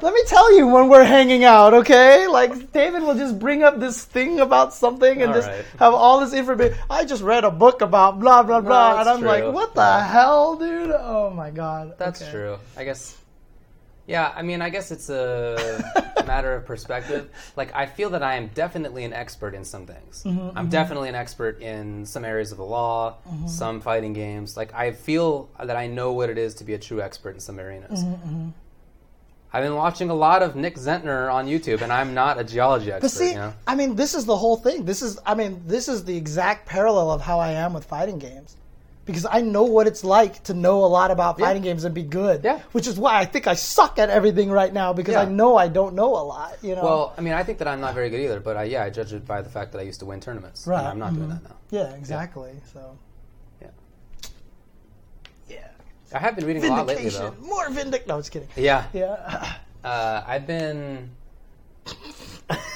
[0.00, 2.26] Let me tell you when we're hanging out, okay?
[2.26, 5.64] Like David will just bring up this thing about something and All just right.
[5.78, 6.76] have all this information.
[6.90, 10.06] I just read a book about blah blah blah, and I'm like, what the Yeah.
[10.08, 10.90] hell, dude?
[10.92, 11.94] Oh my god.
[11.98, 12.30] That's Okay.
[12.32, 12.58] true.
[12.76, 13.16] I guess
[14.12, 17.30] Yeah, I mean, I guess it's a matter of perspective.
[17.56, 20.22] Like, I feel that I am definitely an expert in some things.
[20.24, 23.16] Mm-hmm, I'm definitely an expert in some areas of the law,
[23.46, 24.54] some fighting games.
[24.54, 27.40] Like, I feel that I know what it is to be a true expert in
[27.40, 28.04] some arenas.
[28.04, 28.50] Mm-hmm,
[29.54, 32.92] I've been watching a lot of Nick Zentner on YouTube, and I'm not a geology
[32.92, 33.00] expert.
[33.02, 33.54] But see, you know?
[33.66, 34.84] I mean, this is the whole thing.
[34.84, 38.18] This is, I mean, this is the exact parallel of how I am with fighting
[38.18, 38.56] games.
[39.12, 41.46] Because I know what it's like to know a lot about Yeah.
[41.46, 42.42] fighting games and be good.
[42.42, 42.60] Yeah.
[42.72, 45.68] Which is why I think I suck at everything right now because I know I
[45.68, 46.56] don't know a lot.
[46.62, 46.82] You know.
[46.82, 48.90] Well, I mean, I think that I'm not very good either, but I, yeah, I
[48.90, 50.66] judge it by the fact that I used to win tournaments.
[50.66, 51.42] Right, And I'm not doing mhm.
[51.42, 51.56] that now.
[51.70, 52.52] yeah, exactly.
[52.72, 52.98] So.
[53.60, 53.68] Yeah.
[55.48, 55.68] Yeah.
[56.14, 57.34] I have been reading a lot lately, though.
[57.40, 58.06] More vindic.
[58.06, 58.48] No, just kidding.
[58.56, 58.84] Yeah.
[58.92, 59.52] Yeah.
[59.84, 61.10] Uh, I've been.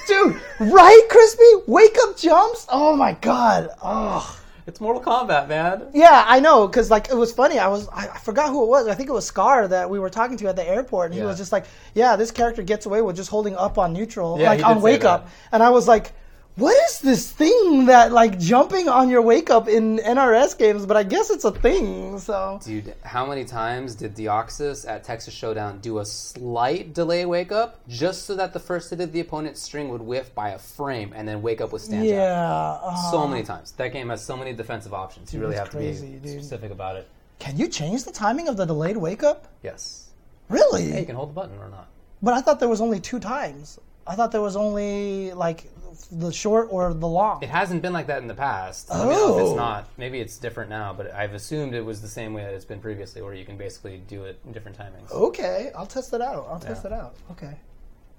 [0.08, 1.44] Dude, right, Crispy?
[1.68, 2.66] Wake up jumps?
[2.68, 3.70] Oh my god.
[3.80, 4.40] Oh.
[4.66, 5.86] It's Mortal Kombat, man.
[5.94, 7.58] Yeah, I know, because like it was funny.
[7.58, 8.88] I was I, I forgot who it was.
[8.88, 11.24] I think it was Scar that we were talking to at the airport, and he
[11.24, 14.48] was just like, "Yeah, this character gets away with just holding up on neutral, Yeah,
[14.50, 16.12] like on wake up." And I was like,
[16.56, 20.96] "What is this thing that like jumping on your wake up in NRS games?" But
[20.96, 22.18] I guess it's a thing.
[22.18, 27.52] So Dude, how many times did Deoxys at Texas Showdown do a slight delay wake
[27.52, 30.58] up just so that the first hit of the opponent's string would whiff by a
[30.58, 33.72] frame and then wake up with stand yeah, uh, So many times.
[33.72, 35.32] That game has so many defensive options.
[35.34, 36.26] You really have to be dude.
[36.40, 37.06] specific about it.
[37.38, 39.48] can you change the timing of the delayed wake up?
[39.62, 40.10] Yes.
[40.48, 40.90] Really?
[40.90, 41.88] Hey, you can hold the button or not.
[42.22, 43.78] But I thought there was only two times.
[44.06, 45.64] I thought there was only like
[46.04, 47.42] the short or the long.
[47.42, 48.88] It hasn't been like that in the past.
[48.90, 49.46] Know if Oh.
[49.46, 49.88] it's not.
[49.96, 52.80] Maybe it's different now, but I've assumed it was the same way that it's been
[52.80, 55.10] previously, where you can basically do it in different timings.
[55.10, 56.46] Okay, I'll test it out.
[56.50, 56.90] I'll test Yeah.
[56.90, 57.14] it out.
[57.32, 57.56] Okay.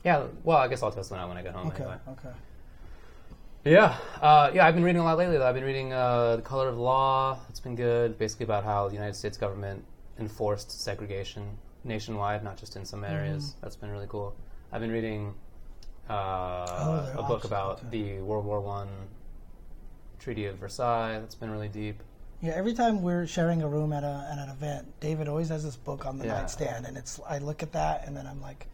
[0.04, 1.84] Yeah, well, I guess I'll test it out when I get home Okay.
[1.84, 1.98] anyway.
[2.10, 2.36] Okay.
[3.66, 4.66] Yeah, uh, yeah.
[4.66, 5.38] I've been reading a lot lately.
[5.38, 5.46] Though.
[5.48, 8.18] I've been reading uh, "The Color of Law." It's been good.
[8.18, 9.84] Basically about how the United States government
[10.20, 13.56] enforced segregation nationwide, not just in some areas.
[13.62, 14.34] That's been really cool.
[14.72, 15.34] I've been reading
[16.10, 18.88] uh, they're a book about the World War One
[20.20, 21.20] Treaty of Versailles.
[21.20, 22.02] That's been really deep.
[22.42, 25.64] Yeah, every time we're sharing a room at, a, at an event, David always has
[25.64, 26.34] this book on the Yeah.
[26.40, 28.68] nightstand, and it's I look at that, and then I'm like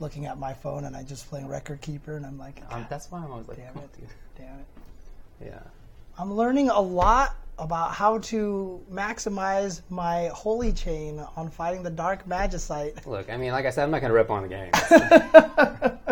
[0.00, 3.10] looking at my phone, and I just playing Record Keeper, and I'm like, Um, that's
[3.10, 3.92] why I'm always like, Damn it.
[3.92, 4.66] dude." damn it.
[5.44, 5.60] Yeah.
[6.18, 12.26] I'm learning a lot about how to maximize my holy chain on fighting the dark
[12.26, 13.06] magicite.
[13.06, 16.10] Look, I mean, like I said, I'm not going to rip on the game.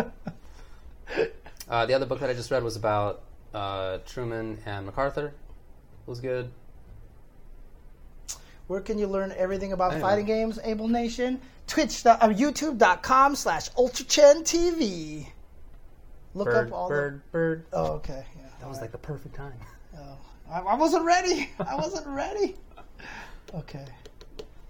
[1.71, 3.21] uh, the other book that I just read was about
[3.53, 5.27] uh, Truman and MacArthur.
[5.27, 5.33] It
[6.05, 6.51] was good.
[8.67, 11.41] Where can you learn everything about fighting games, Able Nation?
[11.67, 15.27] Twitch, uh, youtube.com slash ultrachen TV.
[16.33, 17.65] Look Bird, up all bird, bird.
[17.71, 17.77] the...
[17.77, 18.23] Oh, okay.
[18.37, 18.43] Yeah.
[18.59, 19.53] That was like the perfect time.
[19.97, 20.17] Oh,
[20.49, 21.49] I, I wasn't ready.
[21.59, 22.55] I wasn't ready.
[23.53, 23.85] Okay.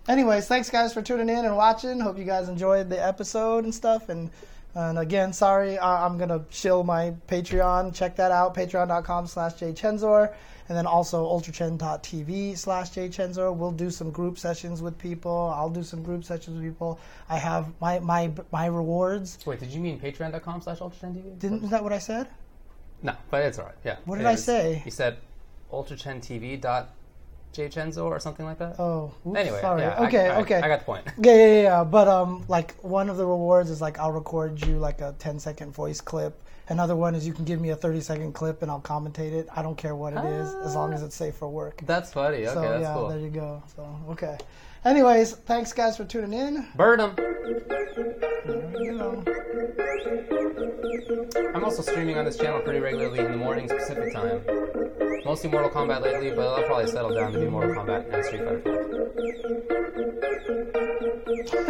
[0.07, 1.99] Anyways, thanks guys for tuning in and watching.
[1.99, 4.09] Hope you guys enjoyed the episode and stuff.
[4.09, 4.31] And
[4.75, 7.93] and again, sorry, I, I'm gonna shill my Patreon.
[7.93, 10.33] Check that out, patreon.com slash jchensor.
[10.69, 13.53] And then also ultrachen.tv slash jchensor.
[13.53, 15.51] We'll do some group sessions with people.
[15.53, 16.97] I'll do some group sessions with people.
[17.27, 19.37] I have my my my rewards.
[19.45, 22.27] Wait, did you mean patreon.com slash ultrachen Didn't is that what I said?
[23.03, 23.75] No, but it's all right.
[23.83, 23.97] Yeah.
[24.05, 24.43] What did It I is.
[24.45, 24.81] say?
[24.85, 25.17] You said
[27.51, 28.79] ultrachentv.jchenzo or something like that?
[28.79, 29.81] Oh, oops, anyway, sorry.
[29.81, 30.55] yeah, okay, I, okay.
[30.55, 31.05] I got the point.
[31.21, 31.83] Yeah, yeah, yeah.
[31.83, 35.39] But um, like one of the rewards is like I'll record you like a 10
[35.39, 36.41] second voice clip.
[36.69, 39.47] Another one is you can give me a 30 second clip and I'll commentate it.
[39.53, 41.81] I don't care what it is, as long as it's safe for work.
[41.85, 42.37] That's funny.
[42.37, 43.09] Okay, so that's yeah, cool.
[43.09, 43.61] there you go.
[43.75, 44.37] So okay.
[44.83, 46.67] Anyways, thanks guys for tuning in.
[46.75, 47.15] Bird 'em.
[48.79, 49.23] You know,
[51.53, 54.41] I'm also streaming on this channel pretty regularly in the morning Pacific time.
[55.23, 58.43] Mostly Mortal Kombat lately, but I'll probably settle down to do Mortal Kombat and Street
[58.43, 58.81] Fighter 5.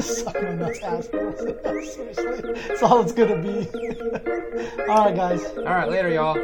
[0.04, 1.40] suck my nuts, assholes.
[1.40, 2.26] Seriously,
[2.70, 3.68] it's all it's gonna be.
[4.90, 5.44] all right, guys.
[5.58, 6.36] All right, later, y'all.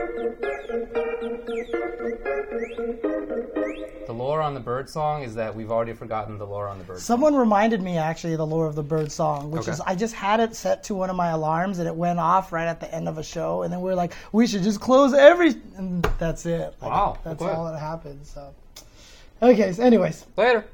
[4.08, 6.84] The lore on the bird song is that we've already forgotten the lore on the
[6.86, 7.00] bird.
[7.00, 9.72] Someone reminded me actually of the Lore of the Bird song, which Okay.
[9.72, 12.54] is I just had it set to one of my alarms and it went off
[12.54, 14.80] right at the end of a show, and then we are like, we should just
[14.80, 16.74] close every, and that's it.
[16.82, 18.26] Like, Wow, that's all that happened.
[18.26, 18.54] So,
[19.42, 19.74] okay.
[19.74, 20.66] So anyways, Later.